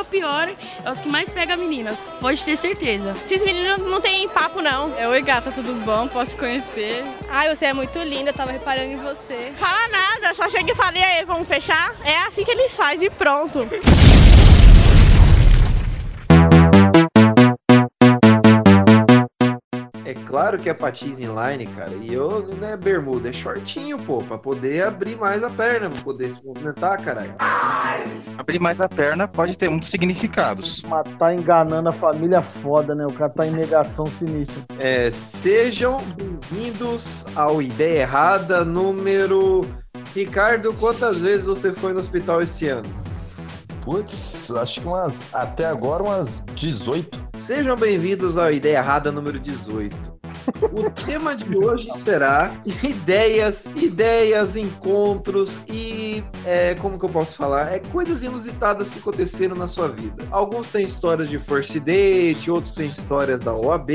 fica 0.00 0.04
pior 0.04 0.50
é 0.84 0.90
os 0.90 1.00
que 1.00 1.08
mais 1.08 1.30
pegam 1.30 1.56
meninas. 1.56 2.08
Pode 2.20 2.44
ter 2.44 2.56
certeza. 2.56 3.14
Esses 3.24 3.42
meninos 3.42 3.78
não 3.78 4.00
tem 4.00 4.28
papo, 4.28 4.60
não. 4.60 4.96
É, 4.96 5.08
oi 5.08 5.22
gata, 5.22 5.50
tudo 5.50 5.74
bom? 5.84 6.08
Posso 6.08 6.32
te 6.32 6.36
conhecer? 6.36 7.04
Ai, 7.28 7.54
você 7.54 7.66
é 7.66 7.72
muito 7.72 7.98
linda, 7.98 8.32
tava 8.32 8.52
reparando 8.52 8.92
em 8.92 8.96
você. 8.96 9.52
Fala 9.58 9.88
nada, 9.88 10.34
só 10.34 10.48
chega 10.48 10.72
e 10.72 10.74
fala, 10.74 10.98
e 10.98 11.02
aí, 11.02 11.24
vamos 11.24 11.46
fechar? 11.46 11.94
É 12.04 12.18
assim 12.18 12.44
que 12.44 12.50
eles 12.50 12.72
fazem 12.72 13.06
e 13.06 13.10
pronto. 13.10 13.60
É 20.10 20.14
claro 20.26 20.58
que 20.58 20.68
é 20.68 20.74
patins 20.74 21.20
inline, 21.20 21.68
cara. 21.68 21.92
E 22.02 22.12
eu, 22.12 22.44
não 22.60 22.66
é 22.66 22.76
bermuda, 22.76 23.28
é 23.28 23.32
shortinho, 23.32 23.96
pô, 23.96 24.20
pra 24.20 24.36
poder 24.36 24.82
abrir 24.82 25.16
mais 25.16 25.44
a 25.44 25.50
perna, 25.50 25.88
pra 25.88 26.02
poder 26.02 26.32
se 26.32 26.44
movimentar, 26.44 27.00
caralho. 27.00 27.32
Abrir 28.36 28.58
mais 28.58 28.80
a 28.80 28.88
perna 28.88 29.28
pode 29.28 29.56
ter 29.56 29.68
muitos 29.68 29.88
significados. 29.88 30.82
Mas 30.88 31.04
tá 31.16 31.32
enganando 31.32 31.90
a 31.90 31.92
família 31.92 32.42
foda, 32.42 32.92
né? 32.92 33.06
O 33.06 33.12
cara 33.12 33.30
tá 33.30 33.46
em 33.46 33.52
negação 33.52 34.06
sinistra. 34.06 34.64
É, 34.80 35.12
sejam 35.12 35.98
bem-vindos 36.16 37.24
ao 37.36 37.62
Ideia 37.62 38.00
Errada 38.00 38.64
número. 38.64 39.64
Ricardo, 40.12 40.74
quantas 40.74 41.22
vezes 41.22 41.46
você 41.46 41.70
foi 41.70 41.92
no 41.92 42.00
hospital 42.00 42.42
esse 42.42 42.66
ano? 42.66 42.92
Putz, 43.82 44.50
acho 44.50 44.80
que 44.80 44.86
umas. 44.86 45.20
Até 45.32 45.64
agora 45.66 46.02
umas 46.02 46.44
18. 46.54 47.30
Sejam 47.38 47.76
bem-vindos 47.76 48.36
ao 48.36 48.52
Ideia 48.52 48.78
Errada 48.78 49.10
número 49.10 49.38
18. 49.38 50.20
O 50.72 50.90
tema 50.92 51.34
de 51.34 51.56
hoje 51.56 51.88
será 51.94 52.52
ideias, 52.82 53.66
ideias, 53.76 54.56
encontros 54.56 55.58
e 55.66 56.22
é, 56.44 56.74
como 56.74 56.98
que 56.98 57.04
eu 57.04 57.08
posso 57.08 57.36
falar? 57.36 57.72
É 57.72 57.78
coisas 57.78 58.22
inusitadas 58.22 58.92
que 58.92 58.98
aconteceram 58.98 59.56
na 59.56 59.66
sua 59.66 59.88
vida. 59.88 60.26
Alguns 60.30 60.68
têm 60.68 60.84
histórias 60.84 61.28
de 61.28 61.38
first 61.38 61.78
date, 61.78 62.50
outros 62.50 62.74
têm 62.74 62.86
histórias 62.86 63.40
da 63.40 63.54
OAB, 63.54 63.90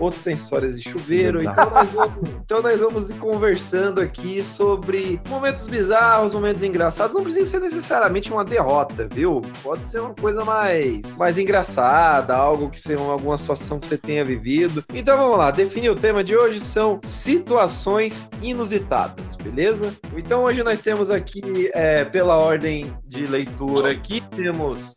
outros 0.00 0.22
têm 0.22 0.34
histórias 0.34 0.80
de 0.80 0.88
chuveiro. 0.88 1.42
Então 1.42 1.70
nós, 1.70 1.90
vamos, 1.92 2.28
então 2.44 2.62
nós 2.62 2.80
vamos 2.80 3.10
ir 3.10 3.14
conversando 3.14 4.00
aqui 4.00 4.42
sobre 4.42 5.20
momentos 5.28 5.66
bizarros, 5.66 6.34
momentos 6.34 6.62
engraçados. 6.62 7.14
Não 7.14 7.22
precisa 7.22 7.50
ser 7.50 7.60
necessariamente 7.60 8.32
uma 8.32 8.44
derrota, 8.44 9.08
viu? 9.12 9.42
Pode 9.62 9.86
ser 9.86 10.00
uma 10.00 10.14
coisa 10.14 10.44
mais, 10.44 11.12
mais 11.14 11.38
engraçada, 11.38 12.34
algo 12.34 12.70
que 12.70 12.80
seja 12.80 13.00
alguma 13.02 13.36
situação 13.36 13.78
que 13.78 13.86
você 13.86 13.98
tenha 13.98 14.24
vivido. 14.24 14.84
Então 14.92 15.16
vamos 15.16 15.38
lá, 15.38 15.50
definir 15.50 15.90
o 15.90 15.96
tema 15.96 16.24
de 16.24 16.36
hoje 16.36 16.60
são 16.60 17.00
situações 17.02 18.28
inusitadas, 18.42 19.36
beleza? 19.36 19.92
Então 20.16 20.44
hoje 20.44 20.62
nós 20.62 20.80
temos 20.80 21.10
aqui, 21.10 21.70
é, 21.74 22.04
pela 22.04 22.36
ordem 22.36 22.92
de 23.06 23.26
leitura 23.26 23.90
aqui, 23.90 24.20
temos 24.34 24.94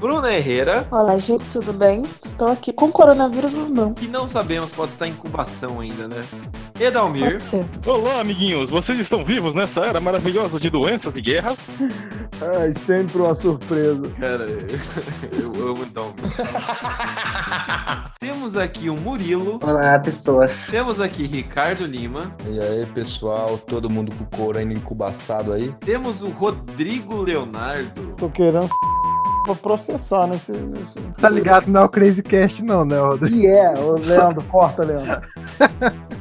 Bruna 0.00 0.32
Herrera. 0.32 0.88
Olá, 0.90 1.18
gente, 1.18 1.50
tudo 1.50 1.74
bem? 1.74 2.04
Estou 2.24 2.48
aqui 2.48 2.72
com 2.72 2.90
coronavírus 2.90 3.54
ou 3.54 3.68
não? 3.68 3.92
Que 3.92 4.08
não 4.08 4.26
sabemos, 4.26 4.72
pode 4.72 4.92
estar 4.92 5.06
em 5.06 5.10
incubação 5.10 5.78
ainda, 5.78 6.08
né? 6.08 6.22
Edalmir. 6.80 7.24
Pode 7.24 7.40
ser. 7.40 7.66
Olá, 7.84 8.18
amiguinhos. 8.18 8.70
Vocês 8.70 8.98
estão 8.98 9.22
vivos 9.22 9.54
nessa 9.54 9.84
era 9.84 10.00
maravilhosa 10.00 10.58
de 10.58 10.70
doenças 10.70 11.18
e 11.18 11.20
guerras? 11.20 11.76
Ai, 12.58 12.72
sempre 12.72 13.18
uma 13.18 13.34
surpresa. 13.34 14.08
Cara, 14.18 14.46
eu 15.38 15.52
amo 15.68 15.82
Edalmir. 15.82 16.14
Temos 18.18 18.56
aqui 18.56 18.88
o 18.88 18.96
Murilo. 18.96 19.60
Olá, 19.62 19.98
pessoas. 19.98 20.68
Temos 20.70 20.98
aqui 20.98 21.26
Ricardo 21.26 21.84
Lima. 21.84 22.34
E 22.48 22.58
aí, 22.58 22.86
pessoal, 22.86 23.58
todo 23.58 23.90
mundo 23.90 24.12
com 24.16 24.24
o 24.24 24.26
couro 24.28 24.56
ainda 24.56 24.72
incubaçado 24.72 25.52
aí? 25.52 25.74
Temos 25.80 26.22
o 26.22 26.30
Rodrigo 26.30 27.20
Leonardo. 27.20 28.14
Tô 28.16 28.30
querendo 28.30 28.70
pra 29.44 29.54
processar 29.54 30.26
nesse, 30.26 30.52
nesse. 30.52 30.98
Tá 31.20 31.28
ligado? 31.28 31.68
Não 31.68 31.82
é 31.82 31.84
o 31.84 31.88
Crazy 31.88 32.22
Cast, 32.22 32.62
não, 32.64 32.84
né, 32.84 32.98
Rodrigo? 32.98 33.36
E 33.36 33.46
é, 33.46 33.78
ô 33.78 33.96
Leandro, 33.96 34.42
corta, 34.44 34.82
Leandro. 34.82 35.20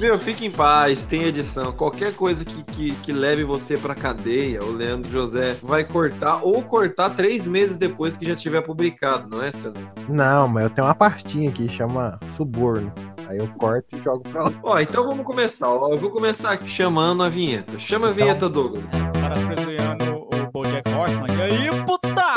Meu, 0.00 0.18
fique 0.18 0.44
em 0.44 0.50
paz, 0.50 1.04
tem 1.04 1.22
edição. 1.22 1.72
Qualquer 1.72 2.12
coisa 2.14 2.44
que, 2.44 2.62
que, 2.64 2.90
que, 2.96 3.12
leve 3.12 3.44
você 3.44 3.76
pra 3.76 3.94
cadeia, 3.94 4.62
o 4.62 4.72
Leandro 4.72 5.08
José 5.08 5.56
vai 5.62 5.84
cortar 5.84 6.40
ou 6.42 6.60
cortar 6.62 7.10
três 7.10 7.46
meses 7.46 7.78
depois 7.78 8.16
que 8.16 8.26
já 8.26 8.34
tiver 8.34 8.62
publicado, 8.62 9.28
não 9.28 9.42
é, 9.42 9.50
Sandro? 9.52 9.88
Não, 10.08 10.48
mas 10.48 10.64
eu 10.64 10.70
tenho 10.70 10.86
uma 10.86 10.94
pastinha 10.94 11.50
aqui, 11.50 11.68
chama 11.68 12.18
Suborno. 12.36 12.92
Aí 13.28 13.38
eu 13.38 13.48
corto 13.58 13.96
e 13.96 14.02
jogo 14.02 14.22
pra 14.28 14.44
lá. 14.44 14.52
Ó, 14.62 14.78
então 14.78 15.04
vamos 15.06 15.24
começar. 15.24 15.68
Ó, 15.68 15.90
eu 15.90 15.98
vou 15.98 16.10
começar 16.10 16.52
aqui 16.52 16.68
chamando 16.68 17.22
a 17.22 17.28
vinheta. 17.28 17.78
Chama 17.78 18.08
a 18.08 18.12
vinheta, 18.12 18.48
Douglas. 18.48 18.84
Parafraseando 19.20 20.14
o 20.14 20.50
Bojack 20.52 20.90
Horseman. 20.92 21.26
E 21.38 21.42
aí, 21.42 21.63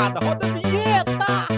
putada, 0.08 0.20
roda 0.24 0.46
a 0.46 0.50
vinheta! 0.52 1.48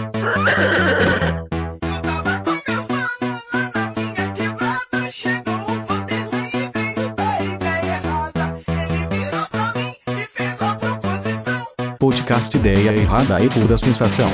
Podcast 11.99 12.57
Ideia 12.57 12.91
Errada 12.95 13.39
e 13.41 13.49
Pura 13.49 13.77
Sensação. 13.77 14.29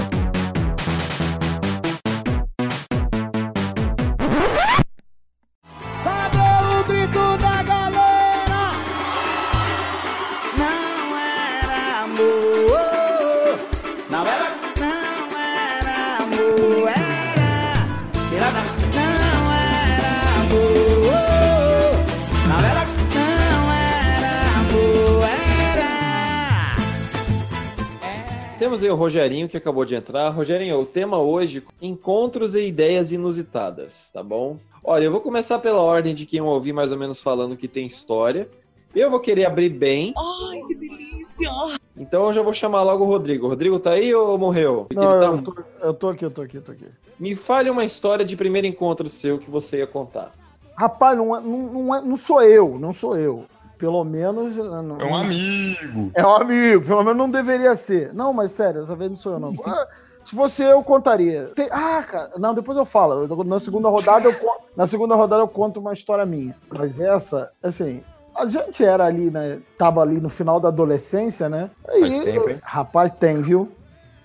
Rogerinho 29.11 29.47
que 29.47 29.55
acabou 29.55 29.85
de 29.85 29.95
entrar. 29.95 30.27
Rogerinho, 30.29 30.77
o 30.81 30.85
tema 30.85 31.17
hoje: 31.17 31.63
encontros 31.81 32.53
e 32.55 32.67
ideias 32.67 33.13
inusitadas, 33.13 34.11
tá 34.13 34.21
bom? 34.21 34.57
Olha, 34.83 35.05
eu 35.05 35.11
vou 35.11 35.21
começar 35.21 35.59
pela 35.59 35.81
ordem 35.81 36.13
de 36.13 36.25
quem 36.25 36.39
eu 36.39 36.45
ouvi 36.45 36.73
mais 36.73 36.91
ou 36.91 36.97
menos 36.97 37.21
falando 37.21 37.55
que 37.55 37.69
tem 37.69 37.85
história. 37.87 38.49
Eu 38.93 39.09
vou 39.09 39.21
querer 39.21 39.45
abrir 39.45 39.69
bem. 39.69 40.13
Ai, 40.17 40.59
que 40.67 40.75
delícia! 40.75 41.49
Então 41.95 42.25
eu 42.27 42.33
já 42.33 42.41
vou 42.41 42.51
chamar 42.53 42.83
logo 42.83 43.05
o 43.05 43.07
Rodrigo. 43.07 43.47
Rodrigo 43.47 43.79
tá 43.79 43.91
aí 43.91 44.13
ou 44.13 44.37
morreu? 44.37 44.87
Não, 44.93 45.01
tá- 45.01 45.25
eu, 45.25 45.41
tô, 45.41 45.55
eu 45.87 45.93
tô 45.93 46.09
aqui, 46.09 46.25
eu 46.25 46.31
tô 46.31 46.41
aqui, 46.41 46.57
eu 46.57 46.61
tô 46.61 46.71
aqui. 46.73 46.85
Me 47.17 47.33
fale 47.33 47.69
uma 47.69 47.85
história 47.85 48.25
de 48.25 48.35
primeiro 48.35 48.67
encontro 48.67 49.09
seu 49.09 49.37
que 49.39 49.49
você 49.49 49.77
ia 49.77 49.87
contar. 49.87 50.33
Rapaz, 50.75 51.17
não, 51.17 51.33
é- 51.35 51.41
não, 51.41 51.57
não, 51.73 51.95
é- 51.95 52.01
não 52.01 52.17
sou 52.17 52.41
eu, 52.41 52.77
não 52.77 52.91
sou 52.91 53.17
eu. 53.17 53.45
Pelo 53.77 54.03
menos. 54.03 54.55
Não, 54.55 54.97
É 54.99 55.05
um 55.05 55.15
amigo. 55.15 56.11
É 56.13 56.25
um 56.25 56.35
amigo, 56.35 56.85
pelo 56.85 57.03
menos 57.03 57.17
não 57.17 57.29
deveria 57.29 57.75
ser. 57.75 58.13
Não, 58.13 58.33
mas 58.33 58.51
sério, 58.51 58.81
dessa 58.81 58.95
vez 58.95 59.09
não 59.11 59.17
sou 59.17 59.33
eu, 59.33 59.39
não. 59.39 59.53
Ah, 59.65 59.87
Se 60.23 60.35
fosse 60.35 60.61
eu, 60.63 60.83
contaria. 60.83 61.51
Tem- 61.55 61.69
ah, 61.71 62.03
cara, 62.03 62.31
não, 62.37 62.53
depois 62.53 62.77
eu 62.77 62.85
falo. 62.85 63.25
Eu- 63.25 63.43
Na 63.43 63.59
segunda 63.59 63.87
rodada 63.89 64.27
eu 64.27 64.33
con- 64.33 64.57
na 64.75 64.85
segunda 64.87 65.15
rodada 65.15 65.41
eu 65.41 65.47
conto 65.47 65.79
uma 65.79 65.93
história 65.93 66.25
minha. 66.25 66.55
Mas 66.69 66.99
essa, 66.99 67.49
assim, 67.63 68.03
a 68.35 68.45
gente 68.45 68.83
era 68.83 69.05
ali, 69.05 69.29
né? 69.31 69.59
Tava 69.77 70.01
ali 70.01 70.19
no 70.19 70.29
final 70.29 70.59
da 70.59 70.67
adolescência, 70.67 71.47
né? 71.47 71.69
Aí, 71.87 72.01
Faz 72.01 72.19
tempo, 72.19 72.49
hein? 72.49 72.59
Rapaz, 72.61 73.11
tem, 73.13 73.41
viu? 73.41 73.71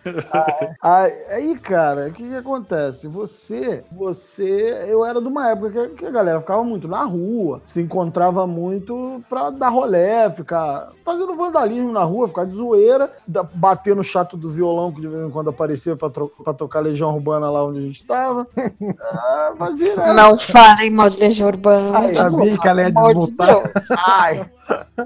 Aí, 0.83 1.57
cara, 1.59 2.09
o 2.09 2.13
que, 2.13 2.29
que 2.29 2.37
acontece? 2.37 3.07
Você, 3.09 3.85
você, 3.93 4.87
eu 4.89 5.05
era 5.05 5.21
de 5.21 5.27
uma 5.27 5.51
época 5.51 5.89
que, 5.89 5.95
que 5.97 6.07
a 6.07 6.11
galera 6.11 6.41
ficava 6.41 6.65
muito 6.65 6.89
na 6.89 7.05
rua, 7.05 7.63
se 7.67 7.81
encontrava 7.81 8.47
muito 8.47 9.23
pra 9.29 9.51
dar 9.51 9.69
rolé, 9.69 10.31
ficar 10.31 10.89
fazendo 11.05 11.37
vandalismo 11.37 11.93
na 11.93 12.03
rua, 12.03 12.29
ficar 12.29 12.45
de 12.45 12.55
zoeira, 12.55 13.11
bater 13.55 13.95
no 13.95 14.03
chato 14.03 14.37
do 14.37 14.51
violão 14.51 14.93
que 14.93 15.01
de 15.01 15.09
vez 15.09 15.27
em 15.27 15.31
quando 15.31 15.51
aparecia 15.51 15.97
pra, 15.97 16.11
pra 16.11 16.53
tocar 16.53 16.81
Legião 16.81 17.15
Urbana 17.15 17.51
lá 17.51 17.65
onde 17.65 17.78
a 17.78 17.83
gente 17.83 18.05
tava. 18.05 18.47
ah, 19.01 19.53
né? 19.71 20.15
Não 20.15 20.37
falem 20.37 20.91
mal 20.91 21.09
de 21.09 21.21
Legião 21.21 21.48
Urbana. 21.48 21.98
Ai, 21.98 22.15
sabia 22.15 22.59
que 22.59 22.69
ela 22.69 22.83
ia 22.83 22.93
pelo 22.93 23.07
amor 23.07 23.27
de 23.27 23.37
desmontar. 23.37 23.72
Deus. 23.72 23.91
Ai, 24.07 24.51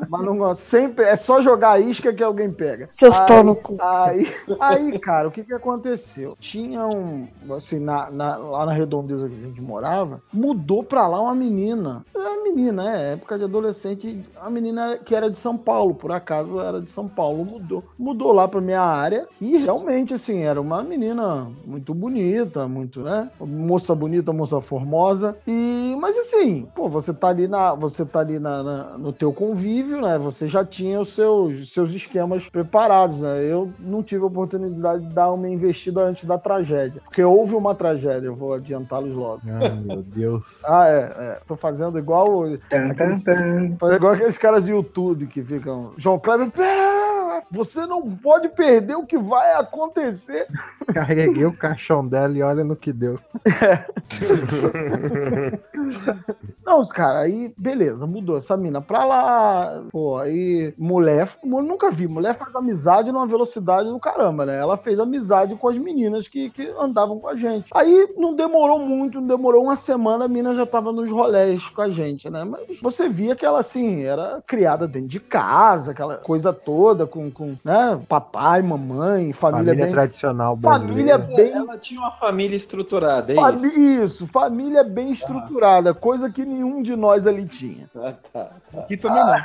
mas 0.08 0.24
não 0.24 0.36
gosto. 0.38 0.62
Sempre 0.62 1.04
é 1.04 1.16
só 1.16 1.40
jogar 1.40 1.72
a 1.72 1.80
isca 1.80 2.12
que 2.12 2.22
alguém 2.22 2.50
pega. 2.50 2.88
Seus 2.92 3.18
Aí- 3.20 3.26
pau 3.26 3.42
no 3.44 3.56
cu. 3.56 3.76
Aí, 3.80 4.32
aí, 4.60 4.98
cara, 4.98 5.28
o 5.28 5.30
que 5.30 5.44
que 5.44 5.54
aconteceu? 5.54 6.36
Tinha 6.40 6.86
um, 6.86 7.26
assim, 7.54 7.78
na, 7.78 8.10
na- 8.10 8.36
lá 8.36 8.66
na 8.66 8.72
redondeza 8.72 9.28
que 9.28 9.34
a 9.34 9.46
gente 9.46 9.60
morava, 9.62 10.20
mudou 10.32 10.82
pra 10.82 11.06
lá 11.06 11.20
uma 11.20 11.34
menina. 11.34 12.04
É 12.14 12.42
menina, 12.42 12.96
é, 12.96 13.12
época 13.14 13.38
de 13.38 13.44
adolescente, 13.44 14.24
a 14.40 14.48
menina 14.48 14.96
que 14.98 15.14
era 15.14 15.30
de 15.30 15.38
São 15.38 15.56
Paulo, 15.56 15.94
por 15.94 16.12
acaso 16.12 16.60
era 16.60 16.80
de 16.80 16.90
São 16.90 17.08
Paulo, 17.08 17.44
mudou. 17.44 17.82
Mudou 17.98 18.32
lá 18.32 18.46
pra 18.48 18.60
minha 18.60 18.80
área 18.80 19.26
e 19.40 19.56
realmente, 19.58 20.14
assim, 20.14 20.40
era 20.42 20.60
uma 20.60 20.82
menina 20.82 21.48
muito 21.66 21.92
bonita, 21.94 22.66
muito, 22.68 23.00
né? 23.00 23.30
Moça 23.40 23.94
bonita, 23.94 24.32
moça 24.32 24.60
formosa. 24.60 25.36
E, 25.46 25.96
mas 26.00 26.16
assim, 26.16 26.66
pô, 26.74 26.88
você 26.88 27.12
tá 27.12 27.28
ali 27.28 27.48
na, 27.48 27.74
você 27.74 28.04
tá 28.04 28.20
ali 28.20 28.38
na, 28.38 28.62
na- 28.62 28.98
no 28.98 29.12
teu 29.12 29.32
convívio 29.32 29.55
convívio, 29.56 30.02
né? 30.02 30.18
Você 30.18 30.46
já 30.46 30.64
tinha 30.64 31.00
os 31.00 31.14
seus, 31.14 31.72
seus 31.72 31.92
esquemas 31.92 32.48
preparados, 32.48 33.20
né? 33.20 33.42
Eu 33.42 33.72
não 33.78 34.02
tive 34.02 34.22
a 34.22 34.26
oportunidade 34.26 35.06
de 35.06 35.14
dar 35.14 35.32
uma 35.32 35.48
investida 35.48 36.02
antes 36.02 36.26
da 36.26 36.38
tragédia. 36.38 37.00
Porque 37.02 37.22
houve 37.22 37.54
uma 37.54 37.74
tragédia, 37.74 38.26
eu 38.26 38.36
vou 38.36 38.52
adiantá-los 38.52 39.14
logo. 39.14 39.40
Ai, 39.46 39.74
meu 39.74 40.02
Deus. 40.02 40.62
Ah, 40.66 40.88
é, 40.88 40.98
é. 40.98 41.38
Tô 41.46 41.56
fazendo 41.56 41.98
igual. 41.98 42.44
aqueles, 42.44 43.22
fazendo 43.22 43.96
igual 43.96 44.12
aqueles 44.12 44.36
caras 44.36 44.64
de 44.64 44.72
YouTube 44.72 45.26
que 45.28 45.42
ficam. 45.42 45.92
João 45.96 46.18
Kleber, 46.18 46.50
pera! 46.50 47.15
Você 47.50 47.86
não 47.86 48.02
pode 48.02 48.48
perder 48.48 48.96
o 48.96 49.06
que 49.06 49.18
vai 49.18 49.54
acontecer. 49.54 50.46
Carreguei 50.92 51.44
o 51.44 51.56
caixão 51.56 52.06
dela 52.06 52.36
e 52.36 52.42
olha 52.42 52.64
no 52.64 52.76
que 52.76 52.92
deu. 52.92 53.18
Não, 56.64 56.80
os 56.80 56.90
caras, 56.90 57.22
aí, 57.22 57.54
beleza, 57.56 58.06
mudou 58.06 58.36
essa 58.36 58.56
mina 58.56 58.80
pra 58.80 59.04
lá. 59.04 59.84
Pô, 59.90 60.18
aí, 60.18 60.74
mulher, 60.76 61.28
nunca 61.44 61.90
vi. 61.90 62.08
Mulher 62.08 62.34
faz 62.34 62.54
amizade 62.54 63.12
numa 63.12 63.26
velocidade 63.26 63.88
do 63.88 64.00
caramba, 64.00 64.44
né? 64.44 64.56
Ela 64.56 64.76
fez 64.76 64.98
amizade 64.98 65.54
com 65.54 65.68
as 65.68 65.78
meninas 65.78 66.28
que, 66.28 66.50
que 66.50 66.72
andavam 66.78 67.20
com 67.20 67.28
a 67.28 67.36
gente. 67.36 67.68
Aí 67.72 68.14
não 68.16 68.34
demorou 68.34 68.78
muito, 68.78 69.20
não 69.20 69.28
demorou 69.28 69.64
uma 69.64 69.76
semana, 69.76 70.24
a 70.24 70.28
mina 70.28 70.54
já 70.54 70.66
tava 70.66 70.92
nos 70.92 71.10
rolés 71.10 71.66
com 71.68 71.82
a 71.82 71.88
gente, 71.88 72.28
né? 72.28 72.44
Mas 72.44 72.80
você 72.80 73.08
via 73.08 73.36
que 73.36 73.44
ela, 73.44 73.60
assim, 73.60 74.02
era 74.02 74.42
criada 74.46 74.88
dentro 74.88 75.08
de 75.08 75.20
casa, 75.20 75.92
aquela 75.92 76.16
coisa 76.16 76.52
toda, 76.52 77.06
com, 77.06 77.25
com 77.31 77.56
né? 77.64 78.00
papai, 78.08 78.62
mamãe, 78.62 79.32
família, 79.32 79.64
Família 79.67 79.84
bem. 79.84 79.93
tradicional 79.93 80.58
Família 80.61 81.19
brasileira. 81.19 81.52
bem 81.52 81.62
Ela 81.69 81.78
tinha 81.78 82.00
uma 82.00 82.12
família 82.12 82.56
estruturada, 82.56 83.32
é 83.32 83.37
Fami- 83.37 83.67
isso? 83.69 83.78
Isso, 83.78 84.26
família 84.26 84.82
bem 84.84 85.11
estruturada, 85.12 85.93
coisa 85.94 86.31
que 86.31 86.44
nenhum 86.44 86.82
de 86.82 86.94
nós 86.96 87.26
ali 87.26 87.46
tinha. 87.46 87.87
Ah, 87.96 88.14
tá, 88.32 88.50
tá. 88.73 88.81
Aqui 88.81 88.96
também 88.96 89.23
não. 89.25 89.37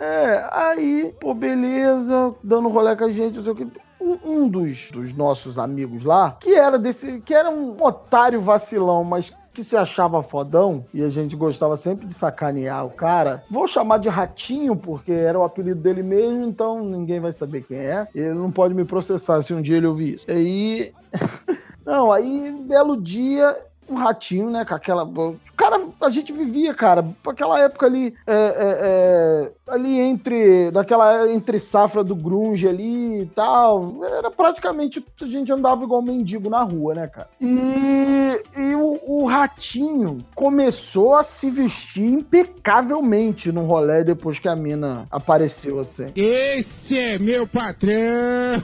É, 0.00 0.48
aí, 0.52 1.12
pô, 1.20 1.34
beleza, 1.34 2.34
dando 2.42 2.68
rolê 2.68 2.94
com 2.94 3.04
a 3.04 3.10
gente, 3.10 3.36
não 3.36 3.42
sei 3.42 3.52
o 3.52 3.56
que. 3.56 3.68
Um, 4.00 4.16
um 4.24 4.48
dos, 4.48 4.90
dos 4.92 5.12
nossos 5.12 5.58
amigos 5.58 6.04
lá, 6.04 6.36
que 6.38 6.54
era 6.54 6.78
desse, 6.78 7.20
que 7.20 7.34
era 7.34 7.50
um 7.50 7.76
otário 7.82 8.40
vacilão, 8.40 9.02
mas 9.02 9.32
que 9.58 9.64
se 9.64 9.76
achava 9.76 10.22
fodão, 10.22 10.84
e 10.94 11.02
a 11.02 11.08
gente 11.08 11.34
gostava 11.34 11.76
sempre 11.76 12.06
de 12.06 12.14
sacanear 12.14 12.86
o 12.86 12.90
cara. 12.90 13.42
Vou 13.50 13.66
chamar 13.66 13.98
de 13.98 14.08
Ratinho, 14.08 14.76
porque 14.76 15.10
era 15.10 15.36
o 15.36 15.42
apelido 15.42 15.80
dele 15.80 16.00
mesmo, 16.00 16.44
então 16.44 16.80
ninguém 16.84 17.18
vai 17.18 17.32
saber 17.32 17.62
quem 17.62 17.76
é. 17.76 18.06
Ele 18.14 18.34
não 18.34 18.52
pode 18.52 18.72
me 18.72 18.84
processar 18.84 19.42
se 19.42 19.52
um 19.52 19.60
dia 19.60 19.78
ele 19.78 19.88
ouvir 19.88 20.14
isso. 20.14 20.26
Aí. 20.30 20.92
Não, 21.84 22.12
aí, 22.12 22.52
belo 22.68 23.00
dia, 23.00 23.56
um 23.88 23.94
ratinho, 23.94 24.50
né? 24.50 24.62
Com 24.62 24.74
aquela. 24.74 25.10
Cara, 25.58 25.80
a 26.00 26.08
gente 26.08 26.32
vivia, 26.32 26.72
cara, 26.72 27.04
aquela 27.26 27.60
época 27.60 27.84
ali, 27.84 28.14
é, 28.24 28.32
é, 28.32 28.78
é, 28.80 29.52
ali 29.66 29.98
entre, 29.98 30.70
daquela 30.70 31.28
entre 31.32 31.58
safra 31.58 32.04
do 32.04 32.14
grunge 32.14 32.68
ali 32.68 33.22
e 33.22 33.26
tal, 33.26 34.04
era 34.04 34.30
praticamente, 34.30 35.04
a 35.20 35.26
gente 35.26 35.52
andava 35.52 35.82
igual 35.82 36.00
mendigo 36.00 36.48
na 36.48 36.62
rua, 36.62 36.94
né, 36.94 37.08
cara? 37.08 37.28
E, 37.40 38.40
e 38.56 38.74
o, 38.76 39.00
o 39.04 39.26
ratinho 39.26 40.24
começou 40.32 41.16
a 41.16 41.24
se 41.24 41.50
vestir 41.50 42.04
impecavelmente 42.04 43.50
no 43.50 43.62
rolê 43.62 44.04
depois 44.04 44.38
que 44.38 44.46
a 44.46 44.54
mina 44.54 45.08
apareceu, 45.10 45.80
assim. 45.80 46.12
Esse 46.14 46.96
é 46.96 47.18
meu 47.18 47.48
patrão. 47.48 48.62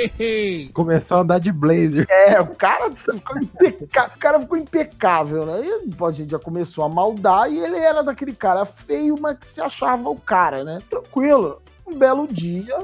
Começou 0.72 1.16
a 1.16 1.20
andar 1.22 1.40
de 1.40 1.50
blazer. 1.50 2.06
É, 2.08 2.40
o 2.40 2.54
cara 2.54 2.92
ficou, 2.92 3.36
impeca... 3.36 4.12
o 4.14 4.18
cara 4.20 4.38
ficou 4.38 4.56
impecável, 4.56 5.44
né? 5.44 5.60
E 5.64 6.04
a 6.04 6.19
gente 6.20 6.30
já 6.30 6.38
começou 6.38 6.84
a 6.84 6.88
maldar 6.88 7.50
e 7.50 7.58
ele 7.58 7.76
era 7.76 8.02
daquele 8.02 8.32
cara 8.32 8.64
feio, 8.64 9.16
mas 9.20 9.38
que 9.38 9.46
se 9.46 9.60
achava 9.60 10.08
o 10.08 10.20
cara, 10.20 10.64
né? 10.64 10.80
Tranquilo. 10.88 11.60
Um 11.86 11.96
belo 11.96 12.28
dia, 12.28 12.78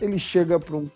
ele 0.00 0.18
chega 0.18 0.58
para 0.58 0.76
um, 0.76 0.88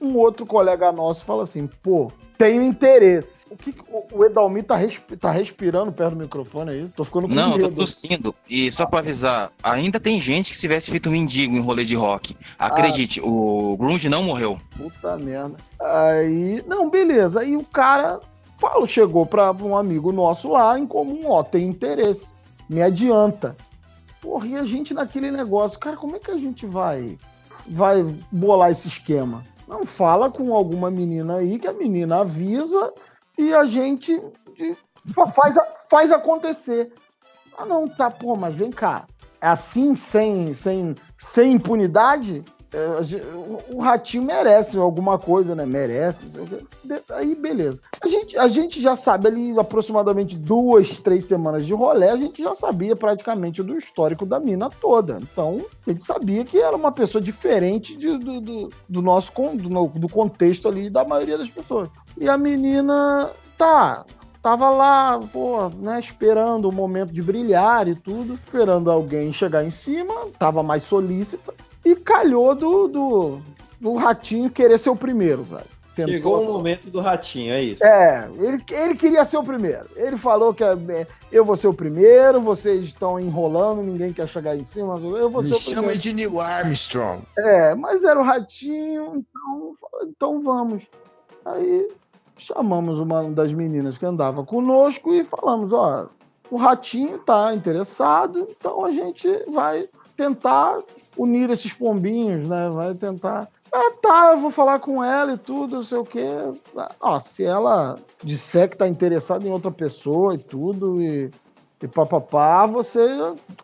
um 0.00 0.16
outro 0.16 0.46
colega 0.46 0.90
nosso 0.90 1.22
e 1.22 1.26
fala 1.26 1.44
assim: 1.44 1.66
pô, 1.82 2.10
tenho 2.40 2.62
interesse. 2.62 3.46
O 3.50 3.56
que 3.56 3.74
o, 4.12 4.24
Edalmi 4.24 4.62
tá, 4.62 4.78
tá 5.18 5.30
respirando 5.30 5.92
perto 5.92 6.14
do 6.14 6.22
microfone 6.22 6.70
aí? 6.70 6.90
Tô 6.96 7.04
ficando 7.04 7.28
com 7.28 7.34
Não, 7.34 7.50
eu 7.50 7.58
tô 7.58 7.64
medo. 7.64 7.76
tossindo. 7.76 8.34
E 8.48 8.72
só 8.72 8.86
pra 8.86 9.00
avisar, 9.00 9.52
ainda 9.62 10.00
tem 10.00 10.18
gente 10.18 10.50
que 10.50 10.56
se 10.56 10.62
tivesse 10.62 10.90
feito 10.90 11.10
mendigo 11.10 11.54
em 11.54 11.60
rolê 11.60 11.84
de 11.84 11.94
rock. 11.94 12.34
Ah. 12.58 12.68
Acredite, 12.68 13.20
o 13.22 13.76
Grunge 13.78 14.08
não 14.08 14.22
morreu. 14.22 14.58
Puta 14.74 15.18
merda. 15.18 15.56
Aí, 15.78 16.64
não, 16.66 16.88
beleza. 16.88 17.40
Aí 17.40 17.56
o 17.58 17.64
cara 17.64 18.20
falou, 18.60 18.86
chegou 18.86 19.24
pra 19.24 19.52
um 19.52 19.76
amigo 19.76 20.12
nosso 20.12 20.48
lá 20.48 20.78
em 20.78 20.86
comum, 20.86 21.22
ó, 21.30 21.42
tem 21.42 21.66
interesse. 21.66 22.28
Me 22.68 22.82
adianta. 22.82 23.56
Porra, 24.20 24.46
e 24.46 24.56
a 24.56 24.64
gente 24.64 24.92
naquele 24.92 25.30
negócio, 25.30 25.78
cara, 25.80 25.96
como 25.96 26.16
é 26.16 26.18
que 26.18 26.30
a 26.30 26.38
gente 26.38 26.66
vai 26.66 27.18
vai 27.66 28.02
bolar 28.30 28.70
esse 28.70 28.88
esquema? 28.88 29.44
Não 29.66 29.86
fala 29.86 30.30
com 30.30 30.54
alguma 30.54 30.90
menina 30.90 31.36
aí 31.36 31.58
que 31.58 31.66
a 31.66 31.72
menina 31.72 32.20
avisa 32.20 32.92
e 33.38 33.54
a 33.54 33.64
gente 33.64 34.20
faz, 35.34 35.54
faz 35.88 36.12
acontecer. 36.12 36.92
Ah, 37.56 37.64
não, 37.64 37.88
tá, 37.88 38.10
pô, 38.10 38.36
mas 38.36 38.54
vem 38.54 38.70
cá. 38.70 39.06
É 39.40 39.46
assim, 39.46 39.96
sem, 39.96 40.52
sem, 40.52 40.94
sem 41.16 41.52
impunidade? 41.52 42.44
É, 42.72 42.86
o- 43.74 43.80
ratinho 43.80 44.22
merece 44.22 44.76
alguma 44.76 45.18
coisa, 45.18 45.54
né? 45.56 45.66
Merece. 45.66 46.26
Aí, 47.10 47.34
beleza. 47.34 47.82
A 48.00 48.06
gente, 48.06 48.38
a 48.38 48.46
gente 48.46 48.80
já 48.80 48.94
sabe 48.94 49.26
ali 49.28 49.58
aproximadamente 49.58 50.38
duas, 50.38 51.00
três 51.00 51.24
semanas 51.24 51.66
de 51.66 51.72
rolê, 51.74 52.08
a 52.08 52.16
gente 52.16 52.40
já 52.42 52.54
sabia 52.54 52.94
praticamente 52.94 53.62
do 53.62 53.76
histórico 53.76 54.24
da 54.24 54.38
mina 54.38 54.68
toda. 54.80 55.18
Então, 55.20 55.64
a 55.86 55.90
gente 55.90 56.04
sabia 56.04 56.44
que 56.44 56.58
era 56.58 56.76
uma 56.76 56.92
pessoa 56.92 57.20
diferente 57.20 57.96
de- 57.96 58.16
do, 58.18 58.40
do, 58.40 58.68
do 58.88 59.02
nosso 59.02 59.32
do, 59.54 59.88
do 59.88 60.08
contexto 60.08 60.68
ali 60.68 60.88
da 60.88 61.04
maioria 61.04 61.38
das 61.38 61.50
pessoas. 61.50 61.88
E 62.16 62.28
a 62.28 62.38
menina, 62.38 63.30
tá, 63.58 64.04
tava 64.42 64.70
lá, 64.70 65.18
pô, 65.32 65.68
né, 65.70 65.98
esperando 65.98 66.68
o 66.68 66.72
momento 66.72 67.12
de 67.12 67.22
brilhar 67.22 67.88
e 67.88 67.94
tudo, 67.96 68.34
esperando 68.34 68.90
alguém 68.90 69.32
chegar 69.32 69.64
em 69.64 69.70
cima, 69.70 70.14
tava 70.38 70.62
mais 70.62 70.82
solícita, 70.84 71.52
e 71.84 71.94
calhou 71.96 72.54
do, 72.54 72.88
do, 72.88 73.40
do 73.80 73.94
ratinho 73.94 74.50
querer 74.50 74.78
ser 74.78 74.90
o 74.90 74.96
primeiro, 74.96 75.44
sabe? 75.46 75.64
Tentou 75.94 76.12
Chegou 76.14 76.40
o 76.42 76.52
momento 76.52 76.88
do 76.88 77.00
ratinho, 77.00 77.52
é 77.52 77.62
isso. 77.62 77.84
é, 77.84 78.30
ele, 78.38 78.62
ele 78.70 78.94
queria 78.94 79.24
ser 79.24 79.36
o 79.38 79.42
primeiro. 79.42 79.86
Ele 79.96 80.16
falou 80.16 80.54
que 80.54 80.62
é, 80.62 81.06
eu 81.32 81.44
vou 81.44 81.56
ser 81.56 81.66
o 81.66 81.74
primeiro, 81.74 82.40
vocês 82.40 82.84
estão 82.84 83.18
enrolando, 83.18 83.82
ninguém 83.82 84.12
quer 84.12 84.28
chegar 84.28 84.56
em 84.56 84.64
cima, 84.64 84.94
mas 84.94 85.02
eu 85.02 85.28
vou 85.28 85.42
Me 85.42 85.48
ser 85.48 85.54
o 85.54 85.58
chama 85.58 85.76
primeiro. 85.78 86.00
de 86.00 86.12
Neil 86.14 86.40
Armstrong. 86.40 87.22
É, 87.36 87.74
mas 87.74 88.04
era 88.04 88.18
o 88.20 88.22
ratinho, 88.22 89.16
então, 89.16 89.74
então 90.04 90.42
vamos. 90.42 90.84
Aí 91.44 91.88
chamamos 92.38 92.98
uma 92.98 93.24
das 93.24 93.52
meninas 93.52 93.98
que 93.98 94.06
andava 94.06 94.44
conosco 94.44 95.12
e 95.12 95.24
falamos, 95.24 95.72
ó, 95.72 96.08
o 96.50 96.56
ratinho 96.56 97.18
tá 97.18 97.52
interessado, 97.54 98.46
então 98.50 98.84
a 98.84 98.92
gente 98.92 99.28
vai 99.50 99.88
tentar 100.16 100.80
unir 101.16 101.50
esses 101.50 101.72
pombinhos, 101.72 102.46
né? 102.48 102.68
Vai 102.70 102.94
tentar. 102.94 103.48
Ah, 103.72 103.92
tá, 104.02 104.32
eu 104.32 104.40
vou 104.40 104.50
falar 104.50 104.80
com 104.80 105.02
ela 105.02 105.34
e 105.34 105.38
tudo, 105.38 105.76
não 105.76 105.82
sei 105.82 105.98
o 105.98 106.04
quê. 106.04 106.26
Ó, 107.00 107.20
se 107.20 107.44
ela 107.44 107.98
disser 108.22 108.68
que 108.68 108.76
tá 108.76 108.88
interessada 108.88 109.46
em 109.46 109.50
outra 109.50 109.70
pessoa 109.70 110.34
e 110.34 110.38
tudo, 110.38 111.00
e, 111.00 111.30
e 111.80 111.88
papapá, 111.88 112.66
você 112.66 113.06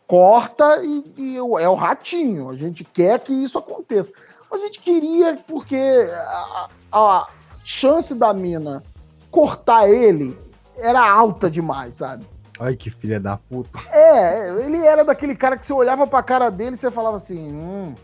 corta 0.07 0.85
e, 0.85 1.05
e 1.19 1.37
é 1.37 1.69
o 1.69 1.75
ratinho. 1.75 2.51
A 2.51 2.55
gente 2.55 2.85
quer 2.85 3.19
que 3.19 3.33
isso 3.33 3.59
aconteça. 3.59 4.13
A 4.51 4.59
gente 4.59 4.79
queria, 4.79 5.37
porque 5.49 5.77
a, 5.77 6.69
a 6.93 7.29
chance 7.65 8.15
da 8.15 8.33
mina 8.33 8.83
cortar 9.29 9.91
ele 9.91 10.39
era 10.77 11.05
alta 11.05 11.51
demais, 11.51 11.97
sabe? 11.97 12.25
Ai, 12.59 12.75
que 12.75 12.91
filha 12.91 13.21
da 13.21 13.37
puta. 13.37 13.79
É, 13.93 14.49
ele 14.65 14.79
era 14.79 15.05
daquele 15.05 15.37
cara 15.37 15.57
que 15.57 15.67
você 15.67 15.73
olhava 15.73 16.07
pra 16.07 16.23
cara 16.23 16.51
dele 16.51 16.77
e 16.77 16.79
você 16.79 16.91
falava 16.91 17.17
assim: 17.17 17.53
hum. 17.53 17.95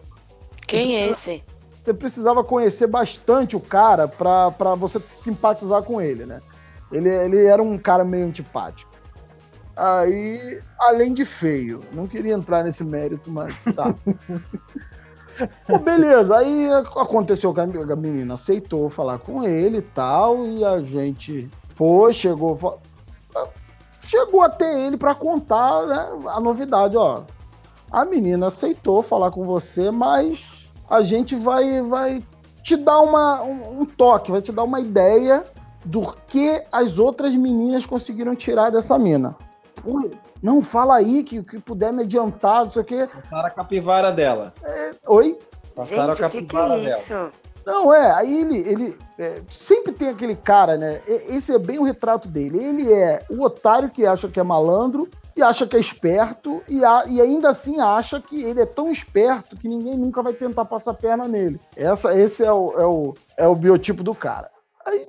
Quem 0.67 0.97
é 0.97 1.09
esse? 1.09 1.43
Você 1.85 1.93
precisava 1.93 2.45
conhecer 2.45 2.87
bastante 2.87 3.57
o 3.57 3.61
cara 3.61 4.07
pra, 4.07 4.51
pra 4.51 4.75
você 4.75 5.01
simpatizar 5.17 5.83
com 5.83 6.01
ele, 6.01 6.25
né? 6.25 6.41
Ele, 6.91 7.09
ele 7.09 7.45
era 7.45 7.63
um 7.63 7.77
cara 7.79 8.05
meio 8.05 8.27
antipático. 8.27 8.91
Aí, 9.75 10.61
além 10.79 11.13
de 11.15 11.25
feio, 11.25 11.81
não 11.93 12.07
queria 12.07 12.35
entrar 12.35 12.63
nesse 12.63 12.85
mérito, 12.85 13.31
mas 13.31 13.55
tá. 13.75 13.95
Pô, 15.67 15.79
beleza, 15.79 16.37
aí 16.37 16.69
aconteceu 16.97 17.55
que 17.55 17.61
a 17.61 17.67
menina 17.97 18.35
aceitou 18.35 18.91
falar 18.91 19.19
com 19.19 19.43
ele 19.43 19.79
e 19.79 19.83
tal, 19.83 20.47
e 20.47 20.63
a 20.63 20.79
gente 20.81 21.49
foi, 21.75 22.13
chegou, 22.13 22.55
fa- 22.57 22.77
chegou 24.03 24.43
até 24.43 24.87
ele 24.87 24.97
pra 24.97 25.15
contar 25.15 25.87
né, 25.87 26.09
a 26.29 26.41
novidade, 26.41 26.97
ó. 26.97 27.23
A 27.91 28.05
menina 28.05 28.49
aceitou 28.49 29.03
falar 29.03 29.31
com 29.31 29.45
você, 29.45 29.91
mas 29.91 30.69
a 30.89 31.03
gente 31.03 31.35
vai, 31.37 31.83
vai 31.83 32.23
te 32.63 32.77
dar 32.77 33.01
uma, 33.01 33.43
um, 33.43 33.81
um 33.81 33.85
toque, 33.87 34.31
vai 34.31 34.41
te 34.41 34.53
dar 34.53 34.63
uma 34.65 34.81
ideia 34.81 35.45
do 35.85 36.15
que 36.27 36.63
as 36.71 36.99
outras 36.99 37.35
meninas 37.35 37.85
conseguiram 37.85 38.35
tirar 38.37 38.71
dessa 38.71 38.99
mina. 38.99 39.37
Ui, 39.85 40.11
Não, 40.43 40.63
fala 40.63 40.97
aí 40.97 41.23
que 41.25 41.39
o 41.41 41.45
que 41.45 41.59
puder 41.59 41.93
me 41.93 42.03
adiantar, 42.05 42.65
não 42.65 42.71
sei 42.71 42.83
o 42.83 42.85
quê. 42.85 43.09
Passaram 43.13 43.47
a 43.47 43.51
capivara 43.51 44.13
dela. 44.13 44.55
É, 44.63 44.93
oi? 45.07 45.39
Passaram 45.75 46.13
a 46.13 46.15
Gente, 46.15 46.25
o 46.25 46.31
que, 46.31 46.39
que 46.39 46.47
capivara 46.47 46.81
é 46.81 46.85
dela. 46.85 47.01
isso? 47.01 47.31
Não, 47.65 47.95
é, 47.95 48.11
aí 48.13 48.41
ele, 48.41 48.59
ele 48.69 48.99
é, 49.19 49.43
sempre 49.49 49.93
tem 49.93 50.09
aquele 50.09 50.35
cara, 50.35 50.77
né? 50.77 51.01
Esse 51.07 51.55
é 51.55 51.59
bem 51.59 51.79
o 51.79 51.85
retrato 51.85 52.29
dele. 52.29 52.63
Ele 52.63 52.93
é 52.93 53.25
o 53.31 53.43
otário 53.43 53.89
que 53.91 54.05
acha 54.05 54.29
que 54.29 54.41
é 54.41 54.43
malandro 54.43 55.09
e 55.37 55.43
acha 55.43 55.67
que 55.67 55.77
é 55.77 55.81
esperto 55.81 56.61
e, 56.69 56.85
a- 56.85 57.05
e 57.07 57.21
ainda 57.21 57.51
assim 57.51 57.81
acha 57.81 58.21
que 58.21 58.43
ele 58.43 58.61
é 58.61 58.67
tão 58.67 58.91
esperto 58.91 59.57
que 59.57 59.69
ninguém 59.69 59.97
nunca 59.97 60.23
vai 60.23 60.33
tentar 60.33 60.65
passar 60.65 60.91
a 60.91 60.95
perna 60.95 61.29
nele. 61.29 61.61
Essa, 61.77 62.19
esse 62.19 62.45
é 62.45 62.53
o, 62.53 62.73
é, 62.79 62.85
o, 62.85 63.15
é 63.39 63.47
o 63.47 63.55
biotipo 63.55 64.03
do 64.03 64.15
cara. 64.15 64.51
Aí 64.85 65.07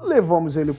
levamos 0.00 0.56
ele 0.56 0.72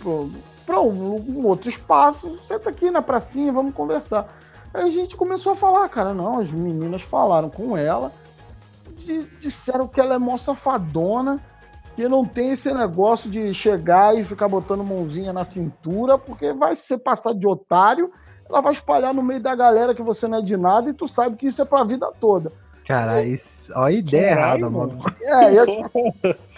para 0.65 0.79
um, 0.81 1.15
um 1.15 1.45
outro 1.45 1.69
espaço, 1.69 2.39
senta 2.43 2.69
aqui 2.69 2.89
na 2.89 3.01
pracinha, 3.01 3.51
vamos 3.51 3.73
conversar. 3.73 4.27
Aí 4.73 4.83
a 4.83 4.89
gente 4.89 5.17
começou 5.17 5.51
a 5.53 5.55
falar, 5.55 5.87
cara, 5.89 6.13
não, 6.13 6.39
as 6.39 6.51
meninas 6.51 7.01
falaram 7.01 7.49
com 7.49 7.75
ela, 7.75 8.11
disseram 9.39 9.87
que 9.87 9.99
ela 9.99 10.15
é 10.15 10.17
mó 10.17 10.37
safadona, 10.37 11.39
que 11.95 12.07
não 12.07 12.23
tem 12.23 12.51
esse 12.51 12.73
negócio 12.73 13.29
de 13.29 13.53
chegar 13.53 14.15
e 14.17 14.23
ficar 14.23 14.47
botando 14.47 14.83
mãozinha 14.83 15.33
na 15.33 15.43
cintura, 15.43 16.17
porque 16.17 16.53
vai 16.53 16.75
ser 16.75 16.99
passar 16.99 17.33
de 17.33 17.47
otário, 17.47 18.11
ela 18.47 18.61
vai 18.61 18.73
espalhar 18.73 19.13
no 19.13 19.21
meio 19.21 19.41
da 19.41 19.55
galera 19.55 19.93
que 19.93 20.01
você 20.01 20.27
não 20.27 20.39
é 20.39 20.41
de 20.41 20.55
nada 20.55 20.89
e 20.89 20.93
tu 20.93 21.07
sabe 21.07 21.35
que 21.35 21.47
isso 21.47 21.61
é 21.61 21.65
pra 21.65 21.83
vida 21.83 22.11
toda. 22.19 22.51
Cara, 22.87 23.23
isso, 23.23 23.71
ó 23.75 23.83
a 23.83 23.91
ideia 23.91 24.31
errada, 24.31 24.69
mano. 24.69 25.03
É, 25.21 25.53
e 25.53 25.57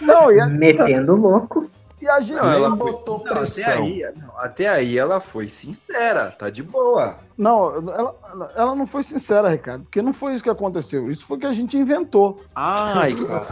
não, 0.00 0.32
e 0.32 0.40
a, 0.40 0.46
Metendo 0.46 1.14
louco. 1.14 1.70
E 2.02 2.08
a 2.08 2.20
gente. 2.20 2.36
Não, 2.42 2.52
ela 2.52 2.68
Nem 2.70 2.78
foi- 2.78 2.92
botou 2.92 3.18
não, 3.18 3.26
até, 3.26 3.34
pressão. 3.36 3.72
aí, 3.84 4.04
não, 4.20 4.38
até 4.38 4.68
aí 4.68 4.98
ela 4.98 5.20
foi 5.20 5.48
sincera, 5.48 6.30
tá 6.30 6.50
de 6.50 6.62
boa. 6.62 7.16
Não, 7.38 7.70
ela, 7.90 8.14
ela 8.56 8.74
não 8.74 8.86
foi 8.86 9.02
sincera, 9.02 9.48
Ricardo, 9.48 9.84
porque 9.84 10.02
não 10.02 10.12
foi 10.12 10.34
isso 10.34 10.44
que 10.44 10.50
aconteceu. 10.50 11.10
Isso 11.10 11.24
foi 11.26 11.36
o 11.36 11.40
que 11.40 11.46
a 11.46 11.52
gente 11.52 11.76
inventou. 11.78 12.42
Ai, 12.54 13.14
cara. 13.26 13.44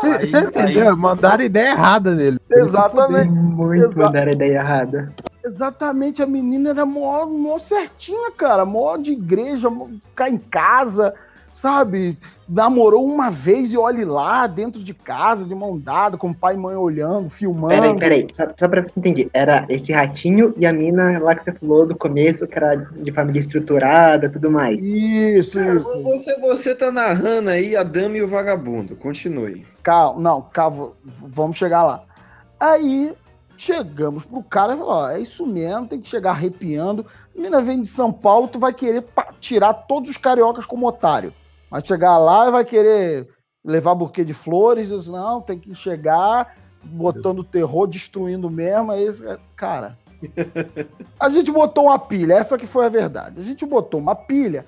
Você 0.00 0.26
você 0.26 0.38
entendeu? 0.40 0.96
Mandaram 0.96 1.44
ideia 1.44 1.70
errada 1.70 2.14
nele. 2.14 2.38
Exatamente. 2.50 3.30
Muito 3.30 3.84
Exa- 3.86 4.08
dar 4.08 4.28
a 4.28 4.32
ideia 4.32 4.58
errada. 4.58 5.12
Exatamente, 5.44 6.20
a 6.22 6.26
menina 6.26 6.70
era 6.70 6.84
mó, 6.84 7.24
mó 7.24 7.56
certinha, 7.58 8.32
cara. 8.32 8.64
Mó 8.64 8.96
de 8.96 9.12
igreja, 9.12 9.70
mó 9.70 9.86
ficar 10.08 10.28
em 10.28 10.38
casa, 10.38 11.14
sabe? 11.56 12.18
Namorou 12.48 13.04
uma 13.04 13.30
vez 13.30 13.72
e 13.72 13.78
olhe 13.78 14.04
lá, 14.04 14.46
dentro 14.46 14.84
de 14.84 14.94
casa, 14.94 15.44
de 15.44 15.54
mão 15.54 15.76
dada, 15.78 16.16
com 16.16 16.32
pai 16.32 16.54
e 16.54 16.58
mãe 16.58 16.76
olhando, 16.76 17.28
filmando. 17.28 17.74
Peraí, 17.74 17.98
peraí, 17.98 18.26
só, 18.30 18.46
só 18.56 18.68
pra 18.68 18.82
você 18.82 18.92
entender. 18.96 19.30
Era 19.32 19.64
esse 19.68 19.92
ratinho 19.92 20.54
e 20.56 20.64
a 20.64 20.72
mina 20.72 21.18
lá 21.18 21.34
que 21.34 21.44
você 21.44 21.52
falou 21.52 21.86
do 21.86 21.96
começo, 21.96 22.46
que 22.46 22.56
era 22.56 22.76
de 22.76 23.10
família 23.10 23.40
estruturada 23.40 24.30
tudo 24.30 24.50
mais. 24.50 24.80
Isso, 24.80 25.58
Cara, 25.58 25.76
isso. 25.76 26.02
você, 26.02 26.38
você 26.38 26.74
tá 26.74 26.92
narrando 26.92 27.50
aí 27.50 27.74
a 27.74 27.82
dama 27.82 28.16
e 28.16 28.22
o 28.22 28.28
vagabundo. 28.28 28.94
Continue. 28.94 29.66
Calma, 29.82 30.20
não, 30.20 30.42
calma, 30.42 30.92
vamos 31.04 31.56
chegar 31.56 31.82
lá. 31.82 32.04
Aí 32.60 33.12
chegamos 33.56 34.24
pro 34.24 34.42
cara 34.42 34.74
e 34.74 34.76
falou: 34.76 34.92
ó, 34.92 35.10
é 35.10 35.20
isso 35.20 35.46
mesmo, 35.46 35.88
tem 35.88 36.00
que 36.00 36.08
chegar 36.08 36.30
arrepiando. 36.30 37.04
A 37.34 37.36
menina 37.36 37.60
vem 37.60 37.82
de 37.82 37.88
São 37.88 38.12
Paulo, 38.12 38.46
tu 38.46 38.58
vai 38.58 38.72
querer 38.72 39.04
tirar 39.40 39.72
todos 39.74 40.10
os 40.10 40.16
cariocas 40.16 40.64
como 40.64 40.86
otário. 40.86 41.32
Vai 41.70 41.84
chegar 41.84 42.18
lá 42.18 42.48
e 42.48 42.52
vai 42.52 42.64
querer 42.64 43.28
levar 43.64 43.94
buquê 43.94 44.24
de 44.24 44.32
flores. 44.34 45.08
Não, 45.08 45.40
tem 45.40 45.58
que 45.58 45.74
chegar 45.74 46.54
botando 46.84 47.42
terror, 47.44 47.86
destruindo 47.86 48.48
mesmo. 48.50 48.92
É- 48.92 49.38
cara. 49.54 49.98
A 51.20 51.28
gente 51.28 51.50
botou 51.50 51.84
uma 51.84 51.98
pilha, 51.98 52.34
essa 52.34 52.56
que 52.56 52.66
foi 52.66 52.86
a 52.86 52.90
verdade. 52.90 53.40
A 53.40 53.44
gente 53.44 53.66
botou 53.66 54.00
uma 54.00 54.14
pilha, 54.14 54.64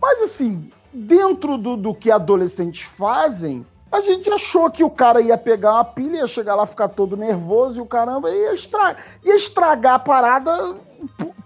mas 0.00 0.20
assim, 0.22 0.70
dentro 0.92 1.56
do, 1.56 1.76
do 1.76 1.94
que 1.94 2.10
adolescentes 2.10 2.82
fazem, 2.82 3.64
a 3.90 4.00
gente 4.00 4.30
achou 4.30 4.70
que 4.70 4.84
o 4.84 4.90
cara 4.90 5.20
ia 5.20 5.36
pegar 5.36 5.74
uma 5.74 5.84
pilha, 5.84 6.18
ia 6.18 6.28
chegar 6.28 6.54
lá, 6.54 6.66
ficar 6.66 6.88
todo 6.88 7.16
nervoso 7.16 7.78
e 7.78 7.82
o 7.82 7.86
caramba 7.86 8.30
ia, 8.30 8.54
estra 8.54 8.96
ia 9.24 9.36
estragar 9.36 9.94
a 9.94 9.98
parada 9.98 10.74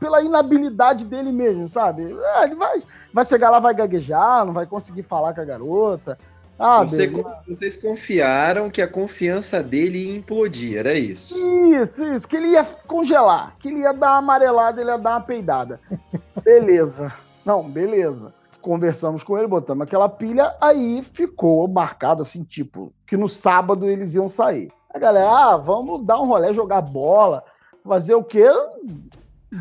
pela 0.01 0.23
inabilidade 0.23 1.05
dele 1.05 1.33
mesmo, 1.33 1.69
sabe? 1.69 2.05
É, 2.13 2.45
ele 2.45 2.55
vai, 2.55 2.79
vai 3.13 3.25
chegar 3.25 3.51
lá, 3.51 3.59
vai 3.61 3.75
gaguejar, 3.75 4.45
não 4.45 4.53
vai 4.53 4.67
conseguir 4.67 5.03
falar 5.03 5.33
com 5.35 5.41
a 5.41 5.45
garota. 5.45 6.19
Ah, 6.59 6.85
Você- 6.85 7.11
vocês 7.49 7.77
confiaram 7.77 8.71
que 8.71 8.81
a 8.81 8.87
confiança 8.87 9.61
dele 9.63 9.99
ia 10.07 10.17
implodir, 10.17 10.79
era 10.79 10.95
isso. 10.95 11.35
Isso, 11.37 12.05
isso, 12.05 12.29
que 12.29 12.37
ele 12.37 12.49
ia 12.49 12.65
congelar, 12.87 13.57
que 13.59 13.69
ele 13.69 13.81
ia 13.81 13.93
dar 13.93 14.11
uma 14.13 14.19
amarelada, 14.19 14.81
ele 14.81 14.91
ia 14.91 14.99
dar 14.99 15.11
uma 15.15 15.21
peidada. 15.21 15.81
Beleza. 16.45 17.13
Não, 17.45 17.63
beleza. 17.69 18.33
Conversamos 18.61 19.23
com 19.25 19.37
ele, 19.37 19.47
botamos 19.49 19.83
aquela 19.87 20.09
pilha, 20.09 20.55
aí 20.61 21.03
ficou 21.13 21.67
marcado 21.69 22.23
assim, 22.23 22.43
tipo, 22.45 22.93
que 23.07 23.17
no 23.17 23.29
sábado 23.29 23.87
eles 23.87 24.15
iam 24.15 24.29
sair. 24.29 24.71
A 24.95 24.99
galera, 24.99 25.29
ah, 25.29 25.57
vamos 25.57 26.05
dar 26.07 26.21
um 26.21 26.27
rolê, 26.27 26.53
jogar 26.55 26.81
bola, 26.81 27.43
fazer 27.85 28.15
o 28.15 28.23
quê? 28.25 28.49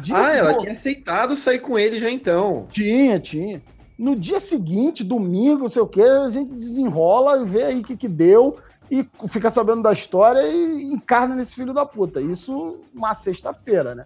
Dia 0.02 0.18
ah, 0.18 0.32
ela 0.32 0.58
tinha 0.58 0.72
aceitado 0.72 1.36
sair 1.38 1.60
com 1.60 1.78
ele 1.78 2.00
já 2.00 2.10
então. 2.10 2.66
Tinha, 2.72 3.20
tinha. 3.20 3.62
No 3.98 4.16
dia 4.16 4.40
seguinte, 4.40 5.04
domingo, 5.04 5.62
não 5.62 5.70
sei 5.70 5.82
o 5.82 5.88
quê, 5.88 6.02
a 6.02 6.30
gente 6.30 6.56
desenrola 6.56 7.42
e 7.42 7.46
vê 7.46 7.64
aí 7.64 7.80
o 7.80 7.84
que, 7.84 7.96
que 7.96 8.08
deu 8.08 8.58
e 8.90 9.08
fica 9.28 9.50
sabendo 9.50 9.84
da 9.84 9.94
história 9.94 10.42
e 10.48 10.84
encarna 10.94 11.36
nesse 11.36 11.54
filho 11.54 11.74
da 11.74 11.86
puta. 11.86 12.20
Isso 12.20 12.80
uma 12.94 13.14
sexta-feira, 13.14 13.94
né? 13.94 14.06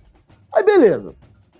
Aí 0.53 0.63
beleza. 0.63 1.15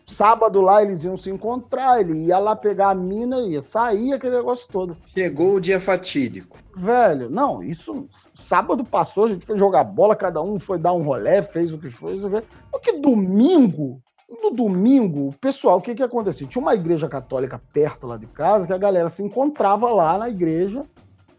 Sábado 0.05 0.61
lá 0.61 0.81
eles 0.81 1.03
iam 1.03 1.17
se 1.17 1.29
encontrar, 1.29 1.99
ele 1.99 2.27
ia 2.27 2.39
lá 2.39 2.55
pegar 2.55 2.91
a 2.91 2.95
mina, 2.95 3.41
ia 3.41 3.61
sair, 3.61 4.13
aquele 4.13 4.37
negócio 4.37 4.67
todo. 4.71 4.95
Chegou 5.13 5.55
o 5.55 5.61
dia 5.61 5.81
fatídico. 5.81 6.57
Velho, 6.75 7.29
não, 7.29 7.61
isso 7.61 8.07
sábado 8.33 8.85
passou, 8.85 9.25
a 9.25 9.29
gente 9.29 9.45
foi 9.45 9.59
jogar 9.59 9.83
bola, 9.83 10.15
cada 10.15 10.41
um 10.41 10.59
foi 10.59 10.79
dar 10.79 10.93
um 10.93 11.01
rolé, 11.01 11.41
fez 11.41 11.73
o 11.73 11.77
que 11.77 11.89
foi. 11.89 12.17
Só 12.19 12.79
que 12.81 12.93
domingo, 12.93 14.01
no 14.29 14.51
domingo, 14.51 15.29
o 15.29 15.33
pessoal, 15.33 15.77
o 15.77 15.81
que 15.81 15.95
que 15.95 16.03
acontecia? 16.03 16.47
Tinha 16.47 16.61
uma 16.61 16.73
igreja 16.75 17.07
católica 17.07 17.61
perto 17.71 18.05
lá 18.07 18.17
de 18.17 18.25
casa, 18.27 18.67
que 18.67 18.73
a 18.73 18.77
galera 18.77 19.09
se 19.09 19.23
encontrava 19.23 19.89
lá 19.91 20.17
na 20.17 20.29
igreja, 20.29 20.81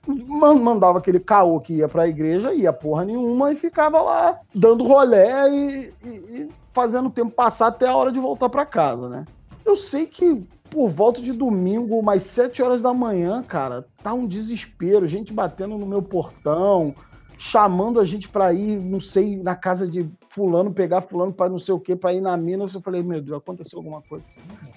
man- 0.07 0.55
mandava 0.55 0.99
aquele 0.99 1.21
caô 1.21 1.61
que 1.61 1.75
ia 1.75 1.89
pra 1.89 2.09
igreja, 2.09 2.55
ia 2.55 2.73
porra 2.73 3.05
nenhuma 3.05 3.53
e 3.53 3.57
ficava 3.57 4.01
lá 4.01 4.39
dando 4.55 4.85
rolé 4.85 5.51
e, 5.51 5.93
e- 6.03 6.09
e 6.09 6.49
fazendo 6.73 7.09
o 7.09 7.13
tempo 7.13 7.31
passar 7.31 7.67
até 7.69 7.87
a 7.89 7.97
hora 7.97 8.11
de 8.11 8.19
voltar 8.19 8.49
pra 8.49 8.65
casa, 8.65 9.09
né? 9.09 9.25
Eu 9.67 9.77
sei 9.77 10.07
que 10.07 10.43
por 10.71 10.89
volta 10.89 11.21
de 11.23 11.33
domingo, 11.33 11.99
umas 11.99 12.23
7 12.25 12.63
horas 12.63 12.83
da 12.83 12.93
manhã, 12.93 13.43
cara, 13.43 13.87
tá 14.03 14.13
um 14.13 14.27
desespero, 14.27 15.07
gente 15.07 15.33
batendo 15.33 15.79
no 15.79 15.87
meu 15.87 16.03
portão, 16.03 16.95
chamando 17.39 18.01
a 18.01 18.05
gente 18.05 18.29
pra 18.29 18.53
ir, 18.53 18.81
não 18.83 19.01
sei, 19.01 19.37
na 19.37 19.55
casa 19.55 19.87
de 19.87 20.09
fulano, 20.31 20.73
pegar 20.73 21.01
fulano 21.01 21.33
pra 21.33 21.49
não 21.49 21.59
sei 21.59 21.73
o 21.73 21.79
que, 21.81 21.95
pra 21.95 22.13
ir 22.13 22.21
na 22.21 22.37
mina. 22.37 22.65
Eu 22.65 22.81
falei, 22.83 23.03
meu 23.03 23.23
Deus, 23.23 23.39
aconteceu 23.39 23.79
alguma 23.79 24.03
coisa. 24.03 24.25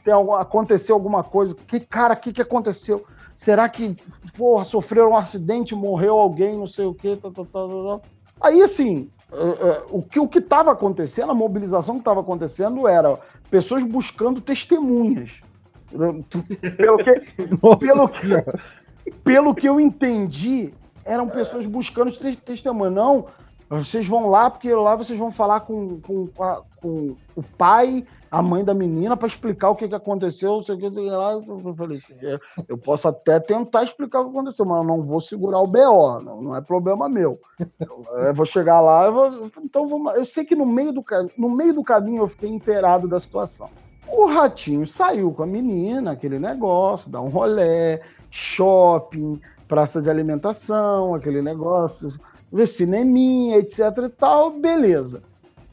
Tem 0.06 0.14
algum, 0.14 0.34
aconteceu 0.34 0.96
alguma 0.96 1.24
coisa. 1.24 1.56
Que 1.56 1.80
cara, 1.80 2.14
o 2.14 2.18
que, 2.18 2.32
que 2.32 2.42
aconteceu? 2.42 3.04
Será 3.36 3.68
que, 3.68 3.98
porra, 4.38 4.64
sofreram 4.64 5.12
um 5.12 5.18
acidente, 5.18 5.74
morreu 5.74 6.20
alguém, 6.20 6.56
não 6.58 6.68
sei 6.68 6.86
o 6.86 6.94
que, 6.94 7.16
tá, 7.16 7.30
tá, 7.32 7.44
tá, 7.44 7.46
tá, 7.46 7.68
tá. 7.68 8.00
Aí, 8.40 8.62
assim, 8.62 9.10
é, 9.32 9.68
é, 9.70 9.84
o 9.90 10.02
que 10.02 10.20
o 10.20 10.28
que 10.28 10.40
estava 10.40 10.72
acontecendo, 10.72 11.32
a 11.32 11.36
mobilização 11.36 11.96
que 11.96 12.02
estava 12.02 12.22
acontecendo 12.22 12.88
era 12.88 13.18
pessoas 13.50 13.84
buscando 13.84 14.40
testemunhas. 14.40 15.42
Pelo 15.90 16.24
que, 16.24 17.18
pelo, 17.78 18.08
que- 18.10 19.12
pelo 19.24 19.56
que 19.56 19.68
eu 19.68 19.80
entendi, 19.80 20.74
eram 21.06 21.28
pessoas 21.28 21.66
buscando 21.66 22.12
te- 22.12 22.36
testemunhas. 22.36 22.94
Não, 22.94 23.26
vocês 23.70 24.06
vão 24.08 24.30
lá, 24.30 24.50
porque 24.50 24.74
lá 24.74 24.96
vocês 24.96 25.18
vão 25.18 25.32
falar 25.32 25.62
com, 25.62 26.00
com, 26.02 26.28
com 26.28 26.44
a- 26.44 26.62
com 26.82 27.16
o 27.36 27.44
pai, 27.58 28.04
a 28.30 28.42
mãe 28.42 28.64
da 28.64 28.74
menina, 28.74 29.16
para 29.16 29.28
explicar 29.28 29.70
o 29.70 29.76
que, 29.76 29.88
que 29.88 29.96
aconteceu. 29.96 30.62
sei 30.64 30.76
que, 30.78 30.90
lá. 30.90 31.34
Eu 31.34 31.74
falei 31.76 31.98
assim, 31.98 32.16
"É, 32.22 32.40
eu 32.68 32.78
posso 32.78 33.08
até 33.08 33.40
tentar 33.40 33.84
explicar 33.84 34.22
o 34.22 34.26
que 34.26 34.30
aconteceu, 34.32 34.66
mas 34.66 34.78
eu 34.80 34.84
não 34.84 35.04
vou 35.04 35.22
segurar 35.22 35.60
o 35.60 35.68
BO, 35.68 36.20
não, 36.22 36.42
não 36.42 36.56
é 36.56 36.62
problema 36.62 37.08
meu. 37.08 37.40
Eu 37.80 38.34
vou 38.34 38.46
chegar 38.46 38.82
lá, 38.82 39.06
eu 39.06 39.14
vou, 39.14 39.50
então 39.64 39.88
vamos, 39.88 40.16
eu 40.16 40.26
sei 40.26 40.44
que 40.44 40.56
no 40.56 40.66
meio, 40.66 40.92
do, 40.92 41.04
no 41.38 41.50
meio 41.50 41.74
do 41.74 41.84
caminho 41.84 42.24
eu 42.24 42.28
fiquei 42.28 42.50
inteirado 42.50 43.08
da 43.08 43.20
situação. 43.20 43.70
O 44.08 44.26
ratinho 44.26 44.86
saiu 44.88 45.32
com 45.32 45.44
a 45.44 45.48
menina, 45.48 46.12
aquele 46.12 46.40
negócio, 46.40 47.10
dá 47.12 47.22
um 47.22 47.30
rolé, 47.30 48.02
shopping, 48.30 49.40
praça 49.72 50.02
de 50.02 50.10
alimentação, 50.10 51.16
aquele 51.16 51.42
negócio, 51.42 52.10
ver 52.52 52.68
cineminha, 52.68 53.58
etc 53.58 53.80
e 54.06 54.10
tal, 54.10 54.52
beleza. 54.52 55.24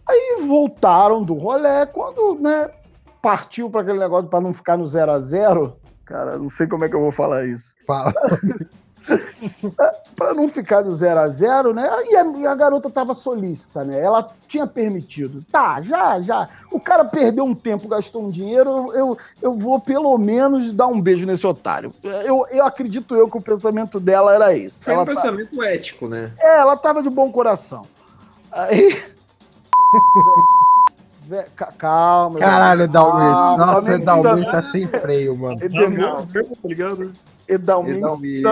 Aí 0.09 0.37
voltaram 0.47 1.25
do 1.25 1.35
rolé, 1.35 1.85
quando, 1.85 2.37
né, 2.41 2.71
partiu 3.21 3.69
para 3.69 3.81
aquele 3.81 3.99
negócio 3.99 4.31
para 4.31 4.41
não 4.41 4.53
ficar 4.53 4.77
no 4.77 4.87
zero 4.87 5.11
a 5.11 5.19
zero, 5.19 5.77
cara, 6.05 6.39
não 6.39 6.49
sei 6.49 6.69
como 6.69 6.85
é 6.85 6.89
que 6.89 6.95
eu 6.95 7.01
vou 7.01 7.11
falar 7.11 7.45
isso. 7.45 7.75
Fala. 7.85 8.15
Pra 10.15 10.35
não 10.35 10.49
ficar 10.49 10.83
do 10.83 10.95
zero 10.95 11.21
a 11.21 11.29
zero, 11.29 11.73
né? 11.73 11.89
E 12.11 12.17
a, 12.17 12.27
e 12.27 12.47
a 12.47 12.55
garota 12.55 12.91
tava 12.91 13.15
solícita, 13.15 13.85
né? 13.85 14.01
Ela 14.01 14.29
tinha 14.47 14.67
permitido. 14.67 15.45
Tá, 15.51 15.81
já, 15.81 16.21
já. 16.21 16.49
O 16.71 16.81
cara 16.81 17.05
perdeu 17.05 17.45
um 17.45 17.55
tempo, 17.55 17.89
gastou 17.89 18.25
um 18.25 18.31
dinheiro, 18.31 18.93
eu, 18.95 19.17
eu 19.41 19.55
vou 19.55 19.81
pelo 19.81 20.17
menos 20.19 20.73
dar 20.73 20.89
um 20.89 21.01
beijo 21.01 21.25
nesse 21.25 21.47
otário. 21.47 21.93
Eu, 22.03 22.45
eu 22.51 22.65
acredito 22.67 23.15
eu 23.15 23.31
que 23.31 23.39
o 23.39 23.43
pensamento 23.43 24.01
dela 24.01 24.35
era 24.35 24.57
esse. 24.57 24.89
É 24.89 24.93
um 24.93 24.97
Ela 24.97 25.07
tá- 25.07 25.13
pensamento 25.13 25.63
ético, 25.63 26.09
né? 26.09 26.33
É, 26.39 26.59
ela 26.59 26.77
tava 26.77 27.03
de 27.03 27.11
bom 27.11 27.31
coração. 27.31 27.87
Aí. 28.51 28.97
Calma. 31.77 32.39
Caralho, 32.39 32.89
Dalmir. 32.89 33.31
Nossa, 33.59 33.95
o 33.97 33.99
Dalmir 34.23 34.51
tá 34.51 34.63
sem 34.63 34.89
freio, 34.89 35.37
mano. 35.37 35.59
Edalmir, 35.63 36.27
tá 36.27 36.69
ligado? 36.69 37.13
Edalmir, 37.49 37.97
Edalmir. 37.97 38.43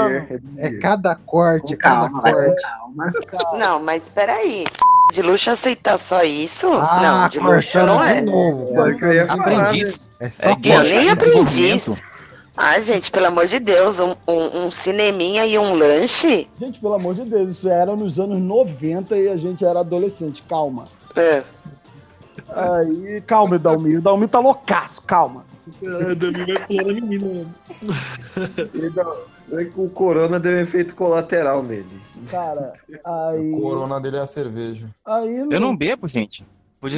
É 0.56 0.70
cada 0.78 1.14
corte, 1.14 1.76
cada 1.76 2.08
Calma, 2.08 2.22
corte. 2.22 2.62
calma. 2.62 3.12
Não, 3.58 3.82
mas 3.82 4.08
peraí. 4.08 4.64
De 5.12 5.22
luxo 5.22 5.50
aceitar 5.50 5.98
só 5.98 6.24
isso? 6.24 6.66
Ah, 6.72 7.00
não, 7.00 7.28
de 7.28 7.38
luxo 7.38 7.78
não 7.78 8.02
é. 8.02 8.20
novo. 8.20 8.74
É 8.74 9.24
o 9.24 9.32
Aprendiz. 9.32 10.08
É 10.18 10.30
só 10.30 10.42
É. 10.48 10.56
Eu 10.64 10.82
nem 10.82 11.10
aprendiz. 11.10 11.86
Ah, 12.56 12.80
gente, 12.80 13.10
pelo 13.12 13.26
amor 13.26 13.46
de 13.46 13.60
Deus, 13.60 14.00
um, 14.00 14.14
um, 14.26 14.64
um 14.64 14.70
cineminha 14.72 15.46
e 15.46 15.56
um 15.58 15.74
lanche? 15.74 16.48
Gente, 16.58 16.80
pelo 16.80 16.94
amor 16.94 17.14
de 17.14 17.22
Deus, 17.24 17.50
isso 17.50 17.68
era 17.68 17.94
nos 17.94 18.18
anos 18.18 18.40
90 18.40 19.16
e 19.16 19.28
a 19.28 19.36
gente 19.36 19.64
era 19.64 19.80
adolescente. 19.80 20.42
Calma. 20.48 20.86
É. 21.14 21.42
Aí, 22.48 23.20
calma, 23.26 23.56
Edalmir. 23.56 23.98
Edalmir 23.98 24.28
tá 24.28 24.40
loucaço, 24.40 25.02
calma. 25.02 25.44
É, 25.82 26.14
Dami 26.14 26.44
vai 26.46 26.66
pular 26.66 26.84
na 26.84 26.92
menina, 27.00 27.46
É 29.52 29.64
que 29.64 29.80
o 29.80 29.88
corona 29.88 30.40
deu 30.40 30.56
um 30.56 30.60
efeito 30.60 30.94
colateral 30.96 31.62
nele. 31.62 32.00
Cara, 32.28 32.72
aí. 33.32 33.52
O 33.52 33.60
corona 33.60 34.00
dele 34.00 34.16
é 34.16 34.20
a 34.20 34.26
cerveja. 34.26 34.88
Aí 35.04 35.36
Eu 35.38 35.60
não 35.60 35.76
bebo, 35.76 36.06
gente. 36.08 36.46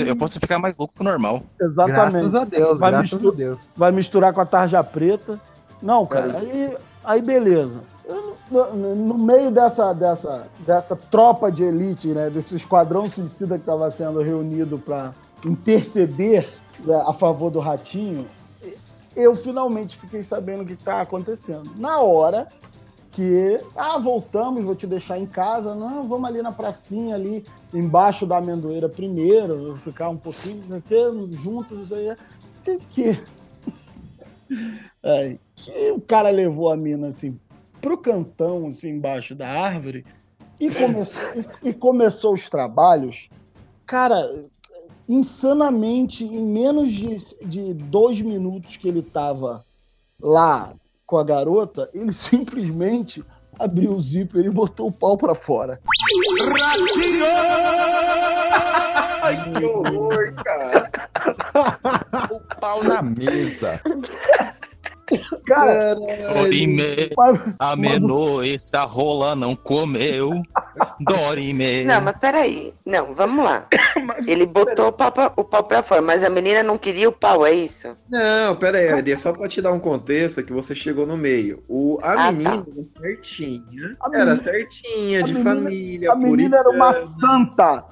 Eu 0.06 0.16
posso 0.16 0.38
ficar 0.40 0.58
mais 0.58 0.76
louco 0.76 0.94
que 0.94 1.00
o 1.00 1.04
normal. 1.04 1.42
Exatamente. 1.60 2.12
Graças 2.12 2.34
a 2.34 2.44
Deus, 2.44 2.78
Vai 2.80 2.90
graças 2.90 3.12
misturar- 3.12 3.32
a 3.32 3.36
Deus. 3.36 3.70
vai 3.76 3.92
misturar 3.92 4.32
com 4.32 4.40
a 4.40 4.46
tarja 4.46 4.82
preta. 4.84 5.40
Não, 5.80 6.04
cara, 6.06 6.38
aí, 6.38 6.76
aí 7.04 7.22
beleza. 7.22 7.80
No, 8.50 8.74
no 8.96 9.18
meio 9.18 9.50
dessa, 9.50 9.92
dessa, 9.92 10.46
dessa 10.66 10.96
tropa 10.96 11.52
de 11.52 11.64
elite, 11.64 12.08
né, 12.08 12.30
desse 12.30 12.56
esquadrão 12.56 13.06
suicida 13.08 13.56
que 13.56 13.62
estava 13.62 13.90
sendo 13.90 14.22
reunido 14.22 14.78
para 14.78 15.12
interceder 15.44 16.48
né, 16.80 17.02
a 17.06 17.12
favor 17.12 17.50
do 17.50 17.60
Ratinho, 17.60 18.26
eu 19.18 19.34
finalmente 19.34 19.96
fiquei 19.96 20.22
sabendo 20.22 20.62
o 20.62 20.66
que 20.66 20.74
está 20.74 21.00
acontecendo. 21.00 21.72
Na 21.76 22.00
hora 22.00 22.46
que, 23.10 23.60
ah, 23.74 23.98
voltamos, 23.98 24.64
vou 24.64 24.76
te 24.76 24.86
deixar 24.86 25.18
em 25.18 25.26
casa, 25.26 25.74
não, 25.74 26.06
vamos 26.06 26.28
ali 26.28 26.40
na 26.40 26.52
pracinha, 26.52 27.16
ali 27.16 27.44
embaixo 27.74 28.24
da 28.24 28.36
amendoeira 28.36 28.88
primeiro, 28.88 29.76
ficar 29.76 30.08
um 30.08 30.16
pouquinho, 30.16 30.62
não 30.68 30.80
sei 30.88 31.08
o 31.08 31.26
quê, 31.28 31.36
juntos, 31.36 31.78
não 31.78 31.86
sei 31.86 32.12
o 32.12 32.14
quê. 32.14 32.22
Não 32.54 32.62
sei 32.62 32.76
o 32.76 32.80
quê. 32.92 33.24
Aí, 35.02 35.40
que 35.56 35.90
o 35.90 36.00
cara 36.00 36.30
levou 36.30 36.70
a 36.70 36.76
mina 36.76 37.08
assim 37.08 37.38
pro 37.80 37.98
cantão, 37.98 38.68
assim, 38.68 38.88
embaixo 38.88 39.34
da 39.34 39.48
árvore, 39.48 40.04
e 40.60 40.70
começou, 40.70 41.22
e, 41.62 41.70
e 41.70 41.72
começou 41.74 42.34
os 42.34 42.48
trabalhos, 42.48 43.28
cara, 43.84 44.28
insanamente, 45.08 46.24
em 46.24 46.44
menos 46.44 46.92
de, 46.92 47.16
de 47.44 47.74
dois 47.74 48.20
minutos 48.20 48.76
que 48.76 48.88
ele 48.88 49.02
tava 49.02 49.64
lá 50.20 50.74
com 51.06 51.16
a 51.16 51.24
garota, 51.24 51.88
ele 51.94 52.12
simplesmente 52.14 53.24
abriu 53.58 53.92
o 53.92 54.00
zíper 54.00 54.44
e 54.44 54.50
botou 54.50 54.88
o 54.88 54.92
pau 54.92 55.16
pra 55.16 55.34
fora. 55.34 55.80
Ai, 59.22 59.52
que 59.52 59.64
horror, 59.64 60.34
cara. 60.44 60.90
Pau 62.60 62.84
na 62.84 63.02
mesa. 63.02 63.80
Cara, 65.46 65.94
Dorime, 65.94 67.10
a 67.58 67.74
menor, 67.76 68.44
essa 68.46 68.82
rola 68.82 69.34
não 69.34 69.54
comeu. 69.56 70.42
Dorime. 71.00 71.84
Não, 71.84 72.00
mas 72.00 72.16
peraí. 72.18 72.74
Não, 72.84 73.14
vamos 73.14 73.44
lá. 73.44 73.66
Ele 74.26 74.46
botou 74.46 74.88
o 74.88 74.92
pau, 74.92 75.10
pra, 75.12 75.32
o 75.36 75.44
pau 75.44 75.64
pra 75.64 75.82
fora, 75.82 76.02
mas 76.02 76.22
a 76.22 76.30
menina 76.30 76.62
não 76.62 76.76
queria 76.78 77.08
o 77.08 77.12
pau, 77.12 77.44
é 77.46 77.52
isso? 77.52 77.96
Não, 78.08 78.56
pera 78.56 78.78
aí, 78.78 78.88
Adi, 78.90 79.12
é 79.12 79.16
só 79.16 79.32
pra 79.32 79.48
te 79.48 79.60
dar 79.62 79.72
um 79.72 79.80
contexto 79.80 80.42
que 80.42 80.52
você 80.52 80.74
chegou 80.74 81.06
no 81.06 81.16
meio. 81.16 81.62
O, 81.68 81.98
a 82.02 82.12
Ah, 82.12 82.16
tá. 82.26 82.32
menina 82.32 82.66
era 82.76 82.84
certinha, 83.00 83.96
A 84.00 84.08
era 84.08 84.18
menina- 84.18 84.36
certinha, 84.36 85.18
a 85.20 85.22
de 85.22 85.32
menina- 85.34 85.54
família, 85.54 86.12
a 86.12 86.16
menina 86.16 86.56
era 86.58 86.68
uma 86.70 86.92
puritana. 86.92 87.06
santa. 87.06 87.84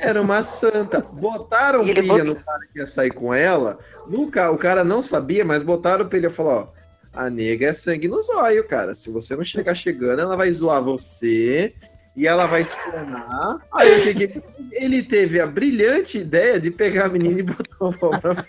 Era 0.00 0.20
uma 0.20 0.42
santa. 0.42 1.00
Botaram 1.00 1.84
pilha 1.84 2.24
no 2.24 2.34
cara 2.36 2.60
que 2.72 2.78
ia 2.78 2.86
sair 2.86 3.10
com 3.12 3.32
ela. 3.34 3.78
No 4.06 4.30
ca... 4.30 4.50
O 4.50 4.56
cara 4.58 4.82
não 4.82 5.02
sabia, 5.02 5.44
mas 5.44 5.62
botaram 5.62 6.08
pilha 6.08 6.28
e 6.28 6.30
falou: 6.32 6.52
ó, 6.74 6.80
a 7.12 7.28
nega 7.28 7.66
é 7.66 7.72
sangue 7.72 8.08
nos 8.08 8.28
olhos, 8.30 8.66
cara. 8.66 8.94
Se 8.94 9.10
você 9.10 9.36
não 9.36 9.44
chegar 9.44 9.74
chegando, 9.74 10.20
ela 10.22 10.36
vai 10.36 10.50
zoar 10.52 10.82
você 10.82 11.74
e 12.16 12.26
ela 12.26 12.46
vai 12.46 12.62
explanar. 12.62 13.58
Aí 13.74 14.00
o 14.00 14.02
que 14.02 14.14
que 14.14 14.22
ele- 14.24 14.42
ele 14.72 15.02
teve 15.02 15.38
a 15.40 15.46
brilhante 15.46 16.18
ideia 16.18 16.58
de 16.58 16.70
pegar 16.70 17.06
a 17.06 17.08
menina 17.08 17.38
e 17.40 17.42
botar 17.42 17.76
o 17.86 17.98
pau 17.98 18.10
pra 18.10 18.34
fora. 18.34 18.46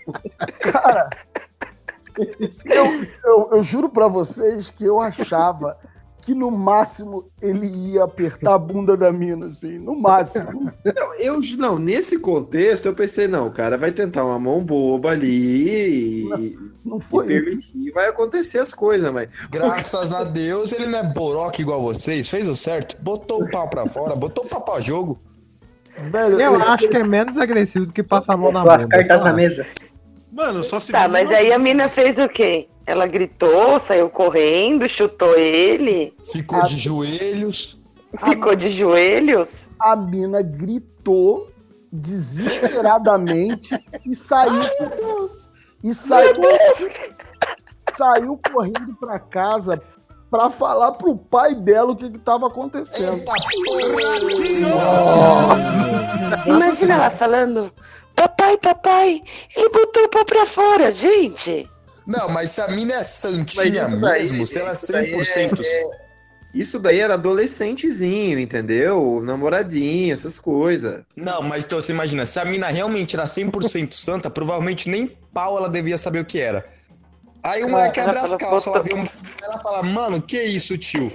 Cara, 0.60 1.10
eu, 2.66 3.06
eu, 3.24 3.48
eu 3.52 3.62
juro 3.62 3.88
pra 3.88 4.08
vocês 4.08 4.70
que 4.70 4.84
eu 4.84 5.00
achava 5.00 5.76
que 6.22 6.34
no 6.34 6.50
máximo 6.50 7.28
ele 7.42 7.66
ia 7.66 8.04
apertar 8.04 8.54
a 8.54 8.58
bunda 8.58 8.96
da 8.96 9.12
mina, 9.12 9.46
assim, 9.46 9.76
no 9.78 9.94
máximo. 9.94 10.72
Não, 10.94 11.14
eu, 11.18 11.40
não, 11.58 11.78
nesse 11.78 12.18
contexto 12.18 12.86
eu 12.86 12.94
pensei, 12.94 13.26
não, 13.26 13.48
o 13.48 13.52
cara 13.52 13.76
vai 13.76 13.90
tentar 13.92 14.24
uma 14.24 14.38
mão 14.38 14.64
boba 14.64 15.10
ali 15.10 16.24
e, 16.28 16.58
Não 16.84 16.98
e 16.98 17.00
foi 17.00 17.32
isso. 17.34 17.46
permitir, 17.46 17.90
vai 17.92 18.08
acontecer 18.08 18.58
as 18.58 18.72
coisas, 18.72 19.12
mas. 19.12 19.28
Graças 19.50 20.12
a 20.12 20.24
Deus, 20.24 20.72
ele 20.72 20.86
não 20.86 21.00
é 21.00 21.02
boroca 21.02 21.60
igual 21.60 21.82
vocês. 21.82 22.28
Fez 22.28 22.48
o 22.48 22.56
certo. 22.56 22.96
Botou 23.00 23.42
o 23.42 23.50
pau 23.50 23.68
pra 23.68 23.86
fora, 23.86 24.14
botou 24.14 24.44
o 24.44 24.48
pau 24.48 24.60
pra 24.60 24.80
jogo. 24.80 25.20
Velho, 26.10 26.40
Eu 26.40 26.56
acho 26.56 26.88
que 26.88 26.96
é 26.96 27.04
menos 27.04 27.36
agressivo 27.36 27.86
do 27.86 27.92
que 27.92 28.02
passar 28.02 28.34
a 28.34 28.36
mão 28.36 28.52
na 28.52 28.62
as 28.62 28.86
cartas 28.86 29.34
mesa. 29.34 29.66
Mano, 30.32 30.62
só 30.62 30.78
se. 30.78 30.92
Tá, 30.92 31.08
mas 31.08 31.30
aí 31.30 31.52
a 31.52 31.58
menina 31.58 31.88
fez 31.88 32.18
o 32.18 32.28
quê? 32.28 32.68
Ela 32.86 33.06
gritou, 33.06 33.78
saiu 33.78 34.10
correndo, 34.10 34.88
chutou 34.88 35.36
ele, 35.38 36.14
Ficou 36.32 36.62
de 36.64 36.76
joelhos. 36.76 37.78
ficou 38.24 38.54
de 38.56 38.70
joelhos. 38.70 39.68
a 39.78 39.94
mina 39.96 40.42
gritou 40.42 41.50
desesperadamente 41.92 43.70
e 44.04 44.14
saiu. 44.14 44.60
E 45.84 45.94
saiu, 45.94 46.34
saiu 47.96 48.40
correndo 48.52 48.96
pra 49.00 49.18
casa 49.18 49.82
pra 50.30 50.48
falar 50.48 50.92
pro 50.92 51.16
pai 51.16 51.54
dela 51.54 51.90
o 51.92 51.96
que, 51.96 52.08
que 52.10 52.18
tava 52.18 52.46
acontecendo. 52.46 53.18
Eita 53.18 53.32
Imagina 56.46 56.94
ela 56.94 57.10
falando: 57.10 57.72
Papai, 58.14 58.56
papai, 58.58 59.22
ele 59.56 59.68
botou 59.68 60.04
o 60.04 60.08
pau 60.08 60.24
pra 60.24 60.46
fora, 60.46 60.90
gente. 60.92 61.68
Não, 62.06 62.28
mas 62.28 62.50
se 62.50 62.60
a 62.60 62.68
mina 62.68 62.94
é 62.94 63.04
santinha 63.04 63.88
daí- 63.88 64.22
mesmo, 64.22 64.46
se 64.46 64.58
ela 64.58 64.70
é 64.70 64.72
isso 64.72 64.92
daí 64.92 65.12
100%. 65.12 65.62
é- 65.62 66.02
Isso 66.54 66.78
daí 66.78 67.00
era 67.00 67.14
adolescentezinho, 67.14 68.38
entendeu? 68.38 69.22
Namoradinho, 69.24 70.12
essas 70.12 70.38
coisas. 70.38 71.00
Não, 71.16 71.40
mas 71.42 71.64
então 71.64 71.80
você 71.80 71.92
imagina, 71.92 72.26
se 72.26 72.38
a 72.38 72.44
mina 72.44 72.66
realmente 72.66 73.16
era 73.16 73.26
100% 73.26 73.94
santa, 73.94 74.28
provavelmente 74.28 74.86
nem 74.88 75.06
pau 75.32 75.56
ela 75.56 75.68
devia 75.70 75.96
saber 75.96 76.18
o 76.20 76.24
que 76.26 76.38
era. 76.38 76.64
Aí 77.42 77.64
o 77.64 77.68
moleque 77.70 77.98
abre 78.00 78.18
as 78.18 78.34
calças, 78.34 78.66
ela 78.66 78.82
vê 78.82 78.94
um... 78.94 79.06
ela 79.42 79.58
fala, 79.60 79.82
mano, 79.82 80.20
que 80.20 80.40
isso, 80.42 80.76
tio? 80.76 81.10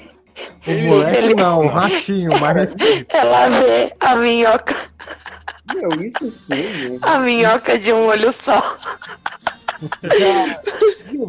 O 0.68 0.72
moleque 0.88 1.34
não, 1.36 1.66
o 1.66 1.68
ratinho, 1.68 2.32
mas 2.40 2.72
Ela 3.10 3.50
vê 3.50 3.94
a 4.00 4.16
minhoca, 4.16 4.76
Meu, 5.74 5.90
isso 6.06 6.34
foi, 6.48 7.00
a 7.02 7.18
minhoca 7.20 7.78
de 7.78 7.94
um 7.94 8.08
olho 8.08 8.32
só. 8.34 8.78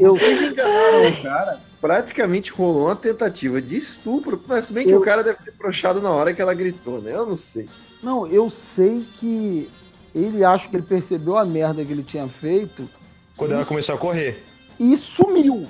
Eu, 0.01 0.17
Vocês 0.17 0.43
enganaram 0.53 1.09
o 1.09 1.23
cara. 1.23 1.61
Praticamente 1.81 2.51
rolou 2.53 2.87
uma 2.87 2.97
tentativa 2.97 3.63
de 3.63 3.77
estupro, 3.77 4.43
mas 4.49 4.67
se 4.67 4.73
bem 4.73 4.87
que 4.87 4.95
o 4.95 5.01
cara 5.01 5.23
deve 5.23 5.39
ter 5.45 5.53
broxado 5.53 6.01
na 6.03 6.11
hora 6.11 6.35
que 6.35 6.43
ela 6.43 6.53
gritou, 6.55 7.01
né? 7.01 7.13
Eu 7.15 7.25
não 7.27 7.37
sei. 7.37 7.69
não, 8.03 8.27
eu 8.27 8.51
sei 8.51 9.07
que 9.21 9.71
ele 10.15 10.43
acho 10.45 10.69
que 10.71 10.77
ele 10.77 10.83
percebeu 10.83 11.37
a 11.37 11.45
merda 11.45 11.85
que 11.85 11.93
ele 11.93 12.03
tinha 12.03 12.27
feito 12.29 12.89
Quando 13.37 13.53
ela 13.53 13.65
começou 13.65 13.95
a 13.95 13.99
correr. 13.99 14.43
e 14.81 14.97
sumiu. 14.97 15.69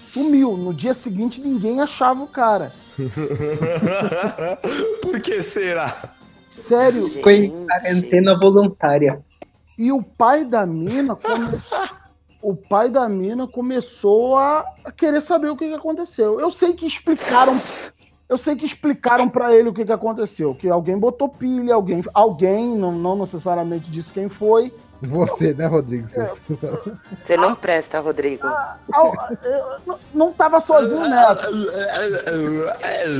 Sumiu. 0.00 0.56
No 0.56 0.72
dia 0.72 0.94
seguinte 0.94 1.40
ninguém 1.40 1.80
achava 1.80 2.22
o 2.22 2.28
cara. 2.28 2.72
Por 5.02 5.20
que 5.20 5.42
será? 5.42 6.14
Sério. 6.48 7.06
Foi 7.22 7.52
quarentena 7.66 8.38
voluntária. 8.38 9.20
E 9.76 9.90
o 9.90 10.00
pai 10.02 10.44
da 10.44 10.64
mina 10.64 11.16
come- 11.16 11.58
o 12.44 12.54
pai 12.54 12.90
da 12.90 13.08
mina 13.08 13.48
começou 13.48 14.36
a, 14.36 14.66
querer 14.96 15.22
saber 15.22 15.48
o 15.48 15.56
que, 15.56 15.66
que 15.68 15.74
aconteceu. 15.74 16.38
Eu 16.38 16.50
sei 16.50 16.74
que 16.74 16.86
explicaram. 16.86 17.58
Eu 18.28 18.36
sei 18.36 18.54
que 18.54 18.66
explicaram 18.66 19.28
pra 19.28 19.54
ele 19.54 19.70
o 19.70 19.72
que, 19.74 19.84
que 19.84 19.92
aconteceu. 19.92 20.54
Que 20.54 20.68
alguém 20.68 20.98
botou 20.98 21.28
pilha, 21.28 21.74
alguém, 21.74 22.02
alguém 22.12 22.76
não, 22.76 22.92
não 22.92 23.16
necessariamente 23.16 23.90
disse 23.90 24.12
quem 24.12 24.28
foi. 24.28 24.72
Você, 25.02 25.52
né, 25.52 25.66
Rodrigo? 25.66 26.06
Você- 26.08 26.30
Você 27.24 27.36
não 27.36 27.54
presta, 27.54 28.00
Rodrigo. 28.00 28.46
Eu 28.46 29.78
não- 29.86 29.98
não 30.14 30.32
tava 30.32 30.60
sozinho 30.60 31.00
nessa. 31.08 31.48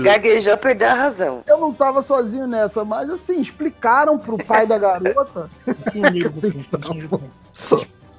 Gaguejou, 0.03 0.57
perdeu 0.57 0.89
a 0.89 0.95
razão. 0.95 1.43
Eu 1.47 1.59
não 1.59 1.73
tava 1.73 2.01
sozinho 2.03 2.47
nessa, 2.47 2.85
mas 2.85 3.09
assim, 3.11 3.41
explicaram 3.41 4.19
pro 4.19 4.37
pai 4.39 4.67
da 4.67 4.79
garota. 4.79 5.51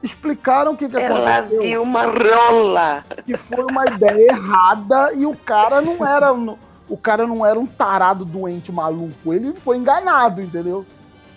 Explicaram 0.06 0.74
o 0.74 0.78
que, 0.78 0.88
que 0.88 0.96
Ela 0.98 1.38
aconteceu. 1.40 1.62
viu 1.62 1.82
uma 1.84 2.04
rola. 2.04 3.04
Que 3.26 3.36
foi 3.38 3.64
uma 3.64 3.86
ideia 3.86 4.32
errada 4.32 5.14
e 5.14 5.26
o 5.26 5.36
cara 5.36 5.82
não 5.82 6.06
era. 6.06 6.34
um- 6.34 6.58
O 6.88 6.96
cara 6.96 7.26
não 7.26 7.44
era 7.44 7.60
um 7.60 7.66
tarado 7.66 8.24
doente 8.24 8.72
maluco. 8.72 9.34
Ele 9.34 9.54
foi 9.56 9.78
enganado, 9.78 10.40
entendeu? 10.42 10.86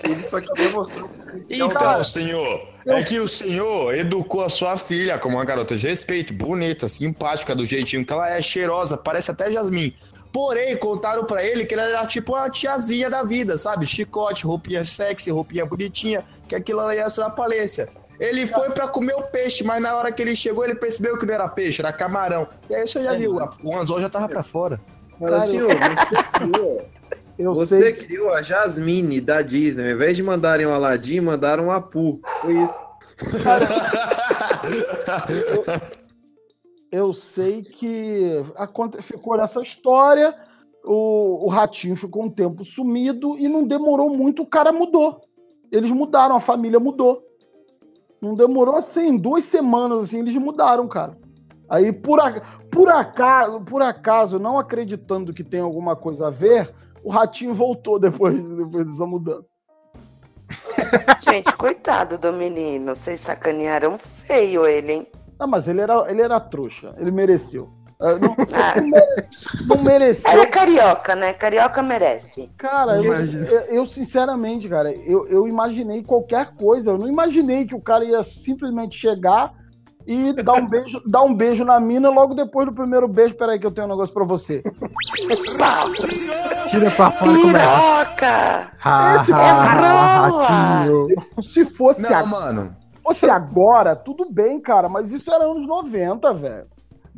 Ele 0.04 0.22
só 0.22 0.38
queria 0.40 0.68
mostrar 0.70 1.04
o 1.04 1.08
Então, 1.48 1.70
Cara, 1.70 2.04
senhor, 2.04 2.60
é 2.86 3.02
que 3.02 3.18
o 3.18 3.26
senhor 3.26 3.94
educou 3.94 4.44
a 4.44 4.48
sua 4.50 4.76
filha 4.76 5.18
como 5.18 5.36
uma 5.36 5.44
garota 5.46 5.74
de 5.76 5.88
respeito, 5.88 6.32
bonita, 6.34 6.86
simpática, 6.88 7.56
do 7.56 7.64
jeitinho 7.64 8.04
que 8.04 8.12
ela 8.12 8.28
é, 8.30 8.40
cheirosa, 8.42 8.96
parece 8.98 9.30
até 9.30 9.50
Jasmine. 9.50 9.96
Porém, 10.30 10.76
contaram 10.76 11.24
pra 11.24 11.42
ele 11.42 11.64
que 11.64 11.72
ela 11.74 11.84
era 11.84 12.06
tipo 12.06 12.34
uma 12.36 12.50
tiazinha 12.50 13.08
da 13.08 13.22
vida, 13.22 13.56
sabe? 13.56 13.86
Chicote, 13.86 14.44
roupinha 14.44 14.84
sexy, 14.84 15.30
roupinha 15.30 15.64
bonitinha, 15.64 16.22
que 16.46 16.54
aquilo 16.54 16.80
ela 16.82 16.94
ia 16.94 17.08
ser 17.08 17.24
falência. 17.34 17.88
Ele 18.18 18.46
foi 18.46 18.70
pra 18.70 18.88
comer 18.88 19.14
o 19.14 19.22
peixe, 19.22 19.62
mas 19.62 19.80
na 19.80 19.96
hora 19.96 20.10
que 20.10 20.20
ele 20.20 20.34
chegou, 20.34 20.64
ele 20.64 20.74
percebeu 20.74 21.16
que 21.18 21.24
não 21.24 21.34
era 21.34 21.48
peixe, 21.48 21.80
era 21.80 21.92
camarão. 21.92 22.48
E 22.68 22.74
aí 22.74 22.86
você 22.86 23.02
já 23.02 23.14
viu, 23.14 23.38
a- 23.38 23.50
o 23.62 23.76
anzol 23.76 24.00
já 24.00 24.08
tava 24.08 24.28
pra 24.28 24.42
fora. 24.42 24.80
Mas, 25.20 25.30
Cara, 25.30 25.42
senhor, 25.46 25.68
você 25.68 26.22
criou, 26.50 26.82
Eu 27.38 27.54
você 27.54 27.80
sei. 27.80 27.92
criou 27.92 28.32
a 28.32 28.42
Jasmine 28.42 29.20
da 29.20 29.40
Disney. 29.42 29.84
Ao 29.88 29.94
invés 29.94 30.16
de 30.16 30.22
mandarem 30.22 30.66
o 30.66 30.70
Aladdin, 30.72 31.20
mandaram 31.20 31.66
o 31.68 31.70
Apu. 31.70 32.20
Foi 32.40 32.54
isso. 32.54 32.74
Eu 36.90 37.12
sei 37.12 37.62
que 37.62 38.42
aconte- 38.56 39.02
ficou 39.02 39.36
nessa 39.36 39.60
história. 39.62 40.34
O, 40.84 41.44
o 41.44 41.48
ratinho 41.48 41.94
ficou 41.96 42.24
um 42.24 42.30
tempo 42.30 42.64
sumido 42.64 43.36
e 43.38 43.46
não 43.46 43.66
demorou 43.66 44.08
muito, 44.08 44.42
o 44.42 44.46
cara 44.46 44.72
mudou. 44.72 45.20
Eles 45.70 45.90
mudaram, 45.90 46.36
a 46.36 46.40
família 46.40 46.80
mudou. 46.80 47.22
Não 48.20 48.34
demorou 48.34 48.76
assim, 48.76 49.16
duas 49.16 49.44
semanas 49.44 50.04
assim, 50.04 50.18
eles 50.20 50.34
mudaram, 50.36 50.88
cara. 50.88 51.16
Aí, 51.68 51.92
por, 51.92 52.18
a- 52.20 52.40
por 52.70 52.88
acaso, 52.88 53.60
por 53.60 53.82
acaso, 53.82 54.38
não 54.38 54.58
acreditando 54.58 55.32
que 55.34 55.44
tem 55.44 55.60
alguma 55.60 55.94
coisa 55.94 56.28
a 56.28 56.30
ver, 56.30 56.74
o 57.04 57.10
ratinho 57.10 57.54
voltou 57.54 57.98
depois, 57.98 58.34
depois 58.56 58.86
dessa 58.86 59.06
mudança. 59.06 59.50
Gente, 61.20 61.54
coitado 61.56 62.16
do 62.18 62.32
menino. 62.32 62.96
Vocês 62.96 63.20
sacanearam 63.20 63.98
feio 63.98 64.66
ele, 64.66 64.92
hein? 64.92 65.06
Ah, 65.38 65.46
mas 65.46 65.68
ele 65.68 65.80
era, 65.80 66.10
ele 66.10 66.22
era 66.22 66.40
trouxa, 66.40 66.94
ele 66.98 67.10
mereceu. 67.10 67.68
Ah, 68.00 68.14
Não, 68.18 68.34
mere- 68.86 69.28
não 69.66 69.78
mereceu. 69.82 70.30
Ela 70.30 70.42
é 70.42 70.46
carioca, 70.46 71.16
né? 71.16 71.32
Carioca 71.32 71.82
merece. 71.82 72.48
Cara, 72.56 72.96
eu, 73.02 73.12
eu- 73.14 73.60
eu, 73.68 73.86
sinceramente, 73.86 74.68
cara, 74.68 74.92
eu, 74.92 75.26
eu 75.28 75.48
imaginei 75.48 76.02
qualquer 76.04 76.54
coisa. 76.54 76.92
Eu 76.92 76.98
não 76.98 77.08
imaginei 77.08 77.66
que 77.66 77.74
o 77.74 77.80
cara 77.80 78.04
ia 78.04 78.22
simplesmente 78.22 78.96
chegar 78.96 79.52
e 80.06 80.32
dar 80.32 80.54
um 80.54 80.66
beijo, 80.68 81.02
dar 81.06 81.22
um 81.22 81.34
beijo 81.34 81.64
na 81.64 81.80
mina 81.80 82.08
logo 82.08 82.34
depois 82.34 82.66
do 82.66 82.72
primeiro 82.72 83.08
beijo. 83.08 83.34
Peraí, 83.34 83.58
que 83.58 83.66
eu 83.66 83.72
tenho 83.72 83.88
um 83.88 83.90
negócio 83.90 84.14
pra 84.14 84.24
você. 84.24 84.62
Tira 86.70 86.90
pra 86.92 87.10
fora 87.10 87.32
e 87.32 87.40
começa. 87.42 87.68
Piroca! 87.68 88.72
Esse 89.22 89.32
ha, 89.32 90.86
é. 91.38 91.42
Se 91.42 91.64
fosse, 91.64 92.10
Não, 92.12 92.18
a- 92.20 92.24
mano. 92.26 92.76
fosse 93.02 93.28
agora, 93.28 93.96
tudo 93.96 94.22
bem, 94.32 94.60
cara, 94.60 94.88
mas 94.88 95.10
isso 95.10 95.32
era 95.32 95.44
anos 95.44 95.66
90, 95.66 96.32
velho. 96.34 96.66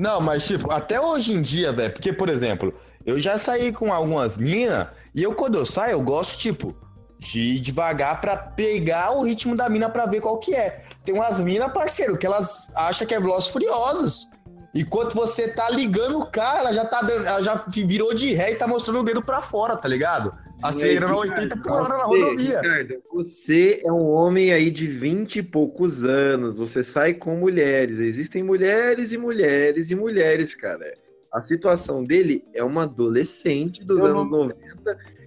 Não, 0.00 0.18
mas 0.18 0.46
tipo, 0.46 0.72
até 0.72 0.98
hoje 0.98 1.34
em 1.34 1.42
dia, 1.42 1.72
velho, 1.72 1.92
porque, 1.92 2.10
por 2.10 2.30
exemplo, 2.30 2.72
eu 3.04 3.18
já 3.18 3.36
saí 3.36 3.70
com 3.70 3.92
algumas 3.92 4.38
minas 4.38 4.86
e 5.14 5.22
eu, 5.22 5.34
quando 5.34 5.58
eu 5.58 5.66
saio, 5.66 5.92
eu 5.92 6.00
gosto, 6.00 6.38
tipo, 6.38 6.74
de 7.18 7.56
ir 7.56 7.60
devagar 7.60 8.18
pra 8.18 8.34
pegar 8.34 9.10
o 9.12 9.22
ritmo 9.22 9.54
da 9.54 9.68
mina 9.68 9.90
pra 9.90 10.06
ver 10.06 10.22
qual 10.22 10.38
que 10.38 10.56
é. 10.56 10.84
Tem 11.04 11.14
umas 11.14 11.38
minas, 11.38 11.70
parceiro, 11.74 12.16
que 12.16 12.24
elas 12.24 12.70
acham 12.74 13.06
que 13.06 13.14
é 13.14 13.20
Velozes 13.20 13.50
Furiosos. 13.50 14.26
Enquanto 14.74 15.14
você 15.14 15.48
tá 15.48 15.68
ligando 15.68 16.18
o 16.18 16.24
cara, 16.24 16.60
ela 16.60 16.72
já 16.72 16.86
tá 16.86 17.02
dando, 17.02 17.26
ela 17.26 17.42
já 17.42 17.62
virou 17.66 18.14
de 18.14 18.32
ré 18.32 18.52
e 18.52 18.56
tá 18.56 18.66
mostrando 18.66 19.00
o 19.00 19.04
dedo 19.04 19.20
pra 19.20 19.42
fora, 19.42 19.76
tá 19.76 19.86
ligado? 19.86 20.32
Acelerando 20.62 21.14
a 21.14 21.18
80 21.18 21.56
por 21.58 21.72
hora 21.72 21.88
na 21.98 22.04
Você, 22.06 22.20
rodovia. 22.20 22.60
Ricardo, 22.60 22.94
você 23.12 23.80
é 23.84 23.92
um 23.92 24.10
homem 24.10 24.52
aí 24.52 24.70
de 24.70 24.86
20 24.86 25.36
e 25.36 25.42
poucos 25.42 26.04
anos, 26.04 26.56
você 26.56 26.82
sai 26.84 27.14
com 27.14 27.36
mulheres. 27.36 27.98
Existem 27.98 28.42
mulheres 28.42 29.12
e 29.12 29.18
mulheres 29.18 29.90
e 29.90 29.94
mulheres, 29.94 30.54
cara. 30.54 30.94
A 31.32 31.40
situação 31.42 32.02
dele 32.02 32.44
é 32.52 32.62
uma 32.64 32.82
adolescente 32.82 33.84
dos 33.84 33.98
Eu 34.00 34.06
anos 34.06 34.30
90 34.30 34.56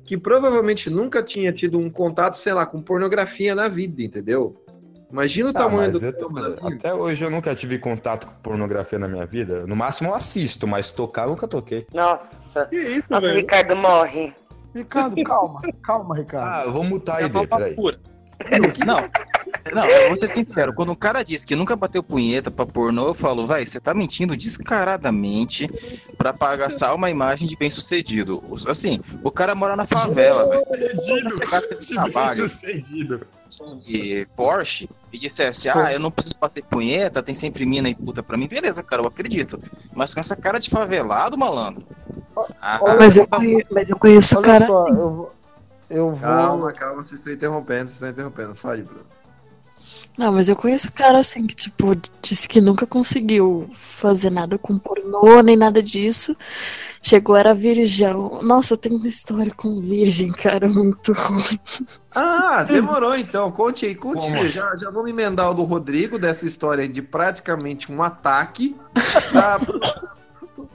que 0.06 0.18
provavelmente 0.18 0.90
nunca 0.90 1.24
tinha 1.24 1.54
tido 1.54 1.80
um 1.80 1.90
contato, 1.90 2.36
sei 2.36 2.52
lá, 2.54 2.66
com 2.66 2.82
pornografia 2.82 3.56
na 3.56 3.70
vida, 3.70 4.02
entendeu? 4.04 4.60
Imagina 5.10 5.52
o 5.52 5.54
Tá, 5.54 5.60
tamanho 5.62 5.92
mas 5.94 6.02
do 6.02 6.08
eu 6.08 6.12
tô- 6.14 6.68
até 6.68 6.94
hoje 6.94 7.24
eu 7.24 7.30
nunca 7.30 7.56
tive 7.56 7.78
contato 7.78 8.26
com 8.28 8.34
pornografia 8.42 8.98
na 9.00 9.08
minha 9.08 9.26
vida. 9.26 9.66
No 9.68 9.76
máximo 9.76 10.10
eu 10.10 10.16
assisto, 10.16 10.68
mas 10.68 10.92
tocar 10.92 11.24
eu 11.26 11.30
nunca 11.30 11.48
toquei. 11.48 11.86
Nossa. 11.94 12.66
Que 12.66 12.76
isso, 12.78 13.06
Nossa, 13.12 13.28
velho? 13.28 13.38
Ricardo 13.40 13.76
morre. 13.76 14.34
Ricardo, 14.74 15.24
calma, 15.24 15.62
calma, 15.84 16.16
Ricardo. 16.16 16.48
Ah, 16.48 16.64
eu 16.66 16.74
vou 16.74 16.84
mutar 16.84 17.22
É 17.22 17.26
a 17.26 17.28
ideia, 17.28 17.48
peraí. 17.48 17.76
Não, 18.86 18.98
não, 19.74 19.86
eu 19.86 20.08
vou 20.08 20.16
ser 20.16 20.28
sincero, 20.28 20.74
quando 20.74 20.92
um 20.92 20.96
cara 20.96 21.24
diz 21.24 21.44
que 21.46 21.56
nunca 21.56 21.76
bateu 21.76 22.04
punheta 22.04 22.52
pra 22.52 22.66
pornô, 22.66 23.08
eu 23.08 23.14
falo, 23.14 23.46
vai, 23.46 23.66
você 23.66 23.80
tá 23.80 23.94
mentindo 23.94 24.36
descaradamente 24.36 25.70
pra 26.18 26.34
pagar 26.34 26.70
uma 26.96 27.10
imagem 27.10 27.48
de 27.48 27.56
bem 27.56 27.70
sucedido. 27.70 28.44
Assim, 28.68 29.00
o 29.24 29.32
cara 29.32 29.56
mora 29.56 29.76
na 29.76 29.86
favela, 29.86 30.50
velho. 30.50 30.66
Você 31.30 31.46
gasta 31.46 31.76
de 31.76 31.88
trabalho 31.88 32.50
sucedido. 32.50 33.28
e 33.88 34.26
Porsche 34.36 34.90
e 35.12 35.20
dissesse, 35.20 35.70
ah, 35.70 35.94
eu 35.94 36.00
não 36.00 36.12
preciso 36.12 36.36
bater 36.40 36.64
punheta, 36.64 37.22
tem 37.22 37.36
sempre 37.36 37.66
mina 37.66 37.88
e 37.90 37.96
puta 37.96 38.24
pra 38.24 38.38
mim, 38.38 38.48
beleza, 38.48 38.82
cara, 38.84 39.02
eu 39.02 39.08
acredito. 39.08 39.62
Mas 39.94 40.14
com 40.14 40.20
essa 40.20 40.36
cara 40.36 40.60
de 40.60 40.70
favelado, 40.70 41.38
malandro. 41.38 41.86
Ah, 42.60 42.80
Mas 42.98 43.18
eu 43.18 43.28
conheço, 43.28 43.70
mas 43.72 43.90
eu 43.90 43.98
conheço 43.98 44.40
o 44.40 44.42
cara. 44.42 44.66
só, 44.66 44.88
eu 44.88 44.96
vou. 44.96 45.34
Eu 45.90 46.10
vou. 46.12 46.20
Calma, 46.20 46.72
calma, 46.74 47.04
vocês 47.04 47.20
estão 47.20 47.32
interrompendo, 47.32 47.90
vocês 47.90 47.94
estão 47.94 48.10
interrompendo. 48.10 48.56
Fale, 48.56 48.82
Bruno. 48.82 49.13
Não, 50.18 50.32
mas 50.32 50.48
eu 50.48 50.56
conheço 50.56 50.92
cara 50.92 51.18
assim 51.18 51.48
que, 51.48 51.56
tipo, 51.56 51.96
disse 52.22 52.48
que 52.48 52.62
nunca 52.62 52.86
conseguiu 52.86 53.70
fazer 53.74 54.30
nada 54.30 54.58
com 54.58 54.78
pornô, 54.78 55.42
nem 55.42 55.58
nada 55.58 55.82
disso. 55.82 56.38
Chegou, 57.02 57.36
era 57.36 57.54
virgão. 57.54 58.40
Nossa, 58.42 58.76
eu 58.76 58.78
tenho 58.78 58.96
uma 58.96 59.08
história 59.08 59.52
com 59.56 59.82
virgem, 59.82 60.32
cara, 60.32 60.70
muito 60.70 61.12
ruim. 61.12 61.60
Ah, 62.16 62.64
demorou 62.68 63.16
então. 63.16 63.52
Conte 63.52 63.86
aí, 63.86 63.96
conte 63.96 64.26
aí. 64.26 64.48
Já, 64.48 64.76
já 64.76 64.90
vamos 64.90 65.10
emendar 65.10 65.50
o 65.50 65.54
do 65.54 65.64
Rodrigo 65.64 66.20
dessa 66.20 66.46
história 66.46 66.88
de 66.88 67.02
praticamente 67.02 67.92
um 67.92 68.02
ataque 68.02 68.76
pra, 69.32 69.60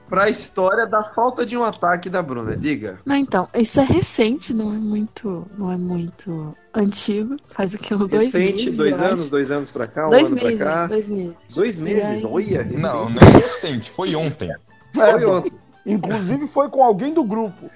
pra 0.08 0.28
história 0.28 0.84
da 0.84 1.04
falta 1.04 1.44
de 1.44 1.56
um 1.56 1.62
ataque 1.62 2.08
da 2.08 2.22
Bruna. 2.22 2.56
Diga. 2.56 2.98
Não, 3.04 3.14
então, 3.16 3.48
isso 3.54 3.78
é 3.80 3.84
recente, 3.84 4.54
não 4.54 4.72
é 4.72 4.76
muito, 4.78 5.46
não 5.56 5.70
é 5.70 5.76
muito 5.76 6.54
antigo. 6.74 7.36
Faz 7.46 7.74
o 7.74 7.78
que, 7.78 7.94
uns 7.94 8.08
dois 8.08 8.32
Recente, 8.34 8.64
meses, 8.64 8.76
dois 8.76 8.92
anos, 9.00 9.20
acho. 9.22 9.30
dois 9.30 9.50
anos 9.50 9.70
pra 9.70 9.86
cá, 9.86 10.06
um 10.06 10.10
Dois 10.10 10.26
ano 10.28 10.36
meses, 10.36 10.58
pra 10.58 10.66
cá. 10.66 10.86
dois 10.86 11.08
meses. 11.08 11.36
Dois 11.54 11.78
meses, 11.78 12.24
aí- 12.24 12.30
olha. 12.30 12.62
recente. 12.62 12.82
Não, 12.82 13.10
não 13.10 13.18
é 13.20 13.30
recente, 13.32 13.90
foi 13.90 14.14
ontem. 14.14 14.54
Foi 14.94 15.24
ontem. 15.26 15.52
Inclusive 15.86 16.48
foi 16.48 16.68
com 16.68 16.82
alguém 16.82 17.12
do 17.14 17.24
grupo. 17.24 17.70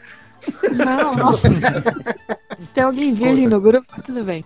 Não, 0.72 1.14
não. 1.14 1.30
Tem 2.74 2.84
alguém 2.84 3.12
virgem 3.14 3.46
no 3.46 3.60
grupo, 3.60 3.86
tudo 4.04 4.24
bem. 4.24 4.44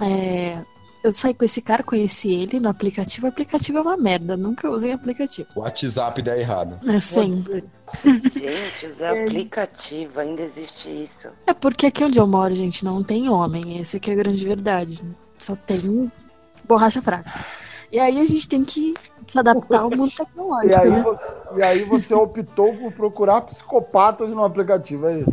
É, 0.00 0.58
eu 1.02 1.12
saí 1.12 1.34
com 1.34 1.44
esse 1.44 1.62
cara, 1.62 1.82
conheci 1.82 2.32
ele 2.32 2.60
no 2.60 2.68
aplicativo. 2.68 3.26
O 3.26 3.30
aplicativo 3.30 3.78
é 3.78 3.80
uma 3.80 3.96
merda, 3.96 4.36
nunca 4.36 4.70
usei 4.70 4.92
aplicativo. 4.92 5.48
O 5.54 5.60
WhatsApp 5.60 6.20
dá 6.22 6.36
errado. 6.36 6.78
É 6.86 7.00
sempre. 7.00 7.64
Gente, 8.04 8.86
usar 8.86 9.12
aplicativo, 9.12 10.20
ainda 10.20 10.42
existe 10.42 10.88
isso. 10.88 11.28
É 11.46 11.54
porque 11.54 11.86
aqui 11.86 12.04
onde 12.04 12.18
eu 12.18 12.26
moro, 12.26 12.54
gente, 12.54 12.84
não 12.84 13.02
tem 13.02 13.28
homem. 13.28 13.80
Essa 13.80 13.96
aqui 13.96 14.10
é 14.10 14.14
a 14.14 14.16
grande 14.16 14.44
verdade. 14.44 15.00
Só 15.38 15.56
tem 15.56 16.10
borracha 16.66 17.00
fraca. 17.00 17.32
E 17.90 17.98
aí 17.98 18.20
a 18.20 18.24
gente 18.24 18.48
tem 18.48 18.64
que 18.64 18.94
se 19.28 19.38
adaptar 19.38 19.80
ao 19.80 19.90
mundo 19.90 20.10
tecnológico, 20.16 20.72
E 20.72 20.74
aí, 20.74 20.90
né? 20.90 21.02
você, 21.02 21.24
e 21.56 21.62
aí 21.62 21.84
você 21.84 22.14
optou 22.14 22.74
por 22.74 22.92
procurar 22.92 23.42
psicopatas 23.42 24.30
no 24.30 24.42
aplicativo, 24.44 25.06
é 25.06 25.18
isso? 25.20 25.30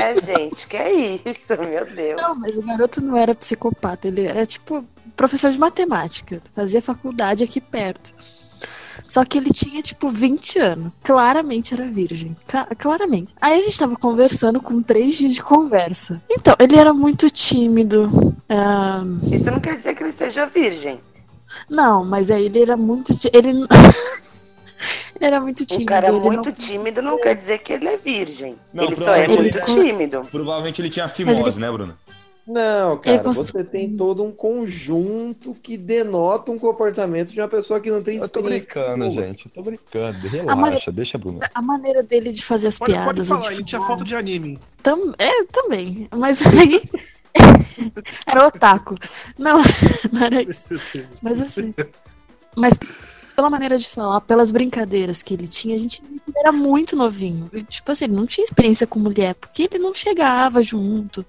É, 0.00 0.20
gente, 0.22 0.66
que 0.66 0.76
é 0.76 0.92
isso, 0.92 1.52
meu 1.68 1.84
Deus. 1.94 2.20
Não, 2.20 2.34
mas 2.34 2.56
o 2.56 2.62
garoto 2.62 3.04
não 3.04 3.16
era 3.16 3.34
psicopata, 3.34 4.08
ele 4.08 4.26
era 4.26 4.44
tipo 4.46 4.84
professor 5.14 5.50
de 5.50 5.58
matemática, 5.58 6.40
fazia 6.52 6.80
faculdade 6.82 7.44
aqui 7.44 7.60
perto. 7.60 8.12
Só 9.06 9.24
que 9.24 9.38
ele 9.38 9.50
tinha, 9.50 9.82
tipo, 9.82 10.08
20 10.08 10.58
anos. 10.58 10.96
Claramente 11.04 11.74
era 11.74 11.86
virgem. 11.86 12.34
Claramente. 12.78 13.34
Aí 13.40 13.58
a 13.58 13.62
gente 13.62 13.78
tava 13.78 13.94
conversando 13.96 14.60
com 14.60 14.82
três 14.82 15.14
dias 15.14 15.34
de 15.34 15.42
conversa. 15.42 16.20
Então, 16.30 16.56
ele 16.58 16.76
era 16.76 16.92
muito 16.92 17.28
tímido. 17.30 18.34
ah, 18.48 19.04
Isso 19.30 19.50
não 19.50 19.60
quer 19.60 19.76
dizer 19.76 19.94
que 19.94 20.02
ele 20.02 20.12
seja 20.12 20.46
virgem. 20.46 20.98
Não, 21.68 22.04
mas 22.04 22.30
aí 22.30 22.46
ele 22.46 22.62
era 22.62 22.76
muito. 22.76 23.12
Ele, 23.32 23.48
ele 23.50 23.66
era 25.20 25.40
muito 25.40 25.64
tímido. 25.64 25.82
Um 25.82 25.86
cara 25.86 26.08
ele 26.08 26.20
muito 26.20 26.44
não- 26.46 26.52
tímido 26.52 27.02
não 27.02 27.20
quer 27.20 27.34
dizer 27.34 27.58
que 27.58 27.72
ele 27.72 27.88
é 27.88 27.96
virgem. 27.96 28.56
Não, 28.72 28.84
ele 28.84 28.96
só 28.96 29.14
é 29.14 29.26
muito 29.28 29.40
ele- 29.58 29.60
tímido. 29.62 30.26
Provavelmente 30.30 30.80
ele 30.80 30.90
tinha 30.90 31.08
fimose, 31.08 31.40
ele- 31.40 31.58
né, 31.60 31.70
Bruno? 31.70 31.96
Não, 32.48 32.96
cara, 32.98 33.20
você 33.24 33.64
tem 33.64 33.96
todo 33.96 34.22
um 34.22 34.30
conjunto 34.30 35.52
que 35.60 35.76
denota 35.76 36.52
um 36.52 36.58
comportamento 36.60 37.32
de 37.32 37.40
uma 37.40 37.48
pessoa 37.48 37.80
que 37.80 37.90
não 37.90 38.00
tem 38.00 38.18
Eu 38.18 38.28
tô 38.28 38.40
brincando, 38.40 39.10
gente. 39.10 39.46
Eu 39.46 39.50
tô 39.50 39.62
brincando. 39.62 40.16
A 40.48 40.54
mane- 40.54 40.68
Relaxa, 40.68 40.92
deixa, 40.92 41.18
Bruno. 41.18 41.40
A 41.52 41.60
maneira 41.60 42.04
dele 42.04 42.30
de 42.30 42.44
fazer 42.44 42.68
as 42.68 42.78
Pode, 42.78 42.92
pode 42.92 43.02
piadas. 43.04 43.28
falar, 43.28 43.40
onde 43.40 43.52
ele 43.52 43.64
tinha 43.64 43.80
foto 43.80 44.04
de 44.04 44.14
anime. 44.14 44.60
Tam, 44.80 45.12
é, 45.18 45.44
também. 45.52 46.06
Mas 46.16 46.40
aí. 46.46 46.80
era 48.26 48.46
otaku. 48.46 48.94
Não, 49.38 49.60
não 50.12 50.24
era 50.24 50.42
isso. 50.42 50.68
Mas 51.22 51.40
assim. 51.40 51.74
Mas 52.56 52.78
pela 53.36 53.50
maneira 53.50 53.76
de 53.76 53.86
falar, 53.86 54.22
pelas 54.22 54.50
brincadeiras 54.50 55.22
que 55.22 55.34
ele 55.34 55.46
tinha, 55.46 55.74
a 55.74 55.78
gente 55.78 56.02
era 56.34 56.50
muito 56.50 56.96
novinho. 56.96 57.50
E, 57.52 57.62
tipo 57.62 57.92
assim, 57.92 58.06
ele 58.06 58.14
não 58.14 58.26
tinha 58.26 58.44
experiência 58.44 58.86
com 58.86 58.98
mulher, 58.98 59.34
porque 59.34 59.68
ele 59.70 59.78
não 59.78 59.94
chegava 59.94 60.62
junto. 60.62 61.24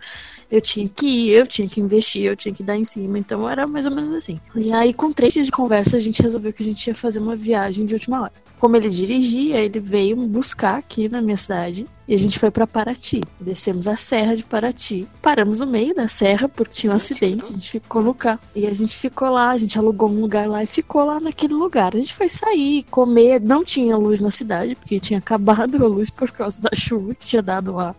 Eu 0.50 0.62
tinha 0.62 0.88
que 0.88 1.06
ir, 1.06 1.32
eu 1.32 1.46
tinha 1.46 1.68
que 1.68 1.82
investir, 1.82 2.24
eu 2.24 2.36
tinha 2.36 2.54
que 2.54 2.64
dar 2.64 2.78
em 2.78 2.86
cima. 2.86 3.20
Então 3.20 3.48
era 3.48 3.68
mais 3.68 3.86
ou 3.86 3.92
menos 3.92 4.16
assim. 4.16 4.40
E 4.56 4.72
aí, 4.72 4.94
com 4.94 5.12
três 5.12 5.34
dias 5.34 5.48
de 5.48 5.52
conversa, 5.52 5.98
a 5.98 6.00
gente 6.00 6.24
resolveu 6.24 6.54
que 6.54 6.64
a 6.64 6.66
gente 6.66 6.88
ia 6.88 6.96
fazer 6.96 7.20
uma 7.20 7.36
viagem 7.36 7.86
de 7.86 7.94
última 7.94 8.22
hora. 8.22 8.34
Como 8.58 8.78
ele 8.78 8.90
dirigia, 8.90 9.60
ele 9.60 9.80
veio 9.82 10.16
me 10.16 10.28
buscar 10.28 10.78
aqui 10.78 11.10
na 11.10 11.22
minha 11.22 11.38
cidade 11.38 11.86
e 12.08 12.16
a 12.16 12.18
gente 12.18 12.40
foi 12.40 12.50
pra 12.50 12.66
Paraty. 12.66 13.22
Descemos 13.40 13.88
a 13.88 13.98
serra 13.98 14.36
de 14.36 14.44
Paraty. 14.44 15.08
Paramos 15.22 15.60
no 15.60 15.68
meio 15.68 15.94
da 15.94 16.08
serra 16.08 16.48
porque 16.48 16.74
tinha 16.74 16.94
um 16.94 16.96
acidente, 16.96 17.50
a 17.50 17.52
gente 17.52 17.70
ficou 17.70 18.02
no 18.02 18.14
carro. 18.14 18.40
E 18.56 18.66
a 18.66 18.74
gente 18.74 18.98
ficou 18.98 19.30
lá, 19.30 19.52
a 19.52 19.58
gente 19.58 19.78
alugou 19.78 20.10
um 20.10 20.22
lugar 20.22 20.48
lá 20.48 20.64
e 20.64 20.68
ficou 20.68 21.04
lá 21.04 21.20
naquele 21.20 21.54
lugar. 21.54 21.94
A 21.94 21.98
gente 21.98 22.14
foi 22.14 22.30
sair, 22.30 22.84
comer, 22.84 23.42
não 23.42 23.64
tinha 23.64 23.98
luz 23.98 24.22
na 24.22 24.32
cidade 24.32 24.76
porque 24.76 25.00
tinha 25.00 25.20
acabado 25.20 25.84
a 25.84 25.88
luz 25.88 26.10
por 26.10 26.32
causa 26.32 26.62
da 26.62 26.70
chuva 26.74 27.14
que 27.14 27.26
tinha 27.26 27.42
dado 27.42 27.74
lá. 27.74 27.94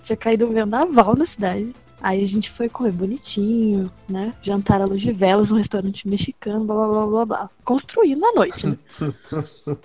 Tinha 0.00 0.16
caído 0.16 0.46
um 0.46 0.52
vendaval 0.52 1.14
na 1.14 1.26
cidade. 1.26 1.74
Aí 2.00 2.22
a 2.22 2.26
gente 2.26 2.50
foi 2.50 2.68
comer 2.68 2.92
bonitinho, 2.92 3.90
né? 4.06 4.34
Jantar 4.42 4.80
à 4.82 4.84
luz 4.84 5.00
de 5.00 5.10
velas 5.10 5.50
num 5.50 5.56
restaurante 5.56 6.06
mexicano, 6.06 6.64
blá 6.64 6.76
blá 6.76 6.88
blá 6.88 7.06
blá 7.06 7.26
blá. 7.26 7.50
Construindo 7.62 8.24
a 8.24 8.32
noite, 8.32 8.66
né? 8.66 8.78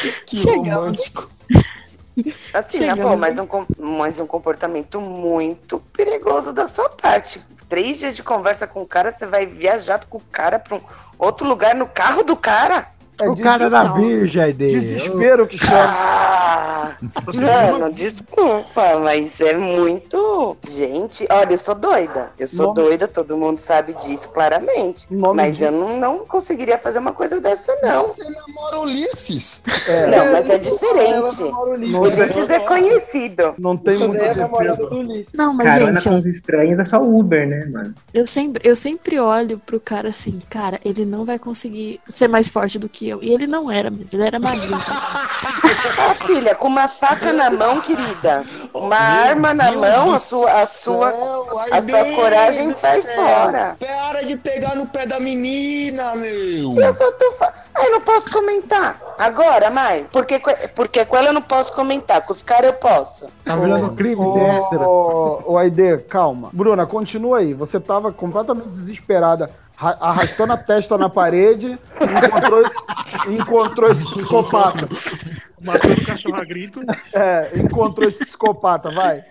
que 0.26 0.36
Chegamos. 0.36 0.68
romântico. 0.70 1.30
Assim, 2.52 2.80
né, 2.80 2.94
Chegamos, 2.94 3.12
pô, 3.12 3.16
mas 3.16 3.38
um, 3.38 3.66
mas 3.78 4.18
um 4.18 4.26
comportamento 4.26 5.00
muito 5.00 5.80
perigoso 5.92 6.52
da 6.52 6.68
sua 6.68 6.88
parte. 6.90 7.40
Três 7.68 7.98
dias 7.98 8.16
de 8.16 8.22
conversa 8.22 8.66
com 8.66 8.82
o 8.82 8.86
cara, 8.86 9.14
você 9.16 9.26
vai 9.26 9.46
viajar 9.46 10.04
com 10.08 10.18
o 10.18 10.22
cara 10.32 10.58
pra 10.58 10.76
um 10.76 10.80
outro 11.18 11.46
lugar 11.46 11.74
no 11.74 11.86
carro 11.86 12.22
do 12.22 12.36
cara? 12.36 12.88
É 13.20 13.28
o 13.28 13.36
cara 13.36 13.68
desespero. 13.68 13.94
virgem 13.94 14.54
dele. 14.54 14.80
Desespero 14.80 15.46
que 15.46 15.58
chama. 15.58 15.94
Ah, 15.94 16.96
mano, 17.78 17.92
desculpa, 17.92 18.98
mas 19.02 19.40
é 19.40 19.54
muito. 19.54 20.56
Gente, 20.68 21.26
olha, 21.30 21.52
eu 21.52 21.58
sou 21.58 21.74
doida. 21.74 22.30
Eu 22.38 22.46
sou 22.46 22.66
Nome- 22.68 22.82
doida, 22.82 23.08
todo 23.08 23.36
mundo 23.36 23.58
sabe 23.58 23.94
disso 23.94 24.28
claramente. 24.30 25.06
Nome 25.10 25.36
Mas 25.36 25.56
de- 25.56 25.64
eu 25.64 25.72
não, 25.72 25.98
não 25.98 26.18
conseguiria 26.26 26.78
fazer 26.78 26.98
uma 26.98 27.12
coisa 27.12 27.40
dessa, 27.40 27.74
não. 27.82 28.08
Você 28.08 28.28
namora 28.30 28.80
Ulisses? 28.80 29.62
Não, 30.10 30.32
mas 30.32 30.50
é 30.50 30.58
diferente. 30.58 31.42
Ulisses 31.96 32.50
é 32.50 32.58
conhecido. 32.60 33.54
Não 33.58 33.76
tem 33.76 33.98
muita 33.98 34.24
é 34.24 34.30
a 34.30 34.34
namorada 34.34 34.76
certeza. 34.76 34.90
do 34.90 34.98
Ulisses. 35.00 35.26
Não, 35.32 35.54
mas 35.54 35.66
Carona 35.74 35.92
gente, 35.98 36.08
com 36.08 36.18
os 36.18 36.26
estranhos 36.26 36.78
é 36.78 36.84
só 36.84 37.02
Uber, 37.02 37.46
né, 37.48 37.64
mano? 37.66 37.94
eu 38.12 38.26
sempre, 38.26 38.68
eu 38.68 38.76
sempre 38.76 39.18
olho 39.18 39.58
pro 39.64 39.80
cara 39.80 40.10
assim, 40.10 40.38
cara, 40.50 40.78
ele 40.84 41.04
não 41.04 41.24
vai 41.24 41.38
conseguir 41.38 42.00
ser 42.08 42.28
mais 42.28 42.48
forte 42.50 42.78
do 42.78 42.88
que 42.88 43.08
eu. 43.10 43.22
E 43.22 43.32
ele 43.32 43.46
não 43.46 43.70
era 43.70 43.90
mesmo, 43.90 44.08
ele 44.18 44.26
era 44.26 44.38
magrinho. 44.38 44.80
Ah, 44.88 46.14
filha, 46.26 46.54
com 46.54 46.68
uma 46.68 46.88
faca 46.88 47.32
na 47.32 47.50
mão, 47.50 47.80
querida. 47.80 48.44
Uma 48.72 48.96
arma 48.96 49.52
na 49.52 49.70
Deus 49.70 49.80
mão, 49.80 50.14
a 50.14 50.18
sua, 50.18 50.52
a 50.60 50.66
sua, 50.66 51.08
ai, 51.62 51.78
a 51.78 51.80
sua 51.82 52.04
coragem 52.14 52.72
sai 52.74 53.02
céu. 53.02 53.14
fora. 53.14 53.76
Para 53.78 54.24
de 54.24 54.36
pegar 54.36 54.74
no 54.74 54.86
pé 54.86 55.06
da 55.06 55.18
menina, 55.20 56.14
meu. 56.14 56.74
Eu 56.76 56.92
só 56.92 57.10
tô. 57.12 57.32
Fa... 57.32 57.52
Ai, 57.74 57.88
não 57.90 58.00
posso 58.00 58.30
comentar. 58.32 58.98
Agora, 59.18 59.70
mais. 59.70 60.10
Porque, 60.10 60.40
porque 60.74 61.04
com 61.04 61.16
ela 61.16 61.28
eu 61.28 61.32
não 61.32 61.42
posso 61.42 61.72
comentar. 61.74 62.22
Com 62.22 62.32
os 62.32 62.42
caras 62.42 62.66
eu 62.66 62.74
posso. 62.74 63.26
Tá 63.44 63.56
virando 63.56 63.94
crime 63.94 64.24
Ô, 64.24 64.38
extra. 64.38 64.80
ô, 64.80 65.42
ô, 65.46 65.58
Aide, 65.58 65.98
calma. 66.08 66.50
Bruna, 66.52 66.86
continua 66.86 67.38
aí. 67.38 67.54
Você 67.54 67.80
tava 67.80 68.12
completamente 68.12 68.68
desesperada, 68.68 69.50
ra- 69.80 69.96
arrastando 70.00 70.52
a 70.52 70.56
testa 70.58 70.98
na 70.98 71.08
parede 71.08 71.66
e 71.68 72.26
encontrou, 72.26 72.62
encontrou 73.34 73.90
esse 73.90 74.04
psicopata. 74.04 74.88
Matando 75.62 75.94
o 76.00 76.04
cachorro 76.06 76.36
a 76.36 76.44
grito. 76.44 76.80
É, 77.14 77.58
encontrou 77.58 78.06
esse 78.06 78.18
psicopata, 78.18 78.90
vai. 78.92 79.24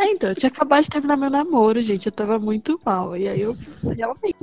É, 0.00 0.06
então, 0.10 0.30
eu 0.30 0.34
tinha 0.34 0.50
acabado 0.50 0.82
de 0.82 0.90
terminar 0.90 1.16
meu 1.16 1.30
namoro, 1.30 1.80
gente. 1.82 2.06
Eu 2.06 2.12
tava 2.12 2.38
muito 2.38 2.80
mal. 2.84 3.16
E 3.16 3.28
aí 3.28 3.40
eu 3.42 3.54
realmente 3.96 4.36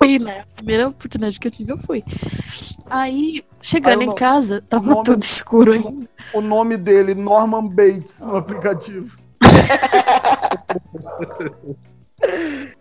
fui, 0.00 0.18
né? 0.18 0.40
A 0.40 0.46
primeira 0.54 0.88
oportunidade 0.88 1.38
que 1.40 1.46
eu 1.48 1.50
tive, 1.50 1.72
eu 1.72 1.78
fui. 1.78 2.02
Aí, 2.88 3.44
chegando 3.60 4.00
Aí 4.02 4.06
em 4.06 4.14
casa, 4.14 4.62
tava 4.68 4.90
nome- 4.90 5.02
tudo 5.04 5.22
escuro 5.22 5.72
ainda. 5.72 6.08
O 6.32 6.40
nome 6.40 6.76
dele, 6.76 7.14
Norman 7.14 7.66
Bates, 7.68 8.20
no 8.20 8.36
aplicativo. 8.36 9.18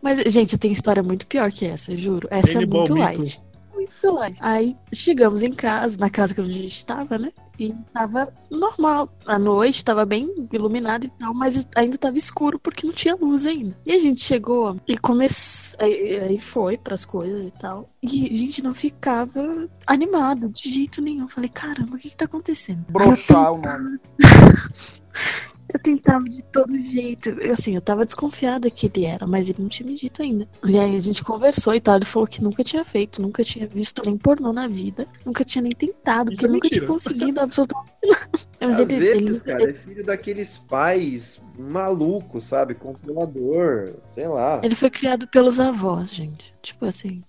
Mas, 0.01 0.19
gente, 0.31 0.53
eu 0.53 0.59
tenho 0.59 0.71
história 0.71 1.03
muito 1.03 1.27
pior 1.27 1.51
que 1.51 1.65
essa, 1.65 1.95
juro. 1.95 2.27
Essa 2.31 2.53
é 2.53 2.57
Hannibal 2.57 2.79
muito 2.79 2.93
Mito. 2.93 3.05
light. 3.05 3.41
Muito 3.73 4.13
light. 4.13 4.37
Aí 4.41 4.75
chegamos 4.93 5.43
em 5.43 5.51
casa, 5.51 5.97
na 5.97 6.09
casa 6.09 6.33
que 6.33 6.41
a 6.41 6.45
gente 6.45 6.85
tava, 6.85 7.17
né? 7.17 7.31
E 7.59 7.75
tava 7.93 8.33
normal. 8.49 9.13
A 9.25 9.37
noite 9.37 9.83
tava 9.83 10.05
bem 10.05 10.47
iluminada 10.51 11.05
e 11.05 11.09
tal, 11.09 11.33
mas 11.33 11.67
ainda 11.75 11.97
tava 11.97 12.17
escuro 12.17 12.57
porque 12.57 12.87
não 12.87 12.93
tinha 12.93 13.15
luz 13.15 13.45
ainda. 13.45 13.77
E 13.85 13.91
a 13.91 13.99
gente 13.99 14.21
chegou 14.21 14.79
e 14.87 14.97
começou. 14.97 15.77
Aí, 15.81 16.19
aí 16.19 16.37
foi 16.37 16.77
pras 16.77 17.03
coisas 17.03 17.45
e 17.45 17.51
tal. 17.51 17.89
E 18.01 18.31
a 18.31 18.35
gente 18.35 18.63
não 18.63 18.73
ficava 18.73 19.67
animado 19.85 20.47
de 20.49 20.69
jeito 20.71 21.01
nenhum. 21.01 21.23
Eu 21.23 21.29
Falei, 21.29 21.49
caramba, 21.49 21.95
o 21.95 21.99
que 21.99 22.09
que 22.09 22.15
tá 22.15 22.25
acontecendo? 22.25 22.85
Brochar 22.89 23.53
o 23.53 23.61
nome. 23.61 23.99
Eu 25.71 25.79
tentava 25.79 26.25
de 26.25 26.41
todo 26.43 26.79
jeito. 26.79 27.29
Assim, 27.51 27.75
eu 27.75 27.81
tava 27.81 28.03
desconfiada 28.03 28.69
que 28.69 28.87
ele 28.87 29.05
era, 29.05 29.27
mas 29.27 29.49
ele 29.49 29.61
não 29.61 29.69
tinha 29.69 29.87
me 29.87 29.95
dito 29.95 30.21
ainda. 30.21 30.47
E 30.65 30.79
aí 30.79 30.95
a 30.95 30.99
gente 30.99 31.23
conversou 31.23 31.73
e 31.75 31.79
tal. 31.79 31.95
Ele 31.95 32.05
falou 32.05 32.27
que 32.27 32.41
nunca 32.41 32.63
tinha 32.63 32.83
feito, 32.83 33.21
nunca 33.21 33.43
tinha 33.43 33.67
visto 33.67 34.01
nem 34.05 34.17
pornô 34.17 34.51
na 34.51 34.67
vida, 34.67 35.07
nunca 35.23 35.43
tinha 35.43 35.61
nem 35.61 35.71
tentado, 35.71 36.31
Isso 36.31 36.41
porque 36.41 36.45
é 36.45 36.49
nunca 36.49 36.69
tinha 36.69 36.85
conseguido 36.85 37.39
absolutamente 37.41 37.89
nada. 38.03 38.29
Mas 38.59 38.79
Às 38.79 38.89
ele, 38.89 38.99
vezes, 38.99 39.21
ele, 39.21 39.39
cara, 39.41 39.69
é 39.69 39.73
filho 39.73 40.05
daqueles 40.05 40.57
pais 40.57 41.41
malucos, 41.57 42.45
sabe? 42.45 42.73
Controlador, 42.73 43.95
sei 44.03 44.27
lá. 44.27 44.61
ele 44.63 44.75
foi 44.75 44.89
criado 44.89 45.27
pelos 45.27 45.59
avós, 45.59 46.13
gente. 46.13 46.53
Tipo 46.61 46.85
assim. 46.85 47.23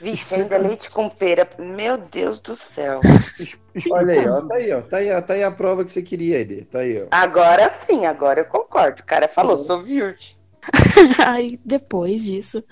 Vixe, 0.00 0.34
ainda 0.34 0.56
leite 0.58 0.90
com 0.90 1.08
pera. 1.08 1.48
Meu 1.58 1.98
Deus 1.98 2.40
do 2.40 2.54
céu. 2.54 3.00
Olha 3.90 4.12
aí, 4.12 4.20
Então. 4.20 4.38
ó, 4.38 4.42
tá 4.48 4.54
aí, 4.54 4.72
ó. 4.72 4.82
Tá 4.82 4.96
aí, 4.98 5.22
tá 5.22 5.34
aí 5.34 5.42
a 5.42 5.50
prova 5.50 5.84
que 5.84 5.90
você 5.92 6.02
queria, 6.02 6.40
Ede. 6.40 6.64
Tá 6.64 6.80
aí, 6.80 7.02
ó. 7.02 7.06
Agora 7.10 7.68
sim, 7.68 8.06
agora 8.06 8.40
eu 8.40 8.44
concordo. 8.44 9.02
O 9.02 9.04
cara 9.04 9.28
falou, 9.28 9.56
sou 9.56 9.82
virgem. 9.82 10.36
aí 11.24 11.58
depois 11.64 12.24
disso, 12.24 12.62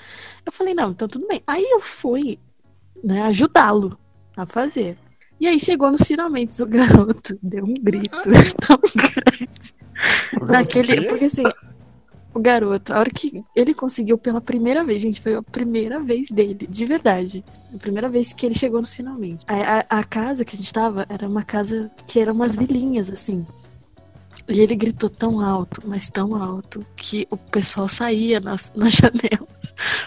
eu 0.45 0.53
falei, 0.53 0.75
não, 0.75 0.91
então 0.91 1.09
tudo 1.09 1.27
bem. 1.27 1.43
Aí 1.47 1.65
eu 1.71 1.81
fui, 1.81 2.39
né, 3.03 3.23
ajudá-lo 3.23 3.99
a 4.37 4.45
fazer. 4.47 4.99
E 5.39 5.47
aí 5.47 5.61
chegou 5.61 5.91
nos 5.91 6.03
finalmente, 6.03 6.61
o 6.63 6.67
garoto 6.67 7.39
deu 7.43 7.65
um 7.65 7.75
grito 7.75 8.17
tão 8.67 8.79
grande. 8.97 9.75
Naquele, 10.43 11.07
porque 11.09 11.27
assim, 11.27 11.43
o 12.37 12.41
garoto, 12.41 12.93
a 12.93 12.99
hora 12.99 13.11
que 13.11 13.43
ele 13.55 13.73
conseguiu 13.73 14.19
pela 14.19 14.43
primeira 14.43 14.85
vez, 14.85 15.01
gente, 15.01 15.23
foi 15.23 15.35
a 15.35 15.43
primeira 15.43 15.99
vez 16.01 16.31
dele, 16.31 16.67
de 16.69 16.85
verdade. 16.85 17.43
A 17.75 17.79
primeira 17.79 18.11
vez 18.11 18.35
que 18.35 18.45
ele 18.45 18.55
chegou 18.55 18.79
nos 18.79 18.95
finalmente. 18.95 19.47
A, 19.49 19.97
a, 19.97 20.01
a 20.01 20.05
casa 20.05 20.45
que 20.45 20.55
a 20.55 20.59
gente 20.59 20.71
tava 20.71 21.07
era 21.09 21.27
uma 21.27 21.43
casa 21.43 21.91
que 22.07 22.21
era 22.21 22.31
umas 22.31 22.55
vilinhas, 22.55 23.11
assim. 23.11 23.47
E 24.47 24.61
ele 24.61 24.77
gritou 24.77 25.09
tão 25.09 25.41
alto, 25.41 25.83
mas 25.87 26.11
tão 26.11 26.35
alto, 26.37 26.85
que 26.95 27.27
o 27.31 27.39
pessoal 27.39 27.89
saía 27.89 28.39
nas, 28.39 28.71
nas 28.77 28.93
janelas 28.93 29.49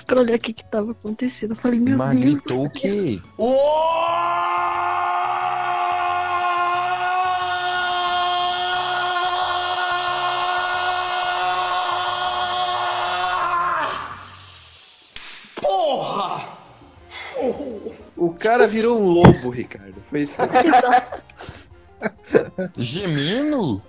pra 0.05 0.21
olhar 0.21 0.35
o 0.35 0.39
que 0.39 0.53
que 0.53 0.63
tava 0.63 0.91
acontecendo. 0.91 1.51
Eu 1.51 1.57
falei, 1.57 1.79
meu 1.79 1.97
Mas 1.97 2.19
Deus. 2.19 2.41
do 2.41 2.43
gritou 2.43 2.65
o 2.65 2.69
quê? 2.69 3.19
Porra! 3.35 4.69
Cara 18.39 18.65
virou 18.67 19.02
um 19.02 19.10
lobo, 19.10 19.49
Ricardo. 19.49 19.95
Foi 20.10 20.21
isso 20.21 20.36
Gemino? 22.78 23.82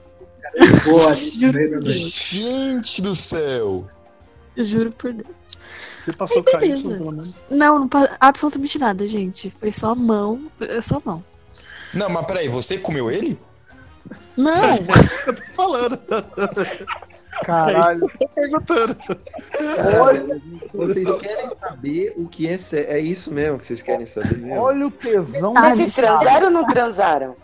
Juro, 1.39 1.91
Gente 1.91 3.01
do 3.03 3.15
céu! 3.15 3.89
juro 4.57 4.91
por 4.93 5.13
Deus. 5.13 5.29
Você 5.59 6.13
passou 6.13 6.43
Caílson, 6.43 6.67
beleza. 6.89 6.99
pelo 6.99 7.13
menos. 7.13 7.35
Não, 7.49 7.79
não 7.79 7.89
pa- 7.89 8.17
absolutamente 8.19 8.79
nada, 8.79 9.07
gente. 9.07 9.51
Foi 9.51 9.71
só 9.71 9.95
mão, 9.95 10.51
é 10.61 10.81
só 10.81 11.01
mão. 11.05 11.25
Não, 11.95 12.09
mas 12.11 12.27
peraí, 12.27 12.49
você 12.49 12.77
comeu 12.79 13.11
ele? 13.11 13.39
Não! 14.37 14.77
Eu 15.27 15.37
tô 15.37 15.43
falando. 15.55 15.99
Caralho. 17.44 18.11
Tô 18.18 18.29
perguntando. 18.29 18.96
Olha, 20.00 20.40
vocês 20.72 21.09
querem 21.16 21.50
saber 21.59 22.14
o 22.16 22.29
que 22.29 22.48
é 22.48 22.59
É 22.72 22.98
isso 22.98 23.33
mesmo 23.33 23.59
que 23.59 23.66
vocês 23.66 23.83
querem 23.83 24.07
saber 24.07 24.38
mesmo? 24.38 24.61
Olha 24.61 24.87
o 24.87 24.90
tesão 24.90 25.55
Ah, 25.57 25.74
Mas 25.74 25.92
se 25.92 26.00
transaram 26.03 26.46
ou 26.46 26.53
não 26.53 26.66
transaram? 26.66 27.37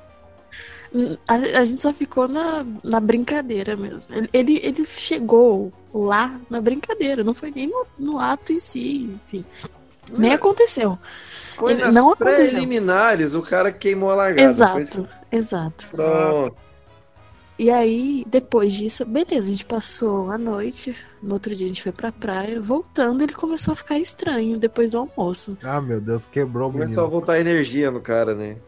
A, 1.29 1.35
a 1.35 1.65
gente 1.65 1.81
só 1.81 1.93
ficou 1.93 2.29
na, 2.29 2.65
na 2.85 3.01
brincadeira 3.01 3.77
mesmo. 3.77 4.15
Ele, 4.15 4.29
ele, 4.33 4.61
ele 4.63 4.85
chegou 4.85 5.73
lá 5.93 6.41
na 6.49 6.61
brincadeira, 6.61 7.23
não 7.23 7.35
foi 7.35 7.51
nem 7.55 7.67
no, 7.67 7.87
no 7.99 8.19
ato 8.19 8.53
em 8.53 8.59
si, 8.59 9.19
enfim. 9.27 9.45
Nem 10.17 10.33
aconteceu. 10.33 10.99
Foi 11.57 11.73
Ele- 11.73 11.85
nas 11.85 11.95
não 11.95 12.13
aconteceu. 12.13 12.51
preliminares, 12.51 13.35
o 13.35 13.43
cara 13.43 13.73
queimou 13.73 14.11
a 14.11 14.15
largada. 14.15 14.55
foi? 14.73 14.83
Exato, 14.83 15.09
exato. 15.33 15.89
Pronto. 15.91 16.57
E 17.59 17.71
aí, 17.71 18.23
depois 18.27 18.73
disso, 18.75 19.05
beleza, 19.07 19.49
a 19.49 19.53
gente 19.53 19.65
passou 19.65 20.31
a 20.31 20.37
noite, 20.37 20.95
no 21.23 21.33
outro 21.33 21.55
dia 21.55 21.65
a 21.65 21.69
gente 21.69 21.83
foi 21.83 21.93
pra 21.93 22.13
praia, 22.13 22.61
voltando 22.61 23.23
ele 23.23 23.33
começou 23.33 23.73
a 23.73 23.77
ficar 23.77 23.99
estranho 23.99 24.59
depois 24.59 24.91
do 24.91 24.99
almoço. 24.99 25.57
Ah, 25.63 25.81
meu 25.81 26.01
Deus, 26.01 26.23
quebrou 26.31 26.69
o 26.69 26.73
Começou 26.73 27.05
a 27.05 27.09
voltar 27.09 27.41
energia 27.41 27.91
no 27.91 28.01
cara, 28.01 28.35
né? 28.35 28.59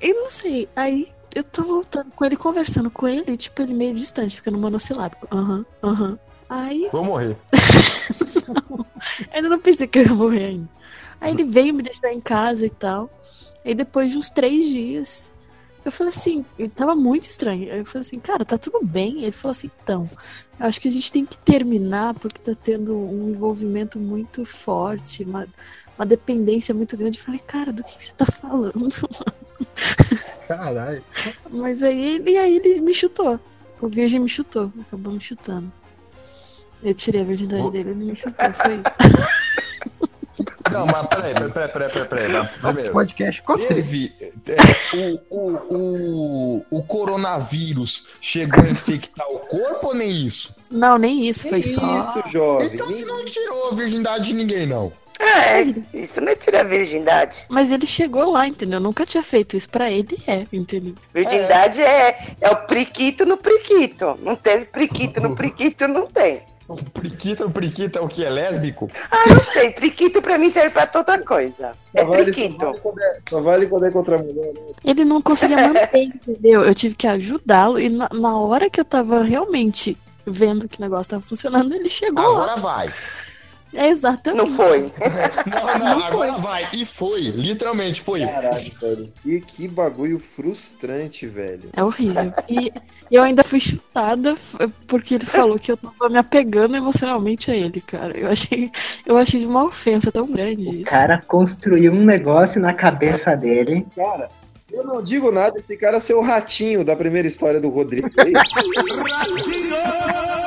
Eu 0.00 0.14
não 0.14 0.26
sei, 0.26 0.68
aí 0.74 1.06
eu 1.34 1.44
tô 1.44 1.62
voltando 1.62 2.10
com 2.16 2.24
ele, 2.24 2.36
conversando 2.36 2.90
com 2.90 3.06
ele, 3.06 3.36
tipo, 3.36 3.62
ele 3.62 3.74
meio 3.74 3.94
distante, 3.94 4.36
ficando 4.36 4.58
monossilábico. 4.58 5.28
Aham, 5.30 5.64
aham. 5.82 6.18
Aí 6.48 6.88
Vou 6.92 7.04
morrer. 7.04 7.36
Ainda 9.32 9.48
não 9.48 9.60
pensei 9.60 9.86
que 9.86 9.98
eu 9.98 10.04
ia 10.04 10.14
morrer 10.14 10.44
ainda. 10.46 10.68
Aí 11.20 11.32
ele 11.32 11.44
veio 11.44 11.74
me 11.74 11.82
deixar 11.82 12.12
em 12.12 12.20
casa 12.20 12.66
e 12.66 12.70
tal. 12.70 13.10
Aí 13.64 13.74
depois 13.74 14.12
de 14.12 14.18
uns 14.18 14.30
três 14.30 14.66
dias, 14.66 15.34
eu 15.86 15.92
falei 15.92 16.08
assim, 16.08 16.44
ele 16.58 16.68
tava 16.68 16.96
muito 16.96 17.30
estranho. 17.30 17.68
Eu 17.68 17.86
falei 17.86 18.00
assim, 18.00 18.18
cara, 18.18 18.44
tá 18.44 18.58
tudo 18.58 18.80
bem? 18.84 19.22
Ele 19.22 19.30
falou 19.30 19.52
assim, 19.52 19.70
então, 19.82 20.10
eu 20.58 20.66
acho 20.66 20.80
que 20.80 20.88
a 20.88 20.90
gente 20.90 21.12
tem 21.12 21.24
que 21.24 21.38
terminar 21.38 22.12
porque 22.14 22.40
tá 22.40 22.56
tendo 22.60 22.92
um 22.92 23.30
envolvimento 23.30 23.96
muito 23.96 24.44
forte, 24.44 25.22
uma, 25.22 25.46
uma 25.96 26.04
dependência 26.04 26.74
muito 26.74 26.96
grande. 26.96 27.18
Eu 27.18 27.24
falei, 27.24 27.38
cara, 27.38 27.72
do 27.72 27.84
que, 27.84 27.96
que 27.96 28.04
você 28.04 28.12
tá 28.14 28.26
falando? 28.26 28.72
Caralho. 30.48 31.04
Mas 31.50 31.84
aí 31.84 32.16
ele, 32.16 32.36
aí 32.36 32.56
ele 32.56 32.80
me 32.80 32.92
chutou. 32.92 33.38
O 33.80 33.86
virgem 33.86 34.18
me 34.18 34.28
chutou, 34.28 34.72
acabou 34.80 35.12
me 35.12 35.20
chutando. 35.20 35.72
Eu 36.82 36.94
tirei 36.94 37.20
a 37.20 37.24
virgindade 37.24 37.70
dele, 37.70 37.90
ele 37.90 38.04
me 38.06 38.16
chutou, 38.16 38.52
foi 38.54 38.74
isso. 38.74 39.26
Não, 40.70 40.86
mas 40.86 41.06
peraí, 41.06 41.34
peraí, 41.34 41.52
peraí, 41.52 41.88
peraí, 41.90 42.08
peraí, 42.08 42.48
Primeiro, 42.60 42.92
Podcast 42.92 43.40
ficou 43.40 43.58
teve. 43.58 44.12
é, 44.48 44.96
o, 44.96 45.20
o, 45.30 45.76
o, 46.60 46.66
o 46.70 46.82
coronavírus 46.82 48.06
chegou 48.20 48.64
a 48.64 48.68
infectar 48.68 49.26
o 49.28 49.40
corpo 49.40 49.88
ou 49.88 49.94
nem 49.94 50.26
isso? 50.26 50.54
Não, 50.70 50.98
nem 50.98 51.26
isso, 51.26 51.48
foi 51.48 51.62
só. 51.62 52.14
Isso, 52.18 52.32
jovem. 52.32 52.70
Então 52.72 52.86
você 52.86 53.04
não 53.04 53.24
tirou 53.24 53.70
a 53.70 53.74
virgindade 53.74 54.28
de 54.28 54.34
ninguém, 54.34 54.66
não. 54.66 54.92
É, 55.18 55.62
isso 55.94 56.20
não 56.20 56.28
é 56.32 56.36
tirar 56.36 56.64
virgindade. 56.64 57.46
Mas 57.48 57.70
ele 57.70 57.86
chegou 57.86 58.30
lá, 58.32 58.46
entendeu? 58.46 58.76
Eu 58.76 58.82
nunca 58.82 59.06
tinha 59.06 59.22
feito 59.22 59.56
isso 59.56 59.68
pra 59.68 59.90
ele, 59.90 60.18
é, 60.26 60.46
entendeu? 60.52 60.94
Virgindade 61.14 61.80
é, 61.80 62.34
é 62.40 62.50
o 62.50 62.66
priquito 62.66 63.24
no 63.24 63.36
priquito. 63.38 64.18
Não 64.22 64.36
teve 64.36 64.66
priquito 64.66 65.20
no 65.20 65.34
priquito, 65.34 65.88
não 65.88 66.06
tem. 66.06 66.42
O 66.76 66.76
priquito, 66.90 67.44
o 67.46 67.50
priquito 67.50 67.98
é 67.98 68.00
o 68.02 68.08
que? 68.08 68.24
É 68.24 68.30
lésbico? 68.30 68.90
Ah, 69.10 69.24
não 69.28 69.38
sei. 69.38 69.70
Priquito 69.70 70.20
pra 70.20 70.36
mim 70.36 70.50
serve 70.50 70.70
pra 70.70 70.86
toda 70.86 71.16
coisa. 71.18 71.72
É 71.94 72.00
Só 72.00 72.06
vale, 72.08 72.18
só, 72.18 72.24
priquito. 72.24 72.58
vale 72.66 72.78
quando 72.80 73.00
é, 73.00 73.18
só 73.30 73.40
vale 73.40 73.66
quando 73.68 73.86
é 73.86 73.90
contra 73.92 74.16
a 74.16 74.18
mulher, 74.18 74.52
né? 74.52 74.72
Ele 74.84 75.04
não 75.04 75.22
conseguia 75.22 75.56
manter, 75.68 76.02
entendeu? 76.02 76.62
Eu 76.64 76.74
tive 76.74 76.96
que 76.96 77.06
ajudá-lo 77.06 77.78
e 77.78 77.88
na, 77.88 78.08
na 78.12 78.36
hora 78.36 78.68
que 78.68 78.80
eu 78.80 78.84
tava 78.84 79.22
realmente 79.22 79.96
vendo 80.26 80.68
que 80.68 80.78
o 80.78 80.82
negócio 80.82 81.10
tava 81.10 81.22
funcionando, 81.22 81.72
ele 81.72 81.88
chegou 81.88 82.32
lá. 82.32 82.42
Agora 82.42 82.56
vai. 82.56 82.88
É 83.76 83.88
exatamente. 83.88 84.50
Não 84.50 84.56
foi. 84.56 84.80
Não, 85.46 85.78
não, 85.78 86.02
agora 86.04 86.32
vai. 86.38 86.66
E 86.72 86.84
foi, 86.84 87.20
literalmente 87.22 88.00
foi. 88.00 88.24
Caralho, 88.26 88.72
velho. 88.80 89.12
E 89.24 89.40
que 89.40 89.68
bagulho 89.68 90.20
frustrante, 90.34 91.26
velho. 91.26 91.68
É 91.76 91.84
horrível. 91.84 92.32
E 92.48 92.72
eu 93.10 93.22
ainda 93.22 93.44
fui 93.44 93.60
chutada 93.60 94.34
porque 94.86 95.14
ele 95.14 95.26
falou 95.26 95.58
que 95.58 95.70
eu 95.70 95.76
tava 95.76 96.08
me 96.08 96.18
apegando 96.18 96.76
emocionalmente 96.76 97.50
a 97.50 97.54
ele, 97.54 97.80
cara. 97.80 98.16
Eu 98.16 98.28
achei, 98.30 98.70
eu 99.04 99.16
achei 99.16 99.40
de 99.40 99.46
uma 99.46 99.64
ofensa 99.64 100.10
tão 100.10 100.26
grande 100.26 100.66
O 100.66 100.74
isso. 100.74 100.90
cara 100.90 101.22
construiu 101.26 101.92
um 101.92 102.04
negócio 102.04 102.60
na 102.60 102.72
cabeça 102.72 103.36
dele. 103.36 103.86
Cara, 103.94 104.28
eu 104.72 104.84
não 104.84 105.02
digo 105.02 105.30
nada, 105.30 105.58
esse 105.58 105.76
cara 105.76 105.98
é 105.98 106.00
ser 106.00 106.14
o 106.14 106.20
ratinho 106.20 106.84
da 106.84 106.96
primeira 106.96 107.28
história 107.28 107.60
do 107.60 107.68
Rodrigo. 107.68 108.08
aí. 108.18 108.32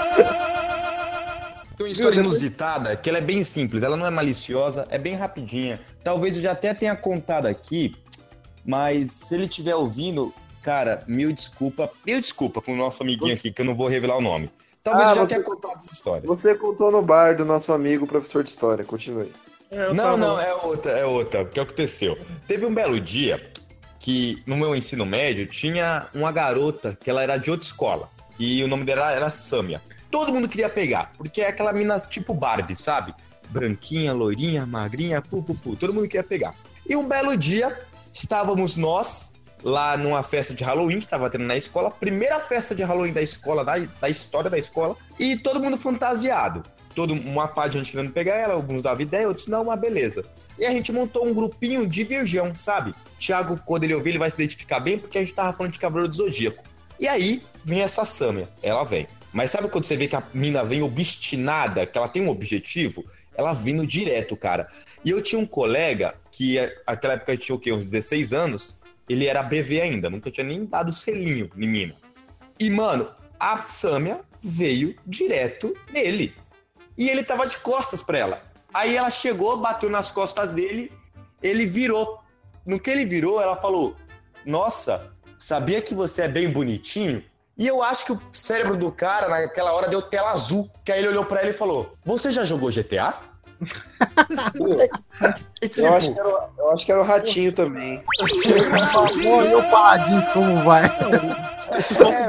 Tem 1.79 1.85
uma 1.87 1.93
história 1.93 2.19
inusitada 2.19 2.93
que 2.97 3.07
ela 3.07 3.19
é 3.19 3.21
bem 3.21 3.41
simples, 3.41 3.83
ela 3.83 3.95
não 3.95 4.05
é 4.05 4.09
maliciosa, 4.09 4.85
é 4.89 4.97
bem 4.97 5.15
rapidinha. 5.15 5.79
Talvez 6.03 6.35
eu 6.35 6.41
já 6.41 6.51
até 6.51 6.73
tenha 6.73 6.93
contado 6.93 7.45
aqui, 7.45 7.95
mas 8.65 9.13
se 9.13 9.33
ele 9.33 9.45
estiver 9.45 9.73
ouvindo, 9.75 10.33
cara, 10.61 11.05
mil 11.07 11.31
desculpa, 11.31 11.89
mil 12.05 12.19
desculpa 12.19 12.61
com 12.61 12.73
o 12.73 12.75
nosso 12.75 13.01
amiguinho 13.01 13.33
aqui, 13.33 13.49
que 13.49 13.61
eu 13.61 13.65
não 13.65 13.73
vou 13.77 13.87
revelar 13.87 14.17
o 14.17 14.21
nome. 14.21 14.51
Talvez 14.83 15.07
Ah, 15.07 15.11
eu 15.11 15.15
já 15.15 15.21
você- 15.25 15.33
tenha 15.35 15.45
contado 15.45 15.77
essa 15.77 15.93
história. 15.93 16.27
Você 16.27 16.53
contou 16.53 16.91
no 16.91 17.01
bar 17.01 17.37
do 17.37 17.45
nosso 17.45 17.71
amigo 17.71 18.05
professor 18.05 18.43
de 18.43 18.49
história, 18.49 18.83
continue. 18.83 19.31
Não, 19.95 20.17
não, 20.17 20.37
é 20.37 20.53
outra, 20.55 20.91
é 20.91 21.05
outra. 21.05 21.43
O 21.43 21.45
que 21.47 21.61
aconteceu? 21.61 22.17
Teve 22.45 22.65
um 22.65 22.73
belo 22.73 22.99
dia 22.99 23.41
que 23.99 24.43
no 24.45 24.57
meu 24.57 24.75
ensino 24.75 25.05
médio 25.05 25.45
tinha 25.47 26.07
uma 26.13 26.29
garota 26.33 26.97
que 27.01 27.09
ela 27.09 27.23
era 27.23 27.37
de 27.37 27.49
outra 27.49 27.65
escola. 27.65 28.09
E 28.37 28.61
o 28.65 28.67
nome 28.67 28.83
dela 28.83 29.13
era 29.13 29.29
Samia. 29.29 29.81
Todo 30.09 30.33
mundo 30.33 30.47
queria 30.49 30.69
pegar, 30.69 31.11
porque 31.17 31.41
é 31.41 31.47
aquela 31.47 31.71
mina 31.71 31.99
tipo 31.99 32.33
Barbie, 32.33 32.75
sabe? 32.75 33.13
Branquinha, 33.49 34.13
loirinha, 34.13 34.65
magrinha, 34.65 35.21
pu, 35.21 35.43
pu, 35.43 35.55
pu. 35.55 35.75
Todo 35.75 35.93
mundo 35.93 36.07
queria 36.07 36.23
pegar. 36.23 36.55
E 36.87 36.95
um 36.95 37.07
belo 37.07 37.35
dia, 37.37 37.79
estávamos 38.13 38.75
nós 38.75 39.33
lá 39.63 39.97
numa 39.97 40.23
festa 40.23 40.53
de 40.53 40.63
Halloween 40.63 40.97
que 40.97 41.05
estava 41.05 41.29
tendo 41.29 41.43
na 41.43 41.55
escola. 41.55 41.91
Primeira 41.91 42.39
festa 42.39 42.73
de 42.73 42.83
Halloween 42.83 43.13
da 43.13 43.21
escola, 43.21 43.63
da, 43.63 43.77
da 43.77 44.09
história 44.09 44.49
da 44.49 44.57
escola. 44.57 44.95
E 45.19 45.35
todo 45.37 45.59
mundo 45.59 45.77
fantasiado. 45.77 46.63
Todo, 46.95 47.13
uma 47.13 47.47
parte 47.47 47.73
de 47.73 47.77
gente 47.79 47.91
querendo 47.91 48.11
pegar 48.11 48.35
ela, 48.35 48.53
alguns 48.53 48.81
davam 48.81 49.01
ideia, 49.01 49.27
outros 49.27 49.47
não, 49.47 49.65
mas 49.65 49.79
beleza. 49.79 50.25
E 50.57 50.65
a 50.65 50.71
gente 50.71 50.91
montou 50.91 51.25
um 51.25 51.33
grupinho 51.33 51.87
de 51.87 52.03
virgão, 52.03 52.53
sabe? 52.55 52.93
Thiago, 53.19 53.59
quando 53.65 53.83
ele 53.83 53.93
ouvir, 53.93 54.09
ele 54.09 54.17
vai 54.17 54.29
se 54.29 54.35
identificar 54.35 54.79
bem, 54.79 54.97
porque 54.97 55.17
a 55.17 55.21
gente 55.21 55.33
tava 55.33 55.55
falando 55.55 55.71
de 55.71 55.79
Cavaleiro 55.79 56.09
do 56.09 56.17
Zodíaco. 56.17 56.63
E 56.99 57.07
aí, 57.07 57.41
vem 57.63 57.81
essa 57.81 58.03
Samia, 58.03 58.49
ela 58.61 58.83
vem. 58.83 59.07
Mas 59.31 59.51
sabe 59.51 59.69
quando 59.69 59.85
você 59.85 59.95
vê 59.95 60.07
que 60.07 60.15
a 60.15 60.23
mina 60.33 60.63
vem 60.63 60.81
obstinada, 60.81 61.85
que 61.85 61.97
ela 61.97 62.09
tem 62.09 62.21
um 62.21 62.29
objetivo? 62.29 63.05
Ela 63.35 63.53
vindo 63.53 63.85
direto, 63.85 64.35
cara. 64.35 64.67
E 65.05 65.11
eu 65.11 65.21
tinha 65.21 65.39
um 65.39 65.45
colega 65.45 66.15
que, 66.31 66.57
é, 66.57 66.81
naquela 66.85 67.13
época, 67.13 67.37
tinha 67.37 67.55
o 67.55 67.59
quê? 67.59 67.71
Uns 67.71 67.85
16 67.85 68.33
anos. 68.33 68.77
Ele 69.07 69.25
era 69.25 69.41
BV 69.41 69.81
ainda, 69.81 70.09
nunca 70.09 70.29
tinha 70.29 70.45
nem 70.45 70.65
dado 70.65 70.91
selinho 70.91 71.49
em 71.55 71.67
mina. 71.67 71.95
E, 72.59 72.69
mano, 72.69 73.09
a 73.39 73.61
Samia 73.61 74.21
veio 74.41 74.95
direto 75.05 75.75
nele. 75.91 76.35
E 76.97 77.09
ele 77.09 77.23
tava 77.23 77.47
de 77.47 77.57
costas 77.59 78.03
pra 78.03 78.17
ela. 78.17 78.43
Aí 78.73 78.95
ela 78.95 79.09
chegou, 79.09 79.57
bateu 79.57 79.89
nas 79.89 80.11
costas 80.11 80.51
dele, 80.51 80.91
ele 81.41 81.65
virou. 81.65 82.19
No 82.65 82.79
que 82.79 82.89
ele 82.89 83.05
virou, 83.05 83.41
ela 83.41 83.55
falou: 83.55 83.95
Nossa, 84.45 85.11
sabia 85.37 85.81
que 85.81 85.95
você 85.95 86.23
é 86.23 86.27
bem 86.27 86.49
bonitinho? 86.49 87.23
E 87.59 87.67
eu 87.67 87.83
acho 87.83 88.05
que 88.05 88.11
o 88.13 88.21
cérebro 88.31 88.75
do 88.77 88.89
cara, 88.91 89.27
naquela 89.27 89.73
hora, 89.73 89.87
deu 89.89 90.01
tela 90.01 90.31
azul. 90.31 90.67
Que 90.83 90.91
aí 90.93 90.99
ele 90.99 91.09
olhou 91.09 91.25
pra 91.25 91.41
ele 91.41 91.51
e 91.51 91.53
falou: 91.53 91.93
Você 92.05 92.31
já 92.31 92.43
jogou 92.45 92.71
GTA? 92.71 93.13
E, 95.61 95.67
tipo, 95.67 95.85
Eu 95.85 95.93
acho, 95.93 96.13
que 96.13 96.19
era, 96.19 96.27
o- 96.29 96.49
eu 96.57 96.71
acho 96.71 96.85
que 96.85 96.91
era 96.93 97.01
o 97.01 97.03
ratinho 97.03 97.51
também. 97.51 98.01
Pô, 98.17 99.43
e 99.43 99.53
o 99.55 99.69
Paladins 99.69 100.27
como 100.29 100.63
vai? 100.63 100.89
Se 101.81 101.93
fosse, 101.95 102.23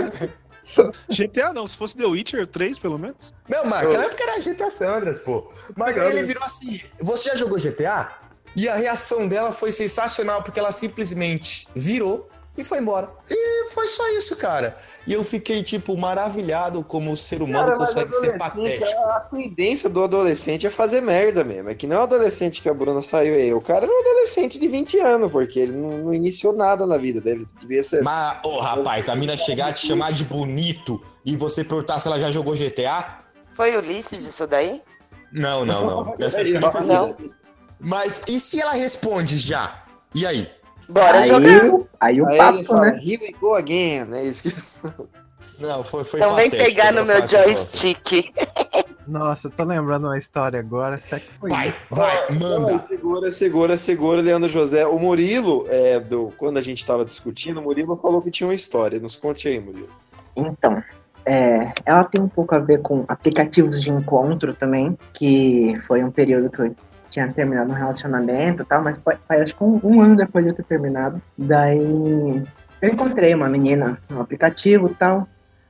GTA 1.09 1.53
não, 1.53 1.67
se 1.67 1.77
fosse 1.79 1.97
The 1.97 2.05
Witcher 2.07 2.47
3, 2.49 2.79
pelo 2.81 2.99
menos. 2.99 3.33
Não, 3.49 3.65
mas 3.67 3.85
naquela 3.85 4.05
época 4.07 4.23
era 4.25 4.41
GTA 4.41 4.71
Sandras, 4.73 5.19
pô. 5.21 5.53
Mas 5.77 5.97
ele 5.97 6.25
virou 6.25 6.43
assim. 6.43 6.81
Você 7.01 7.29
já 7.29 7.37
jogou 7.37 7.59
GTA? 7.59 8.09
E 8.57 8.69
a 8.69 8.75
reação 8.75 9.29
dela 9.29 9.53
foi 9.53 9.71
sensacional, 9.71 10.43
porque 10.43 10.59
ela 10.59 10.73
simplesmente 10.73 11.69
virou 11.75 12.29
e 12.57 12.65
foi 12.65 12.79
embora. 12.79 13.11
E 13.31 13.71
foi 13.71 13.89
só 13.89 14.09
isso, 14.11 14.37
cara. 14.37 14.77
E 15.07 15.13
eu 15.13 15.23
fiquei, 15.25 15.63
tipo, 15.63 15.97
maravilhado 15.97 16.83
como 16.83 17.13
o 17.13 17.17
ser 17.17 17.41
humano 17.43 17.67
Cara, 17.67 17.77
consegue 17.79 18.13
ser 18.13 18.37
patético. 18.37 19.01
A 19.01 19.21
tendência 19.21 19.89
do 19.89 20.03
adolescente 20.05 20.67
é 20.67 20.71
fazer 20.71 21.01
merda 21.01 21.45
mesmo. 21.45 21.71
É 21.71 21.75
que 21.75 21.87
não 21.87 21.97
é 21.97 22.01
o 22.01 22.03
adolescente 22.03 22.61
que 22.61 22.69
a 22.69 22.75
Bruna 22.75 23.01
saiu 23.01 23.35
aí. 23.35 23.55
O 23.55 23.61
cara 23.61 23.87
era 23.87 23.93
um 23.93 24.01
adolescente 24.01 24.59
de 24.59 24.69
20 24.69 24.99
anos, 24.99 25.33
porque 25.33 25.61
ele 25.61 25.73
não, 25.73 25.99
não 25.99 26.15
iniciou 26.15 26.53
nada 26.53 26.85
na 26.87 26.99
vida. 26.99 27.21
Deve, 27.21 27.47
devia 27.59 27.83
ser. 27.83 28.03
Mas, 28.03 28.39
ô 28.45 28.59
rapaz, 28.59 29.09
a 29.09 29.15
mina 29.15 29.37
chegar 29.37 29.73
te 29.73 29.87
chamar 29.87 30.13
de 30.13 30.25
bonito 30.25 31.01
e 31.25 31.37
você 31.37 31.65
perguntar 31.65 32.01
se 32.01 32.09
ela 32.09 32.21
já 32.21 32.31
jogou 32.31 32.55
GTA? 32.55 33.21
Foi 33.55 33.77
Ulisses 33.77 34.27
isso 34.27 34.47
daí? 34.47 34.83
Não, 35.33 35.65
não, 35.65 35.87
não. 35.87 36.17
Essa 36.21 36.43
Não. 36.43 36.69
época 36.69 36.81
não. 36.85 37.17
Mas 37.79 38.21
e 38.29 38.39
se 38.39 38.61
ela 38.61 38.73
responde 38.73 39.39
já? 39.39 39.85
E 40.15 40.27
aí? 40.27 40.51
Bora 40.91 41.21
Aí- 41.21 41.29
jogar. 41.29 41.81
Aí 42.01 42.21
o 42.21 42.29
Aí 42.29 42.37
papo, 42.37 42.65
fala, 42.65 42.93
né? 42.93 43.01
Here 43.03 43.23
we 43.23 43.33
go 43.41 43.55
again, 43.55 44.05
né? 44.05 44.25
Isso 44.25 44.51
que... 44.51 44.57
Não, 45.59 45.85
foi, 45.85 46.05
foi 46.05 46.21
Então 46.21 46.35
vem 46.35 46.49
pegar 46.49 46.91
no 46.91 47.05
meu 47.05 47.27
joystick. 47.29 48.33
Nossa, 49.07 49.49
eu 49.49 49.51
tô 49.51 49.65
lembrando 49.65 50.07
uma 50.07 50.17
história 50.19 50.59
agora. 50.59 50.99
Será 51.01 51.21
que 51.21 51.31
foi 51.39 51.51
isso? 51.51 51.75
Vai, 51.91 52.31
Não, 52.31 52.79
segura, 52.79 53.31
segura, 53.31 53.77
segura, 53.77 54.23
Leandro 54.23 54.49
José. 54.49 54.87
O 54.87 54.99
Murilo, 54.99 55.67
é, 55.69 56.01
do, 56.01 56.33
quando 56.39 56.59
a 56.59 56.63
gente 56.63 56.87
tava 56.87 57.05
discutindo, 57.05 57.59
o 57.59 57.63
Murilo 57.63 57.97
falou 57.97 58.23
que 58.23 58.31
tinha 58.31 58.47
uma 58.47 58.55
história. 58.55 58.99
Nos 58.99 59.17
conte 59.17 59.49
aí, 59.49 59.61
Murilo. 59.61 59.89
Então, 60.37 60.83
é, 61.27 61.73
ela 61.85 62.05
tem 62.05 62.23
um 62.23 62.29
pouco 62.29 62.55
a 62.55 62.59
ver 62.59 62.81
com 62.81 63.05
aplicativos 63.09 63.83
de 63.83 63.91
encontro 63.91 64.55
também, 64.55 64.97
que 65.13 65.79
foi 65.87 66.03
um 66.03 66.11
período 66.11 66.49
que 66.49 66.61
eu 66.61 66.75
tinha 67.11 67.31
terminado 67.33 67.71
um 67.71 67.75
relacionamento 67.75 68.63
e 68.63 68.67
tal, 68.67 68.83
mas 68.83 68.99
acho 69.29 69.55
que 69.55 69.65
um, 69.65 70.01
ano 70.01 70.17
depois 70.17 70.45
de 70.45 70.51
eu 70.53 70.55
ter 70.57 70.65
terminado. 70.65 71.21
Daí 71.37 72.43
eu 72.81 72.89
encontrei 72.89 73.35
uma 73.35 73.49
menina 73.49 73.99
no 74.09 74.21
aplicativo 74.21 74.89
e 74.91 74.95
tal, 74.95 75.29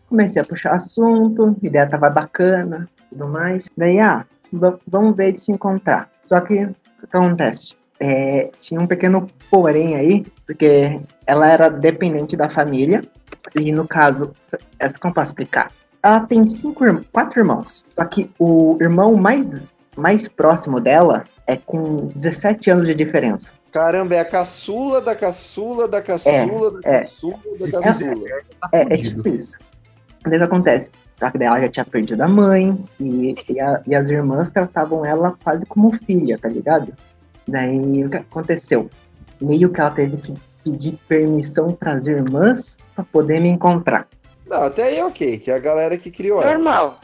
comecei 0.09 0.41
a 0.41 0.45
puxar 0.45 0.75
assunto, 0.75 1.57
a 1.63 1.67
ideia 1.67 1.89
tava 1.89 2.11
bacana 2.11 2.89
tudo 3.11 3.27
mais. 3.27 3.67
Daí, 3.77 3.99
ah, 3.99 4.25
va- 4.53 4.79
vamos 4.87 5.17
ver 5.17 5.33
de 5.33 5.41
se 5.41 5.53
encontrar. 5.53 6.09
Só 6.23 6.41
que 6.41 6.65
o 6.65 7.07
que 7.07 7.17
acontece? 7.17 7.75
É, 8.01 8.51
tinha 8.59 8.81
um 8.81 8.87
pequeno 8.87 9.27
porém 9.51 9.97
aí, 9.97 10.25
porque 10.47 11.01
ela 11.27 11.47
era 11.49 11.69
dependente 11.69 12.37
da 12.37 12.49
família, 12.49 13.03
e 13.55 13.73
no 13.73 13.87
caso, 13.87 14.33
é, 14.79 14.89
como 14.89 15.13
posso 15.13 15.33
explicar? 15.33 15.71
Ela 16.03 16.21
tem 16.21 16.45
cinco, 16.45 16.83
quatro 17.13 17.41
irmãos. 17.41 17.85
Só 17.95 18.05
que 18.07 18.31
o 18.39 18.79
irmão 18.81 19.15
mais, 19.17 19.71
mais 19.97 20.29
próximo 20.29 20.81
dela 20.81 21.25
é 21.47 21.57
com 21.57 22.07
17 22.15 22.71
anos 22.71 22.87
de 22.89 22.95
diferença. 22.95 23.53
Caramba, 23.73 24.15
é 24.17 24.21
a 24.21 24.25
caçula 24.25 25.01
da 25.01 25.15
caçula 25.15 25.87
da 25.89 26.01
caçula 26.03 26.81
da 26.81 26.89
é. 26.91 26.99
caçula 27.01 27.37
da 27.59 27.81
caçula. 27.81 28.15
É, 28.73 28.81
é 28.83 28.97
tipo 28.97 29.29
isso. 29.29 29.57
Daí 30.25 30.35
o 30.35 30.39
que 30.39 30.45
acontece? 30.45 30.91
Só 31.13 31.31
que 31.31 31.39
daí 31.39 31.49
ela 31.49 31.61
já 31.61 31.69
tinha 31.69 31.85
perdido 31.85 32.21
a 32.23 32.29
mãe 32.29 32.77
e, 32.99 33.35
e, 33.49 33.61
a- 33.61 33.83
e 33.87 33.95
as 33.95 34.09
irmãs 34.11 34.53
tratavam 34.53 35.05
ela 35.05 35.35
quase 35.43 35.65
como 35.67 35.97
filha, 36.05 36.39
tá 36.39 36.49
ligado? 36.49 36.93
Daí 37.49 38.05
o 38.05 38.11
que 38.11 38.17
aconteceu? 38.19 38.91
Meio 39.41 39.71
que 39.71 39.81
ela 39.81 39.91
teve 39.91 40.17
que 40.19 40.35
pedir 40.63 40.99
permissão 41.09 41.73
pras 41.73 42.07
irmãs 42.07 42.77
pra 42.95 43.03
poder 43.05 43.41
me 43.41 43.49
encontrar. 43.49 44.07
Não, 44.47 44.65
até 44.65 44.85
aí 44.85 44.99
é 44.99 45.05
ok, 45.05 45.39
que 45.39 45.51
é 45.51 45.55
a 45.55 45.59
galera 45.59 45.97
que 45.97 46.11
criou 46.11 46.43
ela. 46.43 46.53
Normal. 46.55 47.01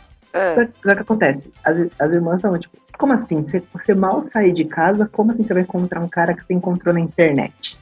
Só 0.55 0.66
que 0.66 0.72
só 0.82 0.95
que 0.95 1.03
acontece? 1.03 1.53
As, 1.64 1.78
as 1.99 2.12
irmãs 2.12 2.37
estavam 2.37 2.59
tipo, 2.59 2.76
como 2.99 3.12
assim? 3.12 3.43
Você, 3.43 3.62
você 3.72 3.95
mal 3.95 4.22
sair 4.22 4.53
de 4.53 4.64
casa, 4.64 5.09
como 5.11 5.32
assim 5.32 5.45
você 5.45 5.55
vai 5.55 5.62
encontrar 5.62 6.01
um 6.01 6.09
cara 6.09 6.34
que 6.34 6.45
você 6.45 6.55
encontrou 6.55 6.93
na 6.95 7.01
internet? 7.01 7.76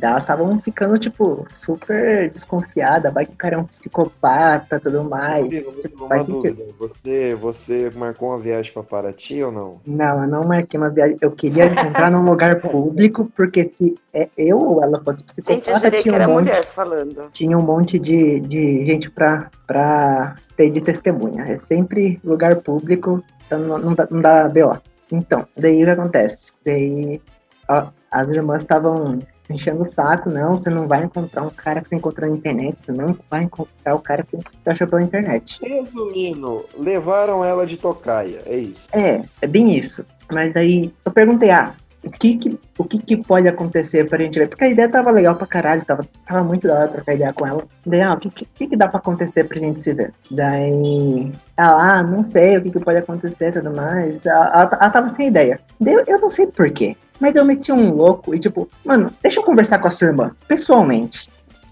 Elas 0.00 0.22
estavam 0.22 0.60
ficando, 0.60 0.98
tipo, 0.98 1.46
super 1.50 2.28
desconfiadas, 2.30 3.12
vai 3.12 3.24
que 3.26 3.32
o 3.32 3.36
cara 3.36 3.56
é 3.56 3.58
um 3.58 3.64
psicopata 3.64 4.76
e 4.76 4.80
tudo 4.80 5.04
mais. 5.04 5.44
Murilo, 5.44 5.72
Tipo, 5.82 6.08
faz 6.08 6.26
sentido. 6.26 6.74
Você, 6.78 7.34
você 7.34 7.90
marcou 7.94 8.28
uma 8.30 8.38
viagem 8.38 8.72
pra 8.72 8.82
Paraty 8.82 9.42
ou 9.42 9.52
não? 9.52 9.80
Não, 9.86 10.22
eu 10.22 10.28
não 10.28 10.44
marquei 10.44 10.78
uma 10.78 10.90
viagem. 10.90 11.16
Eu 11.20 11.30
queria 11.30 11.66
encontrar 11.66 12.10
num 12.10 12.22
lugar 12.24 12.60
público, 12.60 13.30
porque 13.36 13.68
se 13.68 13.94
é 14.12 14.28
eu 14.36 14.58
ou 14.58 14.82
ela 14.82 15.00
fosse 15.02 15.20
Gente, 15.20 15.48
eu 15.48 15.54
psicopata, 15.54 15.78
jurei 15.80 15.90
que 15.90 16.02
tinha 16.02 16.12
um 16.12 16.16
era 16.16 16.28
monte, 16.28 16.44
mulher 16.48 16.64
falando. 16.64 17.30
tinha 17.32 17.58
um 17.58 17.62
monte 17.62 17.98
de, 17.98 18.40
de 18.40 18.84
gente 18.86 19.10
pra, 19.10 19.50
pra 19.66 20.34
ter 20.56 20.70
de 20.70 20.80
testemunha. 20.80 21.44
É 21.44 21.56
sempre 21.56 22.20
lugar 22.24 22.56
público, 22.56 23.22
então 23.46 23.58
não, 23.60 23.78
não 23.78 23.94
dá, 23.94 24.08
não 24.10 24.20
dá 24.20 24.48
BO. 24.48 24.78
Então, 25.10 25.46
daí 25.56 25.82
o 25.82 25.84
que 25.84 25.90
acontece? 25.90 26.52
Daí 26.64 27.20
ó, 27.68 27.86
as 28.10 28.30
irmãs 28.30 28.62
estavam 28.62 29.18
enchendo 29.52 29.82
o 29.82 29.84
saco, 29.84 30.30
não, 30.30 30.54
você 30.54 30.70
não 30.70 30.86
vai 30.86 31.04
encontrar 31.04 31.42
um 31.42 31.50
cara 31.50 31.80
que 31.80 31.88
você 31.88 31.96
encontrou 31.96 32.28
na 32.28 32.36
internet, 32.36 32.76
você 32.84 32.92
não 32.92 33.16
vai 33.30 33.44
encontrar 33.44 33.94
o 33.94 34.00
cara 34.00 34.22
que 34.22 34.36
você 34.36 34.70
achou 34.70 34.86
pela 34.86 35.02
internet. 35.02 35.58
Resumindo, 35.62 36.64
levaram 36.78 37.44
ela 37.44 37.66
de 37.66 37.76
tocaia, 37.76 38.42
é 38.46 38.56
isso. 38.56 38.88
É, 38.92 39.22
é 39.40 39.46
bem 39.46 39.76
isso. 39.76 40.04
Mas 40.30 40.52
daí 40.52 40.92
eu 41.04 41.12
perguntei, 41.12 41.50
ah, 41.50 41.74
o 42.04 42.10
que 42.10 42.36
que, 42.36 42.58
o 42.76 42.84
que 42.84 42.98
que 42.98 43.16
pode 43.16 43.46
acontecer 43.46 44.08
pra 44.08 44.20
gente 44.20 44.38
ver? 44.38 44.48
Porque 44.48 44.64
a 44.64 44.68
ideia 44.68 44.88
tava 44.88 45.10
legal 45.10 45.36
pra 45.36 45.46
caralho, 45.46 45.84
tava, 45.84 46.04
tava 46.26 46.42
muito 46.42 46.66
da 46.66 46.74
hora 46.74 46.88
trocar 46.88 47.14
ideia 47.14 47.32
com 47.32 47.46
ela. 47.46 47.64
Daí, 47.86 48.00
ah, 48.00 48.14
o 48.14 48.18
que, 48.18 48.30
que, 48.30 48.66
que 48.66 48.76
dá 48.76 48.88
pra 48.88 48.98
acontecer 48.98 49.44
pra 49.44 49.60
gente 49.60 49.80
se 49.80 49.92
ver? 49.92 50.12
Daí, 50.30 51.32
ela, 51.56 51.98
ah, 51.98 52.02
não 52.02 52.24
sei 52.24 52.56
o 52.56 52.62
que 52.62 52.70
que 52.72 52.80
pode 52.80 52.98
acontecer 52.98 53.48
e 53.48 53.52
tudo 53.52 53.74
mais. 53.74 54.26
Ela, 54.26 54.46
ela, 54.46 54.78
ela 54.80 54.90
tava 54.90 55.10
sem 55.10 55.28
ideia. 55.28 55.60
Daí 55.80 55.94
eu, 55.94 56.04
eu 56.06 56.20
não 56.20 56.28
sei 56.28 56.46
porquê, 56.48 56.96
mas 57.22 57.36
eu 57.36 57.44
meti 57.44 57.70
um 57.72 57.94
louco 57.94 58.34
e 58.34 58.38
tipo, 58.40 58.68
mano, 58.84 59.12
deixa 59.22 59.38
eu 59.38 59.44
conversar 59.44 59.78
com 59.78 59.86
a 59.86 59.90
sua 59.92 60.08
irmã, 60.08 60.32
pessoalmente. 60.48 61.28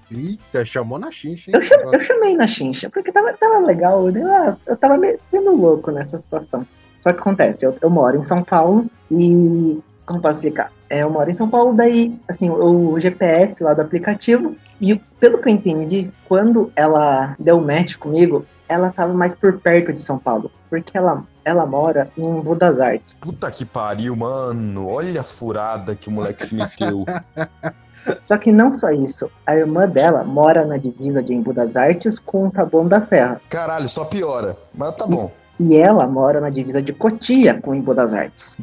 Eita, 0.09 0.65
chamou 0.65 0.97
na 0.99 1.11
xincha, 1.11 1.51
hein? 1.51 1.57
Eu, 1.57 1.63
cham- 1.63 1.93
eu 1.93 2.01
chamei 2.01 2.37
na 2.37 2.47
chincha, 2.47 2.89
porque 2.89 3.11
tava, 3.11 3.33
tava 3.33 3.59
legal, 3.59 4.05
né? 4.09 4.57
Eu 4.65 4.77
tava 4.77 4.97
metendo 4.97 5.55
louco 5.55 5.91
nessa 5.91 6.19
situação. 6.21 6.65
Só 6.97 7.13
que 7.13 7.19
acontece, 7.19 7.67
eu, 7.67 7.77
eu 7.83 7.91
moro 7.91 8.17
em 8.17 8.23
São 8.23 8.45
Paulo 8.45 8.87
e. 9.11 9.79
Como 10.07 10.21
posso 10.21 10.35
explicar? 10.39 10.73
É, 10.89 11.03
eu 11.03 11.11
moro 11.11 11.31
em 11.31 11.35
São 11.35 11.49
Paulo, 11.49 11.73
daí, 11.75 12.13
assim, 12.29 12.49
o 12.51 12.99
GPS 12.99 13.63
lá 13.63 13.75
do 13.75 13.83
aplicativo, 13.83 14.57
e 14.81 14.97
pelo 15.21 15.39
que 15.39 15.49
eu 15.49 15.53
entendi, 15.53 16.11
quando 16.29 16.73
ela 16.75 17.35
deu 17.39 17.61
match 17.61 17.97
comigo, 17.97 18.45
ela 18.71 18.93
tava 18.93 19.13
mais 19.13 19.35
por 19.35 19.59
perto 19.59 19.93
de 19.93 20.01
São 20.01 20.17
Paulo, 20.17 20.49
porque 20.71 20.97
ela, 20.97 21.25
ela 21.45 21.67
mora 21.67 22.09
em 22.17 22.41
Budas 22.41 22.81
Artes. 22.81 23.15
Puta 23.15 23.51
que 23.51 23.65
pariu, 23.65 24.15
mano. 24.15 24.89
Olha 24.89 25.23
a 25.23 25.25
furada 25.25 25.97
que 25.97 26.09
o 26.09 26.13
moleque 26.13 26.47
se 26.47 26.55
meteu. 26.55 27.05
Só 28.25 28.39
que 28.39 28.51
não 28.51 28.73
só 28.73 28.89
isso, 28.89 29.31
a 29.47 29.55
irmã 29.55 29.87
dela 29.87 30.25
mora 30.25 30.65
na 30.65 30.79
divisa 30.79 31.23
de 31.23 31.35
Embu 31.35 31.53
das 31.53 31.77
Artes 31.77 32.19
com 32.19 32.47
o 32.47 32.51
Taboão 32.51 32.89
da 32.89 33.03
Serra. 33.03 33.39
Caralho, 33.51 33.87
só 33.91 34.07
piora. 34.07 34.57
Mas 34.73 34.97
tá 34.97 35.07
bom. 35.07 35.31
E 35.59 35.77
ela 35.77 36.07
mora 36.07 36.41
na 36.41 36.49
divisa 36.49 36.81
de 36.81 36.95
Cotia 36.95 37.61
com 37.61 37.73
o 37.73 37.75
Embu 37.75 37.95
das 37.95 38.15
Artes. 38.15 38.57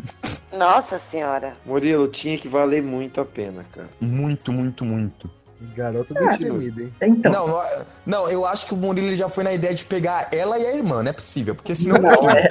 Nossa 0.51 0.97
senhora. 0.97 1.53
Murilo, 1.63 2.07
tinha 2.07 2.35
que 2.39 2.47
valer 2.47 2.81
muito 2.81 3.21
a 3.21 3.25
pena, 3.25 3.63
cara. 3.71 3.87
Muito, 4.01 4.51
muito, 4.51 4.83
muito. 4.83 5.29
Garoto 5.75 6.13
Ah, 6.17 6.27
destemido, 6.27 6.81
hein? 6.81 6.93
Então. 7.01 7.31
Não, 7.31 7.47
não, 7.47 7.61
não, 8.05 8.29
eu 8.29 8.45
acho 8.45 8.67
que 8.67 8.73
o 8.73 8.77
Murilo 8.77 9.15
já 9.15 9.27
foi 9.27 9.43
na 9.43 9.53
ideia 9.53 9.73
de 9.73 9.83
pegar 9.85 10.27
ela 10.31 10.57
e 10.59 10.65
a 10.65 10.75
irmã, 10.75 11.01
não 11.01 11.09
é 11.09 11.13
possível. 11.13 11.55
Porque 11.55 11.75
senão. 11.75 11.99
Não, 11.99 12.29
é. 12.29 12.49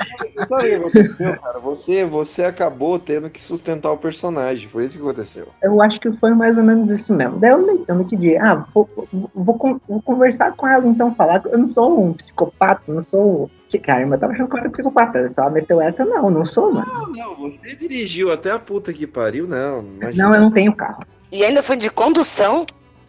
Sabe 0.48 0.54
o 0.54 0.68
que 0.68 0.74
aconteceu, 0.74 1.40
cara? 1.40 1.58
Você, 1.60 2.04
você 2.04 2.44
acabou 2.44 2.98
tendo 2.98 3.30
que 3.30 3.40
sustentar 3.40 3.90
o 3.92 3.96
personagem. 3.96 4.68
Foi 4.68 4.84
isso 4.84 4.96
que 4.98 5.02
aconteceu. 5.02 5.48
Eu 5.62 5.80
acho 5.80 6.00
que 6.00 6.10
foi 6.18 6.32
mais 6.34 6.56
ou 6.58 6.64
menos 6.64 6.88
isso 6.90 7.12
mesmo. 7.14 7.38
Daí 7.38 7.50
eu 7.52 7.58
me, 7.66 7.84
eu 7.86 7.94
me 7.94 8.04
pedi, 8.04 8.36
ah, 8.36 8.64
vou, 8.74 8.88
vou, 9.12 9.30
vou 9.34 9.58
con- 9.58 9.80
vou 9.88 10.02
conversar 10.02 10.52
com 10.56 10.66
ela 10.68 10.86
então, 10.86 11.14
falar 11.14 11.40
que 11.40 11.48
eu 11.48 11.58
não 11.58 11.72
sou 11.72 12.04
um 12.06 12.12
psicopata, 12.12 12.82
não 12.88 13.02
sou. 13.02 13.50
Cara, 13.82 14.02
eu 14.02 14.18
tava 14.18 14.32
achando 14.32 14.48
que 14.48 14.54
eu 14.56 14.60
era 14.60 14.70
psicopata. 14.70 15.30
Ela 15.36 15.50
meteu 15.50 15.80
essa, 15.80 16.04
não, 16.04 16.30
não 16.30 16.44
sou, 16.46 16.72
mano. 16.72 16.86
Não, 16.92 17.12
não, 17.12 17.36
você 17.36 17.74
dirigiu 17.76 18.32
até 18.32 18.50
a 18.50 18.58
puta 18.58 18.92
que 18.92 19.06
pariu, 19.06 19.46
não. 19.46 19.80
imagina. 20.00 20.24
Não, 20.24 20.34
eu 20.34 20.40
não 20.40 20.50
tenho 20.50 20.74
carro. 20.74 21.04
E 21.32 21.44
ainda 21.44 21.62
foi 21.62 21.76
de 21.76 21.90
condução? 21.90 22.64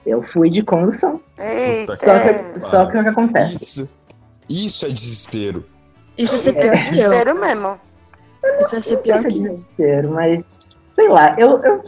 Eu 0.07 0.23
fui 0.23 0.49
de 0.49 0.63
condução. 0.63 1.19
Eita. 1.37 1.95
Só 1.95 2.13
que, 2.19 2.59
só 2.61 2.85
que 2.85 2.97
o 2.97 3.03
que 3.03 3.09
acontece? 3.09 3.55
Isso, 3.55 3.89
isso 4.49 4.85
é 4.85 4.89
desespero. 4.89 5.65
Isso 6.17 6.35
é 6.35 6.37
ser 6.37 6.53
pior 6.53 6.71
que 6.71 6.99
eu. 6.99 7.09
Sério 7.11 7.39
mesmo. 7.39 7.79
Isso 8.61 8.75
é 8.77 8.81
ser 8.81 8.95
Não 8.95 9.01
pior 9.03 9.15
é 9.17 9.21
que 9.21 9.27
eu. 9.27 9.31
desespero, 9.31 10.11
mas. 10.11 10.69
Sei 10.93 11.09
lá, 11.09 11.35
eu, 11.37 11.61
eu 11.63 11.81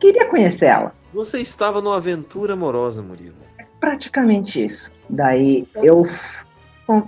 queria 0.00 0.26
conhecer 0.28 0.66
ela. 0.66 0.92
Você 1.14 1.40
estava 1.40 1.80
numa 1.80 1.96
aventura 1.96 2.54
amorosa, 2.54 3.00
Murilo. 3.00 3.36
praticamente 3.80 4.62
isso. 4.64 4.90
Daí 5.08 5.66
eu, 5.76 6.04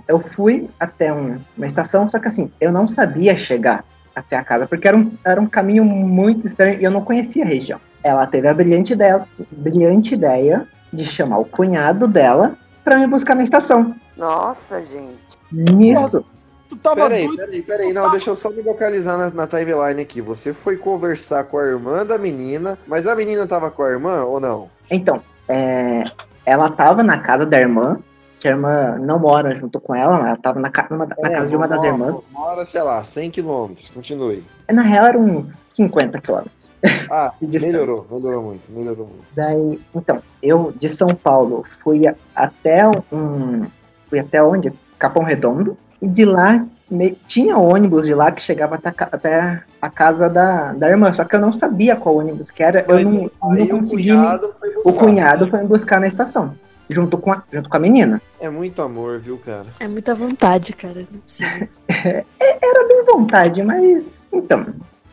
eu 0.07 0.19
fui 0.19 0.69
até 0.79 1.11
um- 1.13 1.39
uma 1.57 1.65
estação, 1.65 2.07
só 2.07 2.17
que 2.19 2.27
assim, 2.27 2.51
eu 2.61 2.71
não 2.71 2.87
sabia 2.87 3.35
chegar 3.35 3.83
até 4.15 4.35
a 4.35 4.43
casa, 4.43 4.65
porque 4.67 4.87
era 4.87 4.95
um, 4.95 5.11
era 5.25 5.41
um 5.41 5.45
caminho 5.47 5.83
muito 5.83 6.47
estranho 6.47 6.79
e 6.79 6.83
eu 6.83 6.91
não 6.91 7.01
conhecia 7.03 7.43
a 7.43 7.47
região. 7.47 7.79
Ela 8.07 8.25
teve 8.25 8.47
a 8.47 8.53
brilhante 8.53 8.93
ideia, 8.93 9.25
brilhante 9.51 10.13
ideia 10.13 10.65
de 10.91 11.03
chamar 11.05 11.39
o 11.39 11.45
cunhado 11.45 12.07
dela 12.07 12.55
pra 12.83 12.97
me 12.97 13.07
buscar 13.07 13.35
na 13.35 13.43
estação. 13.43 13.93
Nossa, 14.15 14.81
gente. 14.81 15.17
Nisso. 15.51 16.23
Tu 16.69 16.75
tava 16.77 16.95
Peraí, 17.03 17.25
doido? 17.27 17.37
peraí, 17.37 17.61
peraí. 17.61 17.93
Não, 17.93 18.09
deixa 18.11 18.29
eu 18.29 18.35
só 18.35 18.49
me 18.49 18.61
localizar 18.61 19.17
na, 19.17 19.29
na 19.29 19.47
timeline 19.47 20.01
aqui. 20.01 20.21
Você 20.21 20.53
foi 20.53 20.75
conversar 20.77 21.43
com 21.45 21.57
a 21.57 21.65
irmã 21.65 22.05
da 22.05 22.17
menina, 22.17 22.77
mas 22.87 23.07
a 23.07 23.15
menina 23.15 23.47
tava 23.47 23.71
com 23.71 23.83
a 23.83 23.89
irmã 23.89 24.23
ou 24.23 24.39
não? 24.39 24.69
Então, 24.89 25.21
é, 25.47 26.03
ela 26.45 26.69
tava 26.71 27.03
na 27.03 27.17
casa 27.19 27.45
da 27.45 27.59
irmã, 27.59 27.99
que 28.39 28.47
a 28.47 28.51
irmã 28.51 28.97
não 28.99 29.17
mora 29.19 29.55
junto 29.55 29.79
com 29.79 29.95
ela, 29.95 30.27
ela 30.27 30.37
tava 30.37 30.59
na, 30.59 30.69
ca- 30.69 30.87
numa- 30.91 31.05
na 31.07 31.29
casa 31.29 31.47
de 31.47 31.55
uma 31.55 31.67
das 31.67 31.77
mora- 31.79 31.89
irmãs. 31.89 32.29
Mora, 32.31 32.65
sei 32.65 32.81
lá, 32.83 33.03
100 33.03 33.31
quilômetros. 33.31 33.89
Continue. 33.89 34.43
Na 34.71 34.81
real, 34.83 35.07
eram 35.07 35.21
uns 35.21 35.45
50 35.45 36.21
quilômetros. 36.21 36.71
Ah, 37.09 37.33
melhorou, 37.41 38.05
melhorou 38.11 38.43
muito, 38.43 38.71
melhorou 38.71 39.07
muito. 39.07 39.23
Daí, 39.35 39.79
então, 39.95 40.21
eu 40.43 40.71
de 40.79 40.87
São 40.89 41.09
Paulo 41.09 41.63
fui 41.83 42.01
até 42.35 42.83
um. 43.11 43.65
Fui 44.09 44.19
até 44.19 44.41
onde? 44.43 44.71
Capão 44.99 45.23
Redondo. 45.23 45.77
E 46.01 46.07
de 46.07 46.23
lá 46.25 46.63
me- 46.89 47.17
tinha 47.25 47.57
ônibus 47.57 48.05
de 48.05 48.13
lá 48.13 48.31
que 48.31 48.41
chegava 48.41 48.75
até, 48.75 49.63
a 49.81 49.89
casa 49.89 50.29
da, 50.29 50.73
da 50.73 50.89
irmã. 50.89 51.11
Só 51.11 51.23
que 51.25 51.35
eu 51.35 51.39
não 51.39 51.53
sabia 51.53 51.95
qual 51.95 52.17
ônibus 52.17 52.51
que 52.51 52.63
era. 52.63 52.85
Eu 52.87 52.99
não, 53.03 53.11
não 53.41 53.63
o 53.63 53.67
consegui. 53.69 54.11
me- 54.11 54.17
cunhado 54.17 54.45
o 54.45 54.73
buscar. 54.91 54.93
cunhado 54.99 55.47
foi 55.47 55.59
me 55.61 55.67
buscar 55.67 55.99
na 55.99 56.07
estação. 56.07 56.53
Junto 56.89 57.17
com 57.17 57.31
a, 57.33 57.43
junto 57.51 57.69
com 57.69 57.75
a 57.77 57.79
menina. 57.79 58.21
É 58.39 58.49
muito 58.49 58.81
amor, 58.81 59.19
viu, 59.19 59.37
cara? 59.37 59.65
É 59.79 59.87
muita 59.87 60.15
vontade, 60.15 60.71
cara. 60.73 61.05
Não 61.11 61.19
precisa. 61.19 61.69
Era 62.39 62.87
bem 62.87 63.03
vontade, 63.05 63.61
mas. 63.61 64.27
Então, 64.31 64.65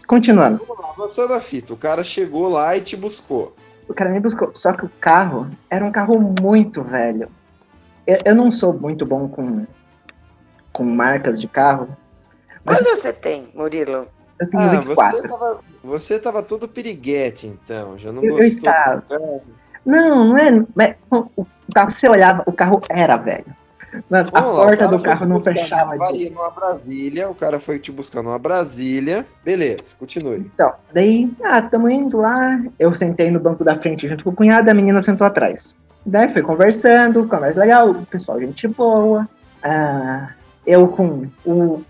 continuando. 0.06 0.58
Vamos 0.66 0.80
lá, 0.82 0.90
avançando 0.90 1.34
a 1.34 1.40
fita. 1.40 1.72
O 1.72 1.76
cara 1.76 2.04
chegou 2.04 2.48
lá 2.48 2.76
e 2.76 2.80
te 2.80 2.96
buscou. 2.96 3.56
O 3.88 3.92
cara 3.94 4.10
me 4.10 4.20
buscou. 4.20 4.52
Só 4.54 4.72
que 4.72 4.84
o 4.84 4.90
carro 5.00 5.48
era 5.68 5.84
um 5.84 5.90
carro 5.90 6.18
muito 6.40 6.82
velho. 6.82 7.28
Eu, 8.06 8.18
eu 8.24 8.34
não 8.36 8.52
sou 8.52 8.72
muito 8.72 9.04
bom 9.04 9.28
com, 9.28 9.66
com 10.72 10.84
marcas 10.84 11.40
de 11.40 11.48
carro. 11.48 11.88
Mas 12.64 12.78
Quanto 12.78 13.00
você 13.02 13.12
tem, 13.12 13.48
Murilo? 13.54 14.06
eu 14.40 14.48
tenho 14.50 14.62
Ah, 14.62 14.80
24. 14.80 15.16
você 15.18 15.28
tava, 15.28 15.60
você 15.82 16.18
tava 16.18 16.42
todo 16.42 16.68
piriguete, 16.68 17.46
então. 17.46 17.98
Já 17.98 18.12
não 18.12 18.22
Eu- 18.22 18.38
eu 18.38 18.44
gostou. 18.44 18.70
estava. 18.70 19.04
Não, 19.84 20.24
não 20.24 20.38
é. 20.38 20.64
mas, 20.74 20.94
o 21.10 21.46
carro, 21.74 21.90
você 21.90 22.08
olhava, 22.08 22.42
o 22.46 22.52
carro 22.52 22.80
era 22.88 23.16
velho. 23.16 23.54
Mano, 24.10 24.28
a 24.32 24.42
porta 24.42 24.88
do 24.88 24.98
carro 25.00 25.26
não 25.26 25.40
fechava. 25.40 25.96
Bahia, 25.96 26.30
numa 26.30 26.50
Brasília. 26.50 27.28
O 27.28 27.34
cara 27.34 27.60
foi 27.60 27.78
te 27.78 27.92
buscar 27.92 28.22
numa 28.22 28.38
Brasília. 28.38 29.24
Beleza, 29.44 29.84
continue. 29.98 30.50
Então, 30.52 30.72
daí, 30.92 31.30
ah, 31.44 31.62
tamo 31.62 31.88
indo 31.88 32.18
lá. 32.18 32.60
Eu 32.78 32.94
sentei 32.94 33.30
no 33.30 33.38
banco 33.38 33.62
da 33.62 33.78
frente 33.80 34.08
junto 34.08 34.24
com 34.24 34.30
o 34.30 34.34
cunhado, 34.34 34.70
a 34.70 34.74
menina 34.74 35.02
sentou 35.02 35.26
atrás. 35.26 35.76
Daí 36.04 36.32
foi 36.32 36.42
conversando, 36.42 37.26
conversa 37.26 37.60
legal, 37.60 37.90
o 37.90 38.06
pessoal, 38.06 38.40
gente 38.40 38.66
boa. 38.68 39.28
Ah, 39.62 40.30
eu 40.66 40.88
com 40.88 41.26
o. 41.44 41.82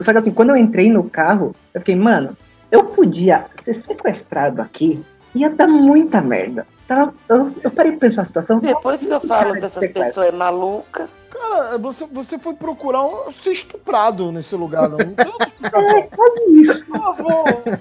Só 0.00 0.12
que 0.12 0.18
assim, 0.18 0.32
quando 0.32 0.50
eu 0.50 0.56
entrei 0.56 0.90
no 0.90 1.08
carro, 1.08 1.54
eu 1.72 1.80
fiquei, 1.80 1.94
mano, 1.96 2.36
eu 2.70 2.84
podia 2.84 3.44
ser 3.58 3.74
sequestrado 3.74 4.60
aqui, 4.60 5.02
ia 5.34 5.48
dar 5.50 5.68
muita 5.68 6.20
merda. 6.20 6.66
Tava- 6.86 7.14
Eu, 7.28 7.52
eu 7.62 7.70
parei 7.70 7.92
pra 7.92 8.08
pensar 8.08 8.22
a 8.22 8.24
situação. 8.26 8.58
Depois 8.58 9.00
que 9.04 9.12
eu 9.12 9.20
falo 9.20 9.54
que 9.54 9.64
essas 9.64 9.88
pessoas 9.90 10.28
é 10.28 10.32
maluca. 10.32 11.08
Cara, 11.30 11.78
você, 11.78 12.06
você 12.12 12.38
foi 12.38 12.54
procurar 12.54 13.04
um, 13.04 13.32
ser 13.32 13.52
estuprado 13.52 14.30
nesse 14.30 14.54
lugar, 14.54 14.88
não? 14.88 14.98
É, 14.98 16.02
quase 16.02 16.60
isso. 16.60 16.86
Por 16.86 16.98
favor. 17.00 17.80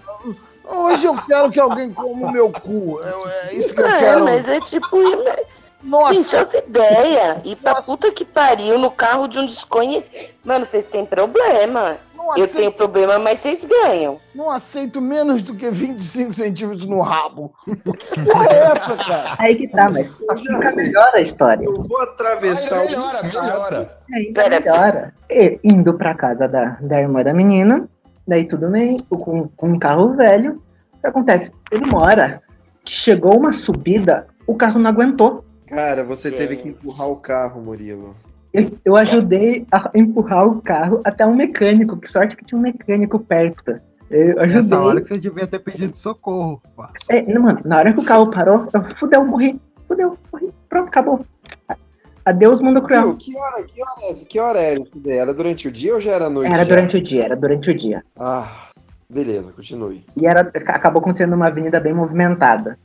Hoje 0.66 1.06
eu 1.06 1.16
quero 1.28 1.52
que 1.52 1.60
alguém 1.60 1.92
coma 1.94 2.28
o 2.28 2.32
meu 2.32 2.52
cu. 2.52 3.00
É, 3.04 3.48
é 3.50 3.54
isso 3.56 3.74
que 3.76 3.82
eu 3.82 3.86
É, 3.88 4.00
quero. 4.00 4.24
mas 4.24 4.48
é 4.48 4.60
tipo. 4.62 4.98
ir- 4.98 5.46
Nossa. 5.84 6.14
Gente, 6.14 6.36
as 6.36 6.54
ideias. 6.54 7.38
Ir 7.44 7.56
pra 7.58 7.82
puta 7.82 8.10
que 8.12 8.24
pariu 8.24 8.80
no 8.80 8.90
carro 8.90 9.28
de 9.28 9.38
um 9.38 9.46
desconhecido. 9.46 10.34
Mano, 10.44 10.66
vocês 10.66 10.86
têm 10.86 11.06
problema. 11.06 11.98
Não 12.24 12.38
Eu 12.38 12.46
aceito. 12.46 12.56
tenho 12.58 12.72
problema, 12.72 13.20
mas 13.20 13.40
vocês 13.40 13.66
ganham. 13.66 14.18
Não 14.34 14.50
aceito 14.50 15.02
menos 15.02 15.42
do 15.42 15.54
que 15.56 15.70
25 15.70 16.32
centímetros 16.34 16.88
no 16.88 17.02
rabo. 17.02 17.54
Porra 17.68 18.48
é 18.50 18.56
essa, 18.64 18.96
cara? 18.96 19.36
Aí 19.38 19.56
que 19.56 19.68
tá, 19.68 19.90
mas 19.90 20.08
só 20.08 20.36
fica 20.38 20.74
melhor 20.74 21.12
a 21.14 21.20
história. 21.22 21.66
Eu 21.66 21.84
vou 21.84 22.02
atravessar 22.02 22.80
Aí 22.80 22.88
o. 22.88 22.90
melhora, 22.92 23.24
melhora. 23.24 23.98
Ainda 24.14 24.50
melhora. 24.50 25.14
E, 25.30 25.60
indo 25.64 25.94
pra 25.96 26.16
casa 26.16 26.48
da, 26.48 26.78
da 26.80 27.02
irmã 27.02 27.24
da 27.24 27.34
menina, 27.34 27.90
daí 28.26 28.46
tudo 28.48 28.70
bem, 28.70 28.98
com, 29.10 29.50
com 29.50 29.68
um 29.68 29.78
carro 29.80 30.16
velho. 30.16 30.62
O 30.94 31.02
que 31.02 31.08
acontece? 31.08 31.52
Ele 31.70 31.86
mora, 31.86 32.42
que 32.86 32.94
chegou 32.94 33.38
uma 33.38 33.52
subida, 33.52 34.28
o 34.48 34.56
carro 34.56 34.80
não 34.80 34.90
aguentou. 34.90 35.44
Cara, 35.68 36.04
você 36.06 36.32
teve 36.32 36.56
que 36.56 36.70
empurrar 36.70 37.10
o 37.10 37.18
carro, 37.18 37.62
Murilo. 37.62 38.16
Eu, 38.54 38.70
eu 38.86 38.96
ajudei 38.96 39.66
a 39.72 39.90
empurrar 39.96 40.46
o 40.48 40.62
carro 40.62 41.02
até 41.04 41.26
um 41.26 41.36
mecânico, 41.36 41.98
que 41.98 42.08
sorte 42.08 42.36
que 42.36 42.46
tinha 42.46 42.58
um 42.58 42.62
mecânico 42.62 43.20
perto. 43.20 43.80
Eu 44.12 44.36
Nessa 44.36 44.60
ajudei. 44.60 44.78
hora 44.78 45.02
que 45.02 45.08
você 45.08 45.18
devia 45.18 45.48
ter 45.48 45.60
pedido 45.60 45.98
socorro. 45.98 46.62
É, 47.10 47.24
não, 47.34 47.42
mano, 47.42 47.62
na 47.66 47.78
hora 47.80 47.92
que 47.94 48.00
o 48.00 48.06
carro 48.06 48.30
parou, 48.30 48.68
eu 48.72 48.86
fudeu, 48.98 49.26
morri. 49.26 49.60
Fudeu, 49.88 50.16
morri. 50.32 50.52
Pronto, 50.70 50.88
acabou. 50.88 51.26
Adeus, 52.26 52.62
mundo 52.62 52.82
cruel. 52.82 53.16
que 53.18 53.36
hora, 53.36 53.64
que 53.64 53.82
hora, 53.82 54.02
é 54.02 54.14
que 54.14 54.40
hora 54.40 54.60
daí? 54.96 55.18
Era 55.18 55.34
durante 55.34 55.68
o 55.68 55.72
dia 55.72 55.94
ou 55.96 56.00
já 56.00 56.12
era 56.12 56.30
noite? 56.30 56.52
Era 56.52 56.62
já? 56.64 56.70
durante 56.70 56.98
o 56.98 57.02
dia, 57.02 57.24
era 57.26 57.36
durante 57.36 57.70
o 57.72 57.76
dia. 57.76 58.04
Ah, 58.18 58.70
beleza, 59.10 59.52
continue. 59.52 60.06
E 60.16 60.26
era, 60.28 60.42
acabou 60.42 61.02
acontecendo 61.02 61.32
numa 61.32 61.48
avenida 61.48 61.82
bem 61.82 61.94
movimentada. 61.94 62.78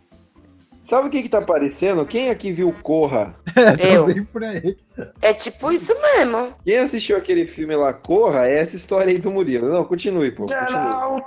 Sabe 0.88 1.08
o 1.08 1.10
que 1.10 1.22
que 1.22 1.28
tá 1.28 1.38
aparecendo? 1.38 2.06
Quem 2.06 2.30
aqui 2.30 2.50
viu 2.50 2.74
Corra? 2.82 3.34
Eu. 3.78 4.06
Bem 4.06 4.24
por 4.24 4.42
aí. 4.42 4.74
É 5.20 5.34
tipo 5.34 5.70
isso 5.70 5.92
mesmo. 6.00 6.54
Quem 6.64 6.78
assistiu 6.78 7.16
aquele 7.18 7.46
filme 7.46 7.76
lá, 7.76 7.92
Corra, 7.92 8.46
é 8.46 8.58
essa 8.58 8.76
história 8.76 9.12
aí 9.12 9.18
do 9.18 9.30
Murilo. 9.30 9.68
Não, 9.68 9.84
continue, 9.84 10.30
pô. 10.30 10.46
Continue. 10.46 11.22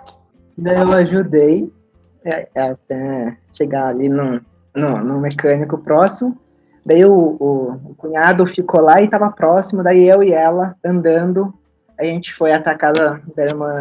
Daí 0.58 0.82
eu 0.82 0.92
ajudei 0.94 1.72
é, 2.26 2.48
até 2.56 3.38
chegar 3.54 3.90
ali 3.90 4.10
no, 4.10 4.42
no, 4.76 4.98
no 4.98 5.22
mecânico 5.22 5.78
próximo. 5.78 6.36
Daí 6.84 7.06
o, 7.06 7.14
o, 7.14 7.92
o 7.92 7.96
cunhado 7.96 8.48
ficou 8.48 8.82
lá 8.82 9.00
e 9.00 9.08
tava 9.08 9.30
próximo, 9.30 9.84
daí 9.84 10.10
eu 10.10 10.24
e 10.24 10.32
ela 10.32 10.76
andando. 10.84 11.54
Aí 12.00 12.10
a 12.10 12.14
gente 12.14 12.34
foi 12.34 12.52
até 12.52 12.72
a 12.72 12.78
casa 12.78 13.22
da 13.36 13.44
irmã 13.44 13.76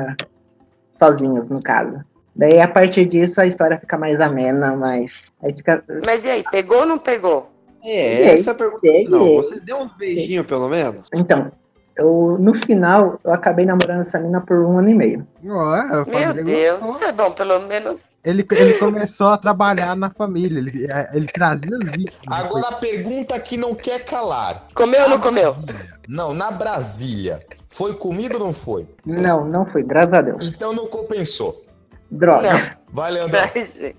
sozinhos, 0.98 1.48
no 1.48 1.62
caso. 1.62 2.04
Daí 2.40 2.58
a 2.58 2.66
partir 2.66 3.04
disso 3.04 3.38
a 3.38 3.46
história 3.46 3.78
fica 3.78 3.98
mais 3.98 4.18
amena, 4.18 4.74
mas. 4.74 5.30
Aí 5.42 5.54
fica. 5.54 5.84
Mas 6.06 6.24
e 6.24 6.30
aí, 6.30 6.44
pegou 6.50 6.78
ou 6.78 6.86
não 6.86 6.98
pegou? 6.98 7.50
É, 7.84 8.16
Peguei, 8.16 8.32
essa 8.32 8.52
é 8.52 8.54
pergunta. 8.54 8.80
peguei. 8.80 9.08
Não, 9.08 9.36
você 9.36 9.60
deu 9.60 9.76
uns 9.76 9.94
beijinhos, 9.94 10.46
pelo 10.46 10.66
menos? 10.66 11.06
Então, 11.14 11.52
eu, 11.94 12.38
no 12.40 12.54
final, 12.54 13.20
eu 13.22 13.34
acabei 13.34 13.66
namorando 13.66 14.00
essa 14.00 14.18
mina 14.18 14.40
por 14.40 14.56
um 14.58 14.78
ano 14.78 14.88
e 14.88 14.94
meio. 14.94 15.26
É, 15.44 15.48
a 15.50 16.04
Meu 16.06 16.42
Deus. 16.42 16.80
gostou. 16.82 17.06
É 17.06 17.12
bom, 17.12 17.30
pelo 17.30 17.58
menos. 17.66 18.04
Ele, 18.24 18.46
ele 18.52 18.72
começou 18.74 19.26
a 19.28 19.36
trabalhar 19.36 19.94
na 19.94 20.08
família, 20.08 20.60
ele, 20.60 20.88
ele 21.12 21.26
trazia 21.26 21.68
as 21.76 21.90
vítimas. 21.90 22.10
Agora 22.26 22.68
a 22.68 22.72
pergunta 22.72 23.38
que 23.38 23.58
não 23.58 23.74
quer 23.74 24.02
calar. 24.06 24.66
Comeu 24.74 25.02
ou 25.02 25.10
não 25.10 25.20
comeu? 25.20 25.56
Não, 26.08 26.32
na 26.32 26.50
Brasília. 26.50 27.40
Foi 27.68 27.92
comido 27.92 28.38
ou 28.38 28.46
não 28.46 28.52
foi? 28.54 28.86
Não, 29.04 29.44
não 29.44 29.66
foi, 29.66 29.82
graças 29.82 30.14
a 30.14 30.22
Deus. 30.22 30.54
Então 30.54 30.72
não 30.72 30.86
compensou. 30.86 31.68
Droga. 32.10 32.78
Vai, 32.92 33.12
Leandro. 33.12 33.38
Ai, 33.38 33.64
gente. 33.64 33.96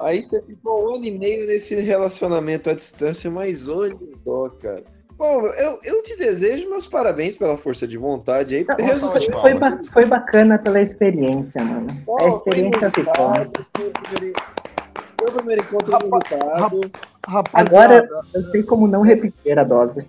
Aí 0.00 0.22
você 0.22 0.40
ficou 0.42 0.82
um 0.90 0.94
ano 0.96 1.04
e 1.04 1.10
meio 1.10 1.46
nesse 1.46 1.74
relacionamento 1.74 2.70
à 2.70 2.74
distância, 2.74 3.30
mas 3.30 3.68
olha 3.68 3.94
dó, 4.24 4.48
cara. 4.60 4.82
Bom, 5.18 5.46
eu, 5.46 5.78
eu 5.84 6.02
te 6.02 6.16
desejo 6.16 6.70
meus 6.70 6.88
parabéns 6.88 7.36
pela 7.36 7.58
força 7.58 7.86
de 7.86 7.98
vontade 7.98 8.54
aí. 8.54 8.64
de 8.64 8.82
resultou- 8.82 9.42
Foi, 9.42 9.52
ba- 9.52 9.78
foi 9.92 10.06
bacana 10.06 10.58
pela 10.58 10.80
experiência, 10.80 11.62
mano. 11.62 11.86
A 12.18 12.28
experiência 12.30 12.90
ficou. 12.90 13.30
Meu 15.20 15.32
primeiro 15.34 15.62
encontro 15.62 15.98
limitado. 15.98 16.80
Agora 17.26 18.00
Rapaziada, 18.00 18.08
eu 18.32 18.42
sei 18.44 18.62
como 18.62 18.86
não 18.86 19.02
repetir 19.02 19.58
a 19.58 19.64
dose. 19.64 20.08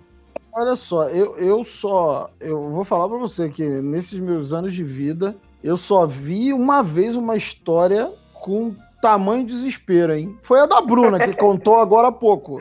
olha 0.54 0.74
só, 0.74 1.10
eu, 1.10 1.36
eu 1.36 1.62
só. 1.64 2.30
Eu 2.40 2.70
vou 2.70 2.84
falar 2.84 3.06
pra 3.10 3.18
você 3.18 3.50
que 3.50 3.62
nesses 3.82 4.18
meus 4.18 4.54
anos 4.54 4.72
de 4.72 4.82
vida, 4.82 5.36
eu 5.62 5.76
só 5.76 6.06
vi 6.06 6.52
uma 6.52 6.82
vez 6.82 7.14
uma 7.14 7.36
história 7.36 8.10
com 8.34 8.74
tamanho 9.00 9.44
desespero, 9.44 10.14
hein? 10.14 10.38
Foi 10.42 10.60
a 10.60 10.66
da 10.66 10.80
Bruna, 10.80 11.18
que 11.18 11.32
contou 11.34 11.76
agora 11.76 12.08
há 12.08 12.12
pouco. 12.12 12.60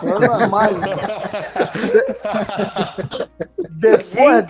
Foi 0.00 0.46
mais. 0.48 0.76
Depois, 3.70 4.46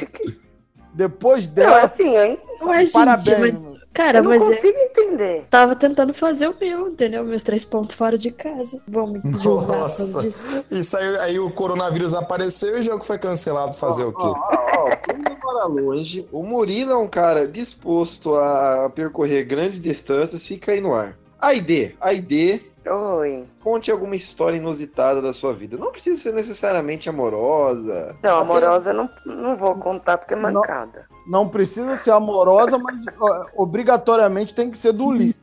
depois 0.95 1.47
Não, 1.47 1.55
dela. 1.55 1.83
assim, 1.83 2.17
hein? 2.17 2.41
Ué, 2.63 2.85
gente, 2.85 2.93
Parabéns, 2.95 3.39
mas. 3.63 3.76
Cara, 3.97 4.19
Eu 4.19 4.25
não 4.25 4.31
mas 4.31 4.43
é- 4.43 4.47
consigo 4.55 4.79
entender. 4.79 5.47
tava 5.49 5.75
tentando 5.75 6.13
fazer 6.13 6.49
o 6.49 6.55
meu, 6.61 6.89
entendeu? 6.89 7.25
Meus 7.25 7.43
três 7.43 7.65
pontos 7.65 7.97
fora 7.97 8.19
de 8.19 8.31
casa. 8.31 8.83
Vão 8.87 9.07
me 9.07 9.21
julgar 9.41 9.89
por 9.89 10.21
disso. 10.21 10.65
Isso 10.71 10.97
aí, 10.99 11.17
aí 11.21 11.39
o 11.39 11.51
coronavírus 11.51 12.13
apareceu 12.13 12.77
e 12.77 12.81
o 12.81 12.85
jogo 12.85 13.03
foi 13.03 13.19
cancelado. 13.19 13.73
Fazer 13.73 14.05
o 14.05 14.13
quê? 14.13 14.23
Ó, 14.27 14.89
indo 15.17 15.37
para 15.41 15.65
longe, 15.65 16.29
o 16.31 16.43
Murilo 16.43 16.93
é 16.93 16.97
um 16.97 17.09
cara 17.09 17.49
disposto 17.49 18.35
a 18.35 18.91
percorrer 18.95 19.45
grandes 19.45 19.81
distâncias, 19.81 20.45
fica 20.45 20.73
aí 20.73 20.81
no 20.81 20.95
ar. 20.95 21.17
A 21.41 21.55
ID, 21.55 21.95
a 21.99 22.13
ID 22.13 22.61
Oi. 22.89 23.45
Conte 23.65 23.91
alguma 23.91 24.15
história 24.15 24.57
inusitada 24.57 25.21
da 25.21 25.33
sua 25.33 25.53
vida. 25.53 25.77
Não 25.77 25.91
precisa 25.91 26.23
ser 26.23 26.33
necessariamente 26.33 27.09
amorosa. 27.09 28.15
Não, 28.23 28.39
amorosa 28.39 28.93
não, 28.93 29.11
não 29.25 29.57
vou 29.57 29.75
contar 29.75 30.19
porque 30.19 30.35
é 30.35 30.37
mancada. 30.37 31.07
Não 31.27 31.49
precisa 31.49 31.97
ser 31.97 32.13
amorosa, 32.13 32.79
mas 32.79 32.97
ó, 33.19 33.47
obrigatoriamente 33.57 34.55
tem 34.55 34.71
que 34.71 34.79
ser 34.79 34.93
do 34.93 35.07
Ulisses. 35.07 35.37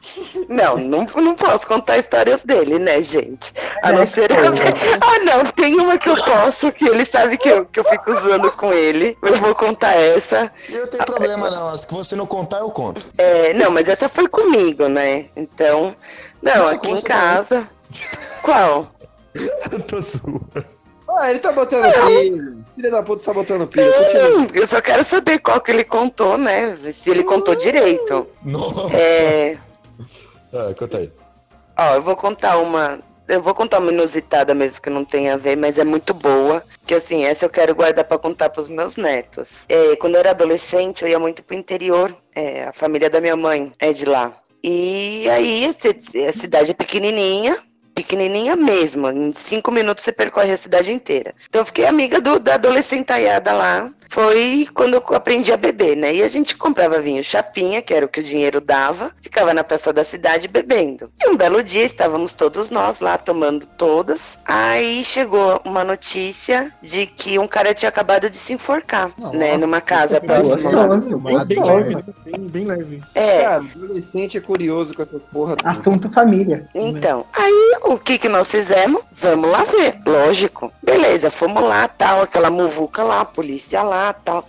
Não, 0.47 0.77
não, 0.77 1.05
não 1.15 1.35
posso 1.35 1.67
contar 1.67 1.97
histórias 1.97 2.41
dele, 2.41 2.79
né, 2.79 3.01
gente? 3.01 3.53
A 3.81 3.91
não 3.91 4.05
ser. 4.05 4.29
Ah, 5.01 5.19
não, 5.19 5.43
tem 5.45 5.79
uma 5.79 5.97
que 5.97 6.09
eu 6.09 6.23
posso, 6.23 6.71
que 6.71 6.85
ele 6.85 7.03
sabe 7.05 7.37
que 7.37 7.49
eu, 7.49 7.65
que 7.65 7.79
eu 7.79 7.83
fico 7.83 8.13
zoando 8.13 8.51
com 8.51 8.71
ele. 8.71 9.17
Eu 9.21 9.35
vou 9.35 9.53
contar 9.53 9.93
essa. 9.93 10.51
E 10.69 10.73
não 10.73 10.87
tem 10.87 10.99
problema 11.01 11.49
não, 11.49 11.69
as 11.69 11.85
que 11.85 11.93
você 11.93 12.15
não 12.15 12.25
contar 12.25 12.59
eu 12.59 12.71
conto. 12.71 13.05
É, 13.17 13.53
não, 13.53 13.71
mas 13.71 13.89
essa 13.89 14.07
foi 14.07 14.27
comigo, 14.27 14.87
né? 14.87 15.25
Então. 15.35 15.95
Não, 16.41 16.55
Não, 16.55 16.67
aqui 16.67 16.89
em 16.89 17.01
casa. 17.01 17.67
Qual? 18.41 18.91
Eu 19.33 19.81
tô 19.81 19.99
zoando. 19.99 20.72
Ah, 21.15 21.29
ele 21.29 21.39
tá 21.39 21.51
botando 21.51 21.83
pilha. 21.83 22.57
Filha 22.75 22.91
da 22.91 23.03
puta 23.03 23.23
tá 23.23 23.33
botando 23.33 23.67
pilha. 23.67 23.85
Hum, 23.85 24.47
eu 24.53 24.67
só 24.67 24.81
quero 24.81 25.03
saber 25.03 25.39
qual 25.39 25.61
que 25.61 25.71
ele 25.71 25.83
contou, 25.83 26.37
né? 26.37 26.77
Se 26.91 27.09
ele 27.09 27.23
contou 27.23 27.55
direito. 27.55 28.27
Nossa. 28.43 28.97
É. 28.97 29.57
Ah, 30.53 30.73
conta 30.77 30.97
aí. 30.97 31.11
Ó, 31.77 31.95
eu 31.95 32.01
vou 32.01 32.15
contar 32.15 32.57
uma. 32.57 32.99
Eu 33.27 33.41
vou 33.41 33.55
contar 33.55 33.79
uma 33.79 33.91
inusitada 33.91 34.53
mesmo 34.53 34.81
que 34.81 34.89
não 34.89 35.05
tem 35.05 35.29
a 35.29 35.37
ver, 35.37 35.55
mas 35.55 35.79
é 35.79 35.83
muito 35.83 36.13
boa. 36.13 36.63
Que 36.85 36.93
assim, 36.93 37.23
essa 37.23 37.45
eu 37.45 37.49
quero 37.49 37.73
guardar 37.73 38.03
pra 38.03 38.17
contar 38.17 38.49
pros 38.49 38.67
meus 38.67 38.97
netos. 38.97 39.63
É, 39.69 39.95
quando 39.95 40.15
eu 40.15 40.19
era 40.19 40.31
adolescente, 40.31 41.03
eu 41.03 41.07
ia 41.07 41.19
muito 41.19 41.41
pro 41.43 41.55
interior. 41.55 42.13
É, 42.35 42.65
a 42.65 42.73
família 42.73 43.09
da 43.09 43.21
minha 43.21 43.35
mãe 43.35 43.71
é 43.79 43.93
de 43.93 44.05
lá. 44.05 44.33
E 44.63 45.29
aí, 45.29 45.69
a 46.27 46.31
cidade 46.31 46.71
é 46.71 46.73
pequenininha, 46.73 47.57
pequenininha 47.93 48.55
mesmo. 48.55 49.09
Em 49.09 49.33
cinco 49.33 49.71
minutos 49.71 50.03
você 50.03 50.11
percorre 50.11 50.51
a 50.51 50.57
cidade 50.57 50.91
inteira. 50.91 51.33
Então 51.49 51.61
eu 51.61 51.65
fiquei 51.65 51.85
amiga 51.85 52.19
do, 52.19 52.39
da 52.39 52.55
adolescentaiada 52.55 53.51
lá. 53.53 53.91
Foi 54.09 54.67
quando 54.73 54.95
eu 54.95 55.03
aprendi 55.15 55.51
a 55.51 55.57
beber, 55.57 55.95
né? 55.95 56.13
E 56.13 56.23
a 56.23 56.27
gente 56.27 56.55
comprava 56.55 56.99
vinho 56.99 57.23
chapinha, 57.23 57.81
que 57.81 57.93
era 57.93 58.05
o 58.05 58.09
que 58.09 58.19
o 58.19 58.23
dinheiro 58.23 58.61
dava, 58.61 59.11
ficava 59.21 59.53
na 59.53 59.63
praça 59.63 59.91
da 59.91 60.03
cidade 60.03 60.47
bebendo. 60.47 61.11
E 61.21 61.29
um 61.29 61.35
belo 61.37 61.63
dia 61.63 61.83
estávamos 61.83 62.33
todos 62.33 62.69
nós 62.69 62.99
lá 62.99 63.17
tomando 63.17 63.65
todas. 63.65 64.37
Aí 64.45 65.03
chegou 65.03 65.61
uma 65.65 65.83
notícia 65.83 66.71
de 66.81 67.05
que 67.05 67.39
um 67.39 67.47
cara 67.47 67.73
tinha 67.73 67.89
acabado 67.89 68.29
de 68.29 68.37
se 68.37 68.53
enforcar, 68.53 69.11
né? 69.33 69.57
Numa 69.57 69.81
casa 69.81 70.19
próxima. 70.21 70.55
Gostoso, 70.71 71.17
Bem 71.17 71.33
gostoso. 71.35 72.03
bem, 72.25 72.47
bem 72.47 72.65
leve. 72.65 73.03
É. 73.15 73.41
Cara, 73.41 73.55
adolescente 73.75 74.37
é 74.37 74.41
curioso 74.41 74.93
com 74.93 75.01
essas 75.03 75.25
porra. 75.25 75.55
tudo. 75.55 75.67
Assunto 75.67 76.11
família. 76.11 76.67
Então, 76.75 77.25
aí 77.33 77.77
o 77.83 77.97
que 77.97 78.17
que 78.17 78.29
nós 78.29 78.49
fizemos? 78.51 79.01
Vamos 79.13 79.49
lá 79.49 79.63
ver, 79.63 79.99
lógico. 80.05 80.71
Beleza, 80.83 81.31
fomos 81.31 81.63
lá, 81.63 81.87
tal, 81.87 82.21
aquela 82.21 82.49
muvuca 82.49 83.03
lá, 83.03 83.21
a 83.21 83.25
polícia 83.25 83.81
lá, 83.81 83.92
tal. 84.13 84.45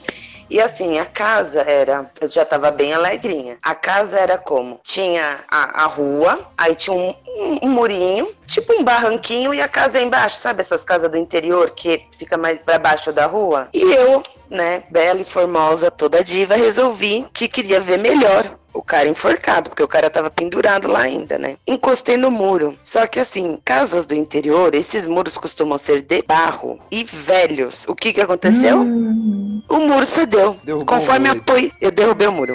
E 0.51 0.61
assim, 0.61 0.99
a 0.99 1.07
casa 1.07 1.63
era. 1.63 2.11
Eu 2.21 2.29
já 2.29 2.45
tava 2.45 2.71
bem 2.71 2.93
alegrinha. 2.93 3.57
A 3.63 3.75
casa 3.75 4.19
era 4.21 4.37
como? 4.39 4.79
Tinha 4.85 5.41
a, 5.51 5.85
a 5.85 5.87
rua, 5.87 6.47
aí 6.57 6.75
tinha 6.75 6.95
um, 6.95 7.15
um- 7.27 7.59
um 7.63 7.69
murinho, 7.71 8.29
tipo 8.47 8.73
um 8.75 8.85
barranquinho, 8.85 9.55
e 9.55 9.61
a 9.61 9.67
casa 9.69 10.01
embaixo, 10.01 10.37
sabe 10.37 10.61
essas 10.61 10.85
casas 10.85 11.11
do 11.11 11.17
interior 11.17 11.71
que 11.71 12.05
fica 12.19 12.37
mais 12.37 12.61
pra 12.61 12.79
baixo 12.79 13.11
da 13.11 13.25
rua? 13.27 13.69
E 13.73 13.81
eu, 13.95 14.23
né, 14.51 14.85
bela 14.91 15.19
e 15.21 15.25
formosa, 15.25 15.91
toda 15.91 16.23
diva, 16.23 16.55
resolvi 16.55 17.27
que 17.33 17.49
queria 17.49 17.81
ver 17.81 17.99
melhor 17.99 18.45
o 18.75 18.83
cara 18.83 19.09
enforcado, 19.09 19.71
porque 19.71 19.83
o 19.83 19.89
cara 19.89 20.11
tava 20.11 20.29
pendurado 20.31 20.89
lá 20.89 21.01
ainda, 21.01 21.39
né? 21.39 21.57
Encostei 21.67 22.17
no 22.17 22.31
muro. 22.31 22.77
Só 22.83 23.07
que 23.07 23.21
assim, 23.21 23.59
casas 23.65 24.05
do 24.05 24.15
interior, 24.15 24.75
esses 24.75 25.07
muros 25.07 25.39
costumam 25.39 25.79
ser 25.79 26.03
de 26.03 26.23
barro 26.23 26.79
e 26.91 27.05
velhos. 27.05 27.87
O 27.89 27.95
que 27.95 28.13
que 28.13 28.21
aconteceu? 28.21 28.81
O 28.81 29.79
muro 29.79 30.05
cedeu. 30.05 30.59
Conforme 30.85 31.29
apoio, 31.29 31.73
eu 31.81 31.91
derrubei 31.91 32.27
o 32.27 32.33
muro. 32.33 32.55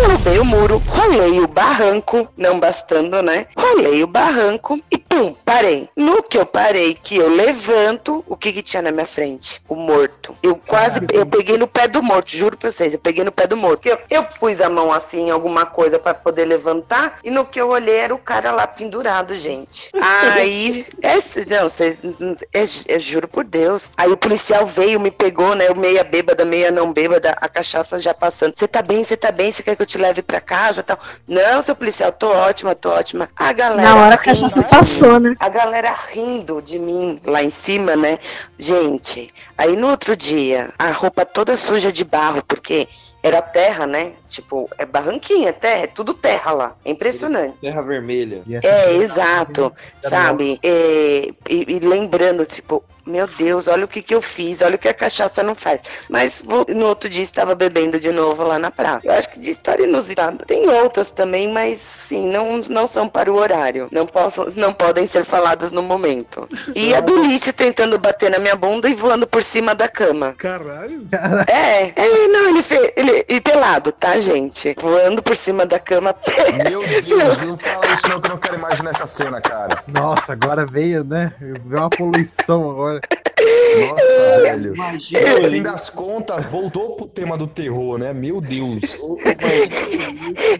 Derrubei 0.00 0.38
o 0.38 0.44
muro, 0.44 0.80
rolei 0.86 1.40
o 1.40 1.48
barranco, 1.48 2.28
não 2.36 2.60
bastando, 2.60 3.20
né? 3.20 3.46
Rolei 3.56 4.04
o 4.04 4.06
barranco 4.06 4.80
e 4.92 4.96
pum, 4.96 5.34
parei. 5.44 5.88
No 5.96 6.22
que 6.22 6.38
eu 6.38 6.46
parei, 6.46 6.94
que 6.94 7.16
eu 7.16 7.28
levanto, 7.28 8.24
o 8.28 8.36
que 8.36 8.52
que 8.52 8.62
tinha 8.62 8.80
na 8.80 8.92
minha 8.92 9.08
frente? 9.08 9.60
O 9.68 9.74
morto. 9.74 10.36
Eu 10.40 10.54
quase, 10.54 11.00
eu 11.12 11.26
peguei 11.26 11.58
no 11.58 11.66
pé 11.66 11.88
do 11.88 12.00
morto, 12.00 12.36
juro 12.36 12.56
pra 12.56 12.70
vocês, 12.70 12.92
eu 12.92 13.00
peguei 13.00 13.24
no 13.24 13.32
pé 13.32 13.48
do 13.48 13.56
morto. 13.56 13.86
Eu, 13.86 13.98
eu 14.08 14.22
pus 14.22 14.60
a 14.60 14.68
mão 14.68 14.92
assim 14.92 15.30
alguma 15.30 15.66
coisa 15.66 15.98
pra 15.98 16.14
poder 16.14 16.44
levantar 16.44 17.18
e 17.24 17.30
no 17.30 17.44
que 17.44 17.60
eu 17.60 17.68
olhei 17.70 17.96
era 17.96 18.14
o 18.14 18.18
cara 18.18 18.52
lá 18.52 18.68
pendurado, 18.68 19.34
gente. 19.36 19.90
Aí, 20.00 20.86
esse, 21.02 21.44
não, 21.50 21.68
vocês, 21.68 21.98
é- 22.54 22.94
eu 22.94 23.00
juro 23.00 23.26
por 23.26 23.44
Deus. 23.44 23.90
Aí 23.96 24.12
o 24.12 24.16
policial 24.16 24.64
veio, 24.64 25.00
me 25.00 25.10
pegou, 25.10 25.56
né? 25.56 25.66
Eu 25.68 25.74
meia 25.74 26.04
bêbada, 26.04 26.44
meia 26.44 26.70
não 26.70 26.92
bêbada, 26.92 27.36
a 27.40 27.48
cachaça 27.48 28.00
já 28.00 28.14
passando. 28.14 28.54
Você 28.56 28.68
tá 28.68 28.80
bem, 28.80 29.02
você 29.02 29.16
tá 29.16 29.32
bem, 29.32 29.50
você 29.50 29.60
quer 29.62 29.74
que 29.74 29.82
eu 29.82 29.87
te 29.88 29.98
leve 29.98 30.22
pra 30.22 30.40
casa 30.40 30.82
tal? 30.82 30.98
Não, 31.26 31.60
seu 31.62 31.74
policial, 31.74 32.12
tô 32.12 32.28
ótima, 32.28 32.74
tô 32.74 32.90
ótima. 32.90 33.28
A 33.36 33.52
galera. 33.52 33.82
Na 33.82 33.96
hora 33.96 34.04
a 34.04 34.10
rindo, 34.10 34.24
cachaça 34.24 34.62
passou, 34.62 35.18
né? 35.18 35.34
a 35.40 35.48
galera 35.48 35.94
rindo 36.12 36.62
de 36.62 36.78
mim 36.78 37.20
lá 37.24 37.42
em 37.42 37.50
cima, 37.50 37.96
né? 37.96 38.18
Gente, 38.58 39.32
aí 39.56 39.74
no 39.74 39.88
outro 39.88 40.14
dia, 40.14 40.70
a 40.78 40.90
roupa 40.90 41.24
toda 41.24 41.56
suja 41.56 41.90
de 41.90 42.04
barro, 42.04 42.42
porque 42.46 42.86
era 43.22 43.42
terra, 43.42 43.86
né? 43.86 44.12
Tipo, 44.28 44.68
é 44.76 44.84
barranquinha, 44.84 45.48
é 45.48 45.52
terra, 45.52 45.84
é 45.84 45.86
tudo 45.86 46.12
terra 46.14 46.52
lá. 46.52 46.76
É 46.84 46.90
impressionante. 46.90 47.54
Terra 47.60 47.80
vermelha. 47.82 48.42
É, 48.62 48.94
exato, 48.96 49.72
sabe? 50.02 50.58
É, 50.62 51.30
e, 51.48 51.76
e 51.76 51.78
lembrando, 51.80 52.44
tipo, 52.44 52.84
meu 53.06 53.26
Deus, 53.26 53.66
olha 53.68 53.86
o 53.86 53.88
que 53.88 54.02
que 54.02 54.14
eu 54.14 54.20
fiz, 54.20 54.60
olha 54.60 54.76
o 54.76 54.78
que 54.78 54.86
a 54.86 54.92
cachaça 54.92 55.42
não 55.42 55.54
faz. 55.54 55.80
Mas 56.10 56.42
vou- 56.44 56.66
no 56.68 56.84
outro 56.86 57.08
dia 57.08 57.22
estava 57.22 57.54
bebendo 57.54 57.98
de 57.98 58.12
novo 58.12 58.42
lá 58.42 58.58
na 58.58 58.70
praia. 58.70 59.00
Eu 59.02 59.12
acho 59.12 59.30
que 59.30 59.40
de 59.40 59.50
história 59.50 59.84
inusitada. 59.84 60.44
Tem 60.44 60.68
outras 60.68 61.10
também, 61.10 61.50
mas 61.50 61.78
sim, 61.78 62.28
não, 62.28 62.58
não 62.68 62.86
são 62.86 63.08
para 63.08 63.32
o 63.32 63.36
horário. 63.36 63.88
Não, 63.90 64.04
posso, 64.04 64.52
não 64.54 64.74
podem 64.74 65.06
ser 65.06 65.24
faladas 65.24 65.72
no 65.72 65.82
momento. 65.82 66.46
E 66.74 66.94
a 66.94 67.00
do 67.00 67.14
Ulisses 67.14 67.54
tentando 67.54 67.98
bater 67.98 68.30
na 68.30 68.38
minha 68.38 68.54
bunda 68.56 68.88
e 68.90 68.94
voando 68.94 69.26
por 69.26 69.42
cima 69.42 69.74
da 69.74 69.88
cama. 69.88 70.34
Caralho. 70.36 71.06
É, 71.46 71.92
é 71.96 72.28
não, 72.28 72.50
ele, 72.50 72.62
fe, 72.62 72.92
ele, 72.94 73.24
e 73.26 73.40
pelado, 73.40 73.90
tá, 73.90 74.17
gente? 74.20 74.74
Voando 74.80 75.22
por 75.22 75.36
cima 75.36 75.66
da 75.66 75.78
cama. 75.78 76.14
Meu 76.68 76.80
Deus, 76.86 77.42
não 77.42 77.58
fala 77.58 77.86
isso 77.86 78.08
não 78.08 78.20
que 78.20 78.26
eu 78.26 78.30
não 78.30 78.38
quero 78.38 78.54
imaginar 78.56 78.90
essa 78.90 79.06
cena, 79.06 79.40
cara. 79.40 79.82
Nossa, 79.86 80.32
agora 80.32 80.66
veio, 80.66 81.04
né? 81.04 81.32
Veio 81.40 81.80
uma 81.80 81.90
poluição 81.90 82.70
agora. 82.70 83.00
Nossa, 83.80 84.42
velho. 84.42 84.74
Imagina, 84.74 85.38
No 85.38 85.50
fim 85.50 85.62
das 85.62 85.90
contas, 85.90 86.44
voltou 86.46 86.96
pro 86.96 87.06
tema 87.06 87.36
do 87.36 87.46
terror, 87.46 87.98
né? 87.98 88.12
Meu 88.12 88.40
Deus. 88.40 88.82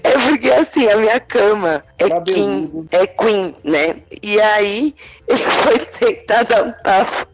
É 0.02 0.18
porque 0.28 0.50
assim, 0.50 0.88
a 0.88 0.96
minha 0.96 1.20
cama 1.20 1.84
é 1.98 2.20
King, 2.20 2.88
é 2.92 3.06
Queen, 3.06 3.54
né? 3.64 3.96
E 4.22 4.40
aí 4.40 4.94
ele 5.26 5.38
foi 5.42 5.86
sentar 5.92 6.44
dar 6.44 6.64
um 6.64 6.72
tapa. 6.72 7.28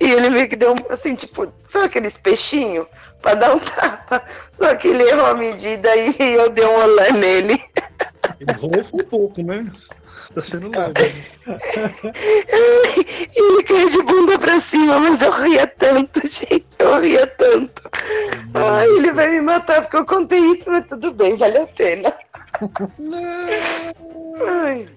E 0.00 0.10
ele 0.10 0.28
meio 0.28 0.48
que 0.48 0.56
deu 0.56 0.72
um, 0.72 0.76
assim, 0.90 1.14
tipo, 1.14 1.50
sabe 1.68 1.86
aqueles 1.86 2.16
peixinhos? 2.16 2.86
Pra 3.26 3.34
dar 3.34 3.56
um 3.56 3.58
tapa. 3.58 4.22
Só 4.52 4.72
que 4.76 4.86
ele 4.86 5.02
errou 5.02 5.26
a 5.26 5.34
medida 5.34 5.96
e 5.96 6.14
eu 6.34 6.48
dei 6.48 6.64
um 6.64 6.78
olé 6.78 7.10
nele. 7.10 7.60
Ele 8.38 8.52
rofa 8.52 8.96
um 8.96 9.04
pouco, 9.04 9.42
né? 9.42 9.66
Tá 10.32 10.40
sendo 10.40 10.70
leve. 10.70 11.24
Ele 13.34 13.62
caiu 13.64 13.88
de 13.88 14.02
bunda 14.04 14.38
pra 14.38 14.60
cima, 14.60 15.00
mas 15.00 15.20
eu 15.20 15.32
ria 15.32 15.66
tanto, 15.66 16.20
gente. 16.22 16.66
Eu 16.78 17.00
ria 17.00 17.26
tanto. 17.26 17.82
Ai, 18.54 18.86
ele 18.90 19.10
vai 19.10 19.28
me 19.30 19.40
matar 19.40 19.82
porque 19.82 19.96
eu 19.96 20.06
contei 20.06 20.38
isso, 20.38 20.70
mas 20.70 20.86
tudo 20.86 21.12
bem, 21.12 21.34
vale 21.34 21.58
a 21.58 21.66
pena. 21.66 22.14
Ai. 24.46 24.88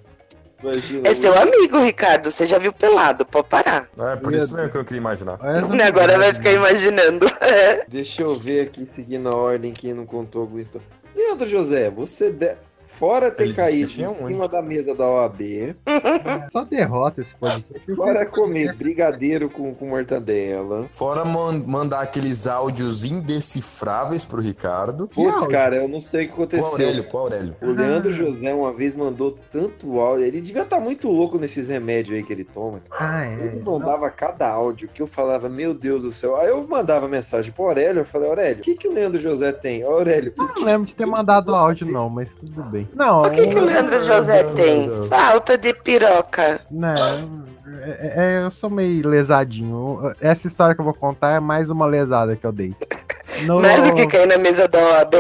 Imagina. 0.61 1.07
É 1.07 1.13
seu 1.13 1.37
amigo, 1.37 1.79
Ricardo. 1.79 2.29
Você 2.29 2.45
já 2.45 2.57
viu 2.57 2.73
pelado, 2.73 3.25
pode 3.25 3.47
parar. 3.47 3.89
É, 3.97 4.15
por 4.15 4.33
isso 4.33 4.53
mesmo 4.53 4.69
que 4.69 4.77
eu 4.77 4.79
não 4.79 4.85
queria 4.85 4.99
imaginar. 4.99 5.39
Agora 5.87 6.17
vai 6.17 6.33
ficar 6.33 6.51
imaginando. 6.51 7.25
É. 7.39 7.85
Deixa 7.87 8.23
eu 8.23 8.35
ver 8.35 8.67
aqui, 8.67 8.85
seguindo 8.85 9.29
a 9.29 9.35
ordem, 9.35 9.73
quem 9.73 9.93
não 9.93 10.05
contou 10.05 10.41
alguma 10.41 10.61
história. 10.61 10.85
Leandro 11.15 11.47
José, 11.47 11.89
você. 11.89 12.31
De... 12.31 12.55
Fora 12.99 13.31
ter 13.31 13.45
Ele 13.45 13.53
caído 13.53 13.89
em 14.01 14.15
cima 14.27 14.45
da 14.49 14.61
mesa 14.61 14.93
da 14.93 15.07
OAB, 15.07 15.39
Só 16.51 16.65
derrota 16.65 17.21
esse 17.21 17.33
podcast. 17.33 17.95
fora 17.95 18.25
comer 18.25 18.73
brigadeiro 18.75 19.49
com, 19.49 19.73
com 19.73 19.87
mortadela. 19.87 20.85
Fora 20.89 21.23
man- 21.23 21.63
mandar 21.65 22.01
aqueles 22.01 22.45
áudios 22.45 23.05
indecifráveis 23.05 24.25
pro 24.25 24.41
Ricardo. 24.41 25.07
Putz, 25.07 25.47
cara, 25.47 25.77
eu 25.77 25.87
não 25.87 26.01
sei 26.01 26.25
o 26.25 26.27
que 26.27 26.33
aconteceu. 26.33 26.65
Aurélio, 26.67 27.03
pro 27.05 27.17
Aurélio. 27.19 27.55
O 27.61 27.71
Leandro 27.71 28.13
José 28.13 28.53
uma 28.53 28.73
vez 28.73 28.93
mandou 28.93 29.37
tanto 29.49 29.97
áudio. 29.97 30.25
Ele 30.25 30.41
devia 30.41 30.63
estar 30.63 30.81
muito 30.81 31.09
louco 31.09 31.37
nesses 31.39 31.69
remédios 31.69 32.17
aí 32.17 32.23
que 32.23 32.33
ele 32.33 32.43
toma. 32.43 32.81
Ah, 32.91 33.25
é. 33.25 33.33
Ele 33.33 33.61
mandava 33.63 34.09
cada 34.09 34.49
áudio 34.49 34.89
que 34.93 35.01
eu 35.01 35.07
falava, 35.07 35.47
meu 35.47 35.73
Deus 35.73 36.03
do 36.03 36.11
céu. 36.11 36.35
Aí 36.35 36.49
eu 36.49 36.67
mandava 36.67 37.07
mensagem 37.07 37.51
pro 37.53 37.63
Aurélio, 37.65 38.01
eu 38.01 38.05
falei, 38.05 38.27
Aurélio, 38.27 38.57
o 38.57 38.61
que, 38.61 38.75
que 38.75 38.89
o 38.89 38.93
Leandro 38.93 39.19
José 39.19 39.53
tem? 39.53 39.83
Aurélio, 39.83 40.33
Eu 40.37 40.45
não 40.55 40.63
lembro 40.65 40.85
de 40.85 40.93
ter 40.95 41.05
mandado 41.05 41.55
áudio, 41.55 41.87
não, 41.89 42.09
mas 42.09 42.29
tudo 42.33 42.61
bem. 42.63 42.88
Não, 42.95 43.21
O 43.23 43.29
que, 43.31 43.47
que 43.47 43.55
o 43.57 43.61
Leandro 43.65 44.03
José 44.03 44.43
tem? 44.55 44.89
Falta 45.07 45.57
de 45.57 45.73
piroca. 45.73 46.59
Não, 46.69 47.45
é, 47.81 48.13
é, 48.41 48.43
eu 48.45 48.51
sou 48.51 48.69
meio 48.69 49.07
lesadinho. 49.07 49.99
Essa 50.19 50.47
história 50.47 50.73
que 50.75 50.81
eu 50.81 50.85
vou 50.85 50.93
contar 50.93 51.31
é 51.35 51.39
mais 51.39 51.69
uma 51.69 51.85
lesada 51.85 52.35
que 52.35 52.45
eu 52.45 52.51
dei. 52.51 52.75
No- 53.45 53.59
Mais 53.61 53.85
o 53.85 53.93
que 53.93 54.05
cai 54.07 54.25
na 54.25 54.37
mesa 54.37 54.67
da 54.67 54.79
OAB. 54.79 55.13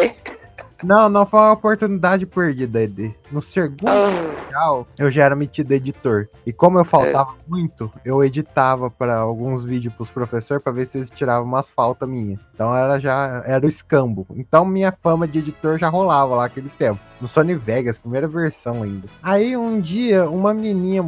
Não, 0.83 1.09
não 1.09 1.25
foi 1.25 1.39
uma 1.39 1.51
oportunidade 1.51 2.25
perdida, 2.25 2.81
Ed. 2.81 3.15
No 3.31 3.41
segundo 3.41 3.89
Ah. 3.89 4.83
eu 4.97 5.09
já 5.09 5.25
era 5.25 5.35
metido 5.35 5.73
editor. 5.73 6.27
E 6.45 6.53
como 6.53 6.79
eu 6.79 6.85
faltava 6.85 7.35
muito, 7.47 7.91
eu 8.05 8.23
editava 8.23 8.89
para 8.89 9.17
alguns 9.17 9.63
vídeos 9.63 9.93
pros 9.93 10.09
professores 10.09 10.63
para 10.63 10.71
ver 10.71 10.85
se 10.85 10.97
eles 10.97 11.09
tiravam 11.09 11.47
umas 11.47 11.69
faltas 11.69 12.07
minhas. 12.07 12.39
Então 12.53 12.75
era 12.75 12.99
já 12.99 13.43
era 13.45 13.65
o 13.65 13.69
escambo. 13.69 14.25
Então 14.35 14.65
minha 14.65 14.91
fama 14.91 15.27
de 15.27 15.39
editor 15.39 15.77
já 15.77 15.89
rolava 15.89 16.35
lá 16.35 16.45
aquele 16.45 16.69
tempo. 16.69 16.99
No 17.19 17.27
Sony 17.27 17.55
Vegas, 17.55 17.97
primeira 17.97 18.27
versão 18.27 18.83
ainda. 18.83 19.07
Aí 19.21 19.55
um 19.57 19.79
dia, 19.79 20.29
uma 20.29 20.53
menininha 20.53 21.03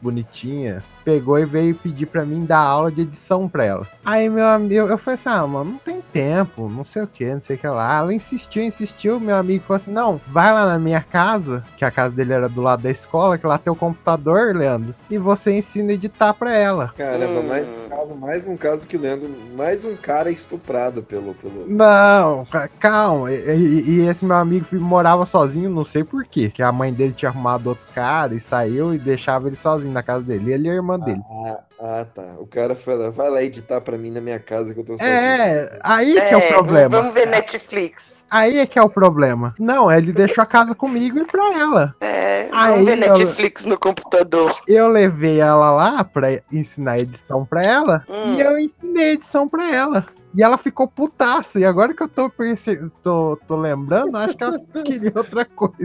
bonitinha 0.00 0.84
pegou 1.06 1.38
e 1.38 1.44
veio 1.46 1.72
pedir 1.76 2.06
pra 2.06 2.24
mim 2.24 2.44
dar 2.44 2.58
aula 2.58 2.90
de 2.90 3.02
edição 3.02 3.48
pra 3.48 3.64
ela. 3.64 3.86
Aí 4.04 4.28
meu 4.28 4.44
amigo, 4.44 4.88
eu 4.88 4.98
falei 4.98 5.14
assim: 5.14 5.28
"Ah, 5.28 5.46
mano, 5.46 5.70
não 5.70 5.78
tem 5.78 6.00
tempo, 6.12 6.68
não 6.68 6.84
sei 6.84 7.02
o 7.02 7.06
que, 7.06 7.32
não 7.32 7.40
sei 7.40 7.54
o 7.54 7.58
que 7.60 7.68
lá". 7.68 7.98
Ela 7.98 8.12
insistiu, 8.12 8.64
insistiu, 8.64 9.20
meu 9.20 9.36
amigo 9.36 9.62
falou 9.64 9.76
assim: 9.76 9.92
"Não, 9.92 10.20
vai 10.26 10.52
lá 10.52 10.66
na 10.66 10.78
minha 10.80 11.00
casa, 11.00 11.64
que 11.76 11.84
a 11.84 11.90
casa 11.92 12.14
dele 12.16 12.32
era 12.32 12.48
do 12.48 12.60
lado 12.60 12.82
da 12.82 12.90
escola, 12.90 13.38
que 13.38 13.46
lá 13.46 13.56
tem 13.56 13.72
o 13.72 13.76
computador, 13.76 14.54
Leandro, 14.56 14.94
e 15.08 15.16
você 15.16 15.56
ensina 15.56 15.92
a 15.92 15.94
editar 15.94 16.34
pra 16.34 16.52
ela". 16.52 16.92
Caramba, 16.96 17.40
mais 17.42 17.66
um 17.68 17.88
caso, 17.88 18.14
mais 18.16 18.46
um 18.48 18.56
caso 18.56 18.88
que 18.88 18.96
o 18.96 19.00
Leandro, 19.00 19.30
mais 19.56 19.84
um 19.84 19.94
cara 19.94 20.28
estuprado 20.30 21.02
pelo. 21.04 21.34
pelo... 21.34 21.66
Não, 21.68 22.44
ca- 22.46 22.68
calma. 22.80 23.30
E, 23.32 23.36
e- 23.56 23.90
e 23.90 24.06
esse 24.08 24.24
meu 24.24 24.36
amigo 24.36 24.66
morava 24.80 25.24
sozinho, 25.24 25.70
não 25.70 25.84
sei 25.84 26.02
porquê. 26.02 26.48
Que 26.50 26.62
a 26.62 26.72
mãe 26.72 26.92
dele 26.92 27.12
tinha 27.12 27.28
arrumado 27.30 27.68
outro 27.68 27.86
cara 27.94 28.34
e 28.34 28.40
saiu 28.40 28.92
e 28.92 28.98
deixava 28.98 29.46
ele 29.46 29.56
sozinho 29.56 29.92
na 29.92 30.02
casa 30.02 30.22
dele. 30.24 30.52
Ele 30.52 30.66
e 30.68 30.70
a 30.70 30.74
irmã 30.74 30.95
dele. 30.98 31.20
Ah, 31.30 31.58
ah, 31.80 32.06
tá. 32.14 32.22
O 32.38 32.46
cara 32.46 32.74
lá, 32.94 33.10
vai 33.10 33.28
lá 33.30 33.42
editar 33.42 33.80
pra 33.80 33.96
mim 33.98 34.10
na 34.10 34.20
minha 34.20 34.38
casa 34.38 34.72
que 34.74 34.80
eu 34.80 34.84
tô 34.84 34.92
sozinho. 34.94 35.08
É, 35.10 35.78
aí 35.84 36.14
que 36.14 36.18
é 36.20 36.36
o 36.36 36.40
É, 36.40 36.48
problema. 36.48 36.88
Vamos 37.00 37.14
ver 37.14 37.26
Netflix. 37.26 38.24
Aí 38.30 38.58
é 38.58 38.66
que 38.66 38.78
é 38.78 38.82
o 38.82 38.88
problema. 38.88 39.54
Não, 39.58 39.90
ele 39.90 40.12
deixou 40.12 40.42
a 40.42 40.46
casa 40.46 40.74
comigo 40.74 41.18
e 41.18 41.24
pra 41.24 41.52
ela. 41.58 41.94
É, 42.00 42.48
Aí, 42.52 42.72
vamos 42.72 42.84
ver 42.86 43.02
eu- 43.02 43.08
Netflix 43.18 43.64
no 43.64 43.78
computador. 43.78 44.54
Eu 44.66 44.88
levei 44.88 45.40
ela 45.40 45.70
lá 45.70 46.02
pra 46.04 46.28
ensinar 46.52 46.98
edição 46.98 47.44
pra 47.44 47.62
ela 47.62 48.04
Hum. 48.08 48.34
e 48.34 48.40
eu 48.40 48.58
ensinei 48.58 49.12
edição 49.12 49.48
pra 49.48 49.72
ela. 49.74 50.06
E 50.36 50.42
ela 50.42 50.58
ficou 50.58 50.86
putaça. 50.86 51.58
E 51.58 51.64
agora 51.64 51.94
que 51.94 52.02
eu 52.02 52.08
tô, 52.08 52.28
perce... 52.28 52.78
tô, 53.02 53.38
tô 53.48 53.56
lembrando, 53.56 54.16
acho 54.18 54.36
que 54.36 54.44
ela 54.44 54.58
queria 54.84 55.12
outra 55.14 55.44
coisa. 55.46 55.76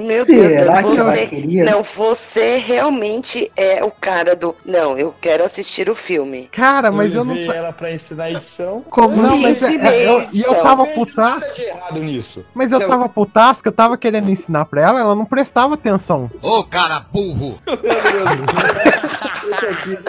Meu 0.00 0.24
Deus, 0.26 0.46
Será 0.46 0.82
não, 0.82 0.90
que 0.90 0.96
você, 1.02 1.26
queria? 1.26 1.64
não, 1.64 1.82
você 1.82 2.56
realmente 2.58 3.50
é 3.56 3.84
o 3.84 3.90
cara 3.92 4.34
do. 4.34 4.56
Não, 4.64 4.98
eu 4.98 5.14
quero 5.20 5.44
assistir 5.44 5.88
o 5.88 5.94
filme. 5.94 6.48
Cara, 6.50 6.90
mas 6.90 7.14
eu, 7.14 7.24
não. 7.24 7.36
ela 7.36 7.72
pra 7.72 7.92
ensinar 7.92 8.30
edição. 8.32 8.84
Como 8.90 9.16
não, 9.16 9.40
mas 9.40 9.62
é- 9.62 9.76
é- 9.76 10.08
eu, 10.08 10.20
e 10.32 10.42
eu 10.42 10.54
tava 10.56 10.84
putaço. 10.86 11.62
errado 11.62 12.00
nisso. 12.00 12.44
Mas 12.54 12.72
eu 12.72 12.86
tava 12.86 13.08
putaço 13.08 13.62
que 13.62 13.68
eu 13.68 13.72
tava 13.72 13.96
querendo 13.96 14.28
ensinar 14.30 14.64
pra 14.64 14.80
ela, 14.82 14.98
ela 15.00 15.14
não 15.14 15.24
prestava 15.24 15.74
atenção. 15.74 16.28
Ô, 16.42 16.64
cara 16.64 17.06
burro! 17.12 17.58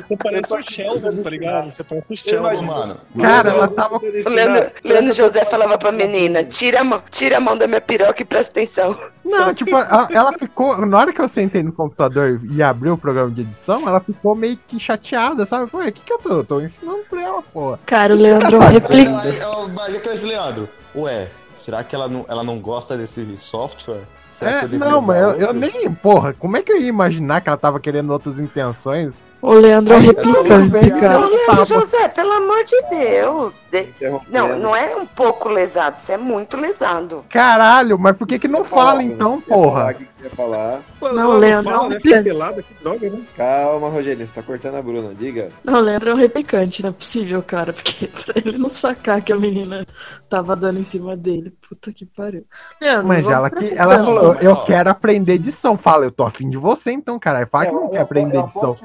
Você 0.02 0.16
parece 0.18 0.56
o 0.56 0.62
Sheldon, 0.62 1.24
tá 1.24 1.30
ligado? 1.30 1.72
Você 1.72 1.84
parece 1.84 2.14
o 2.14 2.18
Sheldon, 2.18 2.62
mano. 2.62 2.98
Cara, 3.20 3.35
ela 3.44 3.68
tava. 3.68 3.98
O 3.98 4.30
Leandro, 4.30 4.72
Leandro 4.84 5.14
José 5.14 5.46
falava 5.46 5.78
pra 5.78 5.92
menina: 5.92 6.44
tira 6.44 6.82
a, 6.82 6.84
mão, 6.84 7.02
tira 7.10 7.38
a 7.38 7.40
mão 7.40 7.58
da 7.58 7.68
minha 7.68 7.82
piroca 7.82 8.22
e 8.22 8.26
presta 8.26 8.52
atenção. 8.52 8.98
Não, 9.24 9.54
tipo, 9.56 9.76
ela, 9.76 10.08
ela 10.12 10.34
ficou. 10.34 10.86
Na 10.86 11.00
hora 11.00 11.14
que 11.14 11.22
eu 11.22 11.28
sentei 11.28 11.64
no 11.64 11.72
computador 11.72 12.40
e 12.50 12.62
abri 12.62 12.90
o 12.90 12.98
programa 12.98 13.32
de 13.32 13.42
edição, 13.42 13.88
ela 13.88 14.00
ficou 14.00 14.36
meio 14.36 14.58
que 14.68 14.80
chateada, 14.80 15.46
sabe? 15.46 15.70
Foi, 15.70 15.90
o 15.90 15.92
que 15.92 16.02
que 16.02 16.14
eu 16.14 16.20
tô? 16.20 16.30
Eu 16.30 16.44
tô 16.44 16.62
ensinando 16.62 17.04
pra 17.10 17.22
ela, 17.22 17.42
porra. 17.42 17.80
Cara, 17.86 18.14
o 18.14 18.18
Leandro 18.18 18.60
replica. 18.60 19.20
Aí, 19.22 19.42
ó, 19.44 19.68
Mas 19.68 19.96
é 19.96 20.00
que 20.00 20.08
eu 20.08 20.14
disse, 20.14 20.26
Leandro, 20.26 20.70
ué, 20.96 21.30
será 21.56 21.84
que 21.84 21.96
ela 21.96 22.08
não, 22.08 22.26
ela 22.28 22.44
não 22.44 22.60
gosta 22.60 22.98
desse 22.98 23.26
software? 23.40 24.04
Será 24.32 24.64
É, 24.64 24.68
não, 24.68 25.02
mas 25.02 25.22
eu, 25.22 25.48
eu 25.48 25.54
nem. 25.54 25.90
Porra, 25.94 26.34
como 26.34 26.58
é 26.58 26.62
que 26.62 26.72
eu 26.72 26.78
ia 26.78 26.90
imaginar 26.90 27.40
que 27.40 27.48
ela 27.48 27.58
tava 27.58 27.80
querendo 27.80 28.12
outras 28.12 28.38
intenções? 28.38 29.14
O 29.46 29.54
Leandro 29.54 29.94
é 29.94 29.98
um 29.98 30.00
replicante, 30.02 30.90
cara. 31.00 31.30
Tava. 31.46 31.66
José, 31.66 32.08
pelo 32.10 32.32
amor 32.32 32.64
de 32.64 32.82
Deus. 32.90 33.62
De- 33.72 33.94
Não, 34.30 34.58
não 34.58 34.76
é 34.76 34.96
um 34.96 35.06
pouco 35.06 35.48
lesado, 35.50 36.00
você 36.00 36.14
é 36.14 36.18
muito 36.18 36.58
lesado. 36.58 37.24
Caralho, 37.30 37.98
mas 38.00 38.18
por 38.18 38.28
que 38.28 38.40
que 38.40 38.48
não 38.48 38.66
fala 38.66 39.04
então, 39.04 39.40
porra? 39.42 39.92
O 39.92 39.94
que 39.96 40.06
que 40.06 40.14
você 40.14 40.24
ia 40.24 40.30
falar? 40.32 40.80
Não, 41.02 41.30
o 41.32 41.38
Leandro 41.38 41.72
é 41.72 41.80
um 41.80 41.88
replicante. 41.90 42.30
que 42.64 42.84
droga, 42.84 43.10
né? 43.10 43.22
Calma, 43.38 43.90
Rogério, 43.90 44.26
você 44.26 44.34
tá 44.34 44.42
cortando 44.42 44.76
a 44.76 44.82
Bruna, 44.82 45.14
diga. 45.14 45.50
Não, 45.64 45.76
o 45.76 45.82
Leandro 45.82 46.10
é 46.10 46.14
um 46.14 46.18
replicante, 46.18 46.82
não 46.82 46.90
é 46.90 46.94
possível, 46.94 47.44
cara. 47.44 47.72
Porque 47.72 48.08
pra 48.26 48.34
ele 48.44 48.58
não 48.58 48.70
sacar 48.70 49.22
que 49.22 49.32
a 49.32 49.36
menina 49.38 49.86
tava 50.28 50.56
dando 50.56 50.80
em 50.80 50.84
cima 50.84 51.16
dele. 51.16 51.54
Puta 51.70 51.92
que 51.94 52.06
pariu. 52.06 52.46
Leandro, 52.82 53.08
Mas 53.08 53.28
ela, 53.28 53.50
que, 53.52 53.78
ela 53.78 54.04
falou, 54.04 54.34
eu 54.36 54.56
quero 54.64 54.90
aprender 54.90 55.34
edição. 55.34 55.78
Fala, 55.78 56.06
eu 56.06 56.12
tô 56.12 56.24
afim 56.24 56.50
de 56.50 56.58
você 56.58 56.92
então, 56.92 57.20
cara. 57.20 57.46
Fala 57.46 57.68
que 57.68 57.72
não 57.72 57.90
quer 57.90 58.00
aprender 58.00 58.40
edição. 58.40 58.76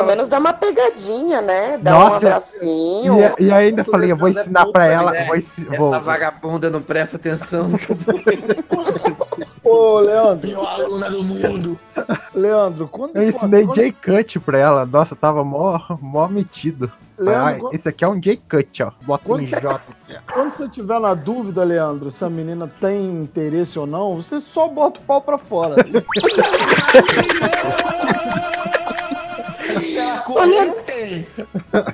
Pelo 0.00 0.06
menos 0.06 0.28
dá 0.28 0.38
uma 0.38 0.52
pegadinha, 0.52 1.40
né? 1.42 1.78
Dá 1.78 1.96
um 1.96 2.00
Nossa, 2.00 2.16
abracinho. 2.16 3.14
E, 3.38 3.44
e 3.44 3.52
ainda 3.52 3.84
falei, 3.84 4.10
eu 4.12 4.16
vou 4.16 4.28
ensinar 4.28 4.66
pra 4.72 4.86
ela. 4.86 5.10
né? 5.12 5.26
Vou, 5.26 5.36
ensi- 5.36 5.66
Essa 5.68 5.76
vou- 5.76 6.00
vagabunda 6.00 6.70
não 6.70 6.80
presta 6.82 7.16
atenção 7.16 7.68
no 7.68 7.78
que 7.78 7.90
eu 7.92 7.96
tô 7.96 8.12
Ô, 9.62 9.98
Leandro. 10.00 10.48
Pior 10.48 10.66
aluna 10.66 11.10
do 11.10 11.22
mundo. 11.22 11.78
Leandro, 12.34 12.88
quando 12.88 13.14
Eu 13.16 13.28
ensinei 13.28 13.66
J-Cut 13.66 14.40
pra 14.40 14.58
ela. 14.58 14.86
Nossa, 14.86 15.14
tava 15.14 15.44
mó, 15.44 15.78
mó 16.00 16.26
metido. 16.28 16.90
Leandro, 17.18 17.68
Ah, 17.68 17.70
esse 17.74 17.86
aqui 17.86 18.02
é 18.02 18.08
um 18.08 18.18
J-Cut, 18.18 18.82
ó. 18.82 18.90
Bota 19.02 19.24
um 19.24 19.26
Quando 19.28 19.46
você- 19.46 19.60
J. 19.60 19.80
Quando 20.32 20.50
você 20.50 20.66
tiver 20.70 20.98
na 20.98 21.12
dúvida, 21.12 21.62
Leandro, 21.62 22.10
se 22.10 22.24
a 22.24 22.30
menina 22.30 22.72
tem 22.80 23.04
interesse 23.10 23.78
ou 23.78 23.86
não, 23.86 24.16
você 24.16 24.40
só 24.40 24.66
bota 24.66 24.98
o 24.98 25.02
pau 25.02 25.20
pra 25.20 25.36
fora. 25.36 25.76
Ela 30.38 30.42
Olha- 30.42 30.72
tem. 30.82 31.26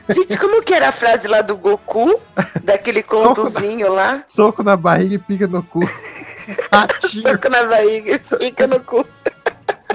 Gente, 0.08 0.38
como 0.38 0.62
que 0.62 0.74
era 0.74 0.88
a 0.88 0.92
frase 0.92 1.26
lá 1.28 1.40
do 1.42 1.56
Goku? 1.56 2.20
Daquele 2.62 3.02
contozinho 3.02 3.92
lá? 3.92 4.24
Soco 4.28 4.62
na 4.62 4.76
barriga 4.76 5.14
e 5.14 5.18
pica 5.18 5.46
no 5.46 5.62
cu. 5.62 5.80
Soco 7.10 7.48
na 7.48 7.64
barriga 7.64 8.14
e 8.16 8.38
fica 8.44 8.66
no 8.66 8.80
cu. 8.80 9.06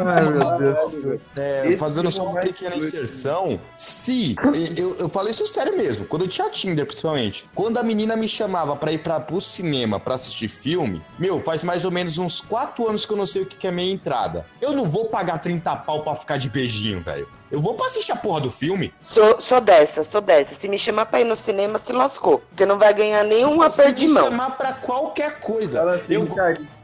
Ai, 0.03 0.29
meu 0.29 0.57
Deus 0.57 0.91
do 0.91 1.01
céu. 1.01 1.19
É, 1.35 1.77
fazendo 1.77 2.11
só 2.11 2.23
uma 2.25 2.39
pequena 2.41 2.75
inserção, 2.75 3.59
se. 3.77 4.35
Eu, 4.77 4.95
eu 4.97 5.09
falei 5.09 5.31
isso 5.31 5.45
sério 5.45 5.77
mesmo, 5.77 6.05
quando 6.05 6.23
eu 6.23 6.27
tinha 6.27 6.49
Tinder, 6.49 6.85
principalmente. 6.85 7.47
Quando 7.53 7.77
a 7.77 7.83
menina 7.83 8.15
me 8.15 8.27
chamava 8.27 8.75
pra 8.75 8.91
ir 8.91 8.99
pra, 8.99 9.19
pro 9.19 9.39
cinema 9.41 9.99
pra 9.99 10.15
assistir 10.15 10.47
filme, 10.47 11.03
meu, 11.19 11.39
faz 11.39 11.61
mais 11.61 11.85
ou 11.85 11.91
menos 11.91 12.17
uns 12.17 12.41
4 12.41 12.87
anos 12.89 13.05
que 13.05 13.13
eu 13.13 13.17
não 13.17 13.25
sei 13.25 13.43
o 13.43 13.45
que 13.45 13.55
que 13.57 13.67
é 13.67 13.71
meia 13.71 13.91
entrada. 13.91 14.45
Eu 14.59 14.71
não 14.73 14.85
vou 14.85 15.05
pagar 15.05 15.37
30 15.39 15.75
pau 15.77 16.01
pra 16.03 16.15
ficar 16.15 16.37
de 16.37 16.49
beijinho, 16.49 17.01
velho. 17.03 17.27
Eu 17.51 17.59
vou 17.61 17.73
pra 17.73 17.87
assistir 17.87 18.13
a 18.13 18.15
porra 18.15 18.39
do 18.41 18.49
filme. 18.49 18.93
Sou, 19.01 19.41
sou 19.41 19.59
dessa, 19.59 20.03
sou 20.05 20.21
dessa. 20.21 20.55
Se 20.55 20.67
me 20.69 20.77
chamar 20.79 21.05
pra 21.07 21.19
ir 21.19 21.25
no 21.25 21.35
cinema, 21.35 21.77
se 21.79 21.91
lascou. 21.91 22.39
Porque 22.39 22.65
não 22.65 22.79
vai 22.79 22.93
ganhar 22.93 23.23
nenhum 23.25 23.61
aperto 23.61 23.89
Se 23.91 23.95
de 23.95 24.07
me 24.07 24.13
mão. 24.13 24.23
chamar 24.29 24.51
pra 24.51 24.71
qualquer 24.73 25.39
coisa. 25.41 25.79
Fala 25.79 25.95
assim, 25.95 26.13
eu, 26.13 26.27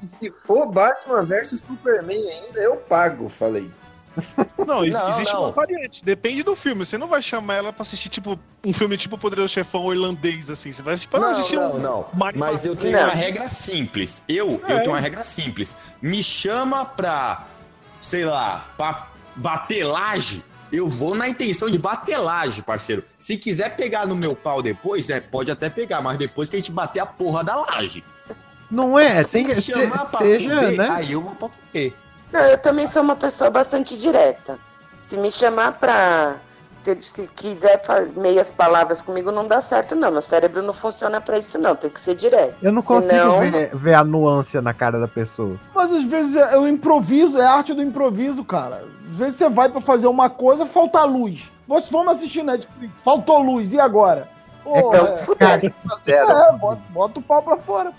e 0.03 0.07
se 0.07 0.29
for 0.45 0.65
Batman 0.67 1.23
versus 1.23 1.61
Superman 1.61 2.19
ainda, 2.29 2.59
eu 2.59 2.75
pago, 2.75 3.29
falei. 3.29 3.71
Não, 4.57 4.65
Não, 4.81 4.83
existe 4.85 5.33
não. 5.33 5.43
uma 5.43 5.51
variante. 5.51 6.03
Depende 6.03 6.41
do 6.43 6.55
filme. 6.55 6.83
Você 6.83 6.97
não 6.97 7.07
vai 7.07 7.21
chamar 7.21 7.53
ela 7.55 7.71
pra 7.71 7.83
assistir, 7.83 8.09
tipo, 8.09 8.37
um 8.65 8.73
filme 8.73 8.97
tipo 8.97 9.15
Poderoso 9.17 9.49
Chefão 9.53 9.93
irlandês, 9.93 10.49
assim. 10.49 10.71
Você 10.71 10.81
vai 10.81 10.95
assistir, 10.95 11.17
Não, 11.19 11.29
assistir 11.31 11.55
não, 11.55 11.75
um, 11.75 11.79
não. 11.79 12.05
uma 12.11 12.31
Mas 12.35 12.65
eu 12.65 12.75
tenho 12.75 12.97
uma 12.97 13.09
regra 13.09 13.47
simples. 13.47 14.21
Eu, 14.27 14.59
eu 14.67 14.77
É. 14.77 14.79
tenho 14.79 14.89
uma 14.91 14.99
regra 14.99 15.23
simples. 15.23 15.77
Me 16.01 16.23
chama 16.23 16.83
pra, 16.83 17.45
sei 18.01 18.25
lá, 18.25 18.65
pra 18.75 19.07
bater 19.35 19.83
laje. 19.85 20.43
Eu 20.71 20.87
vou 20.87 21.15
na 21.15 21.27
intenção 21.27 21.69
de 21.69 21.77
bater 21.77 22.17
laje, 22.17 22.61
parceiro. 22.61 23.03
Se 23.19 23.37
quiser 23.37 23.75
pegar 23.75 24.05
no 24.05 24.15
meu 24.15 24.35
pau 24.35 24.61
depois, 24.61 25.09
é, 25.09 25.19
pode 25.21 25.49
até 25.51 25.69
pegar, 25.69 26.01
mas 26.01 26.17
depois 26.17 26.49
que 26.49 26.55
a 26.55 26.59
gente 26.59 26.71
bater 26.71 26.99
a 26.99 27.05
porra 27.05 27.43
da 27.43 27.55
laje. 27.55 28.03
Não 28.69 28.99
é, 28.99 29.23
Se 29.23 29.31
tem 29.31 29.45
que 29.47 29.61
chamar 29.61 30.05
pra 30.05 30.19
seja, 30.19 30.49
fuder, 30.61 30.77
né? 30.77 30.89
aí 30.89 31.11
eu 31.13 31.21
vou 31.21 31.33
pra 31.35 31.47
fuder. 31.49 31.93
Não, 32.33 32.41
eu 32.41 32.57
também 32.57 32.85
sou 32.85 33.01
uma 33.01 33.15
pessoa 33.15 33.49
bastante 33.49 33.97
direta. 33.97 34.59
Se 35.01 35.15
me 35.17 35.31
chamar 35.31 35.73
pra. 35.73 36.35
Se, 36.75 36.99
se 36.99 37.27
quiser 37.33 37.81
meias 38.17 38.51
palavras 38.51 39.01
comigo, 39.01 39.31
não 39.31 39.47
dá 39.47 39.59
certo, 39.61 39.95
não. 39.95 40.11
Meu 40.11 40.21
cérebro 40.21 40.61
não 40.61 40.73
funciona 40.73 41.19
pra 41.21 41.39
isso, 41.39 41.57
não. 41.57 41.75
Tem 41.75 41.89
que 41.89 41.99
ser 41.99 42.13
direto. 42.13 42.55
Eu 42.61 42.71
não 42.73 42.81
consigo 42.81 43.13
Senão- 43.13 43.39
ver, 43.39 43.75
ver 43.75 43.93
a 43.93 44.03
nuance 44.03 44.59
na 44.61 44.73
cara 44.73 44.99
da 44.99 45.07
pessoa. 45.07 45.57
Mas 45.73 45.91
às 45.91 46.03
vezes 46.03 46.35
é- 46.35 46.53
eu 46.53 46.67
improviso, 46.67 47.39
é 47.39 47.45
a 47.45 47.53
arte 47.53 47.73
do 47.73 47.81
improviso, 47.81 48.43
cara. 48.43 48.83
Às 49.11 49.17
vezes 49.17 49.35
você 49.35 49.49
vai 49.49 49.69
pra 49.69 49.81
fazer 49.81 50.07
uma 50.07 50.29
coisa, 50.29 50.65
falta 50.65 51.03
luz. 51.03 51.51
Nós 51.67 51.89
fomos 51.89 52.13
assistir 52.13 52.43
Netflix, 52.43 53.01
faltou 53.01 53.39
luz, 53.39 53.73
e 53.73 53.79
agora? 53.79 54.29
Porra, 54.67 54.97
Então, 54.97 55.17
fudeu. 55.17 55.47
É, 56.07 56.51
bota, 56.57 56.81
bota 56.89 57.19
o 57.19 57.23
pau 57.23 57.41
pra 57.41 57.55
fora. 57.57 57.91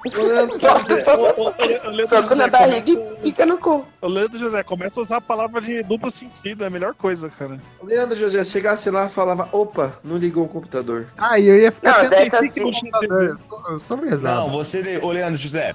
Barriga 2.50 2.90
e 2.90 3.22
fica 3.22 3.46
no 3.46 3.56
cu. 3.56 3.86
O 4.02 4.08
Leandro 4.08 4.38
José, 4.38 4.62
começa 4.62 5.00
a 5.00 5.02
usar 5.02 5.16
a 5.16 5.20
palavra 5.20 5.62
de 5.62 5.82
duplo 5.82 6.10
sentido, 6.10 6.64
é 6.64 6.66
a 6.66 6.70
melhor 6.70 6.94
coisa, 6.94 7.30
cara. 7.30 7.58
O 7.80 7.86
Leandro 7.86 8.16
José 8.16 8.44
chegasse 8.44 8.90
lá 8.90 9.06
e 9.06 9.08
falava, 9.08 9.48
opa, 9.50 9.98
não 10.04 10.18
ligou 10.18 10.44
o 10.44 10.48
computador. 10.48 11.06
Ah, 11.16 11.38
e 11.38 11.48
eu 11.48 11.56
ia 11.58 11.72
ficar 11.72 11.90
Não, 11.90 12.06
até 12.06 12.24
dessas 12.24 12.40
pensei 12.40 12.50
que 12.50 12.60
não 12.60 12.72
tinha 12.72 12.92
computador. 12.92 13.28
Eu 13.28 13.38
sou, 13.38 13.62
eu 13.70 13.78
sou. 13.78 13.96
Não, 13.96 14.50
você, 14.50 15.00
ô 15.02 15.10
Leandro 15.10 15.36
José, 15.36 15.74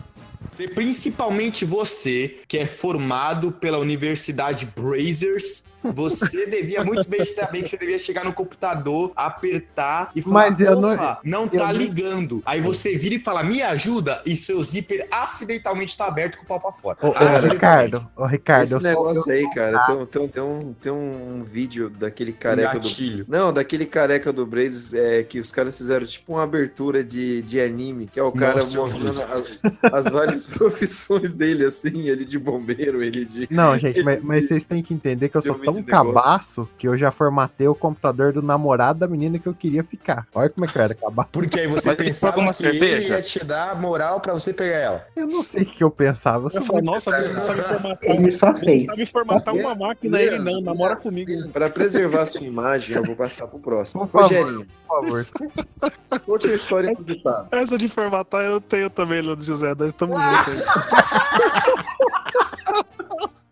principalmente 0.73 1.65
você, 1.65 2.39
que 2.47 2.57
é 2.57 2.65
formado 2.65 3.51
pela 3.51 3.77
Universidade 3.77 4.65
Brazers, 4.75 5.63
você 5.93 6.45
devia 6.45 6.83
muito 6.83 7.07
bem 7.09 7.23
saber 7.25 7.63
que 7.63 7.69
você 7.69 7.77
devia 7.77 7.99
chegar 7.99 8.23
no 8.23 8.33
computador, 8.33 9.11
apertar 9.15 10.11
e 10.15 10.21
falar, 10.21 10.33
Mas 10.51 10.59
eu 10.59 10.79
não- 10.79 10.93
"Opa, 10.93 11.19
não 11.23 11.43
eu 11.43 11.49
tá 11.49 11.67
não- 11.67 11.73
ligando. 11.73 12.41
Aí 12.45 12.61
você 12.61 12.97
vira 12.97 13.15
e 13.15 13.19
fala, 13.19 13.43
me 13.43 13.61
ajuda, 13.61 14.21
e 14.25 14.35
seu 14.35 14.63
zíper 14.63 15.07
acidentalmente 15.11 15.97
tá 15.97 16.05
aberto 16.07 16.37
com 16.37 16.43
o 16.43 16.47
pau 16.47 16.59
pra 16.59 16.71
fora. 16.71 16.97
Ô, 17.01 17.07
ô. 17.09 17.49
Ricardo, 17.51 18.07
ô, 18.15 18.25
Ricardo, 18.25 18.63
Esse 18.63 18.73
eu 18.73 18.79
negócio 18.79 19.23
eu- 19.31 19.35
aí, 19.35 19.49
cara, 19.53 19.85
tem, 19.85 19.95
um- 19.95 20.05
tem, 20.05 20.21
um- 20.21 20.27
tem, 20.27 20.43
um, 20.43 20.73
tem 20.81 20.91
um 20.91 21.43
vídeo 21.43 21.89
daquele 21.89 22.31
careca 22.33 22.73
Gatilho. 22.73 23.25
do. 23.25 23.31
Não, 23.31 23.51
daquele 23.53 23.85
careca 23.85 24.31
do 24.31 24.45
Brazes 24.45 24.93
é, 24.93 25.23
que 25.23 25.39
os 25.39 25.51
caras 25.51 25.77
fizeram 25.77 26.05
tipo 26.05 26.33
uma 26.33 26.43
abertura 26.43 27.03
de, 27.03 27.41
de 27.41 27.59
anime, 27.59 28.07
que 28.07 28.19
é 28.19 28.23
o 28.23 28.31
cara 28.31 28.55
Nossa, 28.55 28.77
mostrando 28.79 29.09
as, 29.09 29.93
as 29.93 30.05
várias 30.11 30.43
profissões 30.47 31.33
dele, 31.33 31.65
assim, 31.65 32.07
ele 32.09 32.25
de 32.25 32.37
bombeiro, 32.37 33.03
ele 33.03 33.25
de. 33.25 33.47
Não, 33.49 33.77
gente, 33.77 34.01
mas, 34.03 34.21
mas 34.23 34.47
vocês 34.47 34.63
têm 34.63 34.81
que 34.83 34.93
entender 34.93 35.29
que 35.29 35.37
eu 35.37 35.41
sou 35.41 35.57
muito 35.57 35.72
tão 35.75 35.83
cabaço 35.83 36.67
que 36.77 36.87
eu 36.87 36.97
já 36.97 37.11
formatei 37.11 37.67
o 37.67 37.75
computador 37.75 38.33
do 38.33 38.41
namorado 38.41 38.99
da 38.99 39.07
menina 39.07 39.39
que 39.39 39.47
eu 39.47 39.53
queria 39.53 39.83
ficar. 39.83 40.27
Olha 40.33 40.49
como 40.49 40.65
é 40.65 40.67
que 40.67 40.77
eu 40.77 40.81
era 40.81 40.93
cabaço. 40.93 41.29
Porque 41.31 41.59
aí 41.59 41.67
você 41.67 41.89
Mas 41.89 41.99
ele 41.99 42.07
pensava 42.09 42.39
uma 42.39 42.51
que 42.53 42.65
ele 42.65 42.79
cerveja? 42.79 43.15
ia 43.15 43.21
te 43.21 43.43
dar 43.43 43.75
moral 43.79 44.19
pra 44.19 44.33
você 44.33 44.53
pegar 44.53 44.77
ela. 44.77 45.07
Eu 45.15 45.27
não 45.27 45.43
sei 45.43 45.63
o 45.63 45.65
que, 45.65 45.83
eu 45.83 45.91
pensava. 45.91 46.49
Eu 46.53 46.61
Eu 46.61 46.67
muito 46.67 46.85
nossa, 46.85 47.11
você 47.11 47.39
sabe 47.39 47.61
formatar. 47.61 48.09
Ele 48.09 48.31
só 48.31 48.51
Você 48.53 48.65
fez. 48.65 48.85
sabe 48.85 49.05
formatar 49.05 49.55
uma 49.55 49.75
máquina, 49.75 50.21
ele 50.21 50.39
não, 50.39 50.61
namora 50.61 50.95
comigo. 50.95 51.49
Pra 51.49 51.69
preservar 51.69 52.25
sua 52.25 52.41
imagem, 52.41 52.95
eu 52.95 53.03
vou 53.03 53.15
passar 53.15 53.47
pro 53.47 53.59
próximo. 53.59 54.07
Por 54.07 54.21
favor. 54.21 54.39
Rogerinho, 54.41 54.67
por 54.87 55.05
favor. 55.05 55.25
conte 56.25 56.47
a 56.47 56.53
história 56.55 56.91
do 56.93 57.03
ditado. 57.03 57.47
Essa 57.51 57.77
de 57.77 57.87
formatar 57.87 58.41
eu 58.43 58.61
tenho 58.61 58.89
também, 58.89 59.21
Leandro 59.21 59.45
José, 59.45 59.73
nós 59.75 59.89
estamos 59.89 60.21
juntos. 60.21 60.63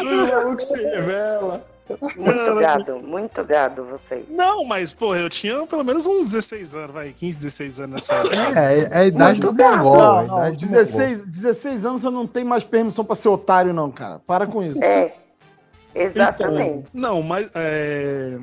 O 0.00 0.26
maluco 0.28 0.60
se 0.60 0.76
revela. 0.76 1.64
Muito 2.16 2.54
gado, 2.56 2.98
muito 3.00 3.44
gado 3.44 3.84
vocês. 3.84 4.30
Não, 4.30 4.64
mas, 4.64 4.94
porra, 4.94 5.18
eu 5.18 5.28
tinha 5.28 5.66
pelo 5.66 5.84
menos 5.84 6.06
uns 6.06 6.30
16 6.30 6.74
anos, 6.74 6.92
vai, 6.92 7.12
15, 7.12 7.40
16 7.40 7.80
anos 7.80 7.92
nessa 7.92 8.14
época. 8.14 8.36
É, 8.36 8.78
é 8.78 8.98
a 8.98 9.06
idade 9.06 9.40
do 9.40 9.52
mongol. 9.52 9.96
Não, 9.96 10.26
não, 10.26 10.38
idade 10.38 10.64
do 10.64 10.70
16, 10.70 11.22
16 11.22 11.84
anos 11.84 12.02
você 12.02 12.10
não 12.10 12.26
tem 12.26 12.44
mais 12.44 12.64
permissão 12.64 13.04
pra 13.04 13.16
ser 13.16 13.28
otário, 13.28 13.72
não, 13.72 13.90
cara. 13.90 14.20
Para 14.20 14.46
com 14.46 14.62
isso. 14.62 14.82
É, 14.82 15.14
exatamente. 15.94 16.90
Então, 16.94 17.14
não, 17.14 17.22
mas 17.22 17.50
é, 17.54 18.38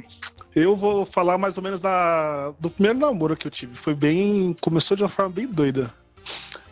eu 0.55 0.75
vou 0.75 1.05
falar 1.05 1.37
mais 1.37 1.57
ou 1.57 1.63
menos 1.63 1.79
da, 1.79 2.51
do 2.59 2.69
primeiro 2.69 2.99
namoro 2.99 3.37
que 3.37 3.47
eu 3.47 3.51
tive. 3.51 3.75
Foi 3.75 3.93
bem. 3.93 4.55
Começou 4.61 4.95
de 4.97 5.03
uma 5.03 5.09
forma 5.09 5.31
bem 5.31 5.47
doida. 5.47 5.89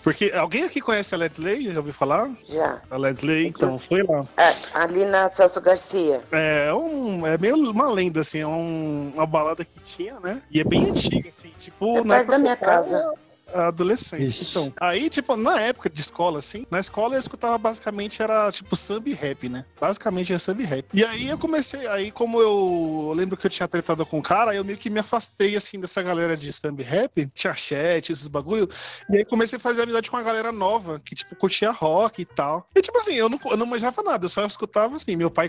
Porque 0.08 0.32
alguém 0.34 0.64
aqui 0.64 0.80
conhece 0.80 1.14
a 1.14 1.18
Leslie? 1.18 1.74
Já 1.74 1.80
ouviu 1.82 1.92
falar? 1.92 2.32
Já. 2.46 2.82
A 2.90 2.96
Leslie, 2.96 3.46
então, 3.46 3.78
foi 3.78 4.04
lá. 4.04 4.24
É, 4.38 4.80
ali 4.80 5.04
na 5.04 5.30
Celso 5.30 5.60
Garcia. 5.60 6.22
É, 6.32 6.74
um, 6.74 7.28
é 7.28 7.38
meio 7.38 7.58
uma 7.70 7.92
lenda, 7.92 8.22
assim, 8.22 8.40
é 8.40 8.48
um- 8.48 9.12
uma 9.14 9.26
balada 9.26 9.66
que 9.66 9.80
tinha, 9.84 10.18
né? 10.22 10.42
E 10.50 10.62
é 10.62 10.64
bem 10.64 10.86
antiga, 10.90 11.28
assim, 11.28 11.52
tipo. 11.60 11.98
É 11.98 12.04
na 12.06 12.16
perto 12.16 12.30
da 12.30 12.38
minha 12.38 12.56
casa. 12.56 13.14
Adolescente. 13.54 14.48
Então, 14.50 14.74
aí, 14.80 15.10
tipo, 15.10 15.36
na 15.36 15.60
época 15.62 15.90
de 15.90 16.02
escola, 16.02 16.40
assim, 16.40 16.66
na 16.70 16.80
escola 16.80 17.16
eu 17.16 17.20
escutava 17.20 17.58
basicamente 17.58 18.22
era 18.22 18.52
tipo 18.52 18.76
samba 18.76 19.10
e 19.10 19.14
rap, 19.14 19.50
né? 19.50 19.66
Basicamente 19.80 20.32
era 20.32 20.40
samba 20.40 20.62
e 20.62 20.66
rap. 20.66 20.86
E 20.94 21.04
aí 21.04 21.28
eu 21.28 21.38
comecei, 21.38 21.88
aí 21.88 22.12
como 22.12 22.42
eu, 22.42 23.14
lembro 23.16 23.38
que 23.38 23.46
eu 23.46 23.52
tinha 23.52 23.68
tretado 23.68 24.06
com 24.06 24.20
um 24.20 24.22
cara, 24.22 24.52
aí 24.52 24.58
eu 24.58 24.66
meio 24.66 24.78
que 24.78 24.90
me 24.90 25.00
afastei, 25.00 25.56
assim, 25.56 25.80
dessa 25.80 26.02
galera 26.02 26.36
de 26.36 26.52
samba 26.52 26.82
e 26.82 26.86
rap, 26.86 27.30
tinha 27.34 27.54
chat, 27.56 28.12
esses 28.12 28.28
bagulho. 28.28 28.68
E 29.10 29.18
aí 29.18 29.26
comecei 29.26 29.58
a 29.58 29.60
fazer 29.60 29.84
amizade 29.84 30.10
com 30.10 30.18
uma 30.18 30.24
galera 30.24 30.52
nova, 30.52 31.00
que, 31.00 31.16
tipo, 31.16 31.36
curtia 31.36 31.72
rock 31.72 32.22
e 32.22 32.26
tal. 32.26 32.68
E, 32.76 32.82
tipo 32.82 32.98
assim, 32.98 33.14
eu 33.14 33.30
não, 33.30 33.40
eu 33.46 33.58
não 33.58 33.66
manjava 33.66 34.04
nada, 34.04 34.26
eu 34.26 34.30
só 34.30 34.46
escutava, 34.46 34.96
assim, 34.96 35.16
meu 35.16 35.32
pai 35.32 35.48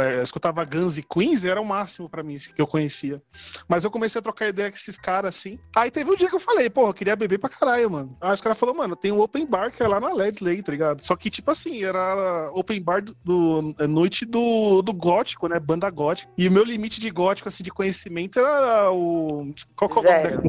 é, 0.00 0.22
escutava 0.22 0.64
Guns 0.64 0.98
e 0.98 1.02
Queens, 1.02 1.44
era 1.44 1.60
o 1.60 1.64
máximo 1.64 2.08
pra 2.08 2.22
mim, 2.22 2.36
assim, 2.36 2.52
que 2.52 2.60
eu 2.60 2.66
conhecia. 2.66 3.22
Mas 3.68 3.84
eu 3.84 3.90
comecei 3.90 4.18
a 4.18 4.22
trocar 4.22 4.48
ideia 4.48 4.70
com 4.70 4.76
esses 4.76 4.98
caras, 4.98 5.34
assim. 5.34 5.58
Aí 5.74 5.90
teve 5.90 6.10
um 6.10 6.16
dia 6.16 6.28
que 6.28 6.36
eu 6.36 6.40
falei, 6.40 6.68
porra, 6.68 6.90
eu 6.90 6.94
queria 6.94 7.16
beber 7.16 7.37
pra 7.38 7.48
caralho, 7.48 7.90
mano. 7.90 8.16
Aí 8.20 8.32
os 8.32 8.40
caras 8.40 8.58
falaram, 8.58 8.78
mano, 8.78 8.96
tem 8.96 9.12
um 9.12 9.20
open 9.20 9.46
bar 9.46 9.70
que 9.72 9.82
é 9.82 9.88
lá 9.88 10.00
na 10.00 10.12
Ledsley, 10.12 10.62
tá 10.62 10.72
ligado? 10.72 11.00
Só 11.00 11.14
que, 11.16 11.30
tipo 11.30 11.50
assim, 11.50 11.84
era 11.84 12.50
open 12.54 12.80
bar 12.82 13.02
do, 13.02 13.14
do- 13.24 13.74
é 13.78 13.86
noite 13.86 14.24
do, 14.24 14.82
do 14.82 14.92
gótico, 14.92 15.48
né? 15.48 15.58
Banda 15.60 15.88
gótica. 15.90 16.30
E 16.36 16.46
o 16.48 16.50
meu 16.50 16.64
limite 16.64 17.00
de 17.00 17.10
gótico, 17.10 17.48
assim, 17.48 17.62
de 17.62 17.70
conhecimento 17.70 18.38
era 18.38 18.90
o. 18.90 19.52
Qual 19.76 19.88
que 19.90 19.98
é 19.98 20.00
o 20.00 20.04
nome? 20.30 20.42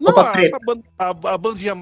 Não, 0.00 0.16
a, 0.18 0.40
essa 0.40 0.58
banda, 0.64 0.82
a, 0.98 1.08
a 1.10 1.38
bandinha 1.38 1.74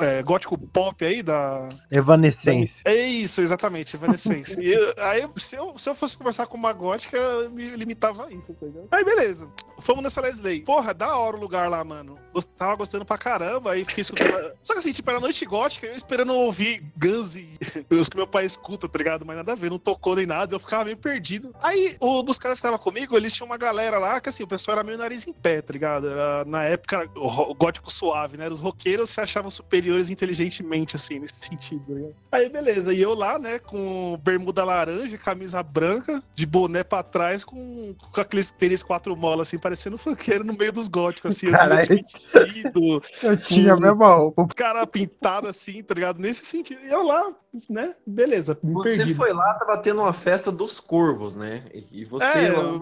é, 0.00 0.22
gótico 0.22 0.56
pop 0.56 1.04
aí 1.04 1.22
da. 1.22 1.68
Evanescência. 1.90 2.82
É 2.84 2.94
isso, 2.94 3.40
exatamente, 3.40 3.96
Evanescence. 3.96 4.62
e 4.62 4.72
eu- 4.72 4.94
aí, 4.98 5.28
se 5.36 5.56
eu, 5.56 5.76
se 5.76 5.88
eu 5.90 5.94
fosse 5.94 6.16
conversar 6.16 6.46
com 6.46 6.56
uma 6.56 6.72
gótica, 6.72 7.16
eu 7.16 7.50
me 7.50 7.68
limitava 7.70 8.26
a 8.26 8.32
isso, 8.32 8.54
ligado? 8.66 8.86
Aí, 8.92 9.04
beleza. 9.04 9.48
Fomos 9.80 10.02
nessa 10.02 10.20
Leslie. 10.20 10.60
Porra, 10.62 10.94
da 10.94 11.16
hora 11.16 11.36
o 11.36 11.40
lugar 11.40 11.68
lá, 11.68 11.82
mano. 11.84 12.14
Gost- 12.32 12.50
Tava 12.56 12.76
gostando 12.76 13.04
pra 13.04 13.18
caramba, 13.18 13.72
aí 13.72 13.84
fiquei 13.84 14.00
escutando. 14.02 14.52
Só 14.62 14.72
que 14.72 14.78
assim, 14.78 14.92
tipo, 14.92 15.10
era 15.10 15.20
noite 15.20 15.44
gótica, 15.44 15.86
eu 15.86 15.94
esperando 15.94 16.32
ouvir 16.32 16.82
Guns 16.96 17.34
e 17.36 17.48
os 17.90 18.08
que 18.08 18.16
meu 18.16 18.26
pai 18.26 18.46
escuta, 18.46 18.88
tá 18.88 18.96
ligado? 18.98 19.26
Mas 19.26 19.36
nada 19.36 19.52
a 19.52 19.56
ver, 19.56 19.70
não 19.70 19.78
tocou 19.78 20.16
nem 20.16 20.24
nada, 20.24 20.54
eu 20.54 20.60
ficava 20.60 20.84
meio 20.84 20.96
perdido. 20.96 21.54
Aí, 21.62 21.96
o 22.00 22.22
dos 22.22 22.38
caras 22.38 22.58
que 22.60 22.66
estavam 22.66 22.78
comigo, 22.78 23.16
eles 23.16 23.34
tinham 23.34 23.46
uma 23.46 23.56
galera 23.58 23.98
lá 23.98 24.20
que 24.20 24.28
assim, 24.28 24.42
o 24.42 24.46
pessoal 24.46 24.78
era 24.78 24.84
meio 24.84 24.96
nariz 24.96 25.26
em 25.26 25.32
pé, 25.32 25.60
tá 25.60 25.72
ligado? 25.72 26.08
Era, 26.08 26.44
na 26.46 26.62
época, 26.64 27.08
o 27.16 27.54
gótico 27.58 27.92
suave, 27.92 28.36
né? 28.36 28.48
Os 28.48 28.60
roqueiros 28.60 29.10
se 29.10 29.20
achavam 29.20 29.50
superiores 29.50 30.10
inteligentemente, 30.10 30.96
assim, 30.96 31.18
nesse 31.18 31.36
sentido, 31.46 31.82
ligado? 31.88 32.14
Aí, 32.32 32.48
beleza. 32.48 32.92
E 32.92 33.00
eu 33.00 33.14
lá, 33.14 33.38
né, 33.38 33.58
com 33.58 34.18
bermuda 34.22 34.64
laranja, 34.64 35.16
camisa 35.18 35.62
branca, 35.62 36.22
de 36.34 36.46
boné 36.46 36.84
pra 36.84 37.02
trás, 37.02 37.44
com, 37.44 37.94
com 37.94 38.20
aqueles 38.20 38.50
tênis 38.50 38.82
quatro 38.82 39.16
molas, 39.16 39.48
assim, 39.48 39.58
parecendo 39.58 39.98
funkeiro 39.98 40.44
no 40.44 40.52
meio 40.52 40.72
dos 40.72 40.88
góticos, 40.88 41.36
assim, 41.36 41.48
as 41.48 41.56
Caralho. 41.56 41.86
vestido, 41.88 43.02
Eu 43.22 43.36
tinha 43.36 43.72
a 43.74 43.76
mesma 43.76 44.14
roupa. 44.14 44.42
o 44.42 44.48
cara 44.48 44.86
pintado 44.86 45.48
assim, 45.48 45.82
tá 45.82 45.94
ligado? 45.94 46.18
Nesse 46.20 46.44
sentido. 46.44 46.80
E 46.84 46.88
eu 46.88 47.02
lá, 47.02 47.32
né? 47.68 47.94
Beleza, 48.06 48.58
Você 48.62 49.14
foi 49.14 49.32
lá, 49.32 49.54
tava 49.54 49.78
tendo 49.78 50.00
uma 50.00 50.12
festa 50.12 50.50
dos 50.52 50.80
corvos, 50.80 51.34
né? 51.36 51.62
E 51.92 52.04
você 52.04 52.24
É, 52.24 52.52
lá. 52.52 52.72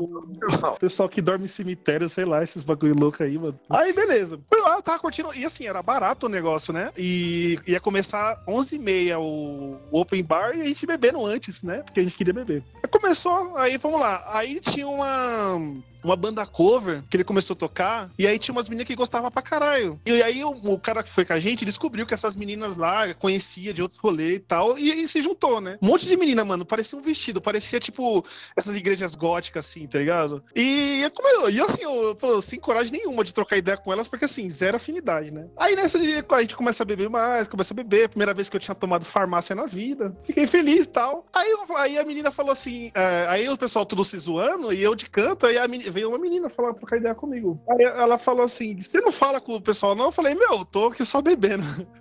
o 0.71 0.79
pessoal 0.79 1.09
que 1.09 1.21
dorme 1.23 1.45
em 1.45 1.49
cemitério, 1.49 2.09
sei 2.09 2.25
lá, 2.25 2.43
esses 2.43 2.63
bagulho 2.63 2.95
louco 2.99 3.23
aí, 3.23 3.39
mano. 3.39 3.59
Aí, 3.71 3.93
beleza. 3.93 4.39
Fui 4.49 4.61
lá, 4.61 4.81
tava 4.83 4.99
curtindo. 4.99 5.33
E 5.35 5.45
assim, 5.45 5.67
era 5.67 5.83
barato 5.83 6.27
o 6.27 6.29
negócio, 6.29 6.73
né? 6.73 6.91
E 6.97 7.59
ia 7.67 7.81
começar 7.81 8.43
11h30 8.47 9.19
o, 9.19 9.77
o 9.91 10.01
open 10.01 10.23
bar 10.23 10.57
e 10.57 10.63
a 10.63 10.67
gente 10.67 10.87
bebendo 10.87 11.25
antes, 11.25 11.63
né? 11.63 11.83
Porque 11.83 12.01
a 12.01 12.03
gente 12.03 12.17
queria 12.17 12.33
beber. 12.35 12.63
Aí 12.83 12.89
começou, 12.89 13.57
aí 13.57 13.77
vamos 13.77 14.01
lá. 14.01 14.25
Aí 14.29 14.61
tinha 14.61 14.87
uma. 14.89 15.59
Uma 16.05 16.17
banda 16.17 16.45
cover 16.47 17.03
que 17.09 17.17
ele 17.17 17.25
começou 17.25 17.55
a 17.55 17.57
tocar, 17.57 18.11
e 18.19 18.27
aí 18.27 18.39
tinha 18.39 18.53
umas 18.55 18.69
meninas 18.69 18.87
que 18.87 18.95
gostavam 18.95 19.31
pra 19.31 19.41
caralho. 19.43 19.99
E 20.05 20.23
aí 20.23 20.45
o, 20.45 20.51
o 20.51 20.79
cara 20.79 21.03
que 21.03 21.11
foi 21.11 21.25
com 21.25 21.33
a 21.33 21.41
gente 21.41 21.65
descobriu 21.65 22.05
que 22.07 22.13
essas 22.15 22.37
meninas 22.37 22.77
lá 22.77 23.13
conhecia 23.15 23.73
de 23.73 23.81
outro 23.83 23.97
rolê 24.03 24.35
e 24.35 24.39
tal, 24.41 24.79
e 24.79 24.93
aí 24.93 25.09
se 25.09 25.23
juntou, 25.23 25.61
né? 25.61 25.79
Um 25.83 25.87
monte 25.89 26.07
de 26.07 26.17
menina, 26.17 26.45
mano, 26.45 26.65
parecia 26.65 26.99
um 26.99 27.03
vestido, 27.03 27.41
parecia 27.41 27.81
tipo 27.81 28.25
essas 28.57 28.77
igrejas 28.77 29.15
góticas, 29.15 29.67
assim, 29.67 29.87
tá 29.87 29.99
ligado? 29.99 30.43
E, 30.55 31.11
como 31.15 31.29
eu, 31.29 31.51
e 31.51 31.61
assim, 31.61 31.83
eu, 31.83 32.15
pô, 32.17 32.41
sem 32.43 32.61
coragem 32.61 32.93
nenhuma 32.93 33.25
de 33.25 33.33
trocar 33.33 33.57
ideia 33.57 33.77
com 33.77 33.93
elas, 33.93 34.07
porque 34.09 34.25
assim, 34.27 34.49
zero 34.51 34.77
afinidade, 34.77 35.31
né? 35.31 35.47
Aí 35.57 35.75
nessa 35.75 35.99
a 35.99 36.41
gente 36.41 36.57
começa 36.57 36.83
a 36.83 36.87
beber 36.87 37.09
mais, 37.09 37.49
começa 37.49 37.73
a 37.73 37.77
beber, 37.77 38.09
primeira 38.11 38.35
vez 38.35 38.49
que 38.51 38.57
eu 38.57 38.61
tinha 38.61 38.75
tomado 38.75 39.05
farmácia 39.05 39.55
na 39.57 39.67
vida. 39.67 40.15
Fiquei 40.25 40.47
feliz 40.47 40.85
e 40.85 40.89
tal. 40.89 41.25
Aí, 41.33 41.51
eu- 41.51 41.77
aí 41.77 41.99
a 41.99 42.05
menina 42.05 42.31
falou 42.31 42.53
assim, 42.53 42.91
é, 42.95 43.27
aí 43.29 43.49
o 43.49 43.57
pessoal 43.57 43.87
tudo 43.87 44.05
se 44.05 44.19
zoando, 44.19 44.73
e 44.73 44.83
eu 44.83 44.95
de 44.95 45.07
canto, 45.07 45.47
aí 45.47 45.57
a 45.59 45.67
meni- 45.69 45.91
veio 45.95 46.09
uma 46.09 46.19
menina 46.19 46.49
falar, 46.51 46.75
trocar 46.75 46.97
ideia 46.97 47.15
comigo. 47.15 47.59
Aí 47.71 47.85
ela 47.85 48.19
falou 48.19 48.45
assim, 48.45 48.77
você 48.79 49.01
não 49.01 49.13
fala 49.13 49.41
com 49.41 49.55
o 49.55 49.61
pessoal 49.61 49.95
não? 49.95 50.07
Eu 50.07 50.13
falei, 50.13 50.35
meu, 50.35 50.53
eu 50.59 50.65
tô 50.65 50.87
aqui 50.87 51.05
só 51.05 51.23
bebendo. 51.23 51.65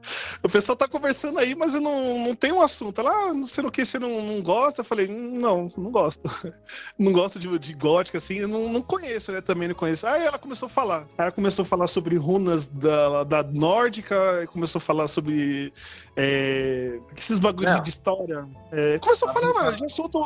O 0.43 0.49
pessoal 0.49 0.75
tá 0.75 0.89
conversando 0.89 1.39
aí, 1.39 1.55
mas 1.55 1.73
eu 1.73 1.79
não, 1.79 2.19
não 2.19 2.35
tenho 2.35 2.55
um 2.55 2.61
assunto. 2.61 2.99
Ela, 2.99 3.11
ah, 3.29 3.33
não 3.33 3.45
sei 3.45 3.63
no 3.63 3.71
que, 3.71 3.85
você 3.85 3.97
não, 3.97 4.21
não 4.21 4.41
gosta? 4.41 4.81
Eu 4.81 4.85
falei, 4.85 5.07
"Hum, 5.07 5.39
não, 5.39 5.71
não 5.77 5.89
gosto. 5.89 6.23
Não 6.99 7.11
gosto 7.13 7.39
de, 7.39 7.57
de 7.59 7.73
gótica, 7.73 8.17
assim, 8.17 8.35
eu 8.35 8.47
não, 8.47 8.67
não 8.69 8.81
conheço, 8.81 9.31
né? 9.31 9.39
Também 9.41 9.67
não 9.67 9.75
conheço. 9.75 10.05
Aí 10.05 10.25
ela 10.25 10.37
começou 10.37 10.65
a 10.67 10.69
falar. 10.69 11.01
Aí 11.17 11.25
ela 11.25 11.31
começou 11.31 11.63
a 11.63 11.65
falar 11.65 11.87
sobre 11.87 12.17
runas 12.17 12.67
da, 12.67 13.23
da 13.23 13.43
nórdica, 13.43 14.45
começou 14.47 14.79
a 14.79 14.81
falar 14.81 15.07
sobre 15.07 15.71
é, 16.15 16.99
esses 17.17 17.39
bagulhos 17.39 17.81
de 17.81 17.89
história. 17.89 18.47
É, 18.71 18.99
começou 18.99 19.29
a 19.29 19.33
falar, 19.33 19.53
mano, 19.53 19.75
de 19.77 19.85
assunto 19.85 20.19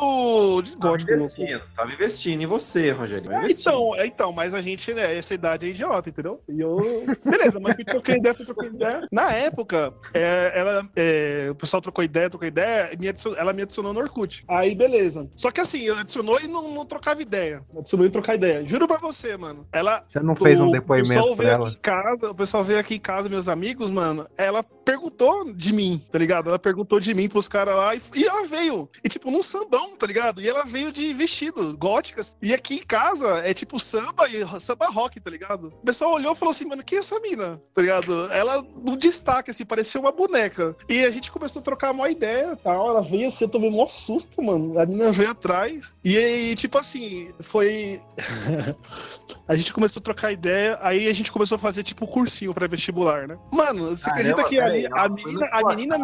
de 0.62 0.72
Tava 0.76 0.90
gótico. 0.90 1.10
louco. 1.12 1.24
investindo, 1.34 1.62
tava 1.76 1.92
investindo 1.92 2.42
em 2.42 2.46
você, 2.46 2.90
Rogério. 2.90 3.30
É, 3.32 3.46
então, 3.60 3.78
Então, 3.78 3.96
é, 3.96 4.06
então, 4.06 4.32
mas 4.32 4.54
a 4.54 4.60
gente, 4.60 4.92
né, 4.92 5.16
essa 5.16 5.34
idade 5.34 5.66
é 5.66 5.70
idiota, 5.70 6.08
entendeu? 6.08 6.40
E 6.48 6.60
eu. 6.60 6.76
Beleza, 7.24 7.60
mas 7.60 7.74
fui 7.76 7.84
troquei 7.84 8.16
ideia, 8.16 8.34
troquei 8.34 8.68
ideia. 8.68 9.08
Na 9.10 9.32
época, 9.32 9.92
é, 10.14 10.52
ela, 10.54 10.88
é, 10.96 11.48
o 11.50 11.54
pessoal 11.54 11.80
trocou 11.80 12.02
ideia, 12.04 12.30
trocou 12.30 12.46
ideia, 12.46 12.90
me 12.98 13.08
ela 13.36 13.52
me 13.52 13.62
adicionou 13.62 13.92
no 13.92 14.00
Orkut. 14.00 14.44
Aí, 14.48 14.74
beleza. 14.74 15.28
Só 15.36 15.50
que 15.50 15.60
assim, 15.60 15.82
eu 15.82 15.96
adicionou 15.96 16.40
e 16.40 16.48
não, 16.48 16.70
não 16.72 16.86
trocava 16.86 17.22
ideia. 17.22 17.62
Adicionou 17.76 18.06
e 18.06 18.10
trocar 18.10 18.34
ideia. 18.34 18.64
Juro 18.66 18.86
pra 18.86 18.98
você, 18.98 19.36
mano. 19.36 19.66
Ela. 19.72 20.04
Você 20.06 20.20
não 20.20 20.36
fez 20.36 20.60
um 20.60 20.68
o 20.68 20.72
depoimento 20.72 21.08
pessoal 21.08 21.36
pra 21.36 21.50
ela? 21.50 21.68
aqui 21.68 21.76
em 21.76 21.80
casa, 21.80 22.30
o 22.30 22.34
pessoal 22.34 22.64
veio 22.64 22.78
aqui 22.78 22.94
em 22.94 23.00
casa, 23.00 23.28
meus 23.28 23.48
amigos, 23.48 23.90
mano. 23.90 24.26
Ela 24.36 24.62
perguntou 24.62 25.52
de 25.52 25.72
mim, 25.72 26.02
tá 26.10 26.18
ligado? 26.18 26.48
Ela 26.48 26.58
perguntou 26.58 27.00
de 27.00 27.14
mim 27.14 27.28
pros 27.28 27.48
caras 27.48 27.76
lá 27.76 27.94
e, 27.94 28.00
e 28.14 28.24
ela 28.24 28.46
veio. 28.46 28.88
E 29.04 29.08
tipo, 29.08 29.30
num 29.30 29.42
sambão, 29.42 29.96
tá 29.96 30.06
ligado? 30.06 30.40
E 30.40 30.48
ela 30.48 30.64
veio 30.64 30.90
de 30.92 31.12
vestido, 31.12 31.76
góticas. 31.76 32.36
E 32.40 32.54
aqui 32.54 32.76
em 32.76 32.82
casa 32.82 33.47
é 33.50 33.54
tipo 33.54 33.78
samba 33.78 34.28
e 34.28 34.44
samba 34.60 34.86
rock, 34.88 35.18
tá 35.20 35.30
ligado? 35.30 35.68
O 35.68 35.84
pessoal 35.86 36.12
olhou 36.14 36.32
e 36.32 36.36
falou 36.36 36.50
assim, 36.50 36.66
mano, 36.66 36.82
quem 36.84 36.96
é 36.96 36.98
essa 36.98 37.18
mina? 37.20 37.60
Tá 37.74 37.80
ligado? 37.82 38.30
Ela 38.32 38.62
no 38.62 38.96
destaque, 38.96 39.50
assim, 39.50 39.64
parecia 39.64 40.00
uma 40.00 40.12
boneca. 40.12 40.76
E 40.88 41.04
a 41.04 41.10
gente 41.10 41.30
começou 41.30 41.60
a 41.60 41.62
trocar 41.62 41.90
uma 41.92 42.10
ideia 42.10 42.52
e 42.52 42.56
tal. 42.56 42.88
Ela 42.90 43.02
veio 43.02 43.26
assim, 43.28 43.44
eu 43.44 43.48
tomei 43.48 43.70
um 43.70 43.86
susto, 43.88 44.42
mano. 44.42 44.78
A 44.78 44.84
mina 44.86 45.10
veio 45.12 45.30
atrás. 45.30 45.92
E 46.04 46.16
aí, 46.16 46.54
tipo 46.54 46.76
assim, 46.78 47.32
foi. 47.40 48.00
a 49.48 49.56
gente 49.56 49.72
começou 49.72 50.00
a 50.00 50.02
trocar 50.02 50.32
ideia, 50.32 50.78
aí 50.82 51.08
a 51.08 51.12
gente 51.12 51.32
começou 51.32 51.56
a 51.56 51.58
fazer 51.58 51.82
tipo 51.82 52.06
cursinho 52.06 52.52
pré-vestibular, 52.52 53.26
né? 53.26 53.38
Mano, 53.52 53.86
você 53.86 54.10
acredita 54.10 54.44
que 54.44 54.58
ali, 54.60 54.86
a 54.92 55.08
menina, 55.08 55.48
a 55.52 55.74
menina. 55.74 55.98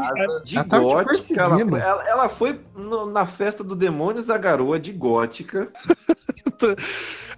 De 0.44 0.56
Ela 0.56 0.64
te 0.64 0.78
gótica, 0.78 1.40
ela 1.42 1.58
foi, 1.58 1.80
ela, 1.80 2.08
ela 2.08 2.28
foi 2.28 2.60
no- 2.74 3.06
na 3.06 3.26
festa 3.26 3.62
do 3.62 3.76
Demônios 3.76 4.30
a 4.30 4.38
garoa 4.38 4.78
de 4.78 4.92
gótica. 4.92 5.70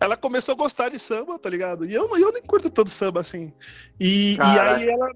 ela 0.01 0.17
começou 0.17 0.55
a 0.55 0.57
gostar 0.59 0.91
de 0.91 0.99
samba, 0.99 1.39
tá 1.39 1.49
ligado? 1.51 1.85
E 1.85 1.95
eu, 1.95 2.09
eu 2.19 2.33
nem 2.33 2.43
curto 2.43 2.69
tanto 2.71 2.91
samba 2.91 3.21
assim. 3.21 3.53
E, 3.99 4.37
e 4.37 4.41
aí 4.41 4.89
ela, 4.89 5.11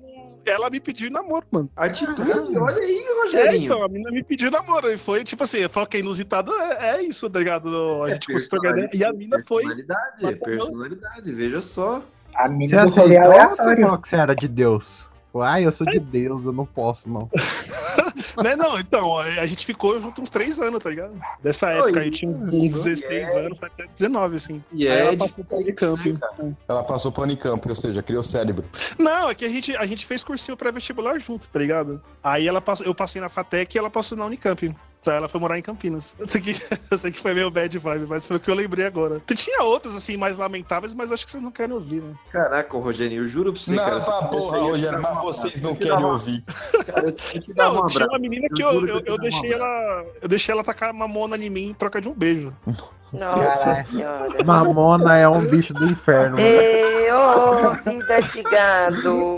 ela 0.47 0.71
me 0.71 0.81
pediu 0.81 1.11
namoro, 1.11 1.47
mano. 1.51 1.71
Atitude, 1.77 2.23
olha 2.59 2.77
aí, 2.77 2.99
É, 3.05 3.21
Rogerinho. 3.21 3.65
então, 3.65 3.83
a 3.85 3.89
menina 3.89 4.11
me 4.11 4.23
pediu 4.23 4.51
namoro. 4.51 4.91
E 4.91 4.97
foi 4.99 5.23
tipo 5.25 5.43
assim, 5.43 5.59
eu 5.59 5.69
falo 5.71 5.87
que 5.87 5.97
é 5.97 6.01
inusitado, 6.01 6.53
é, 6.53 6.97
é 6.97 7.03
isso, 7.03 7.29
tá 7.29 7.39
ligado? 7.39 8.03
A 8.05 8.11
gente 8.11 8.27
começou 8.27 8.59
a 8.59 8.61
trocar 8.61 8.79
ideia. 8.79 8.91
E 8.95 9.05
a 9.05 9.13
mina 9.13 9.43
foi. 9.47 9.63
Personalidade, 9.63 10.27
é 10.27 10.33
personalidade, 10.33 11.33
veja 11.33 11.61
só. 11.61 12.03
A 12.35 12.45
Você 12.49 12.55
mina 12.55 12.85
do 12.87 12.91
rolê 12.93 13.17
ou 13.19 13.23
você 13.25 13.27
aleatório. 13.35 13.83
falou 13.83 13.99
que 13.99 14.09
você 14.09 14.17
era 14.17 14.35
de 14.35 14.49
Deus? 14.49 15.10
Ai, 15.39 15.65
eu 15.67 15.73
sou 15.73 15.87
de 15.87 15.99
Deus, 15.99 16.45
eu 16.45 16.53
não 16.53 16.67
posso, 16.67 17.09
não. 17.09 17.29
né, 18.43 18.57
não, 18.57 18.79
então, 18.79 19.17
a 19.17 19.25
a 19.25 19.47
gente 19.47 19.65
ficou 19.65 19.99
junto 20.01 20.21
uns 20.21 20.31
três 20.31 20.59
anos, 20.59 20.83
tá 20.83 20.91
ligado? 20.91 21.13
Dessa 21.43 21.71
época, 21.71 22.01
aí 22.01 22.11
tinha 22.11 22.31
uns 22.31 22.51
16 22.51 23.37
anos, 23.37 23.59
foi 23.59 23.69
até 23.69 23.87
19, 23.87 24.37
assim. 24.37 24.65
E 24.73 24.89
aí 24.89 24.95
é 24.99 25.01
ela 25.03 25.11
de- 25.13 25.17
passou 25.19 25.45
pro 25.45 25.59
Unicamp. 25.59 26.19
Ela 26.69 26.85
passou 26.85 27.13
pro 27.13 27.23
Unicamp, 27.23 27.69
ou 27.69 27.75
seja, 27.77 28.03
criou 28.03 28.23
cérebro. 28.23 28.65
Não, 28.99 29.31
é 29.31 29.35
que 29.35 29.45
a 29.45 29.49
gente, 29.49 29.77
a 29.77 29.87
gente 29.87 30.05
fez 30.07 30.25
cursinho 30.25 30.57
pré-vestibular 30.57 31.19
junto, 31.21 31.49
tá 31.49 31.59
ligado? 31.59 32.03
Aí 32.23 32.47
ela 32.47 32.61
passou, 32.61 32.87
eu 32.87 32.95
passei 32.95 33.21
na 33.21 33.29
FATEC 33.29 33.75
e 33.75 33.79
ela 33.79 33.91
passou 33.91 34.19
na 34.19 34.27
Unicamp. 34.27 34.75
Então 35.01 35.15
ela 35.15 35.29
foi 35.29 35.41
morar 35.41 35.59
em 35.59 35.63
Campinas. 35.63 36.15
Eu 36.19 36.29
sei, 36.29 36.41
que, 36.43 36.51
eu 36.91 36.99
sei 36.99 37.11
que 37.11 37.19
foi 37.21 37.33
meio 37.33 37.51
bad 37.51 37.79
vibe, 37.79 38.07
mas 38.07 38.25
foi 38.27 38.37
o 38.37 38.41
que 38.41 38.51
eu 38.51 38.55
lembrei 38.55 38.85
agora. 38.85 39.21
Tinha 39.35 39.63
outras, 39.63 39.95
assim, 39.97 40.17
mais 40.19 40.37
lamentáveis, 40.37 40.93
mas 40.93 41.11
acho 41.11 41.25
que 41.25 41.31
vocês 41.31 41.43
não 41.43 41.51
querem 41.51 41.75
ouvir, 41.75 42.03
né? 42.03 42.15
Caraca, 42.31 42.77
Rogerinho, 42.77 43.23
eu 43.23 43.27
juro 43.27 43.53
pra 43.53 43.63
você, 43.63 43.73
Não, 43.73 43.85
cara. 43.85 44.01
pra 44.01 44.23
porra, 44.29 44.59
Rogério, 44.59 45.01
mas 45.01 45.23
vocês 45.23 45.61
não 45.63 45.75
querem 45.75 46.05
ouvir. 46.05 46.45
dar 47.55 47.71
um 47.73 47.75
Não, 47.77 47.87
tinha 47.87 48.05
abraço. 48.05 48.05
uma 48.11 48.19
menina 48.19 48.47
que 48.55 48.63
Eu 48.63 48.71
eu, 48.73 48.85
que 48.85 48.91
eu, 48.91 48.97
eu 48.99 49.03
eu 49.07 49.19
deixei 49.19 49.53
ela. 49.53 50.05
Eu 50.21 50.29
deixei 50.29 50.53
ela 50.53 50.63
tacar 50.63 50.93
mamona 50.93 51.37
em 51.37 51.49
mim 51.51 51.69
em 51.71 51.75
troca 51.75 52.01
de 52.01 52.09
um 52.09 52.15
beijo. 52.15 52.55
Nossa 53.13 53.85
senhora. 53.91 54.45
Mamona 54.45 55.17
é 55.17 55.29
um 55.29 55.45
bicho 55.47 55.75
do 55.75 55.85
inferno. 55.85 56.37
né? 56.37 56.43
Ei, 56.45 57.11
ô, 57.13 57.71
vida 57.91 58.23
de 58.23 58.43
gado. 58.45 59.35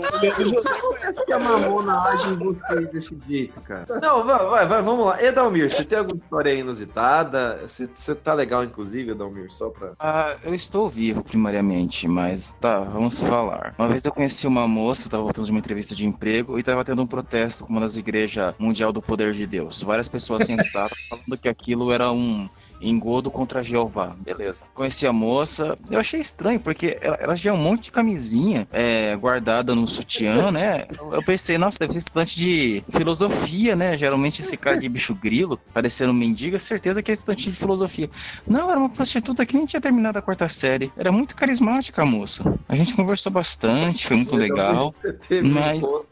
Se 1.25 1.33
a 1.33 1.39
mamona 1.39 1.99
age 2.09 2.29
em 2.33 2.35
vocês 2.37 2.91
desse 2.91 3.17
jeito, 3.27 3.59
cara. 3.61 3.85
Não, 3.99 4.23
vai, 4.25 4.45
vai, 4.45 4.67
vai, 4.67 4.81
vamos 4.83 5.05
lá. 5.07 5.23
Edalmir, 5.23 5.52
você 5.61 5.83
tem 5.83 5.97
alguma 5.97 6.21
história 6.21 6.53
inusitada? 6.53 7.59
Você, 7.61 7.87
você 7.93 8.15
tá 8.15 8.33
legal, 8.33 8.63
inclusive, 8.63 9.11
Edalmir, 9.11 9.51
só 9.51 9.69
pra. 9.69 9.93
Ah, 9.99 10.35
eu 10.43 10.53
estou 10.53 10.89
vivo, 10.89 11.23
primariamente, 11.23 12.07
mas 12.07 12.55
tá, 12.59 12.79
vamos 12.79 13.19
falar. 13.19 13.75
Uma 13.77 13.87
vez 13.87 14.05
eu 14.05 14.11
conheci 14.11 14.47
uma 14.47 14.67
moça, 14.67 15.09
tava 15.09 15.23
voltando 15.23 15.45
de 15.45 15.51
uma 15.51 15.59
entrevista 15.59 15.95
de 15.95 16.07
emprego 16.07 16.57
e 16.57 16.63
tava 16.63 16.83
tendo 16.83 17.01
um 17.01 17.07
protesto 17.07 17.65
com 17.65 17.71
uma 17.71 17.81
das 17.81 17.95
igrejas 17.95 18.53
mundial 18.57 18.91
do 18.91 19.01
poder 19.01 19.33
de 19.33 19.45
Deus. 19.45 19.81
Várias 19.81 20.07
pessoas 20.07 20.45
sensatas 20.45 20.97
falando 21.09 21.41
que 21.41 21.49
aquilo 21.49 21.91
era 21.91 22.11
um 22.11 22.49
engodo 22.83 23.31
contra 23.31 23.63
Jeová. 23.63 24.15
Beleza. 24.19 24.65
Conheci 24.73 25.07
a 25.07 25.13
moça, 25.13 25.77
eu 25.89 25.99
achei 25.99 26.19
estranho, 26.19 26.59
porque 26.59 26.97
ela, 27.01 27.17
ela 27.19 27.35
tinha 27.35 27.53
um 27.53 27.57
monte 27.57 27.85
de 27.85 27.91
camisinha 27.91 28.67
é, 28.71 29.15
guardada 29.15 29.73
no 29.73 29.87
sutiã, 29.87 30.49
né? 30.51 30.85
Eu, 30.97 31.13
eu 31.13 31.23
pensei, 31.23 31.57
nossa, 31.57 31.77
deve 31.79 31.93
ser 31.93 31.99
estudante 31.99 32.37
de 32.37 32.83
filosofia, 32.89 33.75
né? 33.75 33.97
Geralmente 33.97 34.41
esse 34.41 34.57
cara 34.57 34.77
de 34.77 34.89
bicho 34.89 35.13
grilo, 35.13 35.59
parecendo 35.73 36.11
um 36.11 36.15
mendigo, 36.15 36.55
é 36.55 36.59
certeza 36.59 37.01
que 37.01 37.11
é 37.11 37.13
estudante 37.13 37.49
de 37.49 37.57
filosofia. 37.57 38.09
Não, 38.47 38.69
era 38.69 38.79
uma 38.79 38.89
prostituta 38.89 39.45
que 39.45 39.55
nem 39.55 39.65
tinha 39.65 39.81
terminado 39.81 40.17
a 40.17 40.21
quarta 40.21 40.47
série. 40.47 40.91
Era 40.97 41.11
muito 41.11 41.35
carismática 41.35 42.01
a 42.01 42.05
moça. 42.05 42.43
A 42.67 42.75
gente 42.75 42.95
conversou 42.95 43.31
bastante, 43.31 44.07
foi 44.07 44.17
muito 44.17 44.35
legal. 44.35 44.93
Você 44.99 45.41
Mas. 45.41 46.05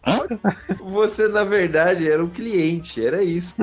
Você, 0.82 1.28
na 1.28 1.44
verdade, 1.44 2.10
era 2.10 2.24
um 2.24 2.30
cliente, 2.30 3.06
era 3.06 3.24
isso. 3.24 3.56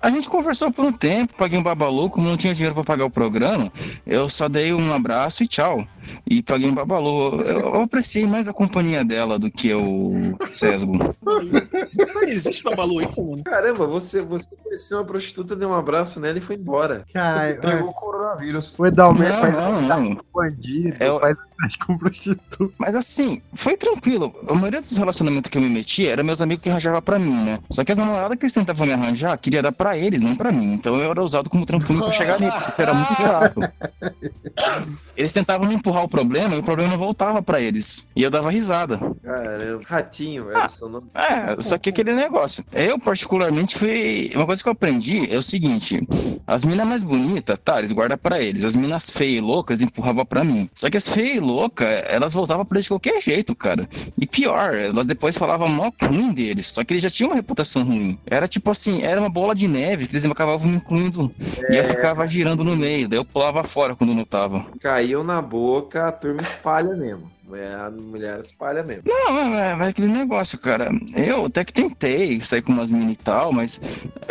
A 0.00 0.10
gente 0.10 0.28
conversou 0.28 0.72
por 0.72 0.84
um 0.84 0.92
tempo, 0.92 1.34
paguei 1.36 1.58
um 1.58 1.62
babalu, 1.62 2.03
como 2.08 2.28
não 2.28 2.36
tinha 2.36 2.54
dinheiro 2.54 2.74
pra 2.74 2.84
pagar 2.84 3.04
o 3.04 3.10
programa, 3.10 3.72
eu 4.06 4.28
só 4.28 4.48
dei 4.48 4.72
um 4.72 4.92
abraço 4.92 5.42
e 5.42 5.48
tchau. 5.48 5.86
E 6.28 6.42
paguei 6.42 6.68
um 6.70 6.74
babalu. 6.74 7.40
Eu, 7.42 7.60
eu 7.60 7.82
apreciei 7.82 8.26
mais 8.26 8.48
a 8.48 8.52
companhia 8.52 9.04
dela 9.04 9.38
do 9.38 9.50
que 9.50 9.72
o 9.74 10.36
Sesgo. 10.50 10.92
Não 11.24 12.22
existe 12.24 12.62
babalu 12.62 13.00
aí, 13.00 13.08
mano. 13.16 13.44
Caramba, 13.44 13.86
você, 13.86 14.20
você 14.20 14.48
conheceu 14.62 14.98
uma 14.98 15.04
prostituta, 15.04 15.54
deu 15.56 15.68
um 15.68 15.74
abraço 15.74 16.18
nela 16.20 16.38
e 16.38 16.40
foi 16.40 16.56
embora. 16.56 17.04
Cara, 17.12 17.54
Pegou 17.60 17.88
o 17.88 17.92
coronavírus. 17.92 18.74
o 18.78 18.86
Edalmer 18.86 19.28
Não, 19.32 19.40
faz 19.40 19.54
não, 19.54 19.80
não. 19.82 20.16
com 20.16 20.22
bandido, 20.34 20.96
É 21.00 21.10
o- 21.12 21.20
faz 21.20 21.76
com 21.86 21.96
prostituta. 21.96 22.74
Mas 22.78 22.94
assim, 22.94 23.40
foi 23.54 23.76
tranquilo. 23.76 24.34
A 24.48 24.54
maioria 24.54 24.80
dos 24.80 24.96
relacionamentos 24.96 25.48
que 25.50 25.56
eu 25.58 25.62
me 25.62 25.68
metia 25.68 26.10
era 26.12 26.22
meus 26.22 26.40
amigos 26.42 26.62
que 26.64 26.70
arranjavam 26.70 27.00
pra 27.02 27.18
mim, 27.18 27.34
né? 27.44 27.58
Só 27.70 27.84
que 27.84 27.92
as 27.92 27.98
namoradas 27.98 28.36
que 28.36 28.44
eles 28.44 28.52
tentavam 28.52 28.86
me 28.86 28.92
arranjar, 28.92 29.36
queria 29.38 29.62
dar 29.62 29.72
pra 29.72 29.96
eles, 29.96 30.20
não 30.22 30.34
pra 30.34 30.50
mim. 30.50 30.72
Então 30.74 30.96
eu 30.96 31.10
era 31.10 31.22
usado 31.22 31.48
como 31.48 31.64
trampolim 31.64 32.00
pra 32.00 32.12
chegar 32.12 32.40
nele, 32.40 32.52
porque 32.64 32.82
era 32.82 32.92
muito 32.94 33.12
barato. 33.22 33.60
Eles 35.16 35.32
tentavam 35.32 35.66
me 35.68 35.74
empurrar 35.74 35.93
o 36.02 36.08
problema 36.08 36.54
e 36.54 36.58
o 36.58 36.62
problema 36.62 36.96
voltava 36.96 37.42
pra 37.42 37.60
eles. 37.60 38.04
E 38.16 38.22
eu 38.22 38.30
dava 38.30 38.50
risada. 38.50 38.98
Caramba, 39.22 39.82
ratinho, 39.86 40.50
era 40.50 40.68
seu 40.68 40.88
nome. 40.88 41.06
É, 41.14 41.60
só 41.60 41.78
que 41.78 41.90
aquele 41.90 42.12
negócio. 42.12 42.64
Eu, 42.72 42.98
particularmente, 42.98 43.78
fui. 43.78 44.30
Uma 44.34 44.46
coisa 44.46 44.62
que 44.62 44.68
eu 44.68 44.72
aprendi 44.72 45.32
é 45.32 45.38
o 45.38 45.42
seguinte: 45.42 46.06
as 46.46 46.64
minas 46.64 46.86
mais 46.86 47.02
bonitas, 47.02 47.58
tá, 47.64 47.78
eles 47.78 47.92
guardam 47.92 48.18
pra 48.18 48.40
eles. 48.40 48.64
As 48.64 48.76
minas 48.76 49.10
feias 49.10 49.38
e 49.38 49.40
loucas 49.40 49.82
empurravam 49.82 50.24
pra 50.24 50.44
mim. 50.44 50.68
Só 50.74 50.90
que 50.90 50.96
as 50.96 51.08
feias 51.08 51.36
e 51.36 51.40
loucas, 51.40 51.88
elas 52.08 52.32
voltavam 52.32 52.64
pra 52.64 52.76
eles 52.76 52.84
de 52.84 52.90
qualquer 52.90 53.20
jeito, 53.20 53.54
cara. 53.54 53.88
E 54.18 54.26
pior, 54.26 54.74
elas 54.74 55.06
depois 55.06 55.36
falavam 55.36 55.68
mal 55.68 55.92
ruim 56.02 56.32
deles. 56.32 56.66
Só 56.68 56.84
que 56.84 56.94
eles 56.94 57.02
já 57.02 57.10
tinham 57.10 57.30
uma 57.30 57.36
reputação 57.36 57.82
ruim. 57.82 58.18
Era 58.26 58.46
tipo 58.48 58.70
assim, 58.70 59.02
era 59.02 59.20
uma 59.20 59.30
bola 59.30 59.54
de 59.54 59.66
neve 59.68 60.06
que 60.06 60.14
eles 60.14 60.24
acabavam 60.24 60.68
me 60.68 60.76
incluindo. 60.76 61.30
E 61.70 61.76
eu 61.76 61.84
ficava 61.84 62.26
girando 62.26 62.64
no 62.64 62.76
meio. 62.76 63.08
Daí 63.08 63.18
eu 63.18 63.24
pulava 63.24 63.64
fora 63.64 63.94
quando 63.94 64.14
não 64.14 64.24
tava. 64.24 64.66
Caiu 64.80 65.22
na 65.22 65.40
boca, 65.40 65.83
a 65.94 66.10
turma 66.12 66.42
espalha 66.42 66.94
mesmo. 66.94 67.30
É, 67.52 67.74
A 67.74 67.90
mulher 67.90 68.40
espalha 68.40 68.82
mesmo. 68.82 69.02
Não, 69.06 69.38
é, 69.58 69.68
é, 69.78 69.84
é 69.84 69.88
aquele 69.88 70.08
negócio, 70.08 70.58
cara. 70.58 70.88
Eu 71.14 71.44
até 71.46 71.64
que 71.64 71.72
tentei 71.72 72.40
sair 72.40 72.62
com 72.62 72.72
umas 72.72 72.90
minas 72.90 73.12
e 73.12 73.16
tal, 73.16 73.52
mas 73.52 73.80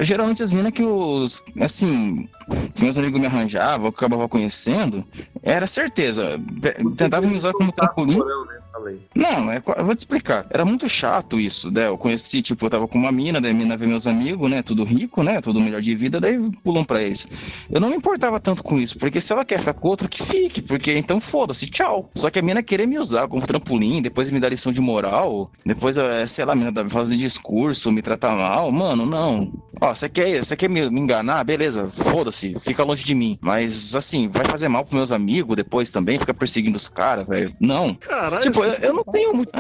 geralmente 0.01 0.41
as 0.41 0.49
minas 0.51 0.71
que 0.71 0.83
os. 0.83 1.43
Assim, 1.61 2.27
que 2.73 2.83
meus 2.83 2.97
amigos 2.97 3.19
me 3.19 3.27
arranjavam, 3.27 3.91
que 3.91 4.03
eu 4.03 4.07
acabava 4.07 4.27
conhecendo, 4.27 5.05
era 5.43 5.67
certeza. 5.67 6.37
Be- 6.39 6.75
Tentavam 6.97 7.29
me 7.29 7.37
usar 7.37 7.51
como 7.53 7.71
trampolim. 7.71 8.17
Né? 8.17 8.59
Falei. 8.74 8.99
Não, 9.15 9.51
é, 9.51 9.61
eu 9.78 9.86
vou 9.86 9.93
te 9.93 9.99
explicar. 9.99 10.47
Era 10.49 10.65
muito 10.65 10.89
chato 10.89 11.39
isso, 11.39 11.69
né? 11.69 11.88
Eu 11.88 11.97
conheci, 11.97 12.41
tipo, 12.41 12.65
eu 12.65 12.69
tava 12.71 12.88
com 12.88 12.97
uma 12.97 13.11
mina, 13.11 13.39
daí 13.39 13.51
a 13.51 13.53
mina 13.53 13.78
veio 13.78 13.89
meus 13.89 14.07
amigos, 14.07 14.49
né? 14.49 14.63
Tudo 14.63 14.84
rico, 14.84 15.21
né? 15.21 15.39
Tudo 15.41 15.61
melhor 15.61 15.80
de 15.80 15.93
vida, 15.95 16.19
daí 16.19 16.39
pulam 16.63 16.84
pra 16.84 16.99
eles. 17.01 17.28
Eu 17.69 17.80
não 17.80 17.89
me 17.89 17.95
importava 17.95 18.39
tanto 18.39 18.63
com 18.63 18.80
isso, 18.80 18.97
porque 18.97 19.21
se 19.21 19.32
ela 19.32 19.45
quer 19.45 19.59
ficar 19.59 19.74
com 19.76 19.88
outro, 19.88 20.09
que 20.09 20.24
fique, 20.24 20.59
porque 20.59 20.91
então 20.97 21.19
foda-se, 21.19 21.67
tchau. 21.67 22.09
Só 22.15 22.32
que 22.32 22.39
a 22.39 22.41
mina 22.41 22.63
querer 22.63 22.88
me 22.88 22.97
usar 22.97 23.28
como 23.28 23.45
trampolim, 23.45 24.01
depois 24.01 24.32
me 24.32 24.39
dar 24.39 24.49
lição 24.49 24.71
de 24.71 24.82
moral, 24.82 25.51
depois, 25.63 25.95
eh, 25.95 26.26
sei 26.26 26.43
lá, 26.43 26.53
a 26.53 26.55
mina 26.55 26.89
fazer 26.89 27.15
discurso, 27.15 27.91
me 27.91 28.01
tratar 28.01 28.36
mal, 28.36 28.71
mano, 28.71 29.05
não. 29.05 29.53
Ó, 29.82 29.93
você 29.93 30.09
quer, 30.09 30.43
você 30.43 30.55
quer 30.55 30.69
me, 30.69 30.89
me 30.89 30.99
enganar? 30.99 31.43
Beleza, 31.43 31.89
foda-se, 31.89 32.57
fica 32.59 32.84
longe 32.84 33.03
de 33.03 33.13
mim. 33.13 33.38
Mas, 33.39 33.93
assim, 33.93 34.28
vai 34.30 34.45
fazer 34.45 34.67
mal 34.67 34.84
pros 34.84 34.95
meus 34.95 35.11
amigos 35.11 35.55
depois 35.55 35.91
também, 35.91 36.17
fica 36.17 36.34
perseguindo 36.34 36.78
os 36.78 36.88
caras, 36.88 37.28
velho. 37.28 37.53
Não. 37.59 37.93
Caralho, 37.95 38.41
Tipo, 38.41 38.62
eu, 38.64 38.89
eu 38.89 38.93
não 38.93 39.03
tenho 39.03 39.34
muito. 39.34 39.51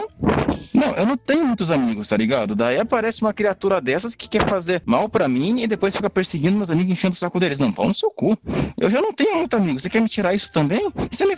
Não, 0.73 0.91
eu 0.95 1.05
não 1.05 1.17
tenho 1.17 1.45
muitos 1.45 1.69
amigos, 1.71 2.07
tá 2.07 2.17
ligado? 2.17 2.55
Daí 2.55 2.79
aparece 2.79 3.21
uma 3.21 3.33
criatura 3.33 3.79
dessas 3.79 4.15
que 4.15 4.27
quer 4.27 4.47
fazer 4.47 4.81
mal 4.85 5.07
pra 5.07 5.27
mim 5.27 5.61
e 5.61 5.67
depois 5.67 5.95
fica 5.95 6.09
perseguindo 6.09 6.57
meus 6.57 6.71
amigos 6.71 6.91
enchendo 6.91 7.13
o 7.13 7.17
saco 7.17 7.39
deles. 7.39 7.59
Não, 7.59 7.71
pau 7.71 7.87
no 7.87 7.93
seu 7.93 8.09
cu. 8.11 8.37
Eu 8.77 8.89
já 8.89 9.01
não 9.01 9.13
tenho 9.13 9.37
muito 9.37 9.55
amigo. 9.55 9.79
Você 9.79 9.89
quer 9.89 10.01
me 10.01 10.09
tirar 10.09 10.33
isso 10.33 10.51
também? 10.51 10.91
Você 11.11 11.25
me 11.25 11.35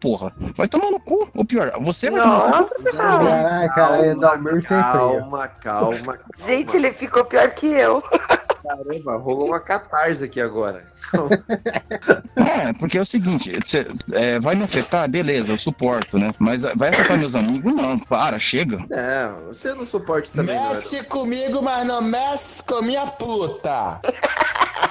porra. 0.00 0.32
Vai 0.56 0.66
tomar 0.66 0.90
no 0.90 0.98
cu. 0.98 1.28
Ou 1.34 1.44
pior, 1.44 1.72
você 1.80 2.10
vai 2.10 2.22
tomar 2.22 2.38
no 2.38 2.42
cu 2.44 2.56
de 2.56 2.62
outra 2.62 2.82
pessoa. 2.82 3.18
Caralho, 3.18 3.74
cara, 3.74 4.06
é 4.06 4.14
Dalmir 4.14 4.52
sem 4.54 4.62
freio. 4.62 4.82
Calma, 4.82 5.48
calma, 5.48 5.96
calma. 5.96 6.18
Gente, 6.46 6.76
ele 6.76 6.92
ficou 6.92 7.24
pior 7.24 7.50
que 7.50 7.66
eu. 7.66 8.02
Caramba, 8.62 9.16
rolou 9.16 9.46
uma 9.48 9.60
catarse 9.60 10.24
aqui 10.24 10.40
agora. 10.40 10.86
É, 12.36 12.72
porque 12.74 12.98
é 12.98 13.00
o 13.00 13.04
seguinte, 13.04 13.58
cê, 13.64 13.86
é, 14.12 14.38
vai 14.38 14.54
me 14.54 14.64
afetar, 14.64 15.08
beleza, 15.08 15.52
eu 15.52 15.58
suporto, 15.58 16.18
né? 16.18 16.30
Mas 16.38 16.62
vai 16.76 16.90
afetar 16.90 17.18
meus 17.18 17.34
amigos? 17.34 17.74
Não, 17.74 17.98
para, 17.98 18.38
chega. 18.38 18.84
É, 18.90 19.30
você 19.46 19.74
não 19.74 19.84
suporta 19.84 20.30
também, 20.32 20.54
não 20.54 20.72
é? 20.72 21.02
Comigo, 21.04 21.62
mas 21.62 21.86
não 21.86 22.02
mexe 22.02 22.62
com 22.62 22.82
minha 22.82 23.06
puta. 23.06 24.00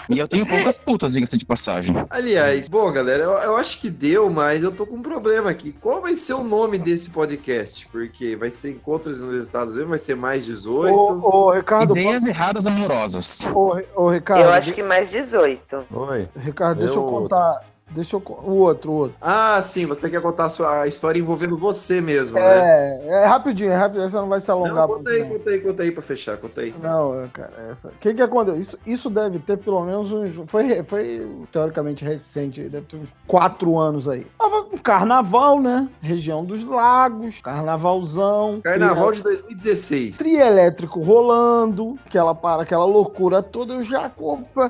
E 0.09 0.17
eu 0.17 0.27
tenho 0.27 0.45
poucas 0.45 0.77
putas, 0.77 1.11
diga-se 1.11 1.37
de 1.37 1.45
passagem. 1.45 1.95
Aliás, 2.09 2.67
bom, 2.67 2.91
galera, 2.91 3.23
eu, 3.23 3.31
eu 3.31 3.57
acho 3.57 3.79
que 3.79 3.89
deu, 3.89 4.29
mas 4.29 4.63
eu 4.63 4.71
tô 4.71 4.85
com 4.85 4.95
um 4.95 5.01
problema 5.01 5.49
aqui. 5.51 5.71
Qual 5.79 6.01
vai 6.01 6.15
ser 6.15 6.33
o 6.33 6.43
nome 6.43 6.77
desse 6.79 7.09
podcast? 7.11 7.87
Porque 7.91 8.35
vai 8.35 8.49
ser 8.49 8.71
Encontros 8.71 9.21
nos 9.21 9.43
Estados 9.43 9.73
Unidos, 9.73 9.89
vai 9.89 9.99
ser 9.99 10.15
mais 10.15 10.45
18. 10.45 10.93
Ô, 10.93 11.45
ô, 11.47 11.51
Ricardo, 11.51 11.95
Ideias 11.97 12.23
erradas 12.23 12.65
amorosas. 12.65 13.41
Ô, 13.53 13.75
ô, 13.95 14.09
Ricardo. 14.09 14.41
Eu 14.43 14.49
acho 14.51 14.73
que 14.73 14.81
mais 14.81 15.11
18. 15.11 15.85
Oi. 15.91 16.27
Ricardo, 16.37 16.79
deixa 16.79 16.95
eu 16.95 17.03
Eu- 17.03 17.07
contar. 17.07 17.68
Deixa 17.89 18.15
eu. 18.15 18.23
O 18.25 18.59
outro, 18.59 18.91
o 18.91 18.95
outro. 18.95 19.15
Ah, 19.21 19.61
sim, 19.61 19.85
você 19.85 20.09
quer 20.09 20.21
contar 20.21 20.45
a 20.45 20.49
sua 20.49 20.81
a 20.81 20.87
história 20.87 21.19
envolvendo 21.19 21.57
você 21.57 21.99
mesmo, 21.99 22.37
né? 22.37 22.41
É, 22.41 23.07
é 23.23 23.25
rapidinho, 23.25 23.71
é 23.71 23.75
rapidinho, 23.75 24.05
essa 24.05 24.21
não 24.21 24.29
vai 24.29 24.39
se 24.41 24.49
alongar. 24.51 24.87
Não, 24.87 24.97
conta 24.97 25.09
aí, 25.09 25.23
conta 25.23 25.49
aí, 25.49 25.59
conta 25.59 25.83
aí 25.83 25.91
pra 25.91 26.03
fechar, 26.03 26.37
conta 26.37 26.61
aí. 26.61 26.73
Não, 26.81 27.27
cara, 27.33 27.53
essa. 27.69 27.87
O 27.89 27.93
que 27.99 28.13
que 28.13 28.21
aconteceu? 28.21 28.59
Isso, 28.59 28.79
isso 28.85 29.09
deve 29.09 29.39
ter 29.39 29.57
pelo 29.57 29.83
menos 29.83 30.11
uns. 30.11 30.35
Foi, 30.47 30.83
foi 30.83 31.27
teoricamente 31.51 32.03
recente, 32.03 32.69
deve 32.69 32.85
ter 32.85 32.97
uns 32.97 33.09
quatro 33.27 33.79
anos 33.79 34.07
aí. 34.07 34.25
Tava 34.37 34.63
com 34.63 34.77
carnaval, 34.77 35.59
né? 35.59 35.89
Região 36.01 36.45
dos 36.45 36.63
lagos, 36.63 37.41
carnavalzão. 37.41 38.61
Carnaval 38.61 39.11
de 39.11 39.23
2016. 39.23 40.17
Tria 40.17 40.45
elétrico 40.45 41.01
rolando, 41.01 41.97
aquela, 42.05 42.35
para, 42.35 42.63
aquela 42.63 42.85
loucura 42.85 43.41
toda, 43.41 43.73
eu 43.75 43.83
já 43.83 44.11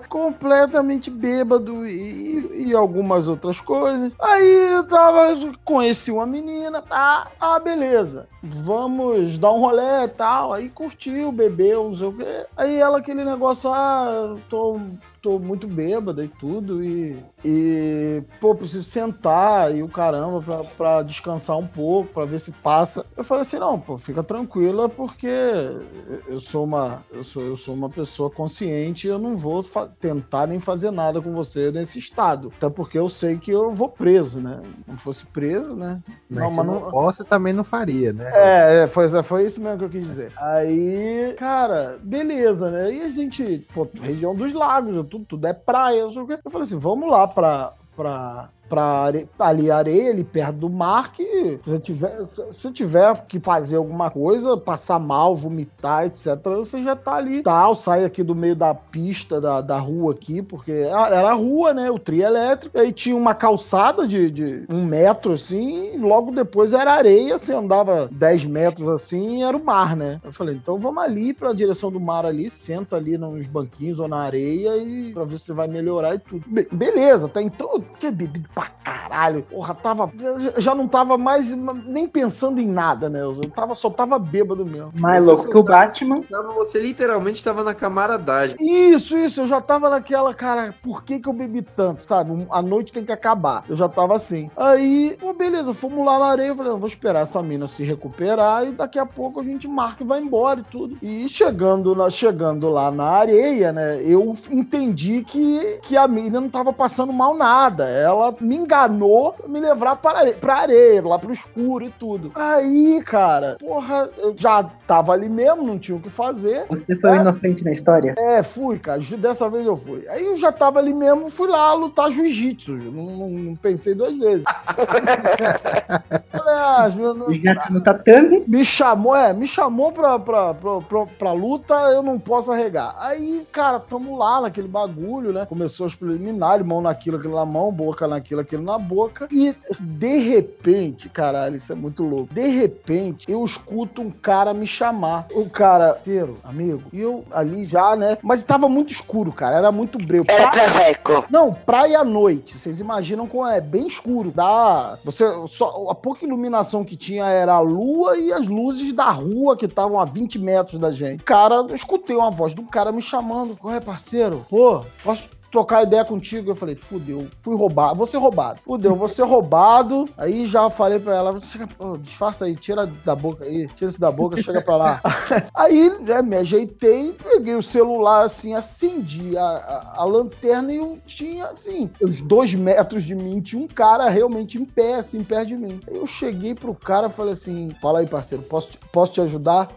completamente 0.07 1.09
bêbado 1.09 1.85
e, 1.85 2.67
e 2.67 2.75
algumas 3.09 3.27
outras 3.27 3.59
coisas. 3.59 4.11
Aí 4.19 4.73
eu 4.73 4.83
tava, 4.85 5.35
conheci 5.65 6.11
uma 6.11 6.25
menina, 6.25 6.83
ah, 6.89 7.27
ah, 7.39 7.59
beleza, 7.59 8.27
vamos 8.43 9.37
dar 9.37 9.51
um 9.51 9.59
rolê 9.59 10.05
e 10.05 10.09
tal. 10.09 10.53
Aí 10.53 10.69
curtiu, 10.69 11.31
bebeu, 11.31 11.85
não 11.85 11.95
sei 11.95 12.07
o 12.07 12.13
quê. 12.13 12.45
Aí 12.55 12.75
ela, 12.77 12.99
aquele 12.99 13.25
negócio, 13.25 13.71
ah, 13.73 14.35
tô. 14.47 14.79
Tô 15.21 15.37
muito 15.37 15.67
bêbada 15.67 16.23
e 16.23 16.29
tudo, 16.29 16.81
e, 16.81 17.21
e 17.43 18.23
pô, 18.39 18.55
preciso 18.55 18.83
sentar 18.83 19.75
e 19.75 19.83
o 19.83 19.89
caramba 19.89 20.41
pra, 20.41 20.63
pra 20.63 21.03
descansar 21.03 21.57
um 21.57 21.67
pouco, 21.67 22.13
pra 22.13 22.23
ver 22.23 22.39
se 22.39 22.53
passa. 22.53 23.05
Eu 23.17 23.23
falei 23.25 23.41
assim: 23.41 23.59
não, 23.59 23.77
pô, 23.77 23.97
fica 23.97 24.23
tranquila, 24.23 24.87
porque 24.87 25.27
eu- 25.27 26.21
eu 26.35 26.39
sou 26.39 26.63
uma, 26.63 27.03
eu 27.11 27.23
sou, 27.23 27.43
eu 27.43 27.57
sou 27.57 27.75
uma 27.75 27.89
pessoa 27.89 28.29
consciente, 28.29 29.07
eu 29.07 29.19
não 29.19 29.35
vou 29.35 29.61
tentar 29.99 30.47
nem 30.47 30.59
fazer 30.59 30.89
nada 30.91 31.21
com 31.21 31.33
você 31.33 31.69
nesse 31.69 31.99
estado. 31.99 32.51
Até 32.57 32.69
porque 32.69 32.97
eu 32.97 33.09
sei 33.09 33.37
que 33.37 33.51
eu 33.51 33.73
vou 33.73 33.89
preso, 33.89 34.39
né? 34.39 34.61
Não 34.87 34.97
fosse 34.97 35.25
preso, 35.25 35.75
né? 35.75 35.99
Mas 36.29 36.53
se 36.53 36.63
não 36.63 36.89
fosse, 36.89 37.25
também 37.25 37.51
não 37.51 37.63
faria, 37.63 38.13
né? 38.13 38.29
É, 38.33 38.83
é, 38.83 38.87
foi, 38.87 39.09
foi 39.23 39.45
isso 39.45 39.59
mesmo 39.59 39.79
que 39.79 39.83
eu 39.85 39.89
quis 39.89 40.07
dizer. 40.07 40.31
Aí, 40.37 41.35
cara, 41.37 41.99
beleza, 42.01 42.69
né? 42.71 42.93
E 42.93 43.01
a 43.01 43.09
gente, 43.09 43.65
pô, 43.73 43.87
região 44.01 44.35
dos 44.35 44.53
lagos, 44.53 44.95
tudo, 45.09 45.25
tudo 45.25 45.47
é 45.47 45.53
praia. 45.53 45.99
Eu 45.99 46.13
falei 46.13 46.61
assim, 46.61 46.77
vamos 46.77 47.09
lá 47.09 47.27
pra. 47.27 47.73
pra 47.95 48.49
pra 48.69 48.83
are... 48.83 49.29
ali 49.39 49.71
areia, 49.71 50.11
ali 50.11 50.23
perto 50.23 50.57
do 50.57 50.69
mar, 50.69 51.11
que 51.13 51.59
se 51.63 51.79
tiver, 51.79 52.27
se 52.51 52.71
tiver 52.71 53.25
que 53.27 53.39
fazer 53.39 53.77
alguma 53.77 54.09
coisa, 54.11 54.55
passar 54.57 54.99
mal, 54.99 55.35
vomitar, 55.35 56.05
etc., 56.05 56.37
você 56.43 56.83
já 56.83 56.95
tá 56.95 57.15
ali, 57.15 57.41
tal, 57.41 57.75
sai 57.75 58.05
aqui 58.05 58.23
do 58.23 58.35
meio 58.35 58.55
da 58.55 58.73
pista, 58.73 59.41
da, 59.41 59.61
da 59.61 59.79
rua 59.79 60.13
aqui, 60.13 60.41
porque 60.41 60.71
era 60.71 61.29
a 61.31 61.33
rua, 61.33 61.73
né, 61.73 61.89
o 61.89 61.99
trio 61.99 62.23
elétrico, 62.23 62.77
aí 62.77 62.91
tinha 62.91 63.15
uma 63.15 63.33
calçada 63.33 64.07
de, 64.07 64.29
de 64.29 64.65
um 64.69 64.85
metro, 64.85 65.33
assim, 65.33 65.97
logo 65.97 66.31
depois 66.31 66.73
era 66.73 66.93
areia, 66.93 67.37
você 67.37 67.53
andava 67.53 68.07
10 68.11 68.45
metros 68.45 68.87
assim, 68.87 69.43
era 69.43 69.55
o 69.55 69.63
mar, 69.63 69.95
né. 69.95 70.19
Eu 70.23 70.31
falei, 70.31 70.55
então 70.55 70.77
vamos 70.77 71.03
ali 71.03 71.33
pra 71.33 71.53
direção 71.53 71.91
do 71.91 71.99
mar 71.99 72.25
ali, 72.25 72.49
senta 72.49 72.95
ali 72.95 73.17
nos 73.17 73.47
banquinhos 73.47 73.99
ou 73.99 74.07
na 74.07 74.19
areia 74.19 74.77
e 74.77 75.13
pra 75.13 75.23
ver 75.23 75.39
se 75.39 75.51
vai 75.53 75.67
melhorar 75.67 76.15
e 76.15 76.19
tudo. 76.19 76.43
Be- 76.47 76.67
beleza, 76.71 77.25
até 77.25 77.41
então 77.41 77.69
eu 77.73 77.85
tinha 77.97 78.11
bebido 78.11 78.49
pra 78.59 78.67
caralho. 78.83 79.43
Porra, 79.43 79.73
tava. 79.73 80.11
eu 80.19 80.61
Já 80.61 80.75
não 80.75 80.87
tava 80.87 81.17
mais 81.17 81.49
nem 81.85 82.07
pensando 82.07 82.59
em 82.59 82.67
nada, 82.67 83.09
né? 83.09 83.21
Eu 83.21 83.39
tava, 83.51 83.73
só 83.73 83.89
tava 83.89 84.19
bêbado 84.19 84.65
mesmo. 84.65 84.91
Mais 84.95 85.23
louco 85.23 85.49
que 85.49 85.57
o 85.57 85.63
Batman. 85.63 86.21
tava- 86.23 86.53
Você 86.53 86.79
literalmente 86.79 87.43
tava 87.43 87.63
na 87.63 87.73
camaradagem. 87.73 88.57
Isso, 88.59 89.17
isso, 89.17 89.41
eu 89.41 89.47
já 89.47 89.61
tava 89.61 89.89
naquela, 89.89 90.33
cara, 90.33 90.73
por 90.83 91.03
que 91.03 91.19
que 91.19 91.29
eu 91.29 91.33
bebi 91.33 91.61
tanto, 91.61 92.07
sabe? 92.07 92.45
A 92.51 92.61
noite 92.61 92.91
tem 92.91 93.05
que 93.05 93.11
acabar. 93.11 93.63
Eu 93.69 93.75
já 93.75 93.87
tava 93.87 94.15
assim. 94.15 94.49
Aí, 94.57 95.15
pô, 95.19 95.33
beleza, 95.33 95.73
fomos 95.73 96.05
lá 96.05 96.19
na 96.19 96.25
areia, 96.25 96.47
eu 96.49 96.55
falei, 96.55 96.71
não, 96.71 96.79
vou 96.79 96.89
esperar 96.89 97.21
essa 97.21 97.41
mina 97.41 97.67
se 97.67 97.83
recuperar 97.83 98.65
e 98.67 98.71
daqui 98.71 98.99
a 98.99 99.05
pouco 99.05 99.39
a 99.39 99.43
gente 99.43 99.67
marca 99.67 100.03
e 100.03 100.07
vai 100.07 100.19
embora 100.19 100.59
e 100.59 100.63
tudo. 100.63 100.97
E 101.01 101.29
chegando, 101.29 101.95
na, 101.95 102.09
chegando 102.09 102.69
lá 102.69 102.91
na 102.91 103.05
areia, 103.05 103.71
né, 103.71 104.01
eu 104.03 104.33
entendi 104.49 105.23
que, 105.23 105.79
que 105.83 105.95
a 105.95 106.07
mina 106.07 106.41
não 106.41 106.49
tava 106.49 106.73
passando 106.73 107.13
mal 107.13 107.35
nada. 107.37 107.85
Ela 107.89 108.35
me 108.49 108.55
enganou 108.55 109.33
pra 109.33 109.47
me 109.47 109.59
levar 109.59 109.95
pra 109.97 110.17
areia, 110.19 110.35
pra 110.35 110.55
areia, 110.55 111.01
lá 111.05 111.19
pro 111.19 111.31
escuro 111.31 111.85
e 111.85 111.91
tudo. 111.91 112.31
Aí, 112.33 112.99
cara, 113.05 113.57
porra, 113.59 114.09
eu 114.17 114.33
já 114.35 114.63
tava 114.87 115.13
ali 115.13 115.29
mesmo, 115.29 115.61
não 115.61 115.77
tinha 115.77 115.95
o 115.95 116.01
que 116.01 116.09
fazer. 116.09 116.65
Você 116.69 116.95
foi 116.99 117.11
o 117.11 117.15
inocente 117.21 117.63
na 117.63 117.71
história? 117.71 118.15
É, 118.17 118.41
fui, 118.41 118.79
cara. 118.79 118.99
Dessa 119.19 119.47
vez 119.49 119.65
eu 119.65 119.75
fui. 119.77 120.03
Aí 120.09 120.25
eu 120.25 120.37
já 120.37 120.51
tava 120.51 120.79
ali 120.79 120.93
mesmo, 120.93 121.29
fui 121.29 121.47
lá 121.47 121.73
lutar 121.73 122.11
jiu-jitsu. 122.11 122.71
Não, 122.71 123.03
não- 123.05 123.29
não 123.29 123.55
pensei 123.55 123.93
duas 123.93 124.17
vezes. 124.17 124.43
Falei, 126.31 126.53
ah, 126.55 126.89
eu 126.97 127.13
não- 127.13 127.33
Já 127.33 127.55
tá 127.55 127.69
no 127.69 127.81
tatame? 127.83 128.43
me 128.47 128.63
chamou, 128.65 129.15
é, 129.15 129.33
me 129.33 129.47
chamou 129.47 129.91
pra, 129.91 130.17
pra, 130.19 130.53
pra, 130.53 130.81
pra, 130.81 131.05
pra 131.05 131.31
luta, 131.33 131.73
eu 131.91 132.01
não 132.01 132.17
posso 132.19 132.51
arregar. 132.51 132.95
Aí, 132.99 133.45
cara, 133.51 133.79
tamo 133.79 134.17
lá 134.17 134.41
naquele 134.41 134.67
bagulho, 134.67 135.31
né? 135.33 135.45
Começou 135.45 135.85
os 135.87 135.95
preliminares, 135.95 136.65
mão 136.65 136.81
naquilo, 136.81 137.17
aquilo 137.17 137.35
na 137.35 137.45
mão, 137.45 137.71
boca 137.71 138.07
naquilo, 138.07 138.38
aquilo 138.39 138.63
na 138.63 138.77
boca. 138.77 139.27
E, 139.31 139.55
de 139.79 140.17
repente, 140.19 141.09
caralho, 141.09 141.55
isso 141.55 141.71
é 141.71 141.75
muito 141.75 142.03
louco. 142.03 142.33
De 142.33 142.47
repente, 142.47 143.29
eu 143.29 143.43
escuto 143.43 144.01
um 144.01 144.11
cara 144.11 144.53
me 144.53 144.67
chamar. 144.67 145.27
O 145.31 145.49
cara, 145.49 145.97
inteiro, 145.99 146.37
amigo. 146.43 146.83
E 146.91 146.99
eu 146.99 147.23
ali 147.31 147.65
já, 147.65 147.95
né? 147.95 148.17
Mas 148.23 148.43
tava 148.43 148.67
muito 148.69 148.91
escuro, 148.91 149.31
cara. 149.31 149.57
Era 149.57 149.71
muito 149.71 149.97
breu. 149.97 150.23
Era 150.27 150.49
traveco. 150.49 151.25
não, 151.29 151.53
praia 151.53 151.99
à 151.99 152.03
noite. 152.03 152.57
Vocês 152.57 152.79
imaginam 152.79 153.27
como 153.27 153.45
é 153.45 153.61
bem 153.61 153.87
escuro. 153.87 154.31
Dá. 154.31 154.97
Você 155.03 155.25
só 155.47 155.89
a 155.89 155.95
pouca 155.95 156.25
iluminação 156.25 156.83
que 156.83 156.95
tinha 156.95 157.25
era 157.25 157.53
a 157.53 157.59
lua 157.59 158.17
e 158.17 158.31
as 158.31 158.47
luzes 158.47 158.93
da 158.93 159.09
rua 159.11 159.55
que 159.55 159.65
estavam 159.65 159.99
a 159.99 160.05
20 160.05 160.39
metros 160.39 160.79
da 160.79 160.91
gente. 160.91 161.23
Cara, 161.23 161.55
eu 161.55 161.75
escutei 161.75 162.15
uma 162.15 162.31
voz 162.31 162.53
do 162.53 162.63
cara 162.63 162.91
me 162.91 163.01
chamando. 163.01 163.55
Qual 163.57 163.73
é, 163.73 163.79
parceiro? 163.79 164.45
Pô, 164.49 164.83
posso 165.03 165.29
trocar 165.51 165.83
ideia 165.83 166.03
contigo. 166.05 166.51
Eu 166.51 166.55
falei, 166.55 166.75
fudeu, 166.75 167.27
fui 167.41 167.55
roubado, 167.55 167.95
vou 167.95 168.07
ser 168.07 168.17
roubado. 168.17 168.59
Fudeu, 168.65 168.95
vou 168.95 169.07
ser 169.07 169.23
roubado. 169.23 170.07
Aí 170.17 170.45
já 170.45 170.69
falei 170.69 170.99
pra 170.99 171.15
ela, 171.15 171.39
chega, 171.41 171.67
disfarça 172.01 172.45
aí, 172.45 172.55
tira 172.55 172.85
da 173.05 173.15
boca 173.15 173.43
aí, 173.45 173.67
tira 173.67 173.89
isso 173.89 173.99
da 173.99 174.11
boca, 174.11 174.41
chega 174.41 174.61
pra 174.61 174.75
lá. 174.77 175.01
Aí, 175.53 175.89
né, 175.99 176.21
me 176.21 176.37
ajeitei, 176.37 177.13
peguei 177.13 177.55
o 177.55 177.63
celular 177.63 178.23
assim, 178.25 178.53
acendi 178.53 179.37
a, 179.37 179.41
a, 179.43 180.01
a 180.01 180.03
lanterna 180.05 180.71
e 180.71 180.77
eu 180.77 180.97
tinha, 181.05 181.45
assim, 181.47 181.89
uns 182.01 182.21
dois 182.21 182.53
metros 182.55 183.03
de 183.03 183.13
mim, 183.15 183.41
tinha 183.41 183.61
um 183.61 183.67
cara 183.67 184.09
realmente 184.09 184.57
em 184.57 184.65
pé, 184.65 184.95
assim, 184.95 185.23
perto 185.23 185.47
de 185.49 185.57
mim. 185.57 185.79
Aí 185.87 185.95
eu 185.95 186.07
cheguei 186.07 186.53
pro 186.55 186.73
cara 186.73 187.07
e 187.07 187.11
falei 187.11 187.33
assim, 187.33 187.69
fala 187.81 187.99
aí, 187.99 188.07
parceiro, 188.07 188.43
posso, 188.43 188.71
te- 188.71 188.79
posso 188.91 189.13
te 189.13 189.21
ajudar? 189.21 189.69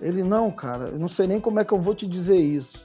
Ele, 0.00 0.22
não, 0.22 0.50
cara, 0.50 0.88
eu 0.88 0.98
não 0.98 1.08
sei 1.08 1.26
nem 1.26 1.40
como 1.40 1.60
é 1.60 1.64
que 1.64 1.72
eu 1.72 1.80
vou 1.80 1.94
te 1.94 2.06
dizer 2.06 2.36
isso. 2.36 2.84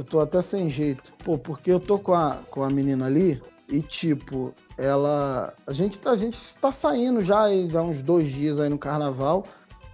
Eu 0.00 0.04
tô 0.04 0.18
até 0.18 0.40
sem 0.40 0.66
jeito. 0.70 1.12
Pô, 1.22 1.36
porque 1.36 1.70
eu 1.70 1.78
tô 1.78 1.98
com 1.98 2.14
a, 2.14 2.38
com 2.50 2.62
a 2.62 2.70
menina 2.70 3.04
ali 3.04 3.38
e, 3.68 3.82
tipo, 3.82 4.54
ela. 4.78 5.52
A 5.66 5.74
gente 5.74 5.98
tá, 5.98 6.12
a 6.12 6.16
gente 6.16 6.38
tá 6.56 6.72
saindo 6.72 7.20
já, 7.20 7.50
já 7.68 7.82
uns 7.82 8.02
dois 8.02 8.32
dias 8.32 8.58
aí 8.58 8.70
no 8.70 8.78
carnaval. 8.78 9.44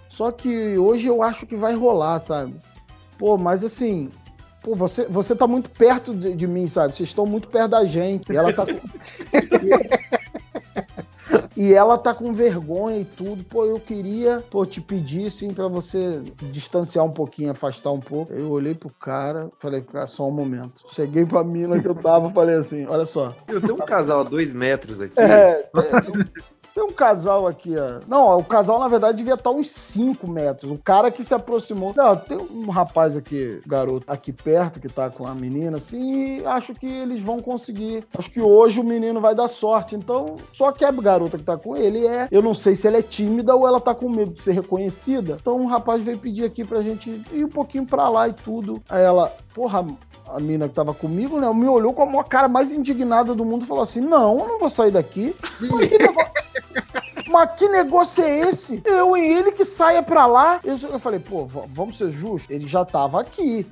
Só 0.08 0.30
que 0.30 0.78
hoje 0.78 1.08
eu 1.08 1.24
acho 1.24 1.44
que 1.44 1.56
vai 1.56 1.74
rolar, 1.74 2.20
sabe? 2.20 2.54
Pô, 3.18 3.36
mas 3.36 3.64
assim. 3.64 4.08
Pô, 4.62 4.76
você, 4.76 5.06
você 5.06 5.34
tá 5.34 5.48
muito 5.48 5.68
perto 5.70 6.14
de, 6.14 6.36
de 6.36 6.46
mim, 6.46 6.68
sabe? 6.68 6.94
Vocês 6.94 7.08
estão 7.08 7.26
muito 7.26 7.48
perto 7.48 7.70
da 7.70 7.84
gente. 7.84 8.32
E 8.32 8.36
ela 8.36 8.52
tá. 8.52 8.62
E 11.56 11.72
ela 11.72 11.96
tá 11.96 12.12
com 12.12 12.32
vergonha 12.32 13.00
e 13.00 13.04
tudo. 13.04 13.42
Pô, 13.44 13.64
eu 13.64 13.80
queria, 13.80 14.44
pô, 14.50 14.66
te 14.66 14.80
pedir, 14.80 15.30
sim, 15.30 15.52
pra 15.54 15.68
você 15.68 16.22
distanciar 16.42 17.04
um 17.04 17.10
pouquinho, 17.10 17.50
afastar 17.50 17.90
um 17.90 18.00
pouco. 18.00 18.32
Eu 18.32 18.50
olhei 18.50 18.74
pro 18.74 18.90
cara, 18.90 19.48
falei, 19.58 19.80
cara, 19.80 20.06
só 20.06 20.28
um 20.28 20.32
momento. 20.32 20.84
Cheguei 20.90 21.24
pra 21.24 21.42
mina 21.42 21.80
que 21.80 21.88
eu 21.88 21.94
tava, 21.94 22.30
falei 22.30 22.56
assim, 22.56 22.86
olha 22.86 23.06
só. 23.06 23.34
Eu 23.48 23.60
tenho 23.60 23.74
um 23.74 23.78
casal 23.78 24.20
a 24.20 24.24
dois 24.24 24.52
metros 24.52 25.00
aqui. 25.00 25.18
É, 25.18 25.62
tem, 25.62 26.24
tem 26.76 26.84
um 26.84 26.92
casal 26.92 27.46
aqui, 27.46 27.74
ó. 27.74 28.00
Não, 28.06 28.38
o 28.38 28.44
casal, 28.44 28.78
na 28.78 28.86
verdade, 28.86 29.16
devia 29.16 29.32
estar 29.32 29.50
uns 29.50 29.70
5 29.70 30.28
metros. 30.28 30.70
O 30.70 30.76
cara 30.76 31.10
que 31.10 31.24
se 31.24 31.32
aproximou. 31.32 31.94
Não, 31.96 32.14
tem 32.14 32.36
um 32.36 32.68
rapaz 32.68 33.16
aqui, 33.16 33.62
garoto, 33.66 34.04
aqui 34.06 34.30
perto, 34.30 34.78
que 34.78 34.86
tá 34.86 35.08
com 35.08 35.26
a 35.26 35.34
menina, 35.34 35.78
assim, 35.78 36.40
e 36.40 36.44
acho 36.44 36.74
que 36.74 36.86
eles 36.86 37.22
vão 37.22 37.40
conseguir. 37.40 38.04
Acho 38.16 38.30
que 38.30 38.42
hoje 38.42 38.78
o 38.78 38.84
menino 38.84 39.22
vai 39.22 39.34
dar 39.34 39.48
sorte. 39.48 39.96
Então, 39.96 40.36
só 40.52 40.70
que 40.70 40.84
a 40.84 40.92
garota 40.92 41.38
que 41.38 41.44
tá 41.44 41.56
com 41.56 41.74
ele 41.74 42.06
é. 42.06 42.28
Eu 42.30 42.42
não 42.42 42.52
sei 42.52 42.76
se 42.76 42.86
ela 42.86 42.98
é 42.98 43.02
tímida 43.02 43.56
ou 43.56 43.66
ela 43.66 43.80
tá 43.80 43.94
com 43.94 44.10
medo 44.10 44.32
de 44.32 44.42
ser 44.42 44.52
reconhecida. 44.52 45.38
Então, 45.40 45.62
o 45.62 45.66
rapaz 45.66 46.04
veio 46.04 46.18
pedir 46.18 46.44
aqui 46.44 46.62
pra 46.62 46.82
gente 46.82 47.08
ir 47.32 47.46
um 47.46 47.48
pouquinho 47.48 47.86
pra 47.86 48.10
lá 48.10 48.28
e 48.28 48.34
tudo. 48.34 48.82
Aí 48.90 49.02
ela, 49.02 49.34
porra, 49.54 49.82
a 50.28 50.40
mina 50.40 50.68
que 50.68 50.74
tava 50.74 50.92
comigo, 50.92 51.40
né, 51.40 51.50
me 51.54 51.68
olhou 51.68 51.92
com 51.92 52.20
a 52.20 52.24
cara 52.24 52.48
mais 52.48 52.70
indignada 52.72 53.34
do 53.34 53.44
mundo 53.44 53.64
e 53.64 53.66
falou 53.66 53.82
assim: 53.84 54.00
Não, 54.00 54.40
eu 54.40 54.48
não 54.48 54.58
vou 54.58 54.68
sair 54.68 54.90
daqui. 54.90 55.34
Mas 55.70 55.88
que 55.88 55.98
negócio, 55.98 56.35
Mas 57.36 57.50
que 57.54 57.68
negócio 57.68 58.24
é 58.24 58.48
esse? 58.48 58.80
Eu 58.82 59.14
e 59.14 59.20
ele 59.20 59.52
que 59.52 59.62
saia 59.62 60.02
pra 60.02 60.24
lá. 60.24 60.58
Eu, 60.64 60.78
eu 60.90 60.98
falei, 60.98 61.20
pô, 61.20 61.44
vamos 61.44 61.98
ser 61.98 62.10
justos. 62.10 62.48
Ele 62.48 62.66
já 62.66 62.82
tava 62.82 63.20
aqui. 63.20 63.66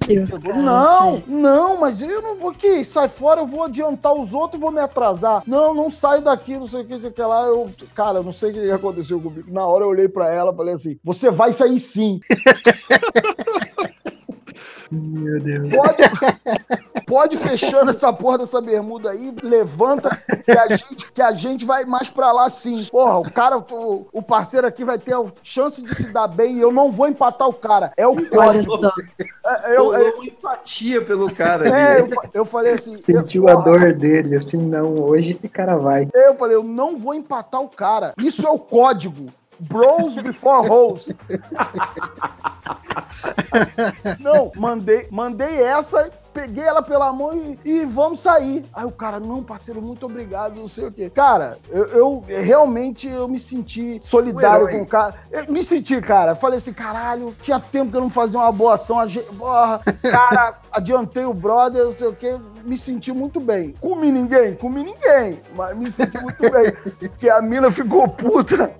Não, 0.62 1.22
não, 1.26 1.80
mas 1.80 2.02
eu 2.02 2.20
não 2.20 2.36
vou 2.36 2.50
aqui. 2.50 2.84
Sai 2.84 3.08
fora, 3.08 3.40
eu 3.40 3.46
vou 3.46 3.64
adiantar 3.64 4.12
os 4.12 4.34
outros 4.34 4.60
e 4.60 4.62
vou 4.62 4.70
me 4.70 4.80
atrasar. 4.80 5.42
Não, 5.46 5.72
não 5.72 5.90
saio 5.90 6.20
daqui, 6.20 6.58
não 6.58 6.66
sei 6.66 6.82
o 6.82 6.84
que, 6.84 6.92
não 6.92 7.00
sei 7.00 7.08
o 7.08 7.12
que 7.14 7.22
lá. 7.22 7.46
Eu, 7.46 7.70
cara, 7.94 8.18
eu 8.18 8.22
não 8.22 8.32
sei 8.32 8.50
o 8.50 8.52
que 8.52 8.70
aconteceu 8.70 9.18
comigo. 9.18 9.50
Na 9.50 9.66
hora 9.66 9.84
eu 9.84 9.88
olhei 9.88 10.08
pra 10.08 10.30
ela 10.30 10.52
e 10.52 10.56
falei 10.56 10.74
assim: 10.74 10.98
você 11.02 11.30
vai 11.30 11.50
sair 11.50 11.80
sim. 11.80 12.20
Meu 14.90 15.40
Deus. 15.40 15.68
Pode, 15.68 16.02
pode 17.06 17.36
fechando 17.36 17.90
essa 17.90 18.12
porra 18.12 18.38
dessa 18.38 18.60
bermuda 18.60 19.10
aí, 19.10 19.34
levanta 19.42 20.16
que 20.44 20.52
a 20.52 20.68
gente, 20.68 21.12
que 21.12 21.22
a 21.22 21.32
gente 21.32 21.64
vai 21.64 21.84
mais 21.84 22.08
pra 22.08 22.32
lá 22.32 22.48
sim. 22.50 22.84
Porra, 22.90 23.18
o 23.18 23.30
cara, 23.30 23.58
o, 23.58 24.06
o 24.12 24.22
parceiro 24.22 24.66
aqui 24.66 24.84
vai 24.84 24.98
ter 24.98 25.14
a 25.14 25.24
chance 25.42 25.82
de 25.82 25.94
se 25.94 26.12
dar 26.12 26.28
bem 26.28 26.56
e 26.56 26.60
eu 26.60 26.72
não 26.72 26.90
vou 26.90 27.08
empatar 27.08 27.48
o 27.48 27.52
cara. 27.52 27.92
É 27.96 28.06
o 28.06 28.12
Olha 28.12 28.28
código. 28.28 28.78
só. 28.78 28.92
É, 29.46 29.76
eu, 29.76 29.84
Rolou 29.84 29.98
eu, 29.98 30.14
uma 30.16 30.24
empatia 30.26 31.02
pelo 31.02 31.34
cara 31.34 31.68
é, 31.68 32.00
ali. 32.00 32.12
eu, 32.12 32.22
eu 32.32 32.44
falei 32.44 32.72
assim. 32.72 32.94
Sentiu 32.94 33.48
eu, 33.48 33.58
a 33.58 33.62
dor 33.62 33.92
dele, 33.92 34.36
assim, 34.36 34.56
não, 34.56 34.94
hoje 34.94 35.32
esse 35.32 35.48
cara 35.48 35.76
vai. 35.76 36.08
Eu 36.14 36.34
falei, 36.34 36.56
eu 36.56 36.64
não 36.64 36.98
vou 36.98 37.14
empatar 37.14 37.60
o 37.60 37.68
cara. 37.68 38.14
Isso 38.18 38.46
é 38.46 38.50
o 38.50 38.58
código. 38.58 39.26
Bros 39.60 40.16
before 40.16 40.68
hoes. 40.68 41.08
Não, 44.20 44.50
mandei, 44.56 45.06
mandei 45.10 45.62
essa, 45.62 46.10
peguei 46.32 46.64
ela 46.64 46.82
pela 46.82 47.12
mão 47.12 47.32
e, 47.34 47.58
e 47.64 47.84
vamos 47.84 48.20
sair. 48.20 48.64
Aí 48.72 48.84
o 48.84 48.90
cara, 48.90 49.20
não, 49.20 49.42
parceiro, 49.42 49.80
muito 49.80 50.06
obrigado, 50.06 50.56
não 50.56 50.68
sei 50.68 50.86
o 50.86 50.92
quê. 50.92 51.08
Cara, 51.10 51.58
eu, 51.70 51.84
eu- 51.86 52.24
realmente 52.26 53.08
eu 53.08 53.28
me 53.28 53.38
senti 53.38 53.98
solidário 54.02 54.68
com 54.68 54.82
o 54.82 54.86
cara. 54.86 55.14
Eu 55.30 55.50
me 55.52 55.62
senti, 55.62 56.00
cara. 56.00 56.34
Falei 56.34 56.58
assim, 56.58 56.72
caralho, 56.72 57.34
tinha 57.40 57.60
tempo 57.60 57.90
que 57.90 57.96
eu 57.96 58.00
não 58.00 58.10
fazia 58.10 58.38
uma 58.38 58.52
boa 58.52 58.74
ação. 58.74 58.96
Porra, 59.38 59.80
cara, 60.02 60.58
adiantei 60.72 61.24
o 61.24 61.34
brother, 61.34 61.84
não 61.84 61.92
sei 61.92 62.08
o 62.08 62.14
quê. 62.14 62.38
Me 62.64 62.76
senti 62.76 63.12
muito 63.12 63.40
bem. 63.40 63.74
Comi 63.80 64.10
ninguém? 64.10 64.54
Comi 64.54 64.82
ninguém. 64.82 65.40
Mas 65.54 65.76
me 65.76 65.90
senti 65.90 66.18
muito 66.20 66.40
bem. 66.50 66.72
Porque 66.98 67.28
a 67.28 67.40
mina 67.42 67.70
ficou 67.70 68.08
puta. 68.08 68.74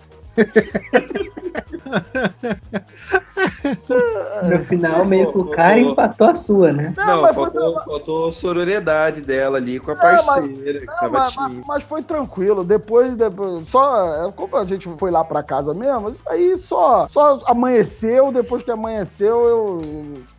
No 4.43 4.65
final, 4.67 5.05
meio 5.05 5.33
que 5.33 5.39
o 5.39 5.45
cara 5.47 5.79
empatou 5.79 6.29
a 6.29 6.35
sua, 6.35 6.73
né? 6.73 6.93
Não, 6.97 7.23
mas 7.23 7.35
foi 7.35 7.45
faltou, 7.51 7.83
faltou 7.85 8.29
a 8.29 8.33
sororidade 8.33 9.21
dela 9.21 9.59
ali 9.59 9.79
com 9.81 9.93
a 9.93 9.95
Não, 9.95 10.03
mas- 10.03 10.27
parceira 10.27 10.81
que 10.81 10.87
Não, 10.87 10.95
tava 10.97 11.11
mas, 11.11 11.37
mas- 11.37 11.55
mas 11.67 11.85
foi 11.85 12.03
tranquilo. 12.03 12.65
Depois, 12.65 13.15
depois 13.17 13.69
só. 13.69 14.27
é, 14.29 14.33
Como 14.33 14.57
a 14.57 14.65
gente 14.65 14.89
foi 14.99 15.11
lá 15.11 15.25
pra 15.25 15.43
casa 15.43 15.73
mesmo, 15.75 16.11
isso 16.11 16.23
aí 16.27 16.57
só, 16.57 17.07
só 17.09 17.41
amanheceu. 17.47 18.33
Depois 18.33 18.63
que 18.63 18.71
amanheceu, 18.71 19.45
eu. 19.49 19.81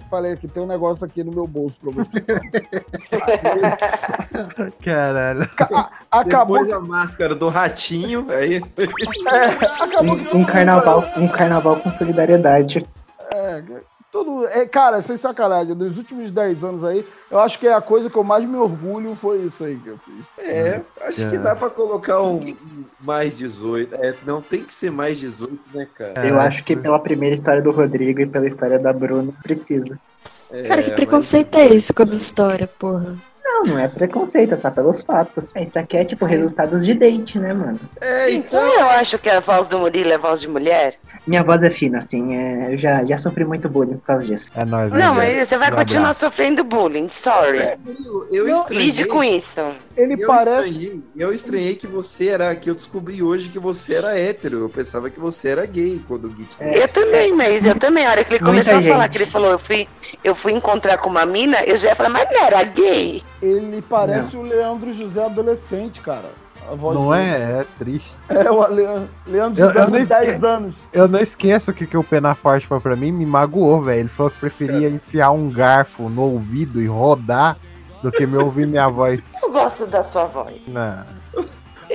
Falei 0.09 0.35
que 0.35 0.47
tem 0.47 0.61
um 0.63 0.67
negócio 0.67 1.05
aqui 1.05 1.23
no 1.23 1.31
meu 1.31 1.47
bolso 1.47 1.77
pra 1.79 1.91
você. 1.91 2.23
Caralho. 4.83 5.49
Acabou. 6.11 6.59
Depois 6.59 6.71
a 6.71 6.79
máscara 6.79 7.33
do 7.35 7.49
ratinho, 7.49 8.27
aí. 8.29 8.61
acabou 9.79 10.15
que 10.17 10.35
Um, 10.35 10.41
um 10.41 10.45
carnaval, 10.45 11.03
um 11.17 11.27
carnaval 11.27 11.79
com 11.81 11.91
solidariedade. 11.91 12.85
É, 13.33 13.63
tudo. 14.23 14.47
É, 14.47 14.65
cara, 14.65 15.01
sem 15.01 15.17
sacanagem, 15.17 15.75
dos 15.75 15.97
últimos 15.97 16.31
10 16.31 16.63
anos 16.63 16.83
aí, 16.83 17.05
eu 17.29 17.37
acho 17.39 17.59
que 17.59 17.67
é 17.67 17.73
a 17.73 17.81
coisa 17.81 18.09
que 18.09 18.15
eu 18.15 18.23
mais 18.23 18.45
me 18.45 18.55
orgulho 18.55 19.13
foi 19.15 19.39
isso 19.39 19.65
aí 19.65 19.75
que 19.77 19.89
eu 19.89 19.97
fiz. 19.97 20.23
É, 20.37 20.81
acho 21.01 21.29
que 21.29 21.35
É. 21.35 21.39
dá 21.39 21.55
pra 21.55 21.69
colocar 21.69 22.21
um, 22.21 22.37
um 22.41 22.55
mais 23.01 23.37
18. 23.37 23.93
É, 23.95 24.13
não 24.25 24.41
tem 24.41 24.63
que 24.63 24.73
ser 24.73 24.89
mais 24.91 25.17
18, 25.17 25.59
né, 25.73 25.87
cara? 25.93 26.25
Eu 26.25 26.39
acho 26.39 26.63
que 26.63 26.75
pela 26.75 26.99
primeira 26.99 27.35
história 27.35 27.61
do 27.61 27.71
Rodrigo 27.71 28.21
e 28.21 28.25
pela 28.25 28.47
história 28.47 28.79
da 28.79 28.93
Bruna, 28.93 29.33
precisa. 29.43 29.99
É, 30.51 30.61
Cara, 30.63 30.81
que 30.81 30.89
mas- 30.89 30.95
preconceito 30.95 31.55
é 31.57 31.65
esse 31.67 31.91
com 31.91 32.03
a 32.03 32.05
minha 32.05 32.17
história, 32.17 32.67
porra? 32.67 33.15
Não, 33.47 33.61
não 33.63 33.79
é 33.79 33.87
preconceito, 33.87 34.55
é 34.55 34.57
só 34.57 34.71
pelos 34.71 35.01
fatos. 35.03 35.51
É, 35.55 35.63
Isso 35.63 35.77
aqui 35.77 35.97
é 35.97 36.03
tipo 36.03 36.25
resultados 36.25 36.83
de 36.83 36.95
date, 36.95 37.37
né, 37.37 37.53
mano? 37.53 37.79
É, 38.01 38.31
então. 38.31 38.67
Então 38.67 38.79
eu 38.81 38.89
acho 38.89 39.19
que 39.19 39.29
a 39.29 39.39
voz 39.39 39.67
do 39.67 39.77
Murilo 39.77 40.11
é 40.11 40.17
voz 40.17 40.41
de 40.41 40.47
mulher. 40.47 40.95
Minha 41.27 41.43
voz 41.43 41.61
é 41.63 41.69
fina, 41.69 41.99
assim, 41.99 42.35
é, 42.35 42.73
eu 42.73 42.77
já, 42.77 43.03
já 43.05 43.17
sofri 43.17 43.45
muito 43.45 43.69
bullying 43.69 43.97
por 43.97 44.05
causa 44.07 44.25
disso. 44.25 44.51
É 44.55 44.65
nóis. 44.65 44.91
Não, 44.91 45.13
mas 45.13 45.47
você 45.47 45.57
vai 45.57 45.71
continuar 45.71 46.05
abraço. 46.05 46.19
sofrendo 46.21 46.63
bullying, 46.63 47.07
sorry. 47.09 47.77
Eu 48.31 48.47
Não, 48.47 48.61
estranhei. 48.61 48.85
Lide 48.85 49.05
com 49.05 49.23
isso. 49.23 49.61
Ele 49.95 50.21
eu 50.23 50.27
parece. 50.27 50.69
Estranhei, 50.69 51.01
eu 51.15 51.33
estranhei 51.33 51.75
que 51.75 51.87
você 51.87 52.27
era. 52.27 52.55
Que 52.55 52.69
eu 52.69 52.75
descobri 52.75 53.23
hoje 53.23 53.49
que 53.49 53.59
você 53.59 53.95
era 53.95 54.19
hétero. 54.19 54.59
Eu 54.59 54.69
pensava 54.69 55.09
que 55.09 55.19
você 55.19 55.49
era 55.49 55.65
gay 55.65 56.01
quando 56.07 56.25
o 56.25 56.29
Gui 56.29 56.45
te 56.45 56.57
Eu 56.61 56.87
também, 56.89 57.33
mas 57.33 57.65
eu 57.65 57.75
também. 57.79 58.05
A 58.05 58.11
hora 58.11 58.23
que 58.23 58.33
ele 58.33 58.43
Muita 58.43 58.51
começou 58.51 58.79
a 58.79 58.81
falar 58.81 59.03
gente. 59.03 59.11
que 59.11 59.17
ele 59.19 59.31
falou, 59.31 59.51
eu 59.51 59.59
fui, 59.59 59.87
eu 60.23 60.35
fui 60.35 60.51
encontrar 60.51 60.97
com 60.97 61.09
uma 61.09 61.25
mina, 61.25 61.63
eu 61.63 61.77
já 61.77 61.89
ia 61.89 61.95
falar, 61.95 62.09
mas 62.09 62.29
não 62.31 62.43
era 62.45 62.63
gay. 62.63 63.23
Ele 63.45 63.81
parece 63.81 64.35
o 64.35 64.41
Leandro 64.41 64.93
José 64.93 65.23
adolescente, 65.25 66.01
cara. 66.01 66.31
A 66.71 66.73
voz 66.75 66.97
Não 66.97 67.11
dele. 67.11 67.21
é? 67.23 67.35
É 67.59 67.65
triste. 67.77 68.17
É, 68.27 68.49
o 68.49 68.65
Leandro 69.27 69.61
Eu- 69.63 69.67
José 69.67 69.79
eu 69.85 69.89
nem 69.91 70.03
10 70.05 70.27
esque- 70.29 70.45
anos. 70.45 70.75
Eu 70.91 71.07
não 71.07 71.19
esqueço 71.19 71.69
o 71.69 71.73
que, 71.73 71.85
que 71.85 71.95
o 71.97 72.03
Pena 72.03 72.33
Forte 72.33 72.65
falou 72.65 72.81
pra 72.81 72.95
mim, 72.95 73.11
me 73.11 73.25
magoou, 73.25 73.83
velho. 73.83 73.99
Ele 74.01 74.09
falou 74.09 74.31
que 74.31 74.39
preferia 74.39 74.89
enfiar 74.89 75.29
um 75.31 75.49
garfo 75.51 76.09
no 76.09 76.23
ouvido 76.23 76.81
e 76.81 76.87
rodar 76.87 77.57
do 78.01 78.11
que 78.11 78.25
me 78.25 78.37
ouvir 78.37 78.65
minha 78.67 78.87
voz. 78.89 79.19
Eu 79.43 79.51
gosto 79.51 79.85
da 79.85 80.03
sua 80.03 80.25
voz. 80.25 80.55
Não. 80.67 81.03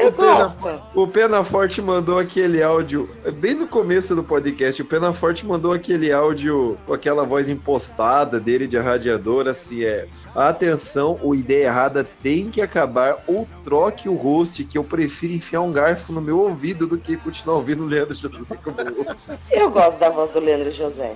Eu 0.01 0.09
O 0.09 0.13
Pena- 0.13 0.35
gosto. 0.35 0.83
O 0.95 1.07
Pena 1.07 1.45
Forte 1.45 1.81
mandou 1.83 2.19
aquele 2.19 2.63
áudio, 2.63 3.09
bem 3.35 3.55
no 3.55 3.67
começo 3.67 4.15
do 4.15 4.23
podcast, 4.23 4.81
o 4.81 4.85
Pena 4.85 5.13
Forte 5.13 5.45
mandou 5.47 5.73
aquele 5.73 6.13
áudio 6.13 6.79
com 6.87 6.95
aquela 6.95 7.25
voz 7.25 7.49
impostada 7.51 8.41
dele 8.41 8.67
de 8.67 8.77
radiador, 8.79 9.47
assim, 9.49 9.85
é... 9.85 10.07
Atenção, 10.35 11.19
o 11.23 11.35
Ideia 11.35 11.67
Errada 11.67 12.07
tem 12.23 12.51
que 12.51 12.61
acabar 12.63 13.19
ou 13.27 13.49
troque 13.65 14.09
o 14.09 14.15
host, 14.15 14.63
que 14.65 14.79
eu 14.79 14.85
prefiro 14.85 15.33
enfiar 15.33 15.61
um 15.61 15.73
garfo 15.73 16.13
no 16.13 16.21
meu 16.21 16.39
ouvido 16.39 16.87
do 16.87 16.97
que 16.97 17.17
continuar 17.17 17.57
ouvindo 17.57 17.83
o 17.83 17.87
Leandro 17.87 18.15
José 18.15 18.55
como. 18.63 18.77
Eu 19.51 19.71
gosto 19.71 19.99
da 19.99 20.09
voz 20.09 20.31
do 20.31 20.39
Leandro 20.39 20.71
José. 20.71 21.15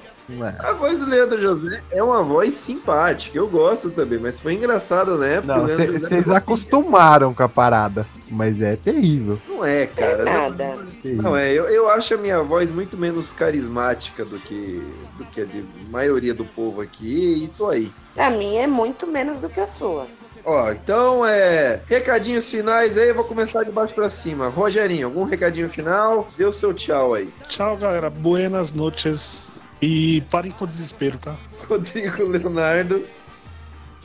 A 0.59 0.73
voz 0.73 0.99
do 1.01 1.07
Leandro 1.07 1.39
José 1.39 1.83
é 1.91 2.03
uma 2.03 2.23
voz 2.23 2.55
simpática, 2.55 3.37
eu 3.37 3.47
gosto 3.47 3.91
também, 3.91 4.19
mas 4.19 4.41
foi 4.41 4.55
engraçado, 4.55 5.19
né? 5.19 5.41
Porque 5.41 5.47
Não, 5.87 6.01
vocês 6.01 6.29
acostumaram 6.31 7.35
com 7.35 7.43
a 7.43 7.49
parada, 7.49 8.07
mas 8.31 8.61
é 8.63 8.75
terrível. 8.77 9.39
Não 9.49 9.65
é, 9.65 9.87
cara. 9.87 10.25
não- 10.25 10.33
Nada. 10.33 10.79
Não, 11.05 11.37
é, 11.37 11.53
eu, 11.53 11.65
eu 11.65 11.89
acho 11.91 12.15
a 12.15 12.17
minha 12.17 12.43
voz 12.43 12.71
muito 12.71 12.97
menos 12.97 13.33
carismática 13.33 14.25
do 14.25 14.39
que, 14.39 14.83
do 15.19 15.25
que 15.27 15.43
a 15.43 15.45
de 15.45 15.63
maioria 15.91 16.33
do 16.33 16.45
povo 16.45 16.81
aqui, 16.81 17.45
e 17.45 17.49
tô 17.57 17.69
aí. 17.69 17.93
A 18.17 18.31
minha 18.31 18.63
é 18.63 18.67
muito 18.67 19.07
menos 19.07 19.41
do 19.43 19.49
que 19.49 19.61
a 19.61 19.67
sua. 19.67 20.07
Ó, 20.47 20.71
então 20.73 21.25
é. 21.25 21.81
Recadinhos 21.87 22.51
finais 22.51 22.99
aí, 22.99 23.09
eu 23.09 23.15
vou 23.15 23.25
começar 23.25 23.63
de 23.63 23.71
baixo 23.71 23.95
pra 23.95 24.11
cima. 24.11 24.49
Rogerinho, 24.49 25.07
algum 25.07 25.25
recadinho 25.25 25.71
final? 25.71 26.29
Dê 26.37 26.45
o 26.45 26.53
seu 26.53 26.75
tchau 26.75 27.15
aí. 27.15 27.29
Tchau, 27.49 27.77
galera. 27.79 28.11
Buenas 28.11 28.71
noches. 28.73 29.51
E 29.86 30.23
parem 30.31 30.51
com 30.51 30.65
desespero, 30.65 31.19
tá? 31.19 31.36
Rodrigo 31.69 32.27
Leonardo. 32.27 33.05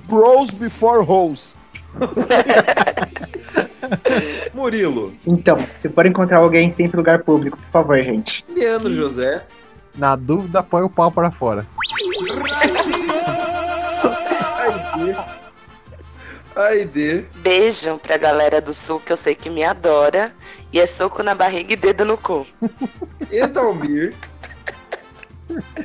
Bros 0.04 0.50
before 0.50 1.06
hoes. 1.08 1.56
Murilo. 4.54 5.14
Então, 5.26 5.56
se 5.56 5.88
for 5.88 6.06
encontrar 6.06 6.40
alguém 6.40 6.76
sempre 6.76 6.98
em 6.98 6.98
lugar 6.98 7.24
público, 7.24 7.58
por 7.58 7.72
favor, 7.72 8.04
gente. 8.04 8.44
Leandro 8.50 8.94
José. 8.94 9.46
Na 9.98 10.18
dúvida, 10.18 10.62
põe 10.62 10.82
o 10.82 10.90
pau 10.90 11.10
pra 11.10 11.32
fora. 11.32 11.66
Aide. 16.58 17.26
Beijo 17.36 18.00
pra 18.00 18.18
galera 18.18 18.60
do 18.60 18.74
Sul 18.74 19.00
que 19.00 19.14
eu 19.14 19.18
sei 19.18 19.34
que 19.34 19.50
me 19.50 19.64
adora. 19.64 20.34
E 20.74 20.80
é 20.82 20.86
soco 20.86 21.24
na 21.24 21.34
barriga 21.34 21.72
e 21.72 21.78
dedo 21.78 22.04
no 22.04 22.18
cu. 22.18 22.46
Edalmir. 23.32 24.14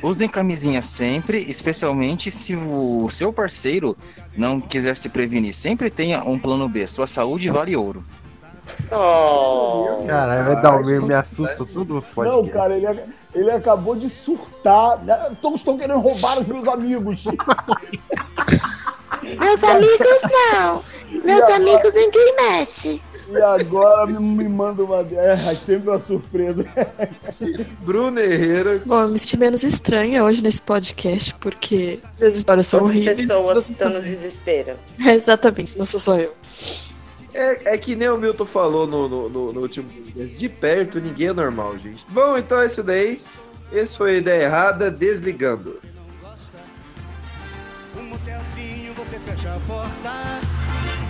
Usem 0.01 0.27
camisinha 0.29 0.81
sempre, 0.81 1.37
especialmente 1.37 2.29
se 2.31 2.55
o 2.55 3.07
seu 3.09 3.31
parceiro 3.33 3.97
não 4.35 4.59
quiser 4.59 4.95
se 4.95 5.09
prevenir. 5.09 5.53
Sempre 5.53 5.89
tenha 5.89 6.23
um 6.23 6.37
plano 6.37 6.67
B. 6.67 6.85
Sua 6.87 7.07
saúde 7.07 7.49
vale 7.49 7.75
ouro. 7.75 8.03
Oh. 8.91 10.03
Caralho, 10.07 10.49
o 10.49 10.53
Edalmir 10.53 11.01
me 11.01 11.13
assusta 11.13 11.65
tudo 11.65 12.03
pode. 12.13 12.29
Não, 12.29 12.47
cara, 12.47 12.75
ele, 12.75 13.01
ele 13.33 13.51
acabou 13.51 13.95
de 13.95 14.09
surtar. 14.09 14.99
Todos 15.41 15.59
estão 15.61 15.77
querendo 15.77 15.99
roubar 15.99 16.39
os 16.39 16.47
meus 16.47 16.67
amigos. 16.67 17.23
Meus 19.21 19.63
amigos 19.63 20.21
não. 20.23 20.83
Meus 21.23 21.41
amigos 21.51 21.93
ninguém 21.93 22.35
mexe. 22.35 23.01
E 23.27 23.37
agora 23.41 24.05
me, 24.05 24.19
me 24.19 24.47
manda 24.49 24.83
uma. 24.83 25.01
É, 25.01 25.35
sempre 25.37 25.89
uma 25.89 25.99
surpresa. 25.99 26.65
Bruno 27.81 28.19
Herrera. 28.19 28.81
Bom, 28.85 29.01
eu 29.01 29.09
me 29.09 29.17
senti 29.17 29.37
menos 29.37 29.63
estranha 29.63 30.23
hoje 30.23 30.43
nesse 30.43 30.61
podcast, 30.61 31.33
porque 31.35 31.99
as 32.21 32.35
histórias 32.35 32.67
são 32.67 32.81
Todas 32.81 32.95
as 32.95 32.97
horríveis. 33.01 33.27
pessoas 33.27 33.69
estão 33.69 33.89
no 33.89 34.01
desespero. 34.01 34.73
Exatamente, 35.05 35.77
não 35.77 35.85
sou 35.85 35.99
só 35.99 36.17
eu. 36.17 36.33
É, 37.33 37.73
é 37.73 37.77
que 37.77 37.95
nem 37.95 38.07
o 38.09 38.17
Milton 38.17 38.45
falou 38.45 38.85
no, 38.87 39.09
no, 39.09 39.29
no- 39.29 39.53
no 39.53 39.61
último 39.61 39.89
podcast. 39.89 40.35
De 40.37 40.47
perto, 40.49 40.99
ninguém 41.01 41.27
é 41.27 41.33
normal, 41.33 41.77
gente. 41.79 42.05
Bom, 42.09 42.37
então 42.37 42.61
é 42.61 42.65
isso 42.67 42.81
daí. 42.83 43.19
Esse 43.73 43.97
foi 43.97 44.15
a 44.15 44.17
ideia 44.19 44.43
errada, 44.43 44.89
desligando. 44.91 45.79
você 48.95 49.19
fecha 49.19 49.53
a 49.55 49.59
porta. 49.67 50.34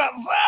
atrasado. 0.00 0.45